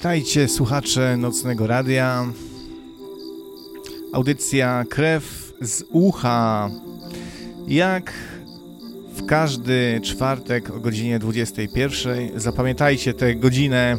Witajcie 0.00 0.48
słuchacze 0.48 1.16
Nocnego 1.16 1.66
Radia. 1.66 2.26
Audycja 4.12 4.84
Krew 4.90 5.52
z 5.60 5.84
ucha. 5.90 6.70
Jak 7.68 8.12
w 9.14 9.26
każdy 9.26 10.00
czwartek 10.04 10.70
o 10.70 10.80
godzinie 10.80 11.18
21. 11.18 12.40
Zapamiętajcie 12.40 13.14
tę 13.14 13.34
godzinę. 13.34 13.96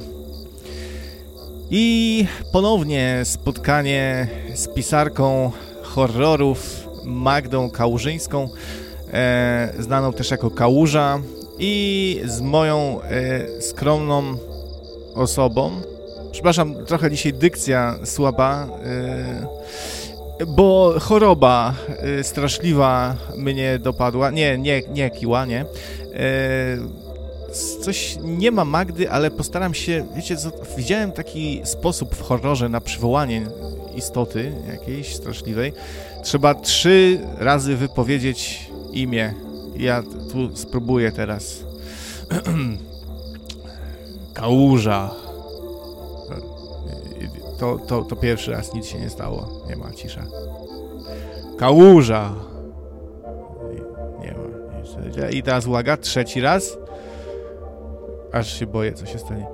I 1.70 2.26
ponownie 2.52 3.22
spotkanie 3.24 4.28
z 4.56 4.68
pisarką 4.68 5.52
horrorów 5.82 6.88
Magdą 7.06 7.70
Kałużyńską, 7.70 8.50
e, 9.14 9.74
znaną 9.80 10.14
też 10.14 10.32
jako 10.32 10.52
Kałuża, 10.52 11.20
i 11.60 12.22
z 12.26 12.42
moją 12.42 13.02
e, 13.02 13.62
skromną 13.62 14.38
osobą. 15.16 15.72
Przepraszam, 16.32 16.86
trochę 16.86 17.12
dzisiaj 17.12 17.34
dykcja 17.34 18.00
słaba, 18.04 18.68
yy, 20.40 20.46
bo 20.46 20.94
choroba 21.00 21.74
yy, 22.18 22.24
straszliwa 22.24 23.16
mnie 23.38 23.80
dopadła. 23.80 24.32
Nie, 24.32 24.58
nie, 24.58 24.82
nie 24.94 25.10
kiła, 25.10 25.46
nie. 25.46 25.66
Yy, 26.14 27.02
coś 27.82 28.18
nie 28.22 28.52
ma 28.52 28.66
Magdy, 28.66 29.12
ale 29.12 29.32
postaram 29.32 29.74
się, 29.74 30.06
wiecie, 30.16 30.38
co, 30.38 30.52
widziałem 30.78 31.12
taki 31.12 31.62
sposób 31.64 32.16
w 32.16 32.22
horrorze 32.22 32.70
na 32.70 32.82
przywołanie 32.82 33.46
istoty 33.96 34.52
jakiejś 34.72 35.16
straszliwej. 35.16 35.74
Trzeba 36.24 36.56
trzy 36.56 37.20
razy 37.38 37.76
wypowiedzieć 37.76 38.70
imię. 38.92 39.34
Ja 39.78 40.04
tu 40.32 40.58
spróbuję 40.58 41.12
teraz. 41.12 41.64
Kałuża. 44.34 45.10
To, 47.60 47.78
to, 47.88 48.02
to 48.02 48.16
pierwszy 48.16 48.52
raz 48.52 48.74
nic 48.74 48.88
się 48.88 49.00
nie 49.00 49.10
stało. 49.10 49.50
Nie 49.70 49.76
ma, 49.76 49.92
cisza. 49.92 50.22
Kałuża. 51.58 52.30
Nie 54.20 54.32
ma. 54.32 55.30
I 55.30 55.44
teraz 55.44 55.68
uwaga, 55.68 55.98
trzeci 55.98 56.42
raz. 56.42 56.78
Aż 58.34 58.60
się 58.60 58.68
boję, 58.68 58.94
co 58.94 59.06
się 59.06 59.20
stanie. 59.20 59.48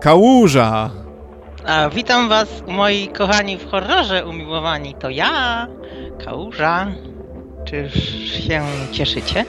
Kałuża. 0.00 0.90
A, 1.66 1.88
witam 1.88 2.28
was, 2.28 2.48
moi 2.66 3.08
kochani 3.08 3.58
w 3.58 3.70
horrorze 3.70 4.26
umiłowani. 4.26 4.94
To 4.94 5.10
ja, 5.10 5.66
Kałuża. 6.24 6.86
Czyż 7.64 7.94
się 8.46 8.62
cieszycie? 8.92 9.44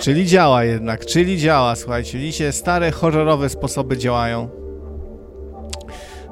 Czyli 0.00 0.26
działa 0.26 0.64
jednak, 0.64 1.06
czyli 1.06 1.38
działa, 1.38 1.76
słuchajcie. 1.76 2.18
Widzicie, 2.18 2.52
stare 2.52 2.90
horrorowe 2.90 3.48
sposoby 3.48 3.98
działają. 3.98 4.48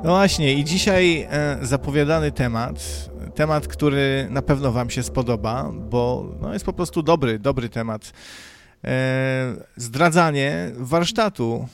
No 0.04 0.10
właśnie, 0.10 0.54
i 0.54 0.64
dzisiaj 0.64 1.28
e, 1.30 1.58
zapowiadany 1.62 2.32
temat, 2.32 3.10
temat, 3.34 3.68
który 3.68 4.26
na 4.30 4.42
pewno 4.42 4.72
Wam 4.72 4.90
się 4.90 5.02
spodoba, 5.02 5.70
bo 5.90 6.32
no, 6.40 6.52
jest 6.52 6.64
po 6.64 6.72
prostu 6.72 7.02
dobry, 7.02 7.38
dobry 7.38 7.68
temat. 7.68 8.12
E, 8.84 9.54
zdradzanie 9.76 10.70
warsztatu 10.76 11.68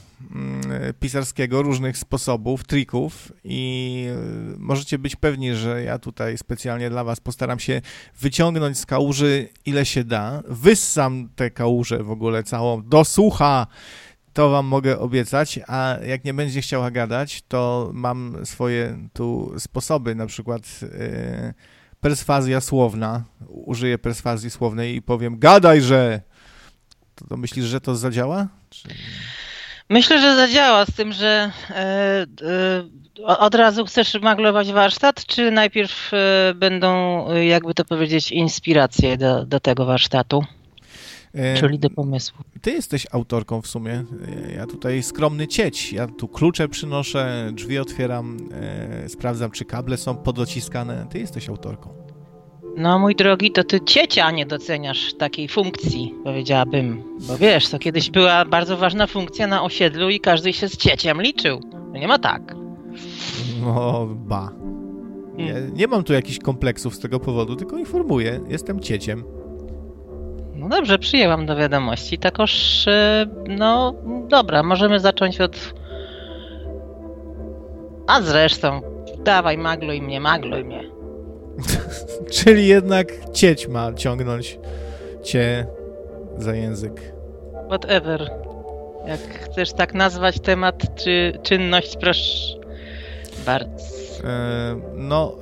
pisarskiego, 1.01 1.63
różnych 1.63 1.99
sposobów, 1.99 2.65
trików 2.65 3.33
i 3.45 4.07
e, 4.11 4.59
możecie 4.59 4.99
być 4.99 5.17
pewni, 5.17 5.55
że 5.55 5.83
ja 5.83 5.99
tutaj 5.99 6.39
specjalnie 6.39 6.91
dla 6.91 7.05
was 7.05 7.21
postaram 7.21 7.59
się 7.59 7.81
wyciągnąć 8.21 8.79
z 8.79 8.87
kałuży 8.87 9.49
ile 9.67 9.87
się 9.87 10.05
da. 10.05 10.43
Wyssam 10.49 11.29
tę 11.37 11.51
kałużę 11.51 12.03
w 12.03 12.11
ogóle 12.11 12.43
całą 12.43 12.83
do 12.83 13.05
sucha, 13.05 13.67
to 14.33 14.51
wam 14.51 14.67
mogę 14.67 14.99
obiecać, 14.99 15.61
a 15.67 15.97
jak 16.07 16.25
nie 16.25 16.35
będzie 16.35 16.61
chciała 16.61 16.91
gadać, 16.91 17.43
to 17.49 17.91
mam 17.95 18.37
swoje 18.45 19.09
tu 19.13 19.55
sposoby, 19.59 20.15
na 20.15 20.27
przykład 20.27 20.81
yy, 20.83 21.55
perswazja 22.01 22.61
słowna. 22.61 23.25
Użyję 23.49 23.99
perswazji 23.99 24.51
słownej 24.51 24.97
i 24.97 25.03
powiem 25.03 25.39
gadajże! 25.39 26.21
To, 27.15 27.27
to 27.27 27.37
myślisz, 27.37 27.65
że 27.65 27.81
to 27.81 27.97
zadziała? 27.97 28.49
Czy... 28.71 28.89
Myślę, 29.89 30.21
że 30.21 30.37
zadziała, 30.37 30.87
z 30.87 30.93
tym, 30.93 31.13
że 31.13 31.53
e, 31.71 32.27
e, 33.25 33.39
od 33.39 33.55
razu 33.55 33.85
chcesz 33.85 34.15
maglować 34.23 34.73
warsztat, 34.73 35.27
czy 35.27 35.51
najpierw 35.51 36.11
e, 36.13 36.55
będą, 36.55 37.25
jakby 37.35 37.75
to 37.75 37.85
powiedzieć, 37.85 38.33
inspiracje 38.33 39.17
do, 39.17 39.47
do 39.47 39.61
tego 39.61 39.85
warsztatu? 39.85 40.45
Czyli 41.61 41.79
do 41.79 41.91
pomysłu. 41.91 42.45
Ty 42.63 42.71
jesteś 42.71 43.07
autorką 43.13 43.63
w 43.63 43.67
sumie. 43.67 44.05
Ja 44.57 44.67
tutaj 44.67 45.03
skromny 45.03 45.47
cieć. 45.47 45.93
Ja 45.93 46.07
tu 46.07 46.29
klucze 46.29 46.69
przynoszę, 46.69 47.51
drzwi 47.53 47.79
otwieram, 47.79 48.37
sprawdzam, 49.09 49.51
czy 49.51 49.65
kable 49.65 49.97
są 49.97 50.17
podociskane. 50.17 51.07
Ty 51.11 51.19
jesteś 51.19 51.49
autorką. 51.49 52.08
No 52.79 52.99
mój 52.99 53.15
drogi, 53.15 53.51
to 53.51 53.65
ty 53.65 53.81
ciecia 53.81 54.31
nie 54.31 54.47
doceniasz 54.47 55.15
takiej 55.15 55.49
funkcji, 55.49 56.15
powiedziałabym. 56.25 57.03
Bo 57.29 57.39
wiesz, 57.39 57.69
to 57.69 57.79
kiedyś 57.79 58.11
była 58.11 58.45
bardzo 58.45 58.77
ważna 58.77 59.07
funkcja 59.07 59.47
na 59.47 59.63
osiedlu 59.63 60.11
i 60.11 60.21
każdy 60.21 60.53
się 60.53 60.69
z 60.69 60.77
cieciem 60.77 61.23
liczył. 61.23 61.61
Nie 61.93 62.09
ma 62.09 62.19
tak. 62.19 62.55
No, 63.61 64.07
ba. 64.11 64.53
Nie, 65.37 65.53
hmm. 65.53 65.75
nie 65.75 65.87
mam 65.87 66.05
tu 66.05 66.13
jakichś 66.13 66.39
kompleksów 66.39 66.95
z 66.95 66.99
tego 66.99 67.21
powodu, 67.21 67.57
tylko 67.57 67.79
informuję. 67.79 68.41
Jestem 68.49 68.81
cieciem. 68.81 69.25
No 70.55 70.69
dobrze, 70.69 70.99
przyjęłam 70.99 71.47
do 71.47 71.57
wiadomości. 71.57 72.19
Takoż, 72.19 72.85
e, 72.89 73.27
no 73.49 73.95
dobra, 74.29 74.63
możemy 74.63 75.01
zacząć 75.01 75.41
od... 75.41 75.75
A 78.07 78.23
zresztą, 78.23 78.81
dawaj 79.25 79.59
magluj 79.59 80.03
mnie, 80.03 80.21
magluj 80.21 80.65
mnie. 80.65 80.98
Czyli 82.31 82.67
jednak 82.67 83.13
cieć 83.33 83.69
ma 83.69 83.93
ciągnąć 83.93 84.59
cię 85.23 85.67
za 86.39 86.55
język. 86.55 87.13
Whatever. 87.67 88.31
Jak 89.07 89.21
chcesz 89.21 89.73
tak 89.73 89.95
nazwać 89.95 90.41
temat 90.41 90.95
czy 90.95 91.39
czynność, 91.43 91.97
proszę 91.97 92.59
bardzo. 93.47 93.85
E, 94.25 94.81
no, 94.95 95.37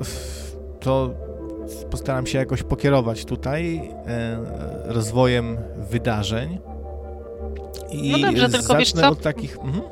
to 0.81 1.11
postaram 1.91 2.27
się 2.27 2.39
jakoś 2.39 2.63
pokierować 2.63 3.25
tutaj 3.25 3.91
e, 4.07 4.39
rozwojem 4.85 5.59
wydarzeń. 5.77 6.59
I 7.91 8.11
no 8.11 8.19
dobrze, 8.19 8.49
tylko 8.49 8.77
wiesz 8.77 8.93
co? 8.93 9.09
od 9.09 9.21
takich... 9.21 9.59
Mhm. 9.59 9.83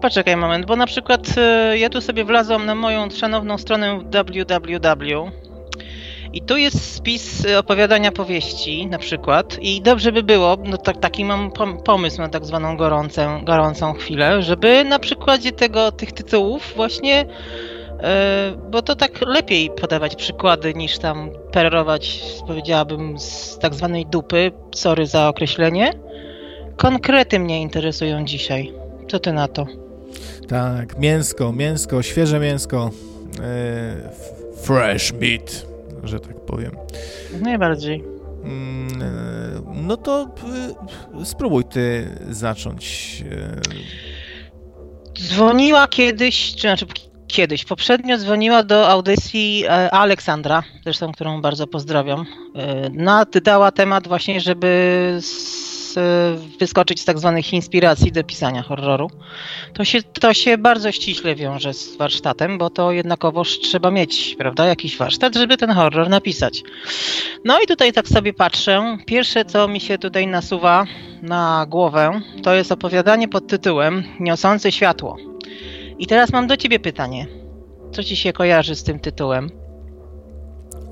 Poczekaj 0.00 0.36
moment, 0.36 0.66
bo 0.66 0.76
na 0.76 0.86
przykład 0.86 1.20
e, 1.36 1.78
ja 1.78 1.90
tu 1.90 2.00
sobie 2.00 2.24
wlazłam 2.24 2.66
na 2.66 2.74
moją 2.74 3.10
szanowną 3.10 3.58
stronę 3.58 3.98
www 3.98 5.30
i 6.32 6.42
tu 6.42 6.56
jest 6.56 6.94
spis 6.94 7.46
opowiadania 7.58 8.12
powieści 8.12 8.86
na 8.86 8.98
przykład 8.98 9.58
i 9.60 9.82
dobrze 9.82 10.12
by 10.12 10.22
było, 10.22 10.56
no 10.64 10.76
tak, 10.76 11.00
taki 11.00 11.24
mam 11.24 11.50
pomysł 11.84 12.18
na 12.18 12.28
tak 12.28 12.44
zwaną 12.44 12.76
gorącą, 12.76 13.44
gorącą 13.44 13.92
chwilę, 13.92 14.42
żeby 14.42 14.84
na 14.84 14.98
przykładzie 14.98 15.52
tego, 15.52 15.92
tych 15.92 16.12
tytułów 16.12 16.72
właśnie 16.76 17.16
yy, 17.16 18.06
bo 18.70 18.82
to 18.82 18.96
tak 18.96 19.20
lepiej 19.26 19.70
podawać 19.80 20.16
przykłady 20.16 20.74
niż 20.74 20.98
tam 20.98 21.30
perować, 21.52 22.22
powiedziałabym, 22.46 23.18
z 23.18 23.58
tak 23.58 23.74
zwanej 23.74 24.06
dupy, 24.06 24.52
sorry 24.74 25.06
za 25.06 25.28
określenie. 25.28 25.92
Konkrety 26.76 27.38
mnie 27.38 27.62
interesują 27.62 28.24
dzisiaj. 28.24 28.72
Co 29.08 29.18
ty 29.18 29.32
na 29.32 29.48
to? 29.48 29.66
Tak, 30.48 30.98
mięsko, 30.98 31.52
mięsko, 31.52 32.02
świeże 32.02 32.40
mięsko. 32.40 32.90
Yy, 33.38 34.62
fresh 34.62 35.12
meat 35.12 35.71
że 36.02 36.20
tak 36.20 36.40
powiem. 36.40 36.76
Najbardziej. 37.40 38.04
Mm, 38.44 39.02
e, 39.02 39.62
no 39.74 39.96
to 39.96 40.28
e, 41.20 41.24
spróbuj 41.24 41.64
ty 41.64 42.08
zacząć. 42.30 43.24
E. 43.30 43.60
Dzwoniła 45.20 45.88
kiedyś, 45.88 46.54
czy 46.54 46.60
znaczy 46.60 46.86
kiedyś, 47.26 47.64
poprzednio 47.64 48.18
dzwoniła 48.18 48.62
do 48.62 48.88
audycji 48.88 49.66
Aleksandra, 49.90 50.62
zresztą 50.84 51.12
którą 51.12 51.42
bardzo 51.42 51.66
pozdrawiam. 51.66 52.26
Dała 53.44 53.70
temat 53.72 54.08
właśnie, 54.08 54.40
żeby 54.40 55.18
z, 55.92 56.40
wyskoczyć 56.58 57.00
z 57.00 57.04
tak 57.04 57.18
zwanych 57.18 57.52
inspiracji 57.52 58.12
do 58.12 58.24
pisania 58.24 58.62
horroru. 58.62 59.10
To 59.74 59.84
się, 59.84 60.02
to 60.02 60.34
się 60.34 60.58
bardzo 60.58 60.92
ściśle 60.92 61.34
wiąże 61.34 61.74
z 61.74 61.96
warsztatem, 61.96 62.58
bo 62.58 62.70
to 62.70 62.92
jednakowoż 62.92 63.58
trzeba 63.58 63.90
mieć, 63.90 64.34
prawda, 64.38 64.66
jakiś 64.66 64.96
warsztat, 64.96 65.34
żeby 65.34 65.56
ten 65.56 65.70
horror 65.70 66.08
napisać. 66.08 66.62
No 67.44 67.60
i 67.60 67.66
tutaj 67.66 67.92
tak 67.92 68.08
sobie 68.08 68.32
patrzę. 68.32 68.98
Pierwsze, 69.06 69.44
co 69.44 69.68
mi 69.68 69.80
się 69.80 69.98
tutaj 69.98 70.26
nasuwa 70.26 70.86
na 71.22 71.66
głowę, 71.68 72.20
to 72.42 72.54
jest 72.54 72.72
opowiadanie 72.72 73.28
pod 73.28 73.46
tytułem 73.46 74.02
Niosące 74.20 74.72
światło. 74.72 75.16
I 75.98 76.06
teraz 76.06 76.32
mam 76.32 76.46
do 76.46 76.56
ciebie 76.56 76.78
pytanie. 76.78 77.26
Co 77.92 78.04
ci 78.04 78.16
się 78.16 78.32
kojarzy 78.32 78.74
z 78.74 78.82
tym 78.82 78.98
tytułem? 79.00 79.50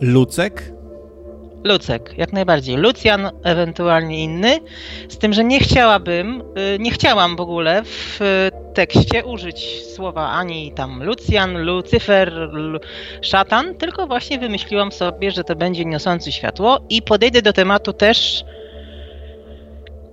Lucek? 0.00 0.79
Lucek, 1.64 2.14
jak 2.16 2.32
najbardziej. 2.32 2.76
Lucjan, 2.76 3.30
ewentualnie 3.44 4.24
inny. 4.24 4.58
Z 5.08 5.18
tym, 5.18 5.32
że 5.32 5.44
nie 5.44 5.60
chciałabym, 5.60 6.42
y, 6.74 6.78
nie 6.78 6.90
chciałam 6.90 7.36
w 7.36 7.40
ogóle 7.40 7.82
w 7.84 8.18
tekście 8.74 9.24
użyć 9.24 9.84
słowa 9.94 10.28
ani 10.28 10.72
tam 10.72 11.02
Lucjan, 11.02 11.62
Lucyfer, 11.62 12.50
szatan, 13.22 13.74
tylko 13.74 14.06
właśnie 14.06 14.38
wymyśliłam 14.38 14.92
sobie, 14.92 15.30
że 15.30 15.44
to 15.44 15.56
będzie 15.56 15.84
niosący 15.84 16.32
światło 16.32 16.80
i 16.88 17.02
podejdę 17.02 17.42
do 17.42 17.52
tematu 17.52 17.92
też 17.92 18.44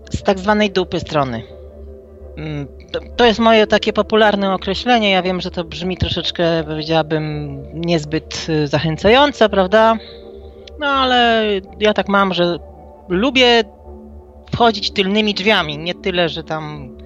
z 0.10 0.24
tak 0.24 0.40
zwanej 0.40 0.72
dupy 0.72 1.00
strony. 1.00 1.44
Mm, 2.38 2.68
to 3.16 3.26
jest 3.26 3.40
moje 3.40 3.68
takie 3.68 3.94
popularne 3.94 4.54
określenie. 4.54 5.10
Ja 5.12 5.22
wiem, 5.22 5.42
że 5.42 5.52
to 5.52 5.64
brzmi 5.64 5.98
troszeczkę, 5.98 6.64
powiedziałabym, 6.64 7.58
niezbyt 7.74 8.48
y, 8.50 8.68
zachęcająco, 8.68 9.50
prawda? 9.50 9.98
No 10.80 10.88
ale 10.88 11.46
ja 11.80 11.94
tak 11.94 12.10
mam, 12.10 12.34
że 12.34 12.58
lubię 13.10 13.64
wchodzić 14.52 14.92
tylnymi 14.92 15.34
drzwiami, 15.34 15.78
nie 15.78 15.96
tyle, 15.96 16.30
że 16.30 16.44
tam. 16.44 16.98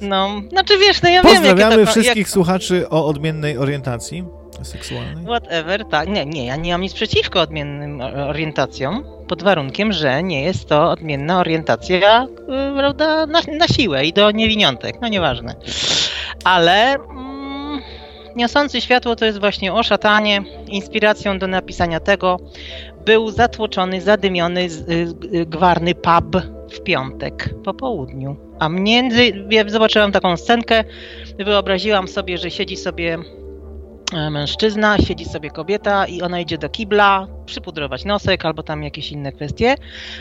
No, 0.00 0.28
znaczy 0.50 0.78
wiesz, 0.78 1.02
no 1.02 1.08
ja 1.08 1.22
wiem, 1.22 1.32
Pozdrawiamy 1.34 1.86
wszystkich 1.86 2.16
jak... 2.16 2.28
słuchaczy 2.28 2.88
o 2.88 3.06
odmiennej 3.06 3.58
orientacji 3.58 4.24
seksualnej. 4.62 5.24
Whatever, 5.24 5.84
tak. 5.84 6.08
Nie, 6.08 6.26
nie, 6.26 6.46
ja 6.46 6.56
nie 6.56 6.72
mam 6.72 6.80
nic 6.80 6.94
przeciwko 6.94 7.40
odmiennym 7.40 8.00
orientacjom, 8.00 9.04
pod 9.28 9.42
warunkiem, 9.42 9.92
że 9.92 10.22
nie 10.22 10.42
jest 10.42 10.68
to 10.68 10.90
odmienna 10.90 11.40
orientacja, 11.40 12.24
y, 12.24 12.76
prawda, 12.76 13.26
na, 13.26 13.40
na 13.58 13.68
siłę 13.68 14.04
i 14.04 14.12
do 14.12 14.30
niewiniątek, 14.30 15.00
no 15.00 15.08
nieważne. 15.08 15.54
Ale 16.44 16.96
Niosący 18.36 18.80
światło 18.80 19.16
to 19.16 19.24
jest 19.24 19.40
właśnie 19.40 19.72
o 19.72 19.82
szatanie. 19.82 20.42
Inspiracją 20.66 21.38
do 21.38 21.46
napisania 21.46 22.00
tego 22.00 22.40
był 23.04 23.30
zatłoczony, 23.30 24.00
zadymiony, 24.00 24.60
y, 24.60 25.38
y, 25.38 25.46
gwarny 25.46 25.94
pub 25.94 26.42
w 26.72 26.82
piątek 26.82 27.54
po 27.64 27.74
południu. 27.74 28.36
A 28.58 28.68
między, 28.68 29.46
ja 29.50 29.68
zobaczyłam 29.68 30.12
taką 30.12 30.36
scenkę, 30.36 30.84
wyobraziłam 31.38 32.08
sobie, 32.08 32.38
że 32.38 32.50
siedzi 32.50 32.76
sobie 32.76 33.18
E, 34.12 34.30
mężczyzna, 34.30 34.98
siedzi 34.98 35.24
sobie 35.24 35.50
kobieta 35.50 36.06
i 36.06 36.22
ona 36.22 36.40
idzie 36.40 36.58
do 36.58 36.68
kibla, 36.68 37.26
przypudrować 37.46 38.04
nosek 38.04 38.44
albo 38.44 38.62
tam 38.62 38.82
jakieś 38.82 39.12
inne 39.12 39.32
kwestie, 39.32 39.74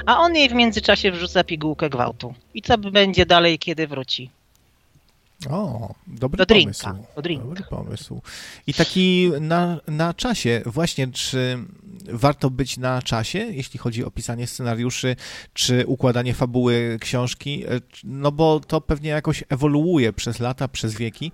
a 0.05 0.19
on 0.19 0.35
jej 0.35 0.49
w 0.49 0.53
międzyczasie 0.53 1.11
wrzuca 1.11 1.43
pigułkę 1.43 1.89
gwałtu. 1.89 2.33
I 2.53 2.61
co 2.61 2.77
będzie 2.77 3.25
dalej, 3.25 3.59
kiedy 3.59 3.87
wróci? 3.87 4.29
O, 5.49 5.95
dobry 6.07 6.37
do 6.37 6.45
pomysł. 6.45 6.83
Drinka, 6.83 7.13
do 7.15 7.21
drinka. 7.21 7.45
Dobry 7.45 7.63
pomysł. 7.69 8.21
I 8.67 8.73
taki 8.73 9.31
na, 9.41 9.79
na 9.87 10.13
czasie, 10.13 10.61
właśnie, 10.65 11.07
czy 11.07 11.57
warto 12.09 12.49
być 12.49 12.77
na 12.77 13.01
czasie, 13.01 13.39
jeśli 13.39 13.79
chodzi 13.79 14.05
o 14.05 14.11
pisanie 14.11 14.47
scenariuszy, 14.47 15.15
czy 15.53 15.87
układanie 15.87 16.33
fabuły 16.33 16.97
książki, 17.01 17.63
no 18.03 18.31
bo 18.31 18.59
to 18.59 18.81
pewnie 18.81 19.09
jakoś 19.09 19.43
ewoluuje 19.49 20.13
przez 20.13 20.39
lata, 20.39 20.67
przez 20.67 20.93
wieki. 20.95 21.31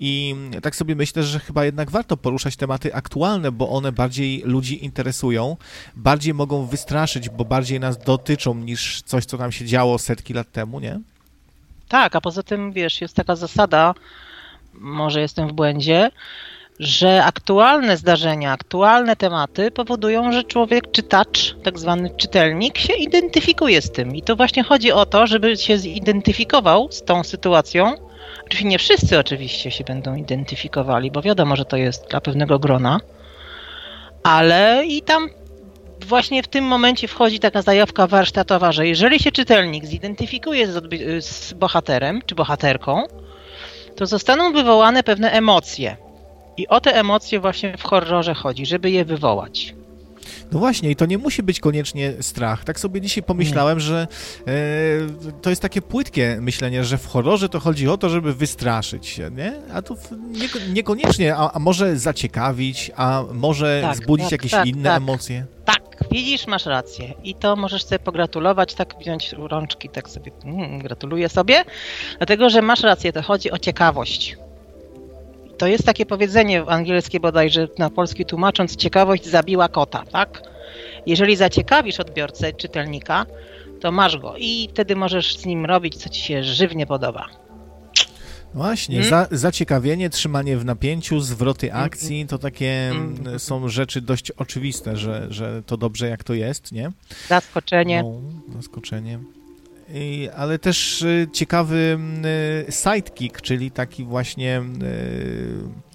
I 0.00 0.34
tak 0.62 0.76
sobie 0.76 0.96
myślę, 0.96 1.22
że 1.22 1.40
chyba 1.40 1.64
jednak 1.64 1.90
warto 1.90 2.16
poruszać 2.16 2.56
tematy 2.56 2.94
aktualne, 2.94 3.52
bo 3.52 3.70
one 3.70 3.92
bardziej 3.92 4.42
ludzi 4.44 4.84
interesują, 4.84 5.56
bardziej 5.96 6.34
mogą 6.34 6.66
wystraszyć, 6.66 7.28
bo 7.28 7.44
bardziej 7.44 7.80
nas 7.80 7.98
dotyczą 7.98 8.54
niż 8.54 9.02
coś, 9.02 9.24
co 9.24 9.38
tam 9.38 9.52
się 9.52 9.64
działo 9.66 9.98
setki 9.98 10.34
lat 10.34 10.52
temu, 10.52 10.80
nie? 10.80 11.00
Tak, 11.92 12.16
a 12.16 12.20
poza 12.20 12.42
tym, 12.42 12.72
wiesz, 12.72 13.00
jest 13.00 13.16
taka 13.16 13.36
zasada, 13.36 13.94
może 14.74 15.20
jestem 15.20 15.48
w 15.48 15.52
błędzie, 15.52 16.10
że 16.80 17.24
aktualne 17.24 17.96
zdarzenia, 17.96 18.52
aktualne 18.52 19.16
tematy 19.16 19.70
powodują, 19.70 20.32
że 20.32 20.44
człowiek, 20.44 20.90
czytacz, 20.90 21.56
tak 21.62 21.78
zwany 21.78 22.10
czytelnik, 22.10 22.78
się 22.78 22.92
identyfikuje 22.92 23.82
z 23.82 23.90
tym. 23.90 24.16
I 24.16 24.22
to 24.22 24.36
właśnie 24.36 24.62
chodzi 24.62 24.92
o 24.92 25.06
to, 25.06 25.26
żeby 25.26 25.56
się 25.56 25.78
zidentyfikował 25.78 26.88
z 26.92 27.02
tą 27.02 27.24
sytuacją, 27.24 27.94
Oczywiście 28.44 28.68
nie 28.68 28.78
wszyscy 28.78 29.18
oczywiście 29.18 29.70
się 29.70 29.84
będą 29.84 30.14
identyfikowali, 30.14 31.10
bo 31.10 31.22
wiadomo, 31.22 31.56
że 31.56 31.64
to 31.64 31.76
jest 31.76 32.10
dla 32.10 32.20
pewnego 32.20 32.58
grona, 32.58 33.00
ale 34.22 34.82
i 34.86 35.02
tam 35.02 35.28
właśnie 36.04 36.42
w 36.42 36.48
tym 36.48 36.64
momencie 36.64 37.08
wchodzi 37.08 37.40
taka 37.40 37.62
zajawka 37.62 38.06
warsztatowa, 38.06 38.72
że 38.72 38.86
jeżeli 38.86 39.20
się 39.20 39.32
czytelnik 39.32 39.86
zidentyfikuje 39.86 40.72
z, 40.72 41.24
z 41.24 41.52
bohaterem 41.52 42.22
czy 42.26 42.34
bohaterką, 42.34 43.02
to 43.96 44.06
zostaną 44.06 44.52
wywołane 44.52 45.02
pewne 45.02 45.32
emocje. 45.32 45.96
I 46.56 46.68
o 46.68 46.80
te 46.80 46.94
emocje 46.94 47.40
właśnie 47.40 47.76
w 47.78 47.82
horrorze 47.82 48.34
chodzi, 48.34 48.66
żeby 48.66 48.90
je 48.90 49.04
wywołać. 49.04 49.74
No 50.52 50.58
właśnie, 50.58 50.90
i 50.90 50.96
to 50.96 51.06
nie 51.06 51.18
musi 51.18 51.42
być 51.42 51.60
koniecznie 51.60 52.12
strach. 52.20 52.64
Tak 52.64 52.80
sobie 52.80 53.00
dzisiaj 53.00 53.22
pomyślałem, 53.22 53.78
nie. 53.78 53.84
że 53.84 54.08
e, 54.46 54.52
to 55.42 55.50
jest 55.50 55.62
takie 55.62 55.82
płytkie 55.82 56.38
myślenie, 56.40 56.84
że 56.84 56.98
w 56.98 57.06
horrorze 57.06 57.48
to 57.48 57.60
chodzi 57.60 57.88
o 57.88 57.96
to, 57.96 58.08
żeby 58.08 58.34
wystraszyć 58.34 59.06
się, 59.06 59.30
nie? 59.30 59.52
A 59.72 59.82
to 59.82 59.96
nie, 60.30 60.72
niekoniecznie, 60.72 61.36
a, 61.36 61.52
a, 61.52 61.58
może 61.58 61.96
zaciekawić, 61.96 62.90
a 62.96 63.24
może 63.32 63.80
tak, 63.82 63.96
zbudzić 63.96 64.26
tak, 64.26 64.32
jakieś 64.32 64.50
tak, 64.50 64.66
inne 64.66 64.90
tak. 64.90 64.96
emocje. 64.96 65.46
Tak, 65.64 65.81
widzisz, 66.12 66.46
masz 66.46 66.66
rację. 66.66 67.14
I 67.24 67.34
to 67.34 67.56
możesz 67.56 67.84
sobie 67.84 67.98
pogratulować, 67.98 68.74
tak 68.74 68.94
wziąć 69.00 69.32
rączki, 69.32 69.88
tak 69.88 70.08
sobie 70.08 70.32
mm, 70.44 70.78
gratuluję 70.78 71.28
sobie, 71.28 71.64
dlatego 72.18 72.50
że 72.50 72.62
masz 72.62 72.82
rację, 72.82 73.12
to 73.12 73.22
chodzi 73.22 73.50
o 73.50 73.58
ciekawość. 73.58 74.36
To 75.58 75.66
jest 75.66 75.86
takie 75.86 76.06
powiedzenie 76.06 76.62
angielskie 76.66 77.20
bodajże 77.20 77.68
na 77.78 77.90
polski 77.90 78.24
tłumacząc, 78.24 78.76
ciekawość 78.76 79.26
zabiła 79.26 79.68
kota, 79.68 80.04
tak? 80.12 80.42
Jeżeli 81.06 81.36
zaciekawisz 81.36 82.00
odbiorcę, 82.00 82.52
czytelnika, 82.52 83.26
to 83.80 83.92
masz 83.92 84.18
go 84.18 84.34
i 84.38 84.68
wtedy 84.72 84.96
możesz 84.96 85.36
z 85.36 85.46
nim 85.46 85.66
robić, 85.66 85.96
co 85.96 86.08
ci 86.08 86.20
się 86.20 86.44
żywnie 86.44 86.86
podoba. 86.86 87.41
Właśnie, 88.54 89.02
hmm? 89.02 89.28
za, 89.30 89.36
zaciekawienie, 89.36 90.10
trzymanie 90.10 90.56
w 90.56 90.64
napięciu, 90.64 91.20
zwroty 91.20 91.66
mhm. 91.66 91.84
akcji, 91.84 92.26
to 92.26 92.38
takie 92.38 92.92
są 93.38 93.68
rzeczy 93.68 94.00
dość 94.00 94.30
oczywiste, 94.30 94.96
że, 94.96 95.26
że 95.30 95.62
to 95.66 95.76
dobrze 95.76 96.08
jak 96.08 96.24
to 96.24 96.34
jest, 96.34 96.72
nie? 96.72 96.92
Zaskoczenie. 97.28 98.02
No, 98.02 98.20
zaskoczenie 98.56 99.18
ale 100.36 100.58
też 100.58 101.02
y, 101.02 101.28
ciekawy 101.32 101.98
y, 102.68 102.72
sidekick, 102.72 103.40
czyli 103.40 103.70
taki 103.70 104.04
właśnie 104.04 104.62
y, 104.82 105.91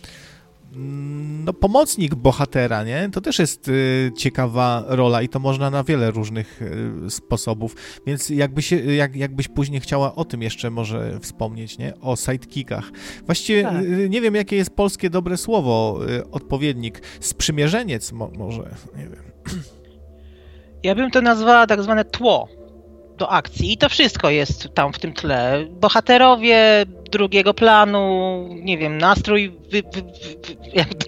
no, 1.45 1.53
pomocnik 1.53 2.15
bohatera, 2.15 2.83
nie? 2.83 3.09
To 3.11 3.21
też 3.21 3.39
jest 3.39 3.71
ciekawa 4.17 4.83
rola 4.87 5.21
i 5.21 5.29
to 5.29 5.39
można 5.39 5.69
na 5.69 5.83
wiele 5.83 6.11
różnych 6.11 6.61
sposobów. 7.09 7.75
Więc 8.05 8.29
jakby 8.29 8.61
się, 8.61 8.75
jak, 8.75 9.15
jakbyś 9.15 9.47
później 9.47 9.81
chciała 9.81 10.15
o 10.15 10.25
tym 10.25 10.41
jeszcze 10.41 10.69
może 10.69 11.19
wspomnieć, 11.19 11.77
nie? 11.77 11.93
O 12.01 12.15
sidekickach. 12.15 12.91
Właściwie 13.25 13.63
tak. 13.63 13.83
nie 14.09 14.21
wiem, 14.21 14.35
jakie 14.35 14.55
jest 14.55 14.75
polskie 14.75 15.09
dobre 15.09 15.37
słowo, 15.37 15.99
odpowiednik. 16.31 17.01
Sprzymierzeniec 17.19 18.11
mo 18.11 18.31
może, 18.37 18.75
nie 18.97 19.03
wiem. 19.03 19.23
Ja 20.83 20.95
bym 20.95 21.11
to 21.11 21.21
nazwała 21.21 21.67
tak 21.67 21.83
zwane 21.83 22.05
tło 22.05 22.47
do 23.17 23.29
akcji 23.29 23.73
i 23.73 23.77
to 23.77 23.89
wszystko 23.89 24.29
jest 24.29 24.73
tam 24.73 24.93
w 24.93 24.99
tym 24.99 25.13
tle. 25.13 25.65
Bohaterowie 25.69 26.85
drugiego 27.11 27.53
planu, 27.53 28.47
nie 28.51 28.77
wiem, 28.77 28.97
nastrój, 28.97 29.49
wy, 29.71 29.83
wy, 29.93 30.01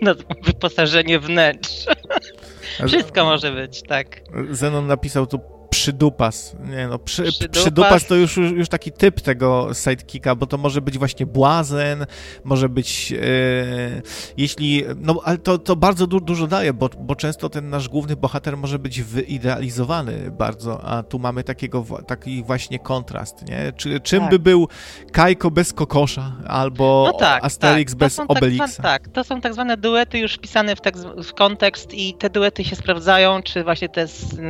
wy, 0.01 0.15
wyposażenie 0.43 1.19
wnętrz. 1.19 1.85
wszystko 2.87 3.25
może 3.25 3.51
być, 3.51 3.83
tak. 3.83 4.21
Zenon 4.49 4.87
napisał 4.87 5.27
tu 5.27 5.58
przydupas. 5.79 6.55
Nie 6.69 6.87
no, 6.87 6.99
przy, 6.99 7.23
przydupas. 7.23 7.61
przydupas 7.61 8.05
to 8.05 8.15
już, 8.15 8.37
już 8.37 8.69
taki 8.69 8.91
typ 8.91 9.21
tego 9.21 9.69
sidekicka, 9.73 10.35
bo 10.35 10.45
to 10.45 10.57
może 10.57 10.81
być 10.81 10.97
właśnie 10.97 11.25
błazen, 11.25 12.05
może 12.43 12.69
być 12.69 13.13
e, 13.13 14.01
jeśli, 14.37 14.83
no 14.97 15.21
ale 15.23 15.37
to, 15.37 15.57
to 15.57 15.75
bardzo 15.75 16.07
du 16.07 16.19
dużo 16.19 16.47
daje, 16.47 16.73
bo, 16.73 16.89
bo 16.99 17.15
często 17.15 17.49
ten 17.49 17.69
nasz 17.69 17.89
główny 17.89 18.15
bohater 18.15 18.57
może 18.57 18.79
być 18.79 19.01
wyidealizowany 19.01 20.31
bardzo, 20.31 20.83
a 20.83 21.03
tu 21.03 21.19
mamy 21.19 21.43
takiego, 21.43 21.85
taki 22.07 22.43
właśnie 22.43 22.79
kontrast, 22.79 23.49
nie? 23.49 23.73
Czy, 23.77 23.99
czym 23.99 24.19
tak. 24.19 24.29
by 24.29 24.39
był 24.39 24.67
Kajko 25.11 25.51
bez 25.51 25.73
kokosza, 25.73 26.35
albo 26.47 27.09
no 27.13 27.19
tak, 27.19 27.45
Asterix 27.45 27.91
tak. 27.91 27.99
bez 27.99 28.15
tak 28.15 28.31
Obelixa? 28.31 28.81
Tak, 28.81 29.03
tak, 29.03 29.07
to 29.07 29.23
są 29.23 29.41
tak 29.41 29.53
zwane 29.53 29.77
duety 29.77 30.19
już 30.19 30.33
wpisane 30.33 30.75
w, 30.75 30.81
tak, 30.81 30.97
w 30.97 31.33
kontekst 31.33 31.93
i 31.93 32.13
te 32.13 32.29
duety 32.29 32.63
się 32.63 32.75
sprawdzają, 32.75 33.43
czy 33.43 33.63
właśnie 33.63 33.89
ten 33.89 34.07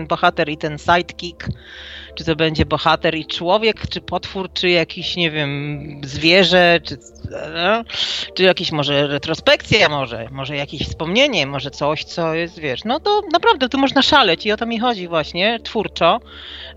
bohater 0.07 0.49
i 0.49 0.57
ten 0.57 0.77
sidekick 0.77 1.18
czy 2.15 2.23
to 2.23 2.35
będzie 2.35 2.65
bohater 2.65 3.15
i 3.15 3.25
człowiek, 3.25 3.87
czy 3.89 4.01
potwór, 4.01 4.53
czy 4.53 4.69
jakiś, 4.69 5.15
nie 5.15 5.31
wiem, 5.31 6.01
zwierzę, 6.03 6.79
czy, 6.83 6.97
no, 7.53 7.83
czy 8.33 8.43
jakiś 8.43 8.71
może 8.71 9.07
retrospekcja 9.07 9.89
może, 9.89 10.27
może 10.31 10.55
jakieś 10.55 10.81
wspomnienie, 10.81 11.47
może 11.47 11.71
coś, 11.71 12.03
co 12.03 12.33
jest, 12.33 12.59
wiesz, 12.59 12.83
no 12.85 12.99
to 12.99 13.21
naprawdę 13.33 13.69
tu 13.69 13.77
można 13.77 14.01
szaleć 14.01 14.45
i 14.45 14.51
o 14.51 14.57
to 14.57 14.65
mi 14.65 14.79
chodzi 14.79 15.07
właśnie, 15.07 15.59
twórczo, 15.63 16.19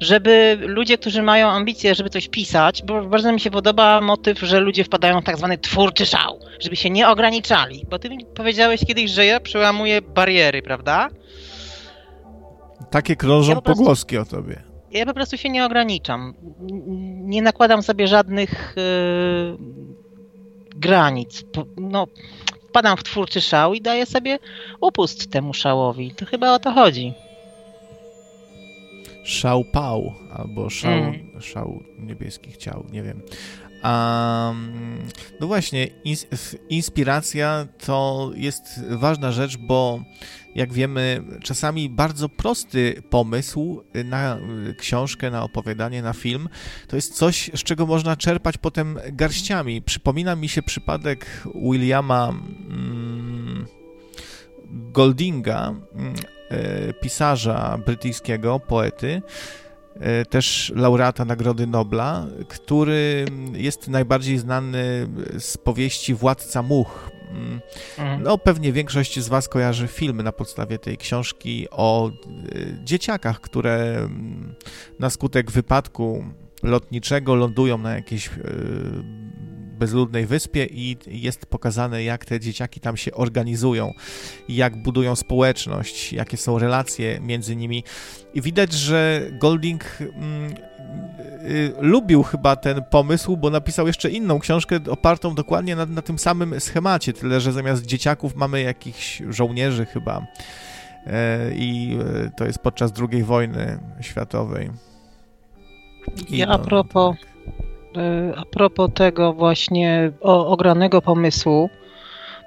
żeby 0.00 0.58
ludzie, 0.60 0.98
którzy 0.98 1.22
mają 1.22 1.48
ambicje, 1.48 1.94
żeby 1.94 2.10
coś 2.10 2.28
pisać, 2.28 2.82
bo 2.82 3.02
bardzo 3.02 3.32
mi 3.32 3.40
się 3.40 3.50
podoba 3.50 4.00
motyw, 4.00 4.40
że 4.40 4.60
ludzie 4.60 4.84
wpadają 4.84 5.20
w 5.20 5.24
tak 5.24 5.36
zwany 5.36 5.58
twórczy 5.58 6.06
szał, 6.06 6.40
żeby 6.60 6.76
się 6.76 6.90
nie 6.90 7.08
ograniczali, 7.08 7.86
bo 7.90 7.98
ty 7.98 8.10
mi 8.10 8.24
powiedziałeś 8.34 8.80
kiedyś, 8.86 9.10
że 9.10 9.26
ja 9.26 9.40
przełamuję 9.40 10.02
bariery, 10.02 10.62
prawda? 10.62 11.10
Takie 12.92 13.16
krążą 13.16 13.52
ja 13.52 13.60
prostu, 13.60 13.80
pogłoski 13.80 14.18
o 14.18 14.24
tobie. 14.24 14.62
Ja 14.90 15.06
po 15.06 15.14
prostu 15.14 15.38
się 15.38 15.50
nie 15.50 15.64
ograniczam. 15.64 16.34
Nie 17.20 17.42
nakładam 17.42 17.82
sobie 17.82 18.08
żadnych 18.08 18.74
yy, 18.76 19.58
granic. 20.76 21.44
No, 21.76 22.06
wpadam 22.68 22.96
w 22.96 23.02
twórczy 23.02 23.40
szał 23.40 23.74
i 23.74 23.80
daję 23.80 24.06
sobie 24.06 24.38
upust 24.80 25.30
temu 25.30 25.54
szałowi. 25.54 26.10
To 26.10 26.26
chyba 26.26 26.54
o 26.54 26.58
to 26.58 26.72
chodzi. 26.72 27.14
Szał 29.24 29.64
pał, 29.64 30.12
albo 30.32 30.70
szał, 30.70 30.92
mm. 30.92 31.40
szał 31.40 31.82
niebieskich 31.98 32.56
ciał, 32.56 32.84
nie 32.92 33.02
wiem. 33.02 33.22
Um, 33.84 35.08
no 35.40 35.46
właśnie, 35.46 35.88
inspiracja 36.68 37.66
to 37.86 38.30
jest 38.34 38.80
ważna 38.90 39.32
rzecz, 39.32 39.56
bo 39.56 40.00
jak 40.54 40.72
wiemy, 40.72 41.24
czasami 41.42 41.90
bardzo 41.90 42.28
prosty 42.28 43.02
pomysł 43.10 43.82
na 44.04 44.38
książkę, 44.78 45.30
na 45.30 45.42
opowiadanie, 45.42 46.02
na 46.02 46.12
film, 46.12 46.48
to 46.88 46.96
jest 46.96 47.14
coś, 47.14 47.50
z 47.54 47.62
czego 47.62 47.86
można 47.86 48.16
czerpać 48.16 48.58
potem 48.58 48.98
garściami. 49.12 49.82
Przypomina 49.82 50.36
mi 50.36 50.48
się 50.48 50.62
przypadek 50.62 51.26
Williama 51.54 52.28
mm, 52.28 53.66
Goldinga, 54.70 55.74
mm, 55.94 56.14
e, 56.50 56.92
pisarza 56.92 57.78
brytyjskiego, 57.86 58.60
poety, 58.60 59.22
też 60.30 60.72
laureata 60.76 61.24
Nagrody 61.24 61.66
Nobla, 61.66 62.26
który 62.48 63.24
jest 63.52 63.88
najbardziej 63.88 64.38
znany 64.38 65.08
z 65.38 65.56
powieści 65.56 66.14
Władca 66.14 66.62
Much 66.62 67.12
Mhm. 67.98 68.22
No, 68.22 68.38
pewnie 68.38 68.72
większość 68.72 69.20
z 69.20 69.28
Was 69.28 69.48
kojarzy 69.48 69.88
filmy 69.88 70.22
na 70.22 70.32
podstawie 70.32 70.78
tej 70.78 70.98
książki 70.98 71.66
o 71.70 72.10
y, 72.54 72.78
dzieciakach, 72.84 73.40
które 73.40 73.98
mm, 73.98 74.54
na 74.98 75.10
skutek 75.10 75.50
wypadku 75.50 76.24
lotniczego 76.62 77.34
lądują 77.34 77.78
na 77.78 77.94
jakiejś 77.94 78.28
y, 78.28 78.32
bezludnej 79.82 80.26
wyspie 80.26 80.66
i 80.66 80.96
jest 81.06 81.46
pokazane, 81.46 82.02
jak 82.04 82.24
te 82.24 82.40
dzieciaki 82.40 82.80
tam 82.80 82.96
się 82.96 83.12
organizują, 83.12 83.92
jak 84.48 84.76
budują 84.76 85.16
społeczność, 85.16 86.12
jakie 86.12 86.36
są 86.36 86.58
relacje 86.58 87.20
między 87.20 87.56
nimi. 87.56 87.84
I 88.34 88.42
widać, 88.42 88.72
że 88.72 89.22
Golding 89.40 89.84
mm, 90.00 90.54
y, 91.44 91.72
lubił 91.80 92.22
chyba 92.22 92.56
ten 92.56 92.82
pomysł, 92.90 93.36
bo 93.36 93.50
napisał 93.50 93.86
jeszcze 93.86 94.10
inną 94.10 94.38
książkę 94.38 94.78
opartą 94.90 95.34
dokładnie 95.34 95.76
na, 95.76 95.86
na 95.86 96.02
tym 96.02 96.18
samym 96.18 96.60
schemacie, 96.60 97.12
tyle 97.12 97.40
że 97.40 97.52
zamiast 97.52 97.86
dzieciaków 97.86 98.34
mamy 98.36 98.62
jakichś 98.62 99.22
żołnierzy 99.28 99.86
chyba. 99.86 100.26
E, 101.06 101.50
I 101.54 101.98
e, 102.26 102.30
to 102.36 102.44
jest 102.44 102.58
podczas 102.58 102.92
II 103.12 103.22
wojny 103.22 103.78
światowej. 104.00 104.70
I 106.28 106.36
ja 106.36 106.46
a 106.48 106.58
propos 106.58 107.16
a 108.36 108.44
propos 108.44 108.90
tego 108.94 109.32
właśnie 109.32 110.12
ogranego 110.20 111.02
pomysłu, 111.02 111.70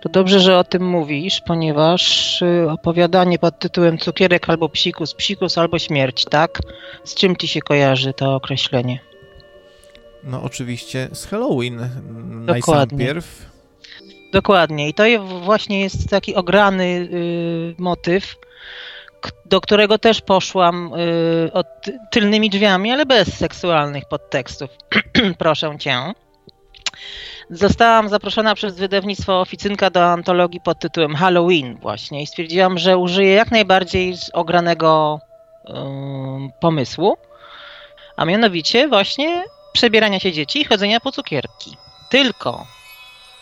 to 0.05 0.09
dobrze, 0.09 0.39
że 0.39 0.57
o 0.57 0.63
tym 0.63 0.87
mówisz, 0.89 1.41
ponieważ 1.47 2.41
e, 2.41 2.71
opowiadanie 2.71 3.39
pod 3.39 3.59
tytułem 3.59 3.97
Cukierek 3.97 4.49
albo 4.49 4.69
psikus, 4.69 5.13
psikus 5.13 5.57
albo 5.57 5.79
śmierć, 5.79 6.25
tak? 6.25 6.59
Z 7.03 7.15
czym 7.15 7.35
ci 7.35 7.47
się 7.47 7.59
kojarzy 7.59 8.13
to 8.13 8.35
określenie? 8.35 8.99
No 10.23 10.43
oczywiście 10.43 11.09
z 11.13 11.25
Halloween 11.25 11.89
Dokładnie. 12.45 12.97
najpierw. 12.97 13.45
Dokładnie. 14.33 14.89
I 14.89 14.93
to 14.93 15.03
właśnie 15.43 15.81
jest 15.81 16.09
taki 16.09 16.35
ograny 16.35 16.83
y, 16.83 17.75
motyw, 17.77 18.35
do 19.45 19.61
którego 19.61 19.97
też 19.97 20.21
poszłam 20.21 20.91
y, 20.93 21.53
od 21.53 21.67
tylnymi 22.11 22.49
drzwiami, 22.49 22.91
ale 22.91 23.05
bez 23.05 23.37
seksualnych 23.37 24.03
podtekstów. 24.09 24.69
Proszę 25.37 25.77
cię. 25.79 26.13
Zostałam 27.49 28.09
zaproszona 28.09 28.55
przez 28.55 28.77
wydawnictwo 28.77 29.41
Oficynka 29.41 29.89
do 29.89 30.05
antologii 30.05 30.61
pod 30.61 30.79
tytułem 30.79 31.15
Halloween 31.15 31.77
właśnie 31.77 32.21
i 32.21 32.27
stwierdziłam, 32.27 32.77
że 32.77 32.97
użyję 32.97 33.33
jak 33.33 33.51
najbardziej 33.51 34.15
ogranego 34.33 35.19
y, 35.65 35.71
pomysłu, 36.59 37.17
a 38.17 38.25
mianowicie 38.25 38.87
właśnie 38.87 39.43
przebierania 39.73 40.19
się 40.19 40.31
dzieci 40.31 40.61
i 40.61 40.65
chodzenia 40.65 40.99
po 40.99 41.11
cukierki. 41.11 41.77
Tylko 42.09 42.65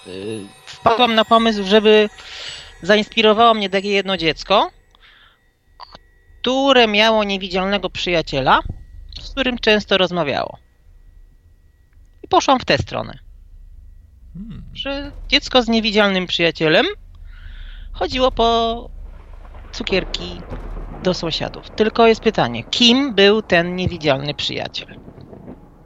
y, 0.07 0.39
wpadłam 0.65 1.15
na 1.15 1.25
pomysł, 1.25 1.63
żeby 1.63 2.09
zainspirowało 2.81 3.53
mnie 3.53 3.69
takie 3.69 3.89
jedno 3.89 4.17
dziecko, 4.17 4.71
które 6.41 6.87
miało 6.87 7.23
niewidzialnego 7.23 7.89
przyjaciela, 7.89 8.59
z 9.21 9.31
którym 9.31 9.59
często 9.59 9.97
rozmawiało. 9.97 10.57
Poszłam 12.33 12.59
w 12.59 12.65
tę 12.65 12.77
stronę. 12.77 13.19
Hmm. 14.33 14.63
Że 14.73 15.11
dziecko 15.29 15.63
z 15.63 15.67
niewidzialnym 15.67 16.27
przyjacielem 16.27 16.85
chodziło 17.91 18.31
po 18.31 18.89
cukierki 19.71 20.41
do 21.03 21.13
sąsiadów. 21.13 21.65
Tylko 21.75 22.07
jest 22.07 22.21
pytanie, 22.21 22.63
kim 22.63 23.15
był 23.15 23.41
ten 23.41 23.75
niewidzialny 23.75 24.33
przyjaciel? 24.33 24.95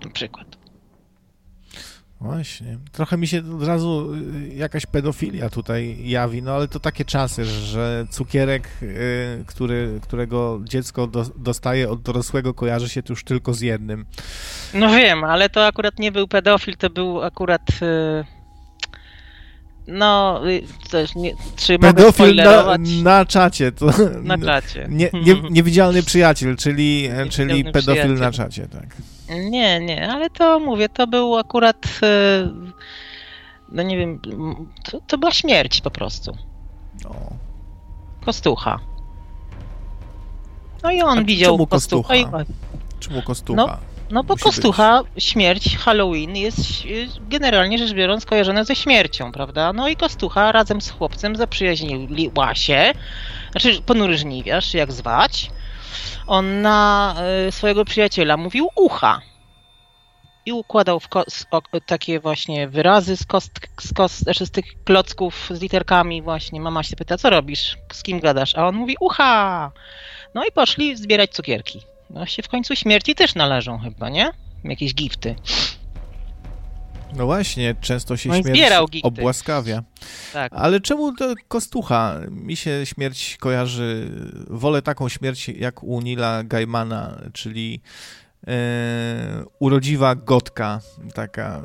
Na 0.06 0.12
przykład. 0.12 0.47
Właśnie. 2.22 2.78
Trochę 2.92 3.18
mi 3.18 3.28
się 3.28 3.42
od 3.56 3.64
razu 3.64 4.14
y, 4.52 4.56
jakaś 4.56 4.86
pedofilia 4.86 5.50
tutaj 5.50 5.98
jawi, 6.10 6.44
no 6.44 6.52
ale 6.52 6.68
to 6.68 6.80
takie 6.80 7.06
czasy, 7.06 7.46
że 7.46 8.06
cukierek, 8.10 8.70
y, 8.82 9.44
który, 9.48 10.00
którego 10.04 10.60
dziecko 10.64 11.08
do, 11.08 11.26
dostaje 11.36 11.90
od 11.90 12.02
dorosłego, 12.02 12.54
kojarzy 12.54 12.90
się 12.90 13.02
już 13.10 13.24
tylko 13.24 13.54
z 13.54 13.62
jednym. 13.62 14.06
No 14.74 14.90
wiem, 14.90 15.24
ale 15.24 15.50
to 15.50 15.66
akurat 15.66 16.00
nie 16.00 16.12
był 16.12 16.28
pedofil, 16.28 16.78
to 16.78 16.90
był 16.90 17.24
akurat. 17.24 17.70
Y, 17.82 18.26
no, 19.88 20.42
też 20.92 21.16
nie, 21.16 21.34
czy 21.56 21.80
Pedofil 21.80 22.36
na, 22.36 22.78
na 23.04 23.26
czacie. 23.26 23.72
To, 23.72 23.86
na 24.24 24.38
czacie. 24.38 24.88
Nie, 24.90 25.10
nie, 25.14 25.42
niewidzialny 25.52 26.04
przyjaciel, 26.04 26.56
czyli, 26.56 27.10
czyli 27.30 27.64
pedofil 27.64 27.82
przyjaciel. 27.82 28.20
na 28.20 28.32
czacie, 28.32 28.68
tak. 28.68 28.88
Nie, 29.30 29.80
nie, 29.80 30.10
ale 30.12 30.30
to 30.30 30.60
mówię, 30.60 30.90
to 30.90 31.08
był 31.08 31.38
akurat, 31.38 31.86
e, 32.04 32.50
no 33.72 33.84
nie 33.84 33.98
wiem, 33.98 34.20
to, 34.84 35.00
to 35.08 35.18
była 35.18 35.32
śmierć 35.32 35.82
po 35.82 35.92
prostu. 35.92 36.38
No. 37.04 37.16
Kostucha. 38.26 38.80
No 40.84 40.92
i 40.92 41.02
on 41.02 41.20
A 41.20 41.24
widział 41.24 41.54
czemu 41.54 41.68
kostucha. 41.68 42.14
kostucha? 42.14 42.42
I... 42.44 42.46
Czemu 43.00 43.22
kostucha? 43.22 43.66
No, 43.66 43.78
no 44.12 44.24
bo 44.24 44.36
kostucha, 44.38 45.04
być. 45.16 45.24
śmierć, 45.24 45.78
Halloween 45.78 46.36
jest 46.36 46.62
generalnie 47.30 47.78
rzecz 47.78 47.94
biorąc 47.94 48.26
kojarzone 48.26 48.66
ze 48.66 48.76
śmiercią, 48.76 49.32
prawda? 49.32 49.74
No 49.74 49.88
i 49.88 49.96
kostucha 49.96 50.52
razem 50.52 50.82
z 50.82 50.90
chłopcem 50.90 51.36
zaprzyjaźniła 51.36 52.56
się, 52.56 52.92
znaczy 53.52 53.82
ponury 53.82 54.18
żniwiarz, 54.18 54.74
jak 54.74 54.92
zwać, 54.92 55.50
on 56.28 56.62
na 56.62 57.16
e, 57.48 57.52
swojego 57.52 57.86
przyjaciela 57.86 58.38
mówił 58.38 58.70
ucha. 58.76 59.22
I 60.46 60.52
układał 60.54 61.00
w 61.00 61.08
takie 61.86 62.20
właśnie 62.20 62.68
wyrazy 62.68 63.18
z, 63.18 63.26
kost, 63.26 63.60
z, 63.82 63.94
kost, 63.94 64.20
znaczy 64.20 64.46
z 64.46 64.52
tych 64.52 64.66
klocków 64.84 65.50
z 65.52 65.62
literkami 65.62 66.22
właśnie. 66.22 66.62
Mama 66.62 66.84
się 66.84 66.96
pyta, 66.96 67.18
co 67.18 67.30
robisz? 67.30 67.78
Z 67.94 68.04
kim 68.04 68.20
gadasz? 68.20 68.56
A 68.56 68.68
on 68.68 68.76
mówi 68.76 68.96
ucha! 69.00 69.72
No 70.34 70.46
i 70.46 70.52
poszli 70.52 70.96
zbierać 70.96 71.32
cukierki. 71.32 71.82
Właśnie 72.10 72.44
w 72.44 72.50
końcu 72.50 72.76
śmierci 72.76 73.16
też 73.16 73.36
należą 73.36 73.80
chyba, 73.80 74.10
nie? 74.10 74.32
Jakieś 74.64 74.94
gifty. 74.94 75.36
No 77.16 77.26
właśnie, 77.26 77.76
często 77.82 78.18
się 78.18 78.30
no 78.30 78.42
śmierć 78.42 78.62
obłaskawia. 79.04 79.84
Tak. 80.34 80.54
Ale 80.56 80.80
czemu 80.80 81.16
to 81.16 81.34
kostucha? 81.48 82.20
Mi 82.30 82.56
się 82.56 82.86
śmierć 82.86 83.38
kojarzy, 83.40 84.12
wolę 84.50 84.82
taką 84.82 85.10
śmierć 85.10 85.50
jak 85.50 85.84
u 85.84 86.02
Nila 86.02 86.44
Gaimana, 86.44 87.22
czyli 87.34 87.82
e, 88.48 88.54
urodziwa 89.60 90.16
gotka, 90.16 90.80
taka 91.14 91.62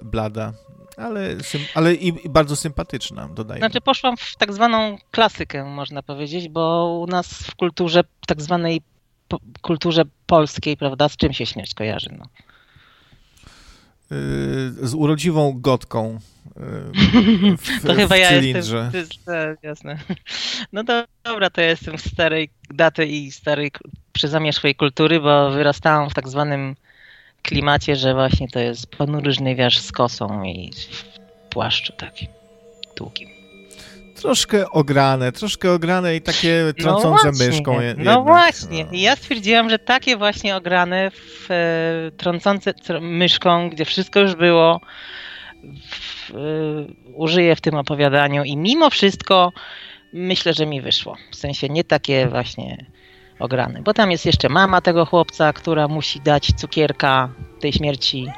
e, 0.00 0.04
blada, 0.04 0.52
ale, 0.96 1.36
ale 1.74 1.94
i, 1.94 2.26
i, 2.26 2.28
bardzo 2.28 2.56
sympatyczna, 2.56 3.28
dodajmy. 3.28 3.60
Znaczy 3.60 3.80
poszłam 3.80 4.16
w 4.16 4.36
tak 4.38 4.52
zwaną 4.52 4.98
klasykę, 5.10 5.64
można 5.64 6.02
powiedzieć, 6.02 6.48
bo 6.48 6.98
u 7.02 7.06
nas 7.06 7.26
w 7.26 7.54
kulturze 7.54 8.04
tak 8.26 8.42
zwanej 8.42 8.82
po 9.28 9.38
kulturze 9.62 10.02
polskiej, 10.26 10.76
prawda, 10.76 11.08
z 11.08 11.16
czym 11.16 11.32
się 11.32 11.46
śmierć 11.46 11.74
kojarzy? 11.74 12.10
No. 12.18 12.24
Z 14.82 14.94
urodziwą 14.94 15.60
gotką. 15.60 16.18
W, 17.58 17.86
to 17.86 17.94
chyba 17.94 18.16
ja 18.16 18.32
jestem. 18.32 18.92
jasne. 19.62 19.98
No 20.72 20.84
to, 20.84 21.04
dobra, 21.24 21.50
to 21.50 21.60
ja 21.60 21.66
jestem 21.66 21.98
starej 21.98 22.50
daty 22.70 23.06
i 23.06 23.30
starej 23.30 23.70
przyzamieszłej 24.12 24.74
kultury, 24.74 25.20
bo 25.20 25.50
wyrastałam 25.50 26.10
w 26.10 26.14
tak 26.14 26.28
zwanym 26.28 26.76
klimacie, 27.42 27.96
że 27.96 28.14
właśnie 28.14 28.48
to 28.48 28.58
jest 28.58 28.86
ponury 28.86 29.32
żniwiarz 29.32 29.78
z 29.78 29.92
kosą 29.92 30.44
i 30.44 30.72
w 30.72 31.04
płaszczu 31.50 31.92
takim 31.92 32.28
długim. 32.96 33.35
Troszkę 34.16 34.70
ograne, 34.70 35.32
troszkę 35.32 35.72
ograne 35.72 36.16
i 36.16 36.20
takie 36.20 36.62
no 36.66 36.72
trącące 36.72 37.30
no 37.32 37.46
myszką. 37.46 37.78
No 37.96 38.22
właśnie. 38.22 38.86
I 38.92 39.00
ja 39.00 39.16
stwierdziłam, 39.16 39.70
że 39.70 39.78
takie 39.78 40.16
właśnie 40.16 40.56
ograne, 40.56 41.10
w, 41.10 41.50
e, 41.50 42.10
trącące 42.16 42.74
myszką, 43.00 43.70
gdzie 43.70 43.84
wszystko 43.84 44.20
już 44.20 44.34
było, 44.34 44.80
w, 45.90 46.30
e, 46.30 46.34
użyję 47.14 47.56
w 47.56 47.60
tym 47.60 47.74
opowiadaniu 47.74 48.44
i 48.44 48.56
mimo 48.56 48.90
wszystko 48.90 49.52
myślę, 50.12 50.54
że 50.54 50.66
mi 50.66 50.80
wyszło. 50.80 51.16
W 51.30 51.36
sensie 51.36 51.68
nie 51.68 51.84
takie 51.84 52.28
właśnie 52.28 52.86
ograne. 53.38 53.82
Bo 53.82 53.94
tam 53.94 54.10
jest 54.10 54.26
jeszcze 54.26 54.48
mama 54.48 54.80
tego 54.80 55.06
chłopca, 55.06 55.52
która 55.52 55.88
musi 55.88 56.20
dać 56.20 56.52
cukierka 56.56 57.28
tej 57.60 57.72
śmierci. 57.72 58.26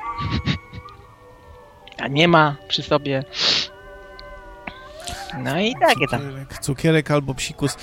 A 2.02 2.08
nie 2.08 2.28
ma 2.28 2.56
przy 2.68 2.82
sobie. 2.82 3.24
No 5.38 5.60
i 5.60 5.74
takie 5.80 6.06
tam. 6.10 6.20
Cukierek, 6.20 6.58
cukierek 6.58 7.10
albo 7.10 7.34
psikus. 7.34 7.76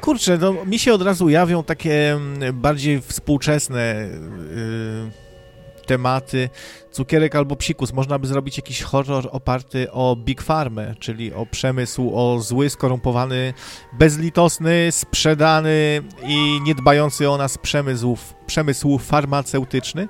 Kurczę, 0.00 0.38
no 0.38 0.64
mi 0.64 0.78
się 0.78 0.94
od 0.94 1.02
razu 1.02 1.28
jawią 1.28 1.64
takie 1.64 2.12
mm, 2.12 2.60
bardziej 2.60 3.00
współczesne 3.00 4.08
yy, 4.54 5.22
tematy. 5.86 6.50
Cukierek 6.90 7.36
albo 7.36 7.56
psikus. 7.56 7.92
Można 7.92 8.18
by 8.18 8.26
zrobić 8.26 8.56
jakiś 8.56 8.82
horror 8.82 9.28
oparty 9.32 9.92
o 9.92 10.16
Big 10.16 10.42
Farmę, 10.42 10.94
czyli 10.98 11.34
o 11.34 11.46
przemysł, 11.46 12.10
o 12.14 12.40
zły, 12.40 12.70
skorumpowany, 12.70 13.54
bezlitosny, 13.92 14.88
sprzedany 14.90 16.02
i 16.26 16.60
niedbający 16.60 17.30
o 17.30 17.36
nas 17.36 17.58
przemysł, 17.58 18.16
przemysł 18.46 18.98
farmaceutyczny 18.98 20.08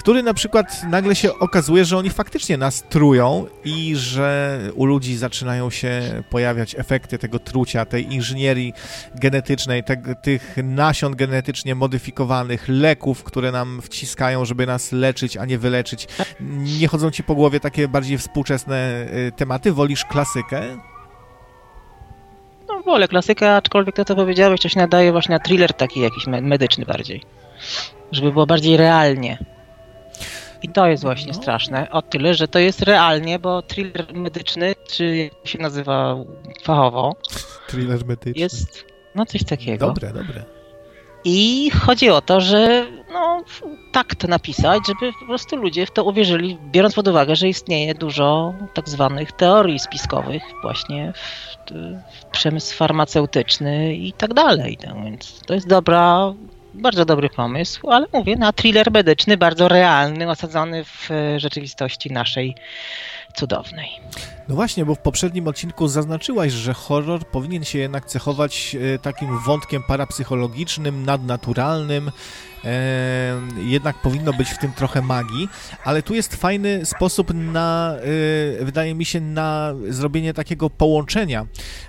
który 0.00 0.22
na 0.22 0.34
przykład 0.34 0.82
nagle 0.88 1.14
się 1.14 1.38
okazuje, 1.38 1.84
że 1.84 1.96
oni 1.96 2.10
faktycznie 2.10 2.56
nas 2.56 2.82
trują 2.88 3.46
i 3.64 3.96
że 3.96 4.60
u 4.74 4.84
ludzi 4.84 5.16
zaczynają 5.16 5.70
się 5.70 6.22
pojawiać 6.30 6.74
efekty 6.78 7.18
tego 7.18 7.38
trucia, 7.38 7.84
tej 7.84 8.14
inżynierii 8.14 8.72
genetycznej, 9.14 9.84
te, 9.84 10.14
tych 10.14 10.56
nasion 10.64 11.16
genetycznie 11.16 11.74
modyfikowanych, 11.74 12.64
leków, 12.68 13.24
które 13.24 13.52
nam 13.52 13.82
wciskają, 13.82 14.44
żeby 14.44 14.66
nas 14.66 14.92
leczyć, 14.92 15.36
a 15.36 15.44
nie 15.44 15.58
wyleczyć. 15.58 16.08
Nie 16.80 16.88
chodzą 16.88 17.10
ci 17.10 17.22
po 17.22 17.34
głowie 17.34 17.60
takie 17.60 17.88
bardziej 17.88 18.18
współczesne 18.18 19.06
y, 19.28 19.32
tematy? 19.36 19.72
Wolisz 19.72 20.04
klasykę? 20.04 20.62
No 22.68 22.82
wolę 22.82 23.08
klasykę, 23.08 23.56
aczkolwiek 23.56 23.96
to, 23.96 24.04
co 24.04 24.16
powiedziałeś, 24.16 24.60
to 24.60 24.68
się 24.68 24.80
nadaje 24.80 25.12
właśnie 25.12 25.34
na 25.34 25.38
thriller 25.38 25.72
taki 25.72 26.00
jakiś 26.00 26.26
medyczny 26.26 26.84
bardziej. 26.84 27.22
Żeby 28.12 28.32
było 28.32 28.46
bardziej 28.46 28.76
realnie. 28.76 29.59
I 30.62 30.68
to 30.68 30.86
jest 30.86 31.02
właśnie 31.02 31.32
no. 31.32 31.42
straszne. 31.42 31.90
O 31.90 32.02
tyle, 32.02 32.34
że 32.34 32.48
to 32.48 32.58
jest 32.58 32.82
realnie, 32.82 33.38
bo 33.38 33.62
thriller 33.62 34.14
medyczny, 34.14 34.74
czy 34.88 35.16
jak 35.16 35.46
się 35.46 35.58
nazywa 35.58 36.16
fachowo. 36.62 37.16
Thriller 37.68 38.06
medyczny. 38.06 38.42
Jest, 38.42 38.84
no 39.14 39.26
coś 39.26 39.44
takiego. 39.44 39.86
Dobre, 39.86 40.12
dobre. 40.12 40.44
I 41.24 41.70
chodzi 41.70 42.10
o 42.10 42.20
to, 42.20 42.40
że 42.40 42.86
no, 43.12 43.44
tak 43.92 44.14
to 44.14 44.28
napisać, 44.28 44.82
żeby 44.86 45.12
po 45.20 45.26
prostu 45.26 45.56
ludzie 45.56 45.86
w 45.86 45.90
to 45.90 46.04
uwierzyli, 46.04 46.58
biorąc 46.70 46.94
pod 46.94 47.08
uwagę, 47.08 47.36
że 47.36 47.48
istnieje 47.48 47.94
dużo 47.94 48.54
tak 48.74 48.88
zwanych 48.88 49.32
teorii 49.32 49.78
spiskowych 49.78 50.42
właśnie 50.62 51.12
w, 51.12 51.72
w 52.20 52.24
przemysł 52.24 52.76
farmaceutyczny 52.76 53.94
i 53.94 54.12
tak 54.12 54.34
dalej. 54.34 54.78
No, 54.86 55.04
więc 55.04 55.40
to 55.46 55.54
jest 55.54 55.68
dobra 55.68 56.32
bardzo 56.74 57.04
dobry 57.04 57.28
pomysł, 57.28 57.90
ale 57.90 58.06
mówię, 58.12 58.36
na 58.36 58.52
thriller 58.52 58.90
medyczny, 58.92 59.36
bardzo 59.36 59.68
realny, 59.68 60.30
osadzony 60.30 60.84
w 60.84 61.10
e, 61.10 61.40
rzeczywistości 61.40 62.12
naszej 62.12 62.54
cudownej. 63.34 63.88
No 64.48 64.54
właśnie, 64.54 64.84
bo 64.84 64.94
w 64.94 64.98
poprzednim 64.98 65.48
odcinku 65.48 65.88
zaznaczyłaś, 65.88 66.52
że 66.52 66.74
horror 66.74 67.26
powinien 67.26 67.64
się 67.64 67.78
jednak 67.78 68.06
cechować 68.06 68.76
e, 68.94 68.98
takim 68.98 69.38
wątkiem 69.38 69.82
parapsychologicznym, 69.82 71.04
nadnaturalnym, 71.04 72.10
jednak 73.56 73.96
powinno 73.96 74.32
być 74.32 74.50
w 74.50 74.58
tym 74.58 74.72
trochę 74.72 75.02
magii, 75.02 75.48
ale 75.84 76.02
tu 76.02 76.14
jest 76.14 76.36
fajny 76.36 76.86
sposób 76.86 77.34
na, 77.34 77.94
e, 78.60 78.64
wydaje 78.64 78.94
mi 78.94 79.04
się, 79.04 79.20
na 79.20 79.74
zrobienie 79.88 80.34
takiego 80.34 80.70
połączenia, 80.70 81.46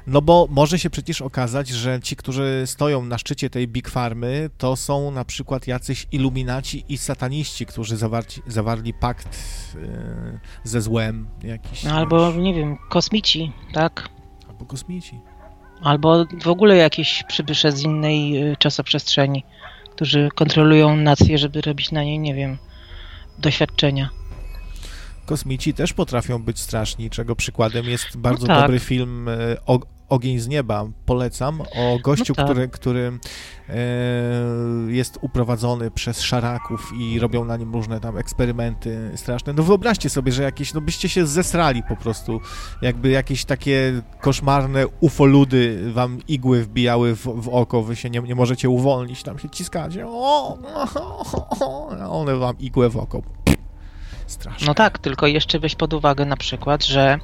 no 0.08 0.22
bo 0.22 0.48
może 0.50 0.80
się 0.80 0.90
przecież 0.90 1.22
okazać, 1.22 1.68
że 1.68 2.00
ci, 2.00 2.16
którzy 2.16 2.64
stoją 2.66 3.06
na 3.06 3.18
szczycie 3.18 3.50
tej 3.50 3.68
Big 3.68 3.90
Farmy, 3.90 4.50
to 4.58 4.76
są 4.76 5.12
na 5.12 5.26
przykład 5.26 5.68
jacyś 5.68 6.08
iluminaci 6.12 6.86
i 6.90 6.98
sataniści, 6.98 7.66
którzy 7.66 7.98
zawarci, 7.98 8.42
zawarli 8.48 8.94
pakt 8.94 9.40
e, 9.76 10.40
ze 10.64 10.82
złem 10.82 11.28
jakiś. 11.44 11.84
No, 11.84 11.92
albo, 11.92 12.34
nie 12.34 12.54
wiem, 12.54 12.78
kosmici, 12.90 13.52
tak? 13.74 14.10
Albo 14.50 14.66
kosmici. 14.66 15.20
Albo 15.82 16.26
w 16.44 16.48
ogóle 16.48 16.76
jakieś 16.76 17.24
przybysze 17.28 17.72
z 17.72 17.82
innej 17.82 18.38
e, 18.38 18.56
czasoprzestrzeni 18.56 19.44
którzy 20.02 20.30
kontrolują 20.36 20.96
nację, 20.96 21.38
żeby 21.38 21.62
robić 21.62 21.92
na 21.92 22.04
niej, 22.04 22.20
nie 22.20 22.36
wiem, 22.36 22.58
doświadczenia. 23.40 24.10
Kosmici 25.26 25.74
też 25.74 25.94
potrafią 25.94 26.44
być 26.44 26.60
straszni, 26.60 27.10
czego 27.10 27.36
przykładem 27.36 27.86
jest 27.86 28.18
bardzo 28.18 28.48
no 28.48 28.54
tak. 28.54 28.62
dobry 28.62 28.80
film 28.80 29.30
e, 29.30 29.58
Ogień 30.12 30.40
z 30.40 30.48
nieba 30.48 30.86
polecam 31.06 31.62
o 31.62 32.00
gościu, 32.04 32.34
no 32.34 32.36
tak. 32.36 32.46
który, 32.46 32.68
który 32.68 33.20
e, 33.70 33.76
jest 34.88 35.18
uprowadzony 35.22 35.92
przez 35.92 36.22
szaraków 36.22 36.92
i 37.00 37.20
robią 37.20 37.46
na 37.46 37.58
nim 37.58 37.74
różne 37.74 38.00
tam 38.00 38.18
eksperymenty 38.18 39.12
straszne. 39.16 39.54
No 39.54 39.64
wyobraźcie 39.64 40.10
sobie, 40.10 40.32
że 40.32 40.44
jakieś, 40.44 40.74
no 40.74 40.82
byście 40.82 41.10
się 41.10 41.28
zesrali 41.28 41.84
po 41.84 41.96
prostu, 41.96 42.40
jakby 42.82 43.10
jakieś 43.10 43.46
takie 43.46 44.02
koszmarne 44.20 44.88
ufoludy 44.88 45.92
wam 45.94 46.18
igły 46.28 46.64
wbijały 46.64 47.16
w, 47.16 47.24
w 47.24 47.50
oko, 47.50 47.84
wy 47.84 47.96
się 47.96 48.10
nie, 48.10 48.20
nie 48.20 48.36
możecie 48.36 48.70
uwolnić, 48.70 49.24
tam 49.24 49.40
się 49.40 49.50
ciskacie, 49.50 50.08
o, 50.08 50.58
a 52.02 52.10
one 52.10 52.36
wam 52.36 52.60
igłę 52.60 52.90
w 52.90 52.98
oko. 52.98 53.22
No 54.68 54.74
tak, 54.74 54.98
tylko 54.98 55.28
jeszcze 55.28 55.60
weź 55.60 55.76
pod 55.76 55.94
uwagę 55.94 56.26
na 56.26 56.38
przykład, 56.38 56.86
że 56.86 57.20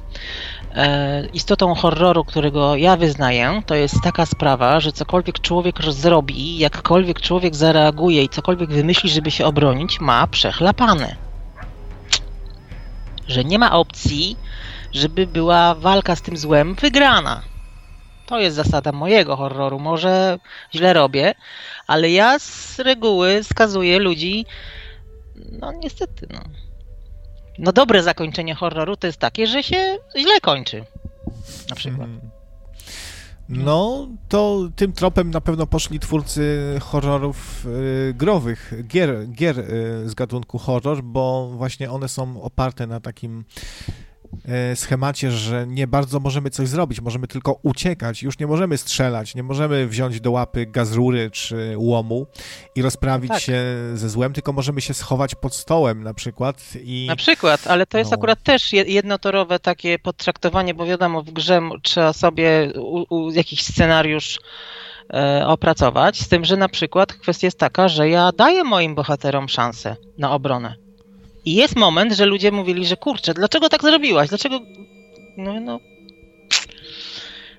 e, 0.74 1.26
istotą 1.26 1.74
horroru, 1.74 2.24
którego 2.24 2.76
ja 2.76 2.96
wyznaję, 2.96 3.62
to 3.66 3.74
jest 3.74 4.02
taka 4.02 4.26
sprawa, 4.26 4.80
że 4.80 4.92
cokolwiek 4.92 5.40
człowiek 5.40 5.82
zrobi, 5.82 6.58
jakkolwiek 6.58 7.20
człowiek 7.20 7.56
zareaguje 7.56 8.24
i 8.24 8.28
cokolwiek 8.28 8.70
wymyśli, 8.70 9.10
żeby 9.10 9.30
się 9.30 9.46
obronić, 9.46 10.00
ma 10.00 10.26
przechlapane. 10.26 11.16
Że 13.26 13.44
nie 13.44 13.58
ma 13.58 13.72
opcji, 13.72 14.36
żeby 14.92 15.26
była 15.26 15.74
walka 15.74 16.16
z 16.16 16.22
tym 16.22 16.36
złem 16.36 16.74
wygrana. 16.74 17.42
To 18.26 18.38
jest 18.38 18.56
zasada 18.56 18.92
mojego 18.92 19.36
horroru. 19.36 19.78
Może 19.78 20.38
źle 20.74 20.92
robię, 20.92 21.34
ale 21.86 22.10
ja 22.10 22.38
z 22.38 22.78
reguły 22.78 23.44
skazuję 23.44 23.98
ludzi, 23.98 24.46
no 25.60 25.72
niestety, 25.72 26.26
no 26.30 26.40
no 27.58 27.72
dobre 27.72 28.02
zakończenie 28.02 28.54
horroru 28.54 28.96
to 28.96 29.06
jest 29.06 29.18
takie, 29.18 29.46
że 29.46 29.62
się 29.62 29.98
źle 30.18 30.40
kończy. 30.40 30.84
Na 31.70 31.76
przykład. 31.76 32.08
Hmm. 32.08 32.30
No, 33.48 34.08
to 34.28 34.68
tym 34.76 34.92
tropem 34.92 35.30
na 35.30 35.40
pewno 35.40 35.66
poszli 35.66 36.00
twórcy 36.00 36.76
horrorów 36.82 37.66
y, 37.66 38.14
growych, 38.14 38.72
gier, 38.86 39.28
gier 39.30 39.58
y, 39.58 39.64
z 40.08 40.14
gatunku 40.14 40.58
horror, 40.58 41.02
bo 41.02 41.50
właśnie 41.56 41.90
one 41.90 42.08
są 42.08 42.42
oparte 42.42 42.86
na 42.86 43.00
takim 43.00 43.44
schemacie, 44.74 45.30
że 45.30 45.66
nie 45.66 45.86
bardzo 45.86 46.20
możemy 46.20 46.50
coś 46.50 46.68
zrobić, 46.68 47.00
możemy 47.00 47.26
tylko 47.26 47.58
uciekać, 47.62 48.22
już 48.22 48.38
nie 48.38 48.46
możemy 48.46 48.78
strzelać, 48.78 49.34
nie 49.34 49.42
możemy 49.42 49.86
wziąć 49.86 50.20
do 50.20 50.30
łapy 50.30 50.66
gazrury 50.66 51.30
czy 51.30 51.74
łomu 51.76 52.26
i 52.74 52.82
rozprawić 52.82 53.30
tak. 53.30 53.40
się 53.40 53.62
ze 53.94 54.08
złem, 54.08 54.32
tylko 54.32 54.52
możemy 54.52 54.80
się 54.80 54.94
schować 54.94 55.34
pod 55.34 55.54
stołem 55.54 56.02
na 56.02 56.14
przykład. 56.14 56.62
I... 56.82 57.06
Na 57.08 57.16
przykład, 57.16 57.66
ale 57.66 57.86
to 57.86 57.98
jest 57.98 58.10
no. 58.10 58.16
akurat 58.16 58.42
też 58.42 58.72
jednotorowe 58.72 59.58
takie 59.58 59.98
potraktowanie, 59.98 60.74
bo 60.74 60.86
wiadomo, 60.86 61.22
w 61.22 61.30
grze 61.30 61.60
trzeba 61.82 62.12
sobie 62.12 62.72
u, 62.76 63.16
u, 63.16 63.30
jakiś 63.30 63.62
scenariusz 63.62 64.38
e, 65.14 65.46
opracować, 65.46 66.20
z 66.20 66.28
tym, 66.28 66.44
że 66.44 66.56
na 66.56 66.68
przykład 66.68 67.12
kwestia 67.12 67.46
jest 67.46 67.58
taka, 67.58 67.88
że 67.88 68.08
ja 68.08 68.32
daję 68.32 68.64
moim 68.64 68.94
bohaterom 68.94 69.48
szansę 69.48 69.96
na 70.18 70.32
obronę. 70.32 70.87
I 71.48 71.54
jest 71.54 71.76
moment, 71.76 72.12
że 72.12 72.26
ludzie 72.26 72.52
mówili, 72.52 72.86
że 72.86 72.96
kurczę, 72.96 73.34
dlaczego 73.34 73.68
tak 73.68 73.82
zrobiłaś? 73.82 74.28
Dlaczego. 74.28 74.60
No, 75.36 75.60
no. 75.60 75.80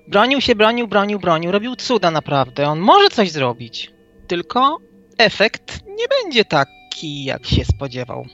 Bronił 0.08 0.40
się, 0.40 0.54
bronił, 0.54 0.88
bronił, 0.88 1.18
bronił. 1.18 1.52
Robił 1.52 1.76
cuda 1.76 2.10
naprawdę. 2.10 2.68
On 2.68 2.78
może 2.78 3.08
coś 3.08 3.30
zrobić. 3.30 3.92
Tylko 4.26 4.78
efekt 5.18 5.80
nie 5.86 6.04
będzie 6.08 6.44
taki, 6.44 7.24
jak 7.24 7.46
się 7.46 7.64
spodziewał. 7.64 8.26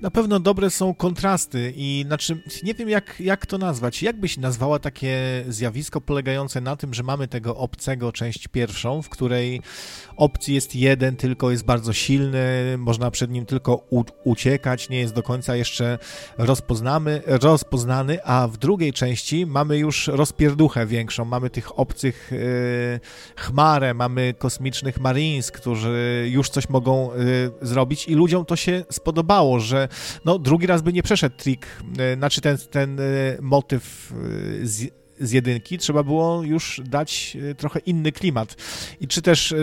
Na 0.00 0.10
pewno 0.10 0.40
dobre 0.40 0.70
są 0.70 0.94
kontrasty 0.94 1.72
i 1.76 2.04
znaczy 2.06 2.42
nie 2.62 2.74
wiem 2.74 2.88
jak, 2.88 3.20
jak 3.20 3.46
to 3.46 3.58
nazwać. 3.58 4.02
Jak 4.02 4.20
byś 4.20 4.36
nazwała 4.36 4.78
takie 4.78 5.44
zjawisko 5.48 6.00
polegające 6.00 6.60
na 6.60 6.76
tym, 6.76 6.94
że 6.94 7.02
mamy 7.02 7.28
tego 7.28 7.56
obcego 7.56 8.12
część 8.12 8.48
pierwszą, 8.48 9.02
w 9.02 9.08
której 9.08 9.60
opcji 10.16 10.54
jest 10.54 10.74
jeden, 10.74 11.16
tylko 11.16 11.50
jest 11.50 11.64
bardzo 11.64 11.92
silny, 11.92 12.74
można 12.78 13.10
przed 13.10 13.30
nim 13.30 13.46
tylko 13.46 13.86
uciekać, 14.24 14.88
nie 14.88 14.98
jest 14.98 15.14
do 15.14 15.22
końca 15.22 15.56
jeszcze 15.56 15.98
rozpoznamy, 16.38 17.22
rozpoznany, 17.26 18.24
a 18.24 18.48
w 18.48 18.56
drugiej 18.56 18.92
części 18.92 19.46
mamy 19.46 19.78
już 19.78 20.08
rozpierduchę 20.08 20.86
większą, 20.86 21.24
mamy 21.24 21.50
tych 21.50 21.78
obcych 21.78 22.28
yy, 22.32 23.00
chmarę, 23.36 23.94
mamy 23.94 24.34
kosmicznych 24.38 25.00
marines, 25.00 25.50
którzy 25.50 26.26
już 26.30 26.50
coś 26.50 26.68
mogą 26.68 27.10
yy, 27.14 27.50
zrobić 27.62 28.08
i 28.08 28.14
ludziom 28.14 28.44
to 28.44 28.56
się 28.56 28.84
spodobało, 28.90 29.60
że 29.60 29.85
no 30.24 30.38
drugi 30.38 30.66
raz 30.66 30.82
by 30.82 30.92
nie 30.92 31.02
przeszedł 31.02 31.36
trik, 31.36 31.66
yy, 31.98 32.14
znaczy 32.16 32.40
ten, 32.40 32.58
ten 32.70 32.96
yy, 32.96 33.38
motyw 33.40 34.12
yy, 34.60 34.66
z, 34.66 34.90
z 35.20 35.32
jedynki, 35.32 35.78
trzeba 35.78 36.02
było 36.02 36.42
już 36.42 36.80
dać 36.84 37.36
e, 37.50 37.54
trochę 37.54 37.78
inny 37.78 38.12
klimat. 38.12 38.56
I 39.00 39.08
czy 39.08 39.22
też 39.22 39.54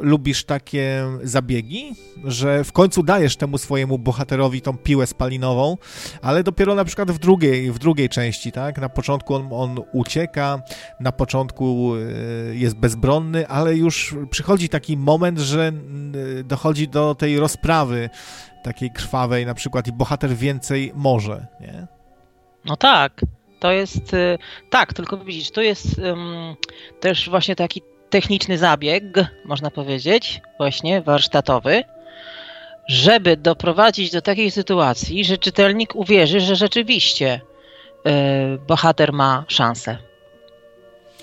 lubisz 0.00 0.44
takie 0.44 1.04
zabiegi, 1.22 1.92
że 2.24 2.64
w 2.64 2.72
końcu 2.72 3.02
dajesz 3.02 3.36
temu 3.36 3.58
swojemu 3.58 3.98
bohaterowi 3.98 4.60
tą 4.60 4.76
piłę 4.76 5.06
spalinową, 5.06 5.76
ale 6.22 6.42
dopiero 6.42 6.74
na 6.74 6.84
przykład 6.84 7.10
w 7.10 7.18
drugiej, 7.18 7.72
w 7.72 7.78
drugiej 7.78 8.08
części, 8.08 8.52
tak? 8.52 8.80
Na 8.80 8.88
początku 8.88 9.34
on, 9.34 9.48
on 9.50 9.80
ucieka, 9.92 10.62
na 11.00 11.12
początku 11.12 11.92
jest 12.52 12.76
bezbronny, 12.76 13.48
ale 13.48 13.76
już 13.76 14.14
przychodzi 14.30 14.68
taki 14.68 14.96
moment, 14.96 15.38
że 15.38 15.72
dochodzi 16.44 16.88
do 16.88 17.14
tej 17.14 17.38
rozprawy 17.38 18.10
takiej 18.64 18.90
krwawej 18.90 19.46
na 19.46 19.54
przykład 19.54 19.86
i 19.86 19.92
bohater 19.92 20.30
więcej 20.30 20.92
może, 20.94 21.46
nie? 21.60 21.86
No 22.64 22.76
tak 22.76 23.20
to 23.64 23.72
jest 23.72 24.14
y, 24.14 24.38
tak, 24.70 24.92
tylko 24.92 25.16
widzisz, 25.16 25.50
to 25.50 25.62
jest 25.62 25.98
um, 25.98 26.54
też 27.00 27.30
właśnie 27.30 27.56
taki 27.56 27.82
techniczny 28.10 28.58
zabieg, 28.58 29.04
można 29.44 29.70
powiedzieć, 29.70 30.40
właśnie 30.58 31.02
warsztatowy, 31.02 31.82
żeby 32.88 33.36
doprowadzić 33.36 34.10
do 34.10 34.22
takiej 34.22 34.50
sytuacji, 34.50 35.24
że 35.24 35.38
czytelnik 35.38 35.96
uwierzy, 35.96 36.40
że 36.40 36.56
rzeczywiście 36.56 37.40
y, 38.06 38.58
bohater 38.58 39.12
ma 39.12 39.44
szansę. 39.48 39.98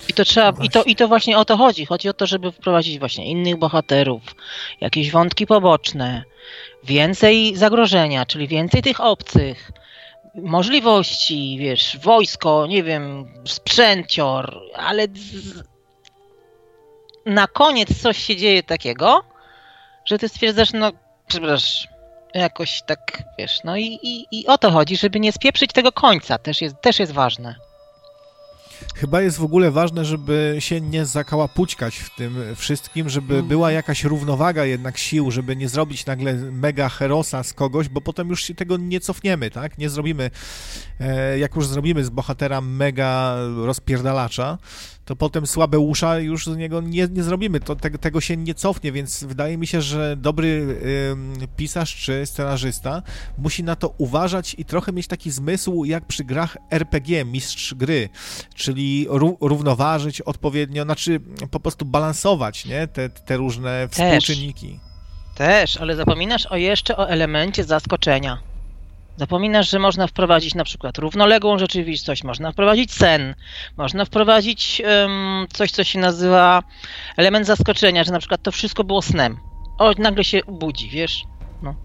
I 0.10 0.14
to 0.14 0.26
trzeba, 0.26 0.64
i 0.64 0.70
to, 0.70 0.84
i 0.84 0.96
to 0.96 1.08
właśnie 1.08 1.38
o 1.38 1.46
to 1.46 1.58
chodzi. 1.58 1.86
Chodzi 1.86 2.10
o 2.10 2.14
to, 2.14 2.28
żeby 2.28 2.52
wprowadzić 2.52 3.00
właśnie 3.00 3.26
innych 3.26 3.58
bohaterów, 3.58 4.22
jakieś 4.82 5.12
wątki 5.12 5.48
poboczne, 5.48 6.24
więcej 6.84 7.56
zagrożenia, 7.56 8.26
czyli 8.26 8.48
więcej 8.48 8.82
tych 8.82 9.02
obcych, 9.02 9.72
możliwości, 10.36 11.58
wiesz, 11.60 11.98
wojsko, 11.98 12.68
nie 12.68 12.84
wiem, 12.84 13.34
sprzęcior, 13.46 14.62
ale 14.76 15.08
z... 15.08 15.64
na 17.26 17.48
koniec 17.48 18.02
coś 18.02 18.18
się 18.18 18.36
dzieje 18.36 18.64
takiego, 18.64 19.24
że 20.06 20.18
ty 20.18 20.30
stwierdzasz, 20.30 20.74
no, 20.74 20.92
przepraszam, 21.28 21.92
jakoś 22.34 22.82
tak, 22.82 23.24
wiesz, 23.40 23.60
no 23.64 23.78
i, 23.78 24.00
i, 24.04 24.28
i 24.32 24.48
o 24.48 24.58
to 24.58 24.72
chodzi, 24.72 24.98
żeby 24.98 25.20
nie 25.20 25.32
spieprzyć 25.32 25.74
tego 25.74 25.92
końca, 25.92 26.38
też 26.38 26.62
jest, 26.62 26.82
też 26.82 27.00
jest 27.00 27.12
ważne. 27.12 27.56
Chyba 28.96 29.22
jest 29.22 29.38
w 29.38 29.44
ogóle 29.44 29.72
ważne, 29.72 30.06
żeby 30.06 30.56
się 30.60 30.82
nie 30.82 31.06
zakałapućkać 31.06 31.98
w 31.98 32.16
tym 32.16 32.38
wszystkim, 32.56 33.10
żeby 33.10 33.34
mm. 33.34 33.48
była 33.48 33.72
jakaś 33.72 34.04
równowaga 34.04 34.66
jednak 34.66 34.98
sił, 34.98 35.32
żeby 35.32 35.56
nie 35.56 35.70
zrobić 35.70 36.06
nagle 36.06 36.34
mega 36.34 36.90
herosa 36.90 37.44
z 37.44 37.54
kogoś, 37.54 37.90
bo 37.90 38.02
potem 38.02 38.30
już 38.30 38.44
się 38.44 38.56
tego 38.56 38.78
nie 38.78 39.00
cofniemy, 39.00 39.52
tak? 39.52 39.78
Nie 39.78 39.90
zrobimy, 39.90 40.32
e, 41.00 41.40
jak 41.40 41.56
już 41.56 41.68
zrobimy 41.68 42.04
z 42.04 42.10
bohatera 42.10 42.62
mega 42.62 43.38
rozpierdalacza, 43.56 44.58
to 45.06 45.16
potem 45.16 45.48
słabe 45.48 45.80
usza 45.80 46.20
już 46.20 46.46
z 46.46 46.58
niego 46.58 46.82
nie, 46.82 47.08
nie 47.08 47.24
zrobimy, 47.24 47.60
to 47.60 47.76
te, 47.76 47.90
tego 47.90 48.22
się 48.22 48.38
nie 48.38 48.54
cofnie, 48.54 48.92
więc 48.92 49.24
wydaje 49.24 49.58
mi 49.58 49.68
się, 49.68 49.82
że 49.82 50.16
dobry 50.18 50.48
y, 51.44 51.48
pisarz 51.58 51.96
czy 51.96 52.26
scenarzysta 52.26 53.04
musi 53.38 53.64
na 53.64 53.76
to 53.76 53.94
uważać 53.98 54.56
i 54.58 54.66
trochę 54.66 54.92
mieć 54.92 55.08
taki 55.08 55.32
zmysł 55.32 55.86
jak 55.86 56.06
przy 56.06 56.24
grach 56.24 56.58
RPG, 56.72 57.26
mistrz 57.26 57.74
gry, 57.74 58.10
czyli 58.56 59.08
równoważyć 59.42 60.22
odpowiednio, 60.22 60.84
znaczy 60.84 61.20
po 61.52 61.60
prostu 61.60 61.86
balansować 61.86 62.66
nie? 62.66 62.88
Te, 62.88 63.10
te 63.10 63.38
różne 63.38 63.88
współczynniki. 63.92 64.80
Też, 65.36 65.78
ale 65.78 65.96
zapominasz 65.96 66.46
o 66.46 66.56
jeszcze 66.56 66.98
o 66.98 67.10
elemencie 67.10 67.64
zaskoczenia. 67.64 68.51
Zapominasz, 69.18 69.70
że 69.70 69.80
można 69.80 70.08
wprowadzić 70.08 70.56
na 70.56 70.64
przykład 70.64 70.98
równoległą 70.98 71.60
rzeczywistość, 71.60 72.24
można 72.24 72.52
wprowadzić 72.52 72.92
sen, 72.92 73.36
można 73.78 74.06
wprowadzić 74.06 74.82
um, 74.86 75.48
coś, 75.54 75.72
co 75.72 75.84
się 75.84 76.00
nazywa 76.00 76.64
element 77.18 77.46
zaskoczenia, 77.48 78.04
że 78.04 78.12
na 78.12 78.20
przykład 78.20 78.44
to 78.44 78.52
wszystko 78.52 78.84
było 78.84 79.02
snem. 79.02 79.38
O, 79.78 79.92
nagle 79.98 80.24
się 80.24 80.42
budzi, 80.48 80.90
wiesz? 80.90 81.24
No. 81.62 81.76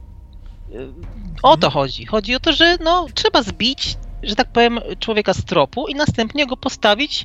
O 1.42 1.56
to 1.56 1.70
chodzi. 1.70 2.06
Chodzi 2.06 2.34
o 2.34 2.40
to, 2.40 2.52
że 2.52 2.76
no, 2.84 3.06
trzeba 3.14 3.42
zbić, 3.42 3.96
że 4.22 4.36
tak 4.36 4.52
powiem, 4.52 4.80
człowieka 5.00 5.34
z 5.34 5.44
tropu 5.44 5.88
i 5.88 5.94
następnie 5.94 6.46
go 6.46 6.56
postawić 6.56 7.24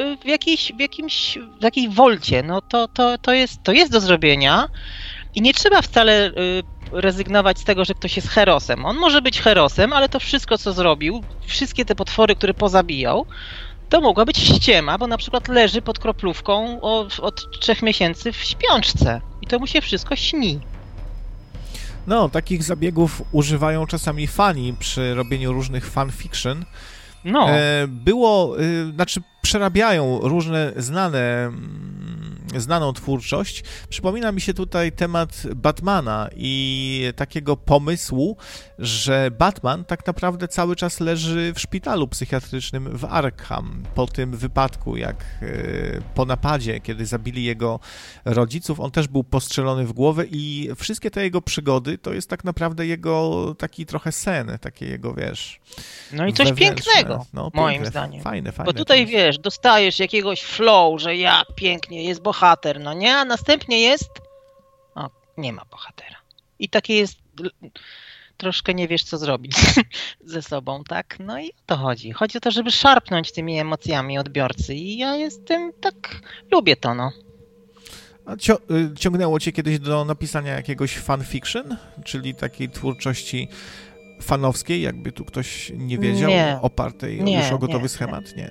y, 0.00 0.16
w, 0.16 0.26
jakiejś, 0.26 0.72
w, 0.72 0.80
jakimś, 0.80 1.38
w 1.60 1.64
jakiej 1.64 1.88
wolcie. 1.88 2.42
No 2.42 2.60
to, 2.60 2.88
to, 2.88 3.18
to, 3.18 3.32
jest, 3.32 3.62
to 3.62 3.72
jest 3.72 3.92
do 3.92 4.00
zrobienia 4.00 4.68
i 5.34 5.42
nie 5.42 5.54
trzeba 5.54 5.82
wcale 5.82 6.28
y, 6.28 6.32
rezygnować 6.92 7.58
z 7.58 7.64
tego, 7.64 7.84
że 7.84 7.94
ktoś 7.94 8.16
jest 8.16 8.28
herosem. 8.28 8.84
On 8.84 8.96
może 8.96 9.22
być 9.22 9.40
herosem, 9.40 9.92
ale 9.92 10.08
to 10.08 10.20
wszystko, 10.20 10.58
co 10.58 10.72
zrobił, 10.72 11.22
wszystkie 11.46 11.84
te 11.84 11.94
potwory, 11.94 12.34
które 12.36 12.54
pozabijał, 12.54 13.26
to 13.88 14.00
mogła 14.00 14.24
być 14.24 14.38
ściema, 14.38 14.98
bo 14.98 15.06
na 15.06 15.18
przykład 15.18 15.48
leży 15.48 15.82
pod 15.82 15.98
kroplówką 15.98 16.80
od, 16.80 17.20
od 17.20 17.60
trzech 17.60 17.82
miesięcy 17.82 18.32
w 18.32 18.36
śpiączce 18.36 19.20
i 19.42 19.46
to 19.46 19.58
mu 19.58 19.66
się 19.66 19.80
wszystko 19.80 20.16
śni. 20.16 20.60
No, 22.06 22.28
takich 22.28 22.62
zabiegów 22.62 23.22
używają 23.32 23.86
czasami 23.86 24.26
fani 24.26 24.74
przy 24.78 25.14
robieniu 25.14 25.52
różnych 25.52 25.90
fanfiction. 25.90 26.64
No. 27.24 27.50
E, 27.50 27.86
było, 27.88 28.60
y, 28.60 28.92
znaczy 28.94 29.22
przerabiają 29.42 30.20
różne 30.22 30.72
znane 30.76 31.44
mm, 31.44 32.17
znaną 32.56 32.92
twórczość. 32.92 33.64
Przypomina 33.88 34.32
mi 34.32 34.40
się 34.40 34.54
tutaj 34.54 34.92
temat 34.92 35.42
Batmana 35.56 36.28
i 36.36 37.12
takiego 37.16 37.56
pomysłu, 37.56 38.36
że 38.78 39.30
Batman 39.30 39.84
tak 39.84 40.06
naprawdę 40.06 40.48
cały 40.48 40.76
czas 40.76 41.00
leży 41.00 41.52
w 41.54 41.60
szpitalu 41.60 42.08
psychiatrycznym 42.08 42.98
w 42.98 43.04
Arkham 43.04 43.82
po 43.94 44.06
tym 44.06 44.36
wypadku, 44.36 44.96
jak 44.96 45.24
e, 45.42 45.46
po 46.14 46.24
napadzie, 46.24 46.80
kiedy 46.80 47.06
zabili 47.06 47.44
jego 47.44 47.80
rodziców. 48.24 48.80
On 48.80 48.90
też 48.90 49.08
był 49.08 49.24
postrzelony 49.24 49.86
w 49.86 49.92
głowę 49.92 50.24
i 50.30 50.70
wszystkie 50.76 51.10
te 51.10 51.22
jego 51.24 51.42
przygody 51.42 51.98
to 51.98 52.12
jest 52.12 52.30
tak 52.30 52.44
naprawdę 52.44 52.86
jego 52.86 53.54
taki 53.58 53.86
trochę 53.86 54.12
sen, 54.12 54.58
takie 54.60 54.86
jego, 54.86 55.14
wiesz... 55.14 55.60
No 56.12 56.26
i 56.26 56.32
coś 56.32 56.52
pięknego, 56.52 57.26
no, 57.32 57.50
moim 57.54 57.74
piękne, 57.74 57.90
zdaniem. 57.90 58.22
Fajne, 58.22 58.52
fajne. 58.52 58.72
Bo 58.72 58.78
tutaj, 58.78 59.06
wiesz, 59.06 59.38
dostajesz 59.38 59.98
jakiegoś 59.98 60.42
flow, 60.42 61.00
że 61.00 61.16
ja 61.16 61.42
pięknie, 61.54 62.04
jest 62.04 62.22
bohater, 62.22 62.37
no 62.80 62.94
nie? 62.94 63.16
A 63.16 63.24
następnie 63.24 63.80
jest... 63.80 64.10
O, 64.94 65.10
nie 65.36 65.52
ma 65.52 65.64
bohatera. 65.70 66.16
I 66.58 66.68
takie 66.68 66.96
jest 66.96 67.18
troszkę 68.36 68.74
nie 68.74 68.88
wiesz, 68.88 69.04
co 69.04 69.18
zrobić 69.18 69.56
ze 70.24 70.42
sobą, 70.42 70.84
tak? 70.84 71.16
No 71.20 71.40
i 71.40 71.48
o 71.50 71.62
to 71.66 71.76
chodzi. 71.76 72.12
Chodzi 72.12 72.38
o 72.38 72.40
to, 72.40 72.50
żeby 72.50 72.70
szarpnąć 72.70 73.32
tymi 73.32 73.58
emocjami 73.58 74.18
odbiorcy 74.18 74.74
i 74.74 74.98
ja 74.98 75.16
jestem 75.16 75.72
tak, 75.80 76.20
lubię 76.52 76.76
to, 76.76 76.94
no. 76.94 77.12
A 78.26 78.34
y, 78.34 78.94
ciągnęło 78.96 79.40
cię 79.40 79.52
kiedyś 79.52 79.78
do 79.78 80.04
napisania 80.04 80.54
jakiegoś 80.54 80.98
fanfiction, 80.98 81.76
czyli 82.04 82.34
takiej 82.34 82.70
twórczości 82.70 83.48
fanowskiej, 84.20 84.82
jakby 84.82 85.12
tu 85.12 85.24
ktoś 85.24 85.72
nie 85.76 85.98
wiedział, 85.98 86.30
nie, 86.30 86.58
opartej 86.62 87.22
nie, 87.22 87.38
już 87.38 87.52
o 87.52 87.58
gotowy 87.58 87.82
nie, 87.82 87.88
schemat? 87.88 88.36
Nie. 88.36 88.50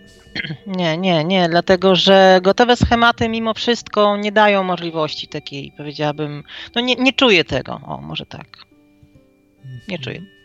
Nie, 0.78 0.98
nie, 0.98 1.24
nie, 1.24 1.50
dlatego 1.50 1.96
że 1.96 2.40
gotowe 2.44 2.76
schematy 2.76 3.30
mimo 3.30 3.54
wszystko 3.54 4.18
nie 4.18 4.32
dają 4.32 4.64
możliwości 4.64 5.28
takiej, 5.28 5.72
powiedziałabym, 5.78 6.44
no 6.76 6.82
nie, 6.82 6.96
nie 6.96 7.14
czuję 7.14 7.44
tego, 7.46 7.80
o 7.86 8.02
może 8.02 8.26
tak. 8.26 8.48
Nie 9.88 10.00
czuję. 10.00 10.37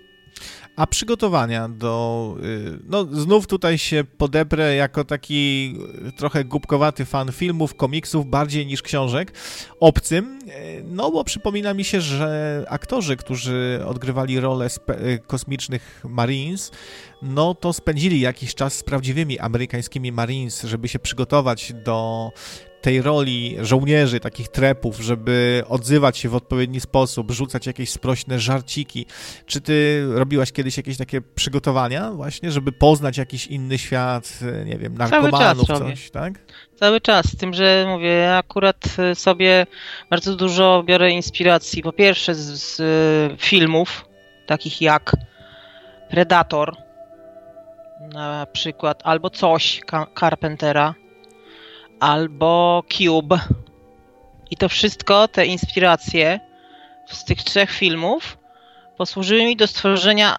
A 0.77 0.87
przygotowania 0.87 1.69
do. 1.69 2.37
Y, 2.45 2.79
no, 2.89 3.05
znów 3.05 3.47
tutaj 3.47 3.79
się 3.79 4.05
podebrę 4.19 4.75
jako 4.75 5.05
taki 5.05 5.75
trochę 6.17 6.45
głupkowaty 6.45 7.05
fan 7.05 7.33
filmów, 7.33 7.75
komiksów, 7.75 8.27
bardziej 8.27 8.67
niż 8.67 8.83
książek, 8.83 9.33
obcym. 9.81 10.39
Y, 10.49 10.85
no, 10.87 11.11
bo 11.11 11.25
przypomina 11.25 11.75
mi 11.75 11.85
się, 11.85 12.01
że 12.01 12.65
aktorzy, 12.69 13.17
którzy 13.17 13.83
odgrywali 13.87 14.41
rolę 14.41 14.67
y, 14.67 15.19
kosmicznych 15.27 16.03
Marines, 16.09 16.71
no 17.23 17.55
to 17.55 17.73
spędzili 17.73 18.21
jakiś 18.21 18.55
czas 18.55 18.75
z 18.75 18.83
prawdziwymi 18.83 19.39
amerykańskimi 19.39 20.13
Marines, 20.13 20.63
żeby 20.63 20.89
się 20.89 20.99
przygotować 20.99 21.73
do 21.85 22.31
tej 22.83 23.03
roli 23.03 23.57
żołnierzy, 23.61 24.21
takich 24.21 24.49
trepów, 24.49 25.01
żeby 25.01 25.63
odzywać 25.69 26.19
się 26.19 26.29
w 26.29 26.35
odpowiedni 26.35 26.81
sposób, 26.81 27.31
rzucać 27.31 27.67
jakieś 27.67 27.91
sprośne 27.91 28.41
żarciki. 28.41 29.07
Czy 29.47 29.61
ty 29.61 30.07
robiłaś 30.15 30.53
kiedyś 30.53 30.77
jakieś 30.77 30.97
takie 30.97 31.21
przygotowania 31.21 32.13
właśnie, 32.13 32.51
żeby 32.51 32.73
poznać 32.73 33.19
jakiś 33.19 33.47
inny 33.47 33.79
świat, 33.79 34.39
nie 34.65 34.79
wiem, 34.79 34.99
narkomanów, 34.99 35.67
coś, 35.67 36.11
tak? 36.11 36.33
Cały 36.77 37.01
czas, 37.01 37.27
z 37.27 37.37
tym, 37.37 37.55
że 37.55 37.87
mówię, 37.89 38.09
ja 38.09 38.37
akurat 38.37 38.97
sobie 39.15 39.67
bardzo 40.11 40.37
dużo 40.37 40.83
biorę 40.87 41.11
inspiracji, 41.11 41.83
po 41.83 41.93
pierwsze 41.93 42.35
z, 42.35 42.63
z 42.63 42.81
filmów, 43.41 44.05
takich 44.47 44.81
jak 44.81 45.17
Predator, 46.11 46.77
na 48.13 48.47
przykład, 48.53 49.01
albo 49.05 49.31
coś 49.31 49.81
Carpentera, 50.21 50.95
albo 52.03 52.83
Cube. 52.89 53.39
I 54.51 54.57
to 54.57 54.69
wszystko, 54.69 55.29
te 55.29 55.47
inspiracje 55.47 56.41
z 57.07 57.25
tych 57.25 57.43
trzech 57.43 57.71
filmów 57.71 58.39
posłużyły 58.97 59.45
mi 59.45 59.57
do 59.57 59.67
stworzenia 59.67 60.37
y, 60.37 60.39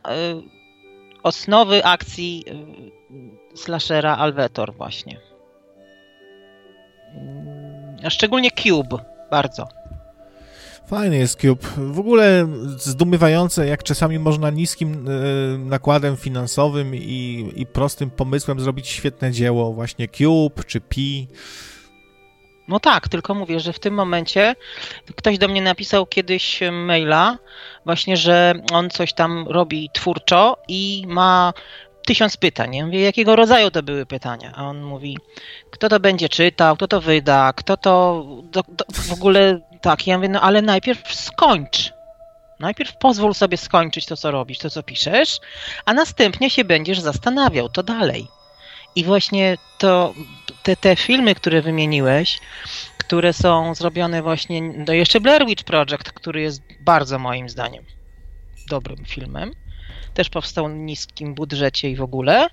osnowy 1.23 1.85
akcji 1.85 2.43
y, 3.53 3.57
slashera 3.57 4.17
Alvetor 4.17 4.73
właśnie. 4.73 5.19
A 8.05 8.09
szczególnie 8.09 8.51
Cube 8.51 8.97
bardzo. 9.31 9.82
Fajny 10.93 11.17
jest 11.17 11.41
Cube. 11.41 11.67
W 11.77 11.99
ogóle 11.99 12.47
zdumiewające, 12.77 13.67
jak 13.67 13.83
czasami 13.83 14.19
można 14.19 14.49
niskim 14.49 15.07
y, 15.07 15.57
nakładem 15.57 16.17
finansowym 16.17 16.95
i, 16.95 17.51
i 17.55 17.65
prostym 17.65 18.09
pomysłem 18.09 18.59
zrobić 18.59 18.87
świetne 18.87 19.31
dzieło. 19.31 19.73
Właśnie 19.73 20.07
Cube 20.07 20.63
czy 20.63 20.81
Pi. 20.81 21.27
No 22.67 22.79
tak, 22.79 23.07
tylko 23.07 23.33
mówię, 23.33 23.59
że 23.59 23.73
w 23.73 23.79
tym 23.79 23.93
momencie 23.93 24.55
ktoś 25.15 25.37
do 25.37 25.47
mnie 25.47 25.61
napisał 25.61 26.05
kiedyś 26.05 26.59
maila, 26.71 27.37
właśnie, 27.85 28.17
że 28.17 28.53
on 28.73 28.89
coś 28.89 29.13
tam 29.13 29.47
robi 29.47 29.89
twórczo 29.93 30.57
i 30.67 31.03
ma 31.07 31.53
tysiąc 32.05 32.37
pytań. 32.37 32.75
Ja 32.75 32.85
mówię, 32.85 33.01
jakiego 33.01 33.35
rodzaju 33.35 33.71
to 33.71 33.83
były 33.83 34.05
pytania? 34.05 34.51
A 34.55 34.63
on 34.63 34.81
mówi, 34.81 35.17
kto 35.71 35.89
to 35.89 35.99
będzie 35.99 36.29
czytał, 36.29 36.75
kto 36.75 36.87
to 36.87 37.01
wyda, 37.01 37.53
kto 37.53 37.77
to 37.77 38.25
do, 38.43 38.63
do, 38.67 38.85
w 38.93 39.13
ogóle 39.13 39.59
tak. 39.81 40.07
Ja 40.07 40.17
mówię, 40.17 40.29
no 40.29 40.41
ale 40.41 40.61
najpierw 40.61 41.15
skończ. 41.15 41.93
Najpierw 42.59 42.97
pozwól 42.97 43.33
sobie 43.33 43.57
skończyć 43.57 44.05
to, 44.05 44.17
co 44.17 44.31
robisz, 44.31 44.57
to, 44.57 44.69
co 44.69 44.83
piszesz, 44.83 45.39
a 45.85 45.93
następnie 45.93 46.49
się 46.49 46.63
będziesz 46.63 46.99
zastanawiał, 46.99 47.69
to 47.69 47.83
dalej. 47.83 48.27
I 48.95 49.03
właśnie 49.03 49.57
to, 49.77 50.13
te, 50.63 50.75
te 50.75 50.95
filmy, 50.95 51.35
które 51.35 51.61
wymieniłeś, 51.61 52.39
które 52.97 53.33
są 53.33 53.75
zrobione 53.75 54.21
właśnie, 54.21 54.61
no 54.61 54.93
jeszcze 54.93 55.19
Blair 55.19 55.45
Witch 55.45 55.63
Project, 55.63 56.11
który 56.11 56.41
jest 56.41 56.61
bardzo 56.85 57.19
moim 57.19 57.49
zdaniem 57.49 57.85
dobrym 58.69 59.05
filmem, 59.05 59.51
też 60.13 60.29
powstał 60.29 60.67
w 60.67 60.73
niskim 60.73 61.33
budżecie 61.33 61.89
i 61.89 61.95
w 61.95 62.01
ogóle. 62.01 62.47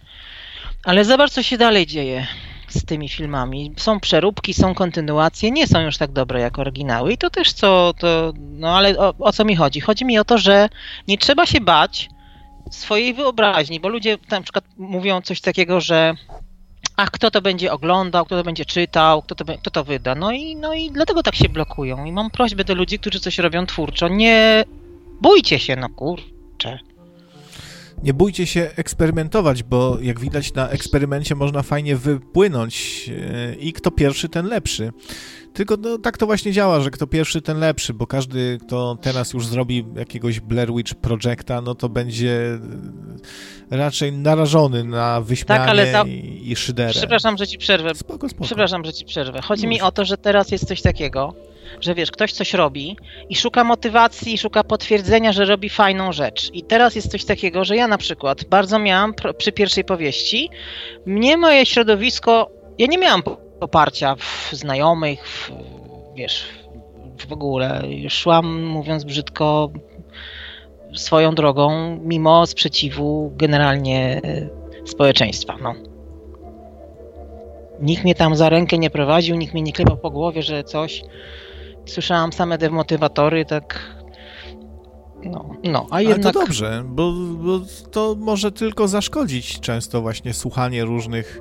Ale 0.85 1.05
zobacz, 1.05 1.31
co 1.31 1.43
się 1.43 1.59
dalej 1.59 1.87
dzieje 1.87 2.27
z 2.69 2.85
tymi 2.85 3.09
filmami. 3.09 3.73
Są 3.77 4.01
przeróbki, 4.01 4.55
są 4.55 4.75
kontynuacje, 4.75 5.51
nie 5.51 5.67
są 5.67 5.81
już 5.81 5.99
tak 5.99 6.13
dobre 6.13 6.41
jak 6.41 6.59
oryginały. 6.59 7.13
I 7.13 7.19
to 7.19 7.31
też 7.31 7.53
co, 7.53 7.95
to, 7.99 8.33
no 8.37 8.77
ale 8.77 8.99
o, 8.99 9.15
o 9.19 9.33
co 9.33 9.45
mi 9.45 9.57
chodzi? 9.57 9.81
Chodzi 9.81 10.05
mi 10.05 10.19
o 10.19 10.25
to, 10.25 10.39
że 10.39 10.69
nie 11.09 11.19
trzeba 11.19 11.47
się 11.47 11.61
bać 11.61 12.09
swojej 12.71 13.15
wyobraźni, 13.15 13.81
bo 13.81 13.89
ludzie 13.89 14.19
na 14.31 14.41
przykład 14.41 14.65
mówią 14.77 15.21
coś 15.21 15.41
takiego, 15.41 15.81
że 15.81 16.15
ach, 16.97 17.11
kto 17.11 17.31
to 17.31 17.43
będzie 17.43 17.73
oglądał, 17.73 18.25
kto 18.25 18.37
to 18.37 18.45
będzie 18.45 18.65
czytał, 18.65 19.23
kto 19.23 19.35
to, 19.35 19.45
kto 19.45 19.71
to 19.71 19.85
wyda. 19.85 20.15
No 20.15 20.33
i, 20.33 20.57
no 20.57 20.75
i 20.75 20.91
dlatego 20.91 21.23
tak 21.23 21.35
się 21.35 21.49
blokują. 21.49 22.05
I 22.05 22.13
mam 22.13 22.31
prośbę 22.31 22.65
do 22.65 22.75
ludzi, 22.75 22.99
którzy 22.99 23.21
coś 23.21 23.39
robią 23.39 23.67
twórczo, 23.67 24.09
nie 24.09 24.65
bójcie 25.21 25.59
się, 25.59 25.77
no 25.77 25.89
kurczę 25.89 26.79
nie 28.03 28.15
bójcie 28.15 28.47
się 28.47 28.71
eksperymentować, 28.77 29.63
bo 29.63 29.99
jak 30.01 30.21
widać 30.21 30.55
na 30.55 30.69
eksperymencie 30.69 31.35
można 31.35 31.63
fajnie 31.63 31.97
wypłynąć 31.97 33.11
e, 33.11 33.55
i 33.55 33.73
kto 33.73 33.91
pierwszy, 33.91 34.29
ten 34.29 34.47
lepszy. 34.47 34.93
Tylko 35.55 35.77
no, 35.77 35.99
tak 35.99 36.19
to 36.19 36.27
właśnie 36.27 36.53
działa, 36.53 36.81
że 36.81 36.91
kto 36.91 37.07
pierwszy, 37.07 37.43
ten 37.43 37.59
lepszy, 37.59 37.95
bo 37.95 38.07
każdy, 38.07 38.59
kto 38.67 38.99
teraz 39.03 39.33
już 39.33 39.47
zrobi 39.47 39.85
jakiegoś 39.97 40.41
Blair 40.41 40.75
Witch 40.75 40.95
Projecta, 40.95 41.61
no 41.61 41.75
to 41.75 41.89
będzie 41.89 42.59
raczej 43.71 44.13
narażony 44.13 44.85
na 44.85 45.21
wyśmianie 45.21 45.61
tak, 45.61 45.69
ale 45.69 45.93
ta... 45.93 46.05
i 46.43 46.57
szyderę. 46.57 46.91
Przepraszam, 46.91 47.39
że 47.39 47.47
ci 47.47 47.59
przerwę. 47.59 47.95
Spoko, 47.95 48.29
spoko. 48.29 48.45
Przepraszam, 48.45 48.85
że 48.85 48.93
ci 48.93 49.05
przerwę. 49.05 49.43
Chodzi 49.43 49.67
mi 49.67 49.81
o 49.81 49.93
to, 49.93 50.05
że 50.05 50.17
teraz 50.17 50.51
jest 50.51 50.69
coś 50.69 50.83
takiego, 50.83 51.35
że 51.81 51.95
wiesz, 51.95 52.11
ktoś 52.11 52.33
coś 52.33 52.55
robi 52.55 52.97
i 53.29 53.37
szuka 53.37 53.65
motywacji, 53.65 54.39
szuka 54.39 54.65
potwierdzenia, 54.65 55.33
że 55.33 55.45
robi 55.45 55.69
fajną 55.69 56.13
rzecz. 56.13 56.51
I 56.53 56.63
teraz 56.63 56.95
jest 56.95 57.11
coś 57.11 57.25
takiego, 57.25 57.65
że 57.65 57.77
ja 57.77 57.89
na 57.89 57.99
przykład 57.99 58.45
bardzo 58.45 58.79
miałam 58.79 59.15
przy 59.39 59.53
pierwszej 59.53 59.85
powieści, 59.85 60.51
mnie 61.07 61.37
moje 61.37 61.67
środowisko, 61.67 62.51
ja 62.79 62.87
nie 62.87 62.99
miałam 62.99 63.23
poparcia 63.61 64.15
w 64.15 64.49
znajomych, 64.53 65.29
w, 65.29 65.51
wiesz, 66.15 66.45
w 67.29 67.33
ogóle. 67.33 67.83
Szłam, 68.09 68.63
mówiąc 68.63 69.05
brzydko, 69.05 69.71
swoją 70.95 71.35
drogą, 71.35 71.99
mimo 72.03 72.47
sprzeciwu 72.47 73.33
generalnie 73.37 74.21
e, 74.25 74.49
społeczeństwa. 74.85 75.57
No. 75.63 75.75
Nikt 77.81 78.05
mnie 78.05 78.15
tam 78.15 78.37
za 78.37 78.49
rękę 78.49 78.79
nie 78.79 78.91
prowadził, 78.91 79.37
nikt 79.37 79.55
mnie 79.55 79.63
nie 79.63 79.73
klepał 79.73 79.97
po 79.97 80.11
głowie, 80.11 80.43
że 80.43 80.65
coś 80.65 81.03
słyszałam 81.87 82.33
same 82.33 82.59
demotywatory, 82.59 83.45
tak. 83.45 84.01
No, 85.25 85.51
no, 85.65 85.87
a 85.91 86.01
jednak... 86.01 86.25
Ale 86.25 86.33
to 86.33 86.41
dobrze, 86.41 86.83
bo, 86.87 87.13
bo 87.37 87.61
to 87.91 88.17
może 88.19 88.53
tylko 88.53 88.89
zaszkodzić 88.89 89.61
często 89.61 90.01
właśnie 90.01 90.35
słuchanie 90.35 90.85
różnych, 90.85 91.41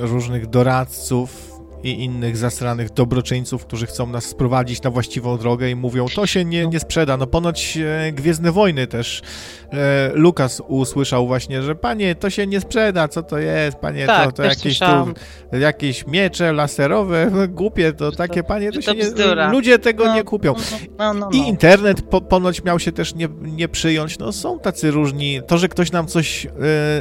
różnych 0.00 0.46
doradców, 0.46 1.57
i 1.82 2.04
innych 2.04 2.36
zasranych 2.36 2.92
dobroczyńców, 2.92 3.66
którzy 3.66 3.86
chcą 3.86 4.06
nas 4.06 4.24
sprowadzić 4.24 4.82
na 4.82 4.90
właściwą 4.90 5.38
drogę 5.38 5.70
i 5.70 5.74
mówią, 5.74 6.06
to 6.14 6.26
się 6.26 6.44
nie, 6.44 6.66
nie 6.66 6.80
sprzeda. 6.80 7.16
No 7.16 7.26
ponoć 7.26 7.78
e, 8.06 8.12
Gwiezdne 8.12 8.52
Wojny 8.52 8.86
też 8.86 9.22
e, 9.72 10.10
Lukas 10.14 10.62
usłyszał 10.68 11.26
właśnie, 11.26 11.62
że 11.62 11.74
panie, 11.74 12.14
to 12.14 12.30
się 12.30 12.46
nie 12.46 12.60
sprzeda, 12.60 13.08
co 13.08 13.22
to 13.22 13.38
jest, 13.38 13.76
panie, 13.76 14.06
tak, 14.06 14.26
to, 14.26 14.32
to 14.32 14.42
jakieś, 14.42 14.78
tu, 14.78 14.86
jakieś 15.52 16.06
miecze 16.06 16.52
laserowe, 16.52 17.30
głupie, 17.48 17.92
to 17.92 18.12
takie, 18.12 18.42
panie, 18.42 18.72
to 18.72 18.82
się 18.82 18.94
nie, 18.94 19.04
ludzie 19.50 19.78
tego 19.78 20.04
no, 20.04 20.14
nie 20.14 20.24
kupią. 20.24 20.54
No, 20.98 21.14
no, 21.14 21.14
no, 21.14 21.30
I 21.32 21.36
internet 21.36 22.02
po, 22.02 22.20
ponoć 22.20 22.64
miał 22.64 22.78
się 22.78 22.92
też 22.92 23.14
nie, 23.14 23.28
nie 23.42 23.68
przyjąć, 23.68 24.18
no 24.18 24.32
są 24.32 24.58
tacy 24.58 24.90
różni, 24.90 25.40
to, 25.46 25.58
że 25.58 25.68
ktoś 25.68 25.92
nam 25.92 26.06
coś 26.06 26.46
e, 26.46 26.50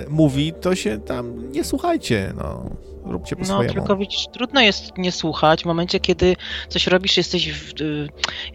mówi, 0.09 0.53
to 0.61 0.75
się 0.75 0.99
tam 0.99 1.51
nie 1.51 1.63
słuchajcie, 1.63 2.33
no 2.37 2.69
róbcie 3.11 3.35
po 3.35 3.41
no, 3.41 3.47
swojemu. 3.47 3.75
No, 3.75 3.81
tylko 3.81 3.97
widzisz, 3.97 4.25
trudno 4.33 4.61
jest 4.61 4.97
nie 4.97 5.11
słuchać 5.11 5.63
w 5.63 5.65
momencie, 5.65 5.99
kiedy 5.99 6.35
coś 6.69 6.87
robisz, 6.87 7.17
jesteś, 7.17 7.51
w, 7.51 7.73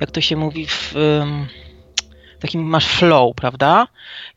jak 0.00 0.10
to 0.10 0.20
się 0.20 0.36
mówi, 0.36 0.66
w 0.66 0.94
takim 2.40 2.62
masz 2.62 2.86
flow, 2.86 3.34
prawda? 3.36 3.88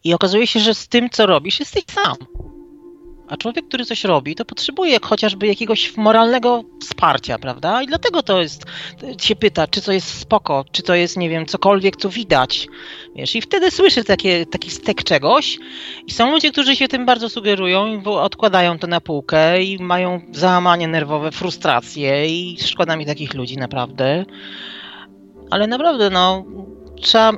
I 0.04 0.13
okazuje 0.13 0.47
się, 0.47 0.60
że 0.60 0.73
z 0.73 0.88
tym, 0.88 1.10
co 1.10 1.25
robisz, 1.25 1.60
jesteś 1.60 1.84
sam. 1.89 2.15
A 3.28 3.38
człowiek, 3.38 3.68
który 3.68 3.86
coś 3.86 4.04
robi, 4.04 4.36
to 4.36 4.46
potrzebuje 4.46 5.00
chociażby 5.02 5.48
jakiegoś 5.48 5.98
moralnego 5.98 6.64
wsparcia, 6.82 7.40
prawda? 7.40 7.82
I 7.82 7.88
dlatego 7.88 8.24
to 8.24 8.42
jest, 8.42 8.66
się 9.22 9.36
pyta, 9.36 9.68
czy 9.68 9.82
to 9.82 9.92
jest 9.92 10.08
spoko, 10.08 10.66
czy 10.72 10.84
to 10.84 10.96
jest, 10.96 11.18
nie 11.18 11.30
wiem, 11.30 11.46
cokolwiek, 11.46 11.96
co 11.96 12.10
widać. 12.10 12.68
Wiesz, 13.16 13.36
i 13.36 13.42
wtedy 13.42 13.72
słyszy 13.72 14.04
takie, 14.04 14.46
taki 14.46 14.72
stek 14.72 15.04
czegoś 15.04 15.60
i 16.08 16.12
są 16.12 16.32
ludzie, 16.32 16.52
którzy 16.52 16.76
się 16.76 16.88
tym 16.88 17.06
bardzo 17.06 17.30
sugerują 17.30 17.88
i 17.88 18.06
odkładają 18.06 18.80
to 18.80 18.88
na 18.88 19.02
półkę 19.02 19.64
i 19.64 19.84
mają 19.84 20.22
załamanie 20.32 20.88
nerwowe, 20.88 21.32
frustracje 21.32 22.30
i 22.30 22.58
szkoda 22.60 22.96
mi 22.96 23.06
takich 23.06 23.34
ludzi, 23.34 23.58
naprawdę. 23.58 24.26
Ale 25.52 25.68
naprawdę, 25.68 26.10
no, 26.10 26.46
trzeba 27.02 27.32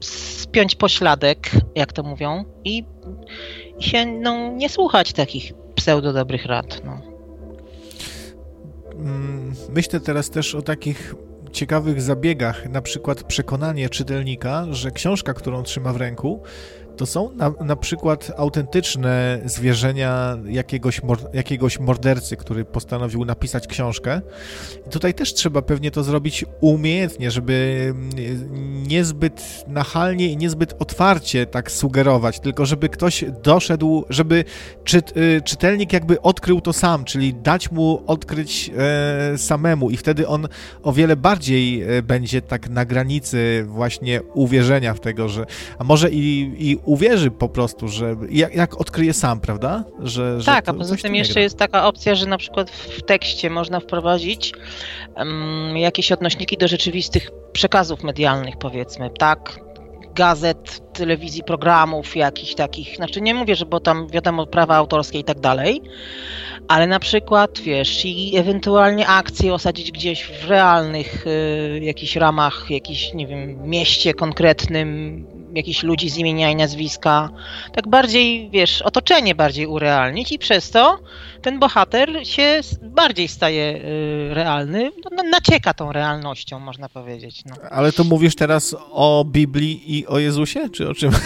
spiąć 0.00 0.74
pośladek, 0.74 1.50
jak 1.74 1.92
to 1.92 2.02
mówią, 2.02 2.44
i 2.64 2.84
się 3.80 4.06
no, 4.06 4.52
nie 4.52 4.68
słuchać 4.68 5.12
takich 5.12 5.52
pseudo 5.74 6.12
dobrych 6.12 6.46
rad. 6.46 6.82
No. 6.84 7.00
Mm, 8.94 9.54
myślę 9.68 10.00
teraz 10.00 10.30
też 10.30 10.54
o 10.54 10.62
takich 10.62 11.14
ciekawych 11.52 12.02
zabiegach, 12.02 12.68
na 12.68 12.82
przykład 12.82 13.22
przekonanie 13.22 13.88
czytelnika, 13.88 14.66
że 14.70 14.90
książka, 14.90 15.34
którą 15.34 15.62
trzyma 15.62 15.92
w 15.92 15.96
ręku, 15.96 16.42
to 16.96 17.06
są 17.06 17.30
na, 17.36 17.52
na 17.64 17.76
przykład 17.76 18.32
autentyczne 18.36 19.40
zwierzenia 19.44 20.38
jakiegoś, 20.44 21.02
mor, 21.02 21.18
jakiegoś 21.32 21.80
mordercy, 21.80 22.36
który 22.36 22.64
postanowił 22.64 23.24
napisać 23.24 23.66
książkę. 23.66 24.20
I 24.86 24.90
tutaj 24.90 25.14
też 25.14 25.34
trzeba 25.34 25.62
pewnie 25.62 25.90
to 25.90 26.02
zrobić 26.02 26.44
umiejętnie, 26.60 27.30
żeby 27.30 27.94
niezbyt 28.86 29.64
nachalnie 29.68 30.26
i 30.26 30.36
niezbyt 30.36 30.74
otwarcie 30.78 31.46
tak 31.46 31.70
sugerować, 31.70 32.40
tylko 32.40 32.66
żeby 32.66 32.88
ktoś 32.88 33.24
doszedł, 33.42 34.04
żeby 34.08 34.44
y, 35.16 35.40
czytelnik 35.44 35.92
jakby 35.92 36.22
odkrył 36.22 36.60
to 36.60 36.72
sam, 36.72 37.04
czyli 37.04 37.34
dać 37.34 37.70
mu 37.70 38.02
odkryć 38.06 38.70
e, 38.76 39.38
samemu 39.38 39.90
i 39.90 39.96
wtedy 39.96 40.28
on 40.28 40.48
o 40.82 40.92
wiele 40.92 41.16
bardziej 41.16 41.82
e, 41.82 42.02
będzie 42.02 42.42
tak 42.42 42.68
na 42.68 42.84
granicy 42.84 43.64
właśnie 43.68 44.20
uwierzenia 44.34 44.94
w 44.94 45.00
tego, 45.00 45.28
że 45.28 45.46
a 45.78 45.84
może 45.84 46.10
i, 46.10 46.52
i 46.58 46.76
uwierzy 46.90 47.30
po 47.30 47.48
prostu, 47.48 47.88
że 47.88 48.16
jak, 48.30 48.54
jak 48.54 48.80
odkryje 48.80 49.12
sam, 49.12 49.40
prawda? 49.40 49.84
Że, 49.98 50.40
że 50.40 50.46
tak, 50.46 50.68
a 50.68 50.74
poza 50.74 50.96
tym 50.96 51.14
jeszcze 51.14 51.40
jest 51.40 51.58
taka 51.58 51.86
opcja, 51.86 52.14
że 52.14 52.26
na 52.26 52.38
przykład 52.38 52.70
w 52.70 53.02
tekście 53.02 53.50
można 53.50 53.80
wprowadzić 53.80 54.52
um, 55.16 55.76
jakieś 55.76 56.12
odnośniki 56.12 56.56
do 56.56 56.68
rzeczywistych 56.68 57.30
przekazów 57.52 58.02
medialnych, 58.02 58.54
powiedzmy, 58.58 59.10
tak? 59.18 59.60
Gazet, 60.14 60.92
telewizji, 60.92 61.42
programów 61.44 62.16
jakichś 62.16 62.54
takich, 62.54 62.96
znaczy 62.96 63.20
nie 63.20 63.34
mówię, 63.34 63.56
że 63.56 63.66
bo 63.66 63.80
tam 63.80 64.08
wiadomo 64.08 64.46
prawa 64.46 64.76
autorskie 64.76 65.18
i 65.18 65.24
tak 65.24 65.40
dalej, 65.40 65.82
ale 66.68 66.86
na 66.86 67.00
przykład, 67.00 67.60
wiesz, 67.60 68.04
i 68.04 68.36
ewentualnie 68.36 69.06
akcje 69.06 69.54
osadzić 69.54 69.92
gdzieś 69.92 70.24
w 70.24 70.48
realnych 70.48 71.26
y, 71.26 71.80
jakichś 71.82 72.16
ramach, 72.16 72.66
jakiś, 72.70 73.14
nie 73.14 73.26
wiem, 73.26 73.68
mieście 73.68 74.14
konkretnym, 74.14 75.39
jakichś 75.54 75.82
ludzi 75.82 76.10
z 76.10 76.16
imienia 76.16 76.50
i 76.50 76.56
nazwiska, 76.56 77.30
tak 77.74 77.88
bardziej, 77.88 78.50
wiesz, 78.50 78.82
otoczenie 78.82 79.34
bardziej 79.34 79.66
urealnić 79.66 80.32
i 80.32 80.38
przez 80.38 80.70
to 80.70 80.98
ten 81.42 81.58
bohater 81.58 82.26
się 82.26 82.60
bardziej 82.82 83.28
staje 83.28 83.76
y, 83.76 84.34
realny, 84.34 84.90
no, 85.16 85.22
nacieka 85.22 85.74
tą 85.74 85.92
realnością, 85.92 86.58
można 86.58 86.88
powiedzieć. 86.88 87.42
No. 87.46 87.54
Ale 87.70 87.92
to 87.92 88.04
mówisz 88.04 88.34
teraz 88.34 88.76
o 88.90 89.24
Biblii 89.26 89.98
i 89.98 90.06
o 90.06 90.18
Jezusie, 90.18 90.68
czy 90.68 90.88
o 90.88 90.94
czym? 90.94 91.10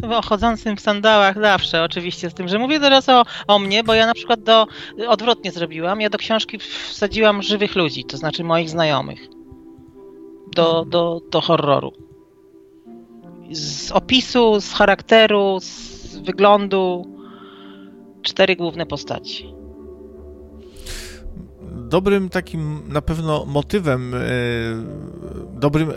No, 0.00 0.18
o 0.18 0.22
chodzącym 0.22 0.76
w 0.76 0.80
sandałach 0.80 1.40
zawsze, 1.40 1.82
oczywiście, 1.82 2.30
z 2.30 2.34
tym, 2.34 2.48
że 2.48 2.58
mówię 2.58 2.80
teraz 2.80 3.08
o, 3.08 3.24
o 3.46 3.58
mnie, 3.58 3.84
bo 3.84 3.94
ja 3.94 4.06
na 4.06 4.14
przykład 4.14 4.42
do, 4.42 4.66
odwrotnie 5.08 5.52
zrobiłam, 5.52 6.00
ja 6.00 6.10
do 6.10 6.18
książki 6.18 6.58
wsadziłam 6.88 7.42
żywych 7.42 7.74
ludzi, 7.74 8.04
to 8.04 8.16
znaczy 8.16 8.44
moich 8.44 8.70
znajomych, 8.70 9.28
do, 10.54 10.84
do, 10.84 11.20
do 11.30 11.40
horroru 11.40 12.09
z 13.50 13.92
opisu, 13.92 14.60
z 14.60 14.72
charakteru, 14.72 15.58
z 15.60 16.16
wyglądu 16.16 17.06
cztery 18.22 18.56
główne 18.56 18.86
postaci. 18.86 19.54
Dobrym 21.72 22.28
takim 22.28 22.82
na 22.88 23.02
pewno 23.02 23.44
motywem, 23.44 24.14
e, 24.14 24.18
dobrym 25.60 25.92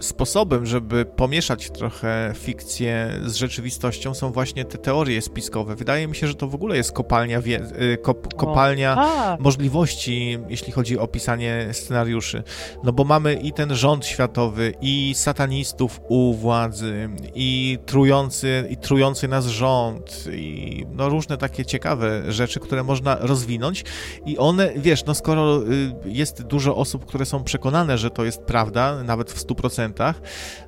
sposobem, 0.00 0.66
żeby 0.66 1.04
pomieszać 1.04 1.70
trochę 1.70 2.32
fikcję 2.36 3.20
z 3.26 3.34
rzeczywistością, 3.34 4.14
są 4.14 4.32
właśnie 4.32 4.64
te 4.64 4.78
teorie 4.78 5.22
spiskowe. 5.22 5.76
Wydaje 5.76 6.08
mi 6.08 6.16
się, 6.16 6.26
że 6.26 6.34
to 6.34 6.48
w 6.48 6.54
ogóle 6.54 6.76
jest 6.76 6.92
kopalnia, 6.92 7.40
wie, 7.40 7.60
y, 7.80 7.98
kop, 8.02 8.34
kopalnia 8.34 8.96
o, 8.98 9.42
możliwości, 9.42 10.38
jeśli 10.48 10.72
chodzi 10.72 10.98
o 10.98 11.06
pisanie 11.06 11.68
scenariuszy. 11.72 12.42
No 12.84 12.92
bo 12.92 13.04
mamy 13.04 13.34
i 13.34 13.52
ten 13.52 13.74
rząd 13.74 14.06
światowy, 14.06 14.74
i 14.80 15.12
satanistów 15.16 16.00
u 16.08 16.34
władzy, 16.34 17.08
i 17.34 17.78
trujący, 17.86 18.66
i 18.70 18.76
trujący 18.76 19.28
nas 19.28 19.46
rząd, 19.46 20.24
i 20.32 20.86
no 20.92 21.08
różne 21.08 21.38
takie 21.38 21.64
ciekawe 21.64 22.32
rzeczy, 22.32 22.60
które 22.60 22.82
można 22.82 23.16
rozwinąć 23.20 23.84
i 24.26 24.38
one, 24.38 24.72
wiesz, 24.76 25.04
no 25.04 25.14
skoro 25.14 25.62
y, 25.62 25.94
jest 26.04 26.42
dużo 26.42 26.76
osób, 26.76 27.06
które 27.06 27.26
są 27.26 27.44
przekonane, 27.44 27.98
że 27.98 28.10
to 28.10 28.24
jest 28.24 28.42
prawda, 28.42 29.02
nawet 29.02 29.32
w 29.32 29.46
100%, 29.46 29.83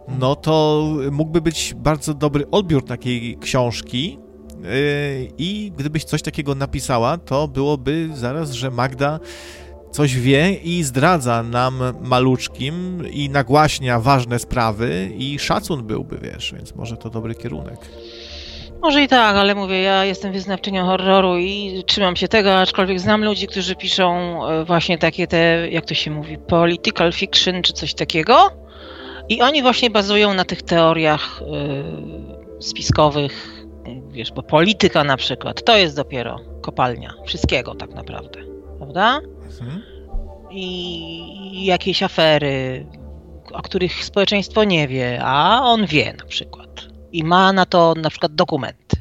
no 0.09 0.37
to 0.37 0.85
mógłby 1.11 1.41
być 1.41 1.75
bardzo 1.77 2.15
dobry 2.15 2.51
odbiór 2.51 2.85
takiej 2.85 3.39
książki. 3.39 4.19
Yy, 4.63 4.69
I 5.39 5.73
gdybyś 5.77 6.05
coś 6.05 6.23
takiego 6.23 6.55
napisała, 6.55 7.19
to 7.19 7.49
byłoby 7.49 8.09
zaraz, 8.15 8.53
że 8.53 8.71
Magda 8.71 9.21
coś 9.91 10.17
wie 10.17 10.55
i 10.55 10.83
zdradza 10.83 11.43
nam 11.43 11.83
maluczkim 12.03 13.03
i 13.11 13.31
nagłaśnia 13.31 14.01
ważne 14.01 14.39
sprawy 14.39 15.11
i 15.19 15.39
szacun 15.39 15.87
byłby, 15.87 16.19
wiesz, 16.19 16.53
więc 16.57 16.75
może 16.75 16.97
to 16.97 17.11
dobry 17.11 17.35
kierunek. 17.35 17.79
Może 18.83 19.03
i 19.03 19.09
tak, 19.09 19.37
ale 19.37 19.55
mówię, 19.55 19.81
ja 19.81 20.05
jestem 20.05 20.33
wyznawczynią 20.33 20.85
horroru 20.85 21.39
i 21.39 21.83
trzymam 21.87 22.17
się 22.17 22.29
tego, 22.29 22.59
aczkolwiek 22.59 23.01
znam 23.01 23.25
ludzi, 23.25 23.47
którzy 23.47 23.77
piszą 23.77 24.41
e, 24.49 24.65
właśnie 24.65 24.99
takie 24.99 25.27
te, 25.27 25.71
jak 25.71 25.85
to 25.85 25.95
się 25.95 26.11
mówi, 26.11 26.39
political 26.39 27.13
fiction 27.13 27.63
czy 27.63 27.73
coś 27.73 27.95
takiego. 27.95 28.66
I 29.29 29.43
oni 29.43 29.63
właśnie 29.63 29.91
bazują 29.91 30.35
na 30.35 30.45
tych 30.45 30.63
teoriach 30.63 31.43
yy, 31.47 32.63
spiskowych, 32.63 33.65
wiesz, 34.11 34.33
bo 34.33 34.43
polityka 34.43 35.05
na 35.05 35.17
przykład 35.17 35.65
to 35.65 35.77
jest 35.77 35.97
dopiero 35.97 36.41
kopalnia 36.63 37.15
wszystkiego 37.25 37.75
tak 37.75 37.95
naprawdę, 37.95 38.41
prawda? 38.79 39.21
Mhm. 39.61 39.83
I 40.51 41.65
jakieś 41.65 42.03
afery, 42.03 42.87
o 43.53 43.63
których 43.63 44.05
społeczeństwo 44.05 44.65
nie 44.65 44.89
wie, 44.89 45.21
a 45.23 45.63
on 45.63 45.87
wie 45.87 46.15
na 46.19 46.25
przykład. 46.25 46.87
I 47.13 47.25
ma 47.25 47.53
na 47.53 47.67
to 47.67 47.95
na 47.97 48.11
przykład 48.11 48.35
dokumenty. 48.35 48.97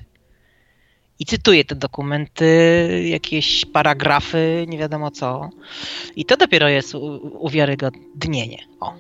I 1.20 1.26
cytuje 1.26 1.66
te 1.66 1.76
dokumenty, 1.76 3.04
jakieś 3.06 3.66
paragrafy, 3.66 4.66
nie 4.68 4.78
wiadomo 4.78 5.12
co. 5.12 5.50
I 6.16 6.26
to 6.26 6.38
dopiero 6.38 6.70
jest 6.70 6.96
uwiarygodnienie. 7.40 8.58
O. 8.80 8.94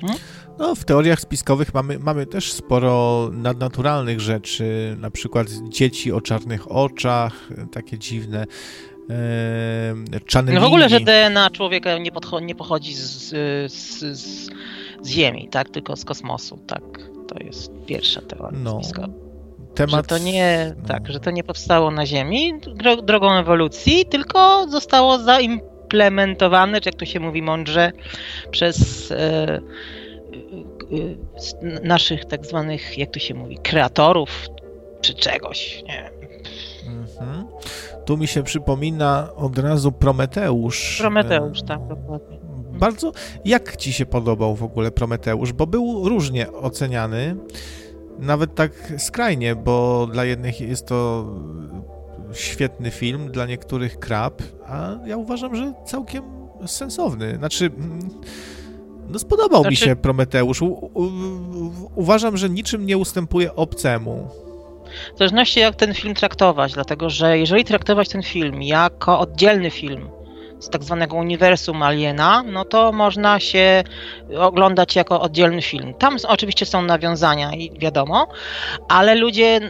Hmm? 0.00 0.18
No, 0.58 0.74
w 0.74 0.84
teoriach 0.84 1.20
spiskowych 1.20 1.74
mamy, 1.74 1.98
mamy 1.98 2.26
też 2.26 2.52
sporo 2.52 3.30
nadnaturalnych 3.32 4.20
rzeczy, 4.20 4.96
na 5.00 5.10
przykład 5.10 5.48
dzieci 5.68 6.12
o 6.12 6.20
czarnych 6.20 6.72
oczach, 6.72 7.48
takie 7.72 7.98
dziwne. 7.98 8.46
E, 9.10 9.94
no 10.44 10.60
w 10.60 10.64
ogóle, 10.64 10.88
że 10.88 11.00
DNA 11.00 11.50
człowieka 11.50 11.98
nie, 11.98 12.10
nie 12.42 12.54
pochodzi 12.54 12.94
z, 12.94 13.02
z, 13.02 13.72
z, 13.72 14.18
z, 14.20 14.50
Ziemi, 15.06 15.48
tak? 15.48 15.68
Tylko 15.68 15.96
z 15.96 16.04
kosmosu, 16.04 16.58
tak. 16.66 16.82
To 17.28 17.44
jest 17.44 17.72
pierwsza 17.86 18.20
teoria 18.20 18.58
no. 18.58 18.82
spiskowa. 18.82 19.08
Temat... 19.74 19.94
Że 19.94 20.02
to 20.02 20.18
nie, 20.18 20.74
no. 20.78 20.88
tak, 20.88 21.12
że 21.12 21.20
to 21.20 21.30
nie 21.30 21.44
powstało 21.44 21.90
na 21.90 22.06
Ziemi 22.06 22.52
drogą 23.02 23.32
ewolucji, 23.32 24.06
tylko 24.06 24.66
zostało 24.68 25.18
zaimplementowane, 25.18 26.80
czy 26.80 26.88
jak 26.88 26.94
to 26.94 27.04
się 27.04 27.20
mówi 27.20 27.42
mądrze, 27.42 27.92
przez 28.50 29.10
e, 29.10 29.60
naszych 31.82 32.24
tak 32.24 32.46
zwanych, 32.46 32.98
jak 32.98 33.10
to 33.10 33.18
się 33.18 33.34
mówi, 33.34 33.58
kreatorów 33.58 34.48
czy 35.00 35.14
czegoś, 35.14 35.84
nie 35.88 36.10
mhm. 36.86 37.46
Tu 38.04 38.16
mi 38.16 38.26
się 38.26 38.42
przypomina 38.42 39.28
od 39.36 39.58
razu 39.58 39.92
Prometeusz. 39.92 40.98
Prometeusz, 40.98 41.62
tak, 41.62 41.86
dokładnie. 41.86 42.38
Bardzo. 42.78 43.12
Jak 43.44 43.76
ci 43.76 43.92
się 43.92 44.06
podobał 44.06 44.54
w 44.54 44.62
ogóle 44.62 44.90
Prometeusz? 44.90 45.52
Bo 45.52 45.66
był 45.66 46.08
różnie 46.08 46.52
oceniany, 46.52 47.36
nawet 48.18 48.54
tak 48.54 48.92
skrajnie, 48.98 49.56
bo 49.56 50.06
dla 50.12 50.24
jednych 50.24 50.60
jest 50.60 50.86
to 50.86 51.26
świetny 52.32 52.90
film, 52.90 53.30
dla 53.32 53.46
niektórych 53.46 53.98
krab, 53.98 54.42
a 54.66 54.96
ja 55.06 55.16
uważam, 55.16 55.56
że 55.56 55.72
całkiem 55.86 56.24
sensowny. 56.66 57.36
Znaczy 57.36 57.70
no 59.08 59.18
spodobał 59.18 59.60
znaczy... 59.60 59.70
mi 59.70 59.76
się 59.76 59.96
Prometeusz. 59.96 60.62
U, 60.62 60.66
u, 60.66 61.10
uważam, 61.94 62.36
że 62.36 62.50
niczym 62.50 62.86
nie 62.86 62.98
ustępuje 62.98 63.54
obcemu. 63.56 64.28
W 65.14 65.18
zależności 65.18 65.60
jak 65.60 65.76
ten 65.76 65.94
film 65.94 66.14
traktować, 66.14 66.72
dlatego 66.72 67.10
że 67.10 67.38
jeżeli 67.38 67.64
traktować 67.64 68.08
ten 68.08 68.22
film 68.22 68.62
jako 68.62 69.18
oddzielny 69.18 69.70
film 69.70 70.08
z 70.58 70.68
tak 70.68 70.84
zwanego 70.84 71.16
uniwersum 71.16 71.82
Aliena, 71.82 72.42
no 72.42 72.64
to 72.64 72.92
można 72.92 73.40
się 73.40 73.84
oglądać 74.38 74.96
jako 74.96 75.20
oddzielny 75.20 75.62
film. 75.62 75.94
Tam 75.94 76.16
oczywiście 76.28 76.66
są 76.66 76.82
nawiązania 76.82 77.54
i 77.54 77.78
wiadomo, 77.78 78.28
ale 78.88 79.14
ludzie, 79.14 79.60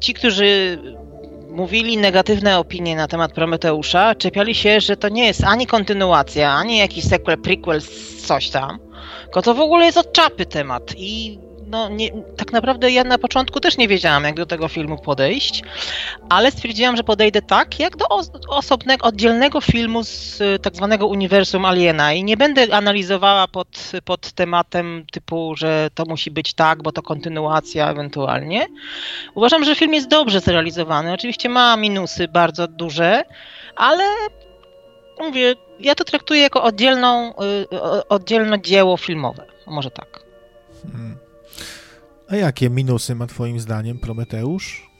ci, 0.00 0.14
którzy 0.14 0.78
mówili 1.54 1.96
negatywne 1.96 2.58
opinie 2.58 2.96
na 2.96 3.08
temat 3.08 3.32
Prometeusza, 3.32 4.14
czepiali 4.14 4.54
się, 4.54 4.80
że 4.80 4.96
to 4.96 5.08
nie 5.08 5.26
jest 5.26 5.44
ani 5.44 5.66
kontynuacja, 5.66 6.52
ani 6.52 6.78
jakiś 6.78 7.04
sequel, 7.04 7.38
prequel, 7.38 7.80
coś 8.26 8.50
tam, 8.50 8.78
tylko 9.22 9.42
to 9.42 9.54
w 9.54 9.60
ogóle 9.60 9.86
jest 9.86 9.98
od 9.98 10.12
czapy 10.12 10.46
temat 10.46 10.82
i 10.96 11.38
no 11.66 11.88
nie, 11.88 12.10
tak 12.36 12.52
naprawdę 12.52 12.90
ja 12.90 13.04
na 13.04 13.18
początku 13.18 13.60
też 13.60 13.76
nie 13.76 13.88
wiedziałam, 13.88 14.24
jak 14.24 14.34
do 14.34 14.46
tego 14.46 14.68
filmu 14.68 14.98
podejść, 14.98 15.62
ale 16.28 16.50
stwierdziłam, 16.50 16.96
że 16.96 17.04
podejdę 17.04 17.42
tak, 17.42 17.78
jak 17.80 17.96
do 17.96 18.04
osobnego, 18.48 19.06
oddzielnego 19.06 19.60
filmu 19.60 20.04
z 20.04 20.42
tak 20.62 20.76
zwanego 20.76 21.06
uniwersum 21.06 21.64
Aliena 21.64 22.12
i 22.12 22.24
nie 22.24 22.36
będę 22.36 22.76
analizowała 22.76 23.48
pod, 23.48 23.92
pod 24.04 24.32
tematem 24.32 25.06
typu, 25.12 25.56
że 25.56 25.90
to 25.94 26.04
musi 26.04 26.30
być 26.30 26.54
tak, 26.54 26.82
bo 26.82 26.92
to 26.92 27.02
kontynuacja 27.02 27.90
ewentualnie. 27.90 28.66
Uważam, 29.34 29.64
że 29.64 29.74
film 29.74 29.94
jest 29.94 30.08
dobrze 30.08 30.40
zrealizowany. 30.40 31.12
Oczywiście 31.12 31.48
ma 31.48 31.76
minusy 31.76 32.28
bardzo 32.28 32.68
duże, 32.68 33.24
ale 33.76 34.04
mówię, 35.20 35.54
ja 35.80 35.94
to 35.94 36.04
traktuję 36.04 36.40
jako 36.40 36.62
oddzielną, 36.62 37.30
y, 37.30 38.08
oddzielne 38.08 38.62
dzieło 38.62 38.96
filmowe. 38.96 39.46
Może 39.66 39.90
tak. 39.90 40.24
Hmm. 40.92 41.23
A 42.30 42.36
jakie 42.36 42.70
minusy 42.70 43.14
ma 43.14 43.26
Twoim 43.26 43.60
zdaniem 43.60 43.98
Prometeusz? 43.98 44.90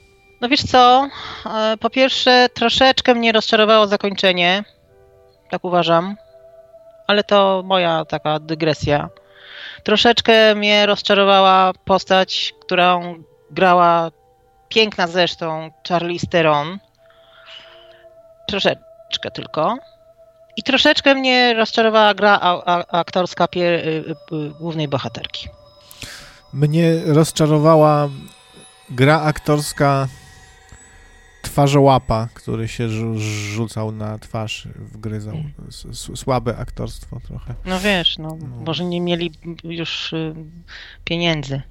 No 0.40 0.48
wiesz 0.48 0.62
co, 0.62 1.08
e, 1.46 1.76
po 1.76 1.90
pierwsze 1.90 2.48
troszeczkę 2.54 3.14
mnie 3.14 3.32
rozczarowało 3.32 3.86
zakończenie, 3.86 4.64
tak 5.50 5.64
uważam, 5.64 6.16
ale 7.06 7.24
to 7.24 7.62
moja 7.64 8.04
taka 8.04 8.38
dygresja. 8.40 9.08
Troszeczkę 9.82 10.54
mnie 10.54 10.86
rozczarowała 10.86 11.72
postać, 11.84 12.54
którą 12.60 13.22
grała 13.50 14.10
piękna 14.68 15.06
zresztą 15.06 15.70
Charlize 15.88 16.26
Theron. 16.26 16.78
Troszeczkę 18.48 19.30
tylko. 19.34 19.76
I 20.56 20.62
troszeczkę 20.62 21.14
mnie 21.14 21.54
rozczarowała 21.54 22.14
gra 22.14 22.38
aktorska 22.88 23.48
y, 23.56 23.58
y, 23.58 24.14
głównej 24.60 24.88
bohaterki. 24.88 25.48
Mnie 26.54 27.00
rozczarowała 27.04 28.08
gra 28.90 29.20
aktorska 29.20 30.08
twarzołapa, 31.42 32.28
który 32.34 32.68
się 32.68 32.88
rzucał 33.18 33.92
na 33.92 34.18
twarz, 34.18 34.68
wgryzał. 34.76 35.36
Słabe 36.14 36.56
aktorstwo 36.56 37.20
trochę. 37.20 37.54
No 37.64 37.80
wiesz, 37.80 38.18
no, 38.18 38.36
no. 38.40 38.46
może 38.66 38.84
nie 38.84 39.00
mieli 39.00 39.32
już 39.64 40.12
y, 40.12 40.34
pieniędzy. 41.04 41.62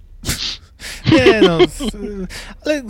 Nie 1.11 1.41
no, 1.41 1.57
ale 2.65 2.83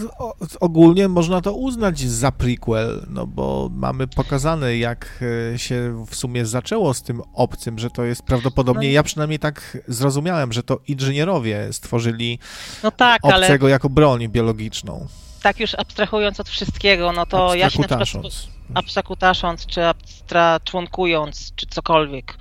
ogólnie 0.60 1.08
można 1.08 1.42
to 1.42 1.54
uznać 1.54 2.00
za 2.00 2.32
prequel, 2.32 3.06
no 3.10 3.28
bo 3.28 3.70
mamy 3.74 4.08
pokazane, 4.08 4.78
jak 4.78 5.24
e, 5.54 5.60
się 5.60 6.06
w 6.10 6.16
sumie 6.16 6.46
zaczęło 6.46 6.94
z 6.94 7.02
tym 7.02 7.22
obcym, 7.34 7.80
że 7.80 7.90
to 7.90 8.04
jest 8.04 8.24
prawdopodobnie, 8.24 8.88
no, 8.88 8.94
ja 8.94 9.04
przynajmniej 9.04 9.40
tak 9.40 9.78
zrozumiałem, 9.88 10.54
że 10.54 10.64
to 10.64 10.80
inżynierowie 10.88 11.74
stworzyli 11.74 12.40
no 12.84 12.92
tak, 12.92 13.26
obcego 13.26 13.66
ale... 13.66 13.72
jako 13.72 13.90
broń 13.90 14.30
biologiczną. 14.30 15.08
Tak 15.42 15.60
już 15.60 15.76
abstrahując 15.76 16.40
od 16.40 16.50
wszystkiego, 16.50 17.12
no 17.12 17.26
to 17.26 17.56
ja 17.56 17.70
się 17.70 17.82
na 17.82 18.06
przykład 18.06 18.34
abstrakutasząc, 18.74 19.66
czy 19.66 19.86
abstraczłonkując, 19.86 21.54
czy 21.56 21.66
cokolwiek, 21.66 22.38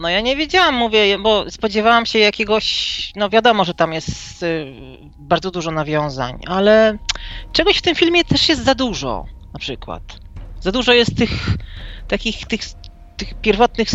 no 0.00 0.08
ja 0.08 0.20
nie 0.20 0.36
wiedziałam, 0.36 0.74
mówię, 0.74 1.18
bo 1.18 1.50
spodziewałam 1.50 2.06
się 2.06 2.18
jakiegoś, 2.18 3.12
no 3.16 3.30
wiadomo, 3.30 3.64
że 3.64 3.74
tam 3.74 3.92
jest 3.92 4.42
y, 4.42 4.66
bardzo 5.18 5.50
dużo 5.50 5.70
nawiązań, 5.70 6.40
ale 6.46 6.98
czegoś 7.52 7.76
w 7.76 7.82
tym 7.82 7.94
filmie 7.94 8.24
też 8.24 8.48
jest 8.48 8.64
za 8.64 8.74
dużo, 8.74 9.24
na 9.52 9.60
przykład. 9.60 10.02
Za 10.60 10.72
dużo 10.72 10.92
jest 10.92 11.16
tych 11.16 11.30
takich, 12.08 12.46
tych, 12.46 12.60
tych 13.16 13.34
pierwotnych, 13.34 13.88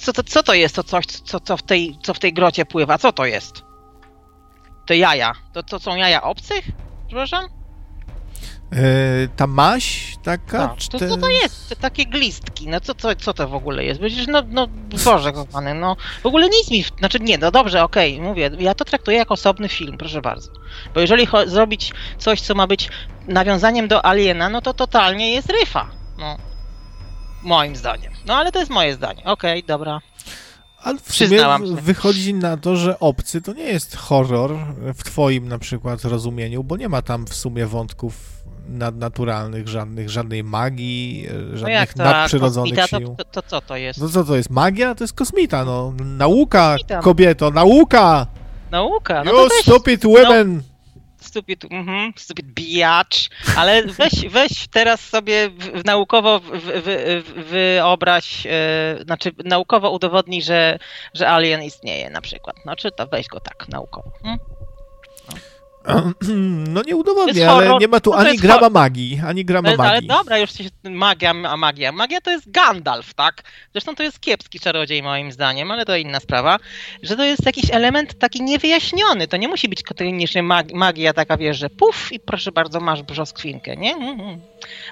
co 0.00 0.12
to, 0.12 0.22
co 0.22 0.42
to 0.42 0.54
jest 0.54 0.74
to 0.74 0.84
coś, 0.84 1.06
co, 1.06 1.40
co, 1.40 1.56
w 1.56 1.62
tej, 1.62 1.98
co 2.02 2.14
w 2.14 2.18
tej 2.18 2.32
grocie 2.32 2.66
pływa, 2.66 2.98
co 2.98 3.12
to 3.12 3.26
jest? 3.26 3.62
Te 4.86 4.96
jaja, 4.96 5.32
to, 5.52 5.62
to 5.62 5.80
są 5.80 5.96
jaja 5.96 6.22
obcych? 6.22 6.64
Przepraszam? 7.06 7.63
E, 8.74 9.28
ta 9.36 9.46
maś 9.46 10.16
taka? 10.22 10.58
No, 10.58 10.76
to, 10.90 10.98
te... 10.98 11.08
Co 11.08 11.16
to 11.16 11.28
jest? 11.28 11.74
Takie 11.80 12.06
glistki, 12.06 12.68
no 12.68 12.80
co, 12.80 12.94
co, 12.94 13.14
co 13.14 13.34
to 13.34 13.48
w 13.48 13.54
ogóle 13.54 13.84
jest? 13.84 14.00
Przecież 14.00 14.26
no, 14.26 14.42
no 14.48 14.66
Boże 15.04 15.32
kochany, 15.32 15.74
no 15.74 15.96
w 16.22 16.26
ogóle 16.26 16.48
nic 16.48 16.70
mi, 16.70 16.84
znaczy 16.98 17.20
nie, 17.20 17.38
no 17.38 17.50
dobrze, 17.50 17.82
okej, 17.82 18.14
okay, 18.14 18.28
mówię, 18.28 18.50
ja 18.58 18.74
to 18.74 18.84
traktuję 18.84 19.16
jako 19.16 19.34
osobny 19.34 19.68
film, 19.68 19.98
proszę 19.98 20.22
bardzo. 20.22 20.50
Bo 20.94 21.00
jeżeli 21.00 21.28
zrobić 21.46 21.92
coś, 22.18 22.40
co 22.40 22.54
ma 22.54 22.66
być 22.66 22.88
nawiązaniem 23.28 23.88
do 23.88 24.06
Aliena, 24.06 24.48
no 24.48 24.60
to 24.60 24.74
totalnie 24.74 25.32
jest 25.32 25.52
ryfa, 25.60 25.90
no. 26.18 26.36
Moim 27.42 27.76
zdaniem. 27.76 28.12
No 28.26 28.34
ale 28.34 28.52
to 28.52 28.58
jest 28.58 28.70
moje 28.70 28.94
zdanie. 28.94 29.24
Okej, 29.24 29.58
okay, 29.58 29.66
dobra. 29.66 30.00
Ale 30.84 30.98
w 30.98 31.14
sumie 31.14 31.44
wychodzi 31.74 32.34
na 32.34 32.56
to, 32.56 32.76
że 32.76 33.00
obcy 33.00 33.42
to 33.42 33.52
nie 33.52 33.64
jest 33.64 33.96
horror 33.96 34.56
w 34.94 35.04
twoim 35.04 35.48
na 35.48 35.58
przykład 35.58 36.04
rozumieniu, 36.04 36.64
bo 36.64 36.76
nie 36.76 36.88
ma 36.88 37.02
tam 37.02 37.26
w 37.26 37.34
sumie 37.34 37.66
wątków 37.66 38.43
nadnaturalnych, 38.68 39.68
żadnych, 39.68 40.10
żadnej 40.10 40.44
magii, 40.44 41.26
e, 41.54 41.58
żadnych 41.58 41.96
no 41.96 42.04
nadprzyrodzonych 42.04 42.74
kosmita, 42.74 42.98
sił. 42.98 43.14
To, 43.16 43.24
to, 43.24 43.42
to, 43.42 43.48
co 43.48 43.60
to 43.60 43.76
jest? 43.76 44.00
No 44.00 44.08
co 44.08 44.24
to 44.24 44.36
jest? 44.36 44.50
Magia? 44.50 44.94
To 44.94 45.04
jest 45.04 45.14
kosmita, 45.14 45.64
no. 45.64 45.92
Nauka, 46.04 46.72
kosmita. 46.72 47.00
kobieto, 47.00 47.50
nauka! 47.50 48.26
Nauka, 48.70 49.24
no 49.24 49.30
you 49.30 49.48
to 49.48 49.54
stupid 49.62 50.04
women! 50.04 50.56
No, 50.56 50.62
stupid, 51.20 51.64
mm 51.70 52.12
stupid 52.16 52.46
bijacz, 52.46 53.28
ale 53.56 53.82
weź, 53.82 54.28
weź 54.30 54.68
teraz 54.68 55.00
sobie 55.00 55.50
w, 55.50 55.84
naukowo 55.84 56.40
w, 56.40 56.50
w, 56.52 57.44
wyobraź, 57.50 58.46
e, 58.46 58.98
znaczy 59.04 59.32
naukowo 59.44 59.90
udowodnij, 59.90 60.42
że, 60.42 60.78
że 61.14 61.28
alien 61.28 61.62
istnieje 61.62 62.10
na 62.10 62.20
przykład. 62.20 62.56
Znaczy 62.62 62.90
to 62.96 63.06
weź 63.06 63.28
go 63.28 63.40
tak 63.40 63.68
naukowo. 63.68 64.10
Hmm? 64.22 64.38
No 66.74 66.82
nie 66.82 66.96
udowodnię, 66.96 67.50
ale 67.50 67.78
nie 67.80 67.88
ma 67.88 68.00
tu 68.00 68.10
no 68.10 68.16
ani 68.16 68.38
grama 68.38 68.70
magii, 68.70 69.20
ani 69.26 69.44
grama 69.44 69.68
ale, 69.68 69.76
magii. 69.76 69.90
Ale 69.90 70.02
dobra, 70.02 70.38
już 70.38 70.52
się, 70.52 70.64
magia, 70.84 71.30
a 71.30 71.56
magia. 71.56 71.92
Magia 71.92 72.20
to 72.20 72.30
jest 72.30 72.50
Gandalf, 72.50 73.14
tak? 73.14 73.42
Zresztą 73.72 73.94
to 73.94 74.02
jest 74.02 74.20
kiepski 74.20 74.60
czarodziej 74.60 75.02
moim 75.02 75.32
zdaniem, 75.32 75.70
ale 75.70 75.84
to 75.84 75.96
inna 75.96 76.20
sprawa. 76.20 76.58
Że 77.02 77.16
to 77.16 77.24
jest 77.24 77.46
jakiś 77.46 77.70
element 77.70 78.18
taki 78.18 78.42
niewyjaśniony. 78.42 79.28
To 79.28 79.36
nie 79.36 79.48
musi 79.48 79.68
być 79.68 79.82
koniecznie 79.82 80.42
magia 80.74 81.12
taka, 81.12 81.36
wiesz, 81.36 81.58
że 81.58 81.70
puf 81.70 82.12
i 82.12 82.20
proszę 82.20 82.52
bardzo, 82.52 82.80
masz 82.80 83.02
brzoskwinkę, 83.02 83.76
nie? 83.76 83.94
Mhm. 83.94 84.40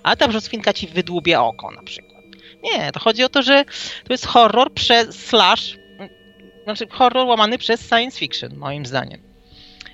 Ale 0.03 0.17
ta 0.17 0.29
brzoskwinka 0.29 0.73
ci 0.73 0.87
wydłubie 0.87 1.41
oko 1.41 1.71
na 1.71 1.83
przykład. 1.83 2.23
Nie, 2.63 2.93
to 2.93 3.01
chodzi 3.01 3.25
o 3.25 3.29
to, 3.29 3.43
że 3.43 3.65
to 4.05 4.13
jest 4.13 4.27
horror 4.27 4.73
przez 4.73 5.27
slash, 5.27 5.77
znaczy 6.65 6.87
horror 6.91 7.27
łamany 7.27 7.59
przez 7.59 7.89
science 7.89 8.19
fiction, 8.19 8.57
moim 8.57 8.87
zdaniem. 8.87 9.32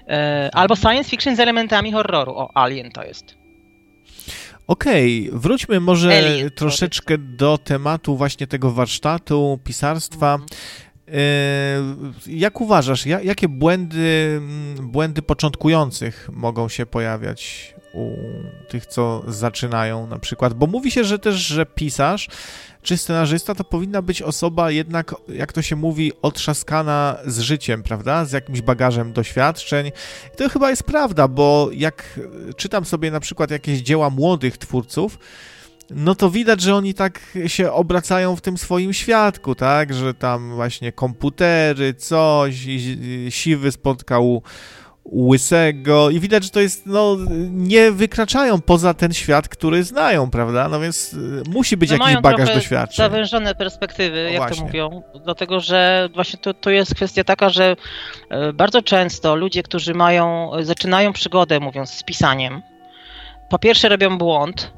E, 0.08 0.50
albo 0.52 0.76
science 0.76 1.10
fiction 1.10 1.36
z 1.36 1.40
elementami 1.40 1.92
horroru. 1.92 2.32
O, 2.36 2.56
Alien 2.56 2.90
to 2.90 3.04
jest. 3.04 3.38
Okej, 4.66 5.28
okay, 5.28 5.40
wróćmy 5.40 5.80
może 5.80 6.18
Alien, 6.18 6.50
troszeczkę 6.50 7.14
sorry. 7.14 7.28
do 7.28 7.58
tematu 7.58 8.16
właśnie 8.16 8.46
tego 8.46 8.70
warsztatu, 8.70 9.58
pisarstwa. 9.64 10.34
Mhm. 10.34 10.48
E, 11.08 11.20
jak 12.26 12.60
uważasz, 12.60 13.06
jakie 13.06 13.48
błędy, 13.48 14.40
błędy 14.82 15.22
początkujących 15.22 16.28
mogą 16.32 16.68
się 16.68 16.86
pojawiać 16.86 17.74
u 17.94 18.16
tych, 18.68 18.86
co 18.86 19.22
zaczynają 19.28 20.06
na 20.06 20.18
przykład? 20.18 20.54
Bo 20.54 20.66
mówi 20.66 20.90
się, 20.90 21.04
że 21.04 21.18
też, 21.18 21.34
że 21.34 21.66
pisarz 21.66 22.28
czy 22.82 22.96
scenarzysta 22.96 23.54
to 23.54 23.64
powinna 23.64 24.02
być 24.02 24.22
osoba 24.22 24.70
jednak, 24.70 25.14
jak 25.28 25.52
to 25.52 25.62
się 25.62 25.76
mówi, 25.76 26.12
otrzaskana 26.22 27.16
z 27.26 27.40
życiem, 27.40 27.82
prawda? 27.82 28.24
Z 28.24 28.32
jakimś 28.32 28.60
bagażem 28.60 29.12
doświadczeń. 29.12 29.86
I 30.34 30.36
to 30.36 30.48
chyba 30.48 30.70
jest 30.70 30.82
prawda, 30.82 31.28
bo 31.28 31.70
jak 31.72 32.20
czytam 32.56 32.84
sobie 32.84 33.10
na 33.10 33.20
przykład 33.20 33.50
jakieś 33.50 33.78
dzieła 33.78 34.10
młodych 34.10 34.58
twórców, 34.58 35.18
no 35.90 36.14
to 36.14 36.30
widać, 36.30 36.60
że 36.60 36.74
oni 36.74 36.94
tak 36.94 37.20
się 37.46 37.72
obracają 37.72 38.36
w 38.36 38.40
tym 38.40 38.58
swoim 38.58 38.92
świadku, 38.92 39.54
tak? 39.54 39.94
Że 39.94 40.14
tam 40.14 40.54
właśnie 40.54 40.92
komputery, 40.92 41.94
coś, 41.94 42.66
siwy 43.28 43.72
spotkał 43.72 44.42
łysego 45.12 46.10
i 46.10 46.20
widać, 46.20 46.44
że 46.44 46.50
to 46.50 46.60
jest, 46.60 46.86
no, 46.86 47.16
nie 47.50 47.92
wykraczają 47.92 48.60
poza 48.60 48.94
ten 48.94 49.12
świat, 49.12 49.48
który 49.48 49.84
znają, 49.84 50.30
prawda? 50.30 50.68
No 50.68 50.80
więc 50.80 51.14
y, 51.14 51.42
musi 51.48 51.76
być 51.76 51.90
no 51.90 51.96
jakiś 51.96 52.22
bagaż 52.22 52.54
doświadczeń. 52.54 52.96
zawężone 52.96 53.54
perspektywy, 53.54 54.24
no 54.24 54.30
jak 54.30 54.38
właśnie. 54.38 54.56
to 54.56 54.64
mówią, 54.64 55.02
dlatego, 55.24 55.60
że 55.60 56.08
właśnie 56.14 56.38
to, 56.38 56.54
to 56.54 56.70
jest 56.70 56.94
kwestia 56.94 57.24
taka, 57.24 57.50
że 57.50 57.76
y, 58.48 58.52
bardzo 58.52 58.82
często 58.82 59.36
ludzie, 59.36 59.62
którzy 59.62 59.94
mają, 59.94 60.50
zaczynają 60.60 61.12
przygodę, 61.12 61.60
mówiąc, 61.60 61.90
z 61.90 62.02
pisaniem, 62.02 62.62
po 63.50 63.58
pierwsze 63.58 63.88
robią 63.88 64.18
błąd, 64.18 64.72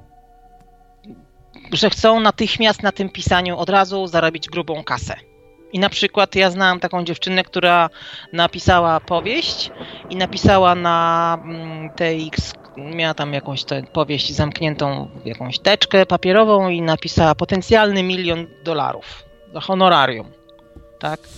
że 1.72 1.90
chcą 1.90 2.20
natychmiast 2.20 2.82
na 2.82 2.92
tym 2.92 3.08
pisaniu 3.08 3.58
od 3.58 3.70
razu 3.70 4.06
zarobić 4.06 4.48
grubą 4.48 4.84
kasę. 4.84 5.29
I 5.72 5.78
na 5.78 5.88
przykład 5.88 6.34
ja 6.34 6.50
znałam 6.50 6.80
taką 6.80 7.04
dziewczynę, 7.04 7.44
która 7.44 7.90
napisała 8.32 9.00
powieść 9.00 9.70
i 10.10 10.16
napisała 10.16 10.74
na 10.74 11.38
mm, 11.44 11.90
tej 11.90 12.30
miała 12.76 13.14
tam 13.14 13.32
jakąś 13.32 13.64
tę 13.64 13.82
powieść 13.82 14.32
zamkniętą 14.32 15.10
w 15.22 15.26
jakąś 15.26 15.58
teczkę 15.58 16.06
papierową 16.06 16.68
i 16.68 16.82
napisała 16.82 17.34
potencjalny 17.34 18.02
milion 18.02 18.46
dolarów 18.64 19.24
za 19.52 19.60
honorarium. 19.60 20.26
Tak? 20.98 21.20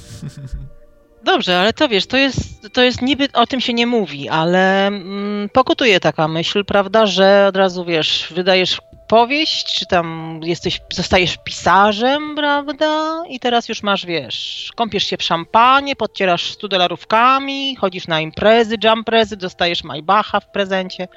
Dobrze, 1.24 1.60
ale 1.60 1.72
to 1.72 1.88
wiesz, 1.88 2.06
to 2.06 2.16
jest, 2.16 2.72
to 2.72 2.82
jest 2.82 3.02
niby 3.02 3.28
o 3.32 3.46
tym 3.46 3.60
się 3.60 3.74
nie 3.74 3.86
mówi, 3.86 4.28
ale 4.28 4.86
mm, 4.86 5.48
pokutuje 5.48 6.00
taka 6.00 6.28
myśl, 6.28 6.64
prawda, 6.64 7.06
że 7.06 7.46
od 7.48 7.56
razu 7.56 7.84
wiesz, 7.84 8.32
wydajesz 8.34 8.80
powieść, 9.12 9.78
czy 9.78 9.86
tam 9.86 10.40
jesteś, 10.42 10.80
zostajesz 10.92 11.36
pisarzem, 11.44 12.34
prawda? 12.34 13.22
I 13.28 13.40
teraz 13.40 13.68
już 13.68 13.82
masz, 13.82 14.06
wiesz, 14.06 14.70
kąpiesz 14.76 15.04
się 15.04 15.16
w 15.16 15.22
szampanie, 15.22 15.96
podcierasz 15.96 16.50
100 16.50 16.68
dolarówkami, 16.68 17.76
chodzisz 17.76 18.06
na 18.06 18.20
imprezy, 18.20 18.76
jumprezy, 18.84 19.36
dostajesz 19.36 19.84
Maybacha 19.84 20.40
w 20.40 20.50
prezencie 20.50 21.08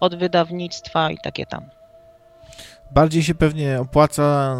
od 0.00 0.14
wydawnictwa 0.14 1.10
i 1.10 1.18
takie 1.22 1.46
tam. 1.46 1.64
Bardziej 2.90 3.22
się 3.22 3.34
pewnie 3.34 3.80
opłaca 3.80 4.56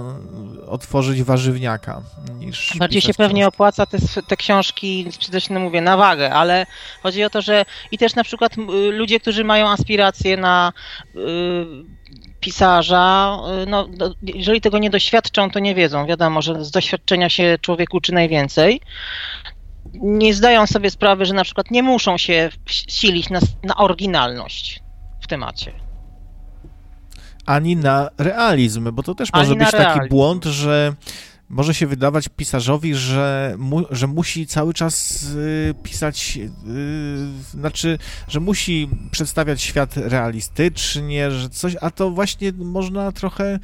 otworzyć 0.67 1.23
warzywniaka 1.23 2.03
niż. 2.39 2.77
Bardziej 2.79 3.01
się 3.01 3.15
pewnie 3.15 3.47
opłaca 3.47 3.87
te, 3.87 3.99
te 4.29 4.37
książki, 4.37 5.07
przecież 5.19 5.51
no 5.51 5.61
mówię, 5.61 5.81
na 5.81 5.97
wagę, 5.97 6.33
ale 6.35 6.67
chodzi 7.03 7.25
o 7.25 7.31
to, 7.31 7.43
że 7.43 7.65
i 7.91 7.99
też 7.99 8.15
na 8.15 8.25
przykład 8.25 8.53
ludzie, 8.91 9.21
którzy 9.21 9.45
mają 9.45 9.69
aspiracje 9.69 10.37
na 10.37 10.73
y, 11.17 12.03
pisarza, 12.43 13.39
y, 13.63 13.67
no, 13.67 13.89
jeżeli 14.23 14.61
tego 14.61 14.79
nie 14.79 14.91
doświadczą, 14.91 15.51
to 15.51 15.59
nie 15.59 15.75
wiedzą. 15.75 16.07
Wiadomo, 16.07 16.43
że 16.43 16.65
z 16.65 16.71
doświadczenia 16.71 17.29
się 17.29 17.59
człowiek 17.61 17.95
uczy 17.95 18.13
najwięcej. 18.13 18.81
Nie 19.95 20.35
zdają 20.35 20.67
sobie 20.67 20.91
sprawy, 20.91 21.27
że 21.27 21.35
na 21.35 21.45
przykład 21.45 21.71
nie 21.71 21.83
muszą 21.83 22.19
się 22.19 22.51
silić 22.67 23.31
na, 23.31 23.41
na 23.63 23.77
oryginalność 23.77 24.83
w 25.21 25.27
temacie 25.27 25.73
ani 27.47 27.77
na 27.77 28.09
realizm, 28.19 28.93
bo 28.93 29.03
to 29.03 29.15
też 29.15 29.29
ani 29.33 29.43
może 29.43 29.55
być 29.57 29.73
realizm. 29.73 29.99
taki 29.99 30.09
błąd, 30.09 30.45
że 30.45 30.95
może 31.53 31.75
się 31.75 31.87
wydawać 31.87 32.29
pisarzowi, 32.29 32.95
że, 32.95 33.55
mu, 33.59 33.83
że 33.91 34.07
musi 34.07 34.47
cały 34.47 34.75
czas 34.75 35.23
y, 35.23 35.75
pisać, 35.83 36.39
y, 36.39 36.49
znaczy, 37.51 37.99
że 38.29 38.41
musi 38.41 38.89
przedstawiać 39.11 39.63
świat 39.63 39.97
realistycznie, 39.97 41.31
że 41.31 41.49
coś, 41.49 41.77
a 41.81 41.91
to 41.91 42.11
właśnie 42.11 42.53
można 42.53 43.13
trochę 43.13 43.59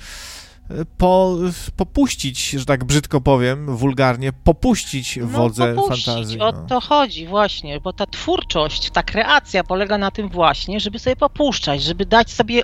y, 0.70 0.84
po, 0.98 1.36
popuścić, 1.76 2.50
że 2.50 2.64
tak 2.64 2.84
brzydko 2.84 3.20
powiem, 3.20 3.76
wulgarnie, 3.76 4.32
popuścić 4.32 5.16
no, 5.16 5.26
wodze 5.26 5.74
popuścić, 5.74 6.06
fantazji. 6.06 6.38
No. 6.38 6.46
O 6.46 6.52
to 6.52 6.80
chodzi 6.80 7.26
właśnie, 7.26 7.80
bo 7.80 7.92
ta 7.92 8.06
twórczość, 8.06 8.90
ta 8.90 9.02
kreacja 9.02 9.64
polega 9.64 9.98
na 9.98 10.10
tym 10.10 10.28
właśnie, 10.28 10.80
żeby 10.80 10.98
sobie 10.98 11.16
popuszczać, 11.16 11.82
żeby 11.82 12.06
dać 12.06 12.32
sobie 12.32 12.62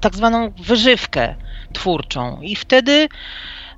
tak 0.00 0.16
zwaną 0.16 0.50
wyżywkę 0.50 1.34
twórczą. 1.72 2.40
I 2.42 2.56
wtedy, 2.56 3.08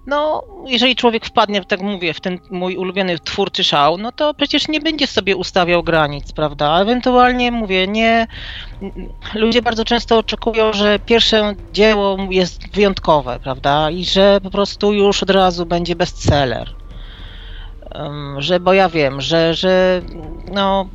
no, 0.06 0.42
jeżeli 0.66 0.96
człowiek 0.96 1.26
wpadnie, 1.26 1.64
tak 1.64 1.80
mówię, 1.80 2.14
w 2.14 2.20
ten 2.20 2.38
mój 2.50 2.76
ulubiony 2.76 3.18
twórczy 3.18 3.64
szał, 3.64 3.98
no 3.98 4.12
to 4.12 4.34
przecież 4.34 4.68
nie 4.68 4.80
będzie 4.80 5.06
sobie 5.06 5.36
ustawiał 5.36 5.82
granic, 5.82 6.32
prawda? 6.32 6.80
Ewentualnie, 6.80 7.52
mówię, 7.52 7.86
nie. 7.86 8.26
Ludzie 9.34 9.62
bardzo 9.62 9.84
często 9.84 10.18
oczekują, 10.18 10.72
że 10.72 10.98
pierwsze 10.98 11.54
dzieło 11.72 12.16
jest 12.30 12.74
wyjątkowe, 12.74 13.38
prawda? 13.42 13.90
I 13.90 14.04
że 14.04 14.40
po 14.42 14.50
prostu 14.50 14.92
już 14.92 15.22
od 15.22 15.30
razu 15.30 15.66
będzie 15.66 15.96
bestseller. 15.96 16.74
Że, 18.38 18.60
bo 18.60 18.72
ja 18.72 18.88
wiem, 18.88 19.20
że, 19.20 19.54
że 19.54 20.02
no 20.52 20.88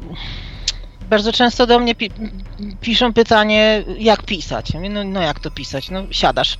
bardzo 1.12 1.32
często 1.32 1.68
do 1.68 1.80
mnie 1.80 1.95
pi 1.95 2.12
piszą 2.82 3.14
pytanie, 3.14 3.84
jak 3.99 4.24
pisać. 4.24 4.74
No, 4.74 5.03
no 5.03 5.22
jak 5.22 5.39
to 5.39 5.51
pisać? 5.51 5.89
No 5.89 6.03
siadasz 6.12 6.57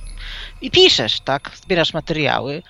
i 0.62 0.70
piszesz, 0.70 1.20
tak? 1.20 1.50
Zbierasz 1.64 1.94
materiały. 1.94 2.62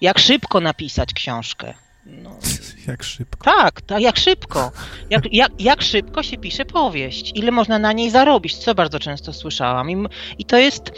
Jak 0.00 0.18
szybko 0.18 0.60
napisać 0.60 1.12
książkę? 1.12 1.74
No. 2.06 2.30
Jak 2.88 3.02
szybko? 3.02 3.44
Tak, 3.44 3.80
tak, 3.80 4.00
jak 4.00 4.16
szybko. 4.18 4.72
Jak, 5.10 5.32
jak, 5.32 5.52
jak 5.58 5.82
szybko 5.82 6.22
się 6.22 6.38
pisze 6.38 6.64
powieść? 6.64 7.32
Ile 7.34 7.50
można 7.50 7.78
na 7.78 7.92
niej 7.92 8.10
zarobić? 8.10 8.56
Co 8.56 8.74
bardzo 8.74 8.98
często 8.98 9.32
słyszałam. 9.32 9.90
I, 9.90 10.06
I, 10.38 10.44
to 10.44 10.56
jest, 10.56 10.92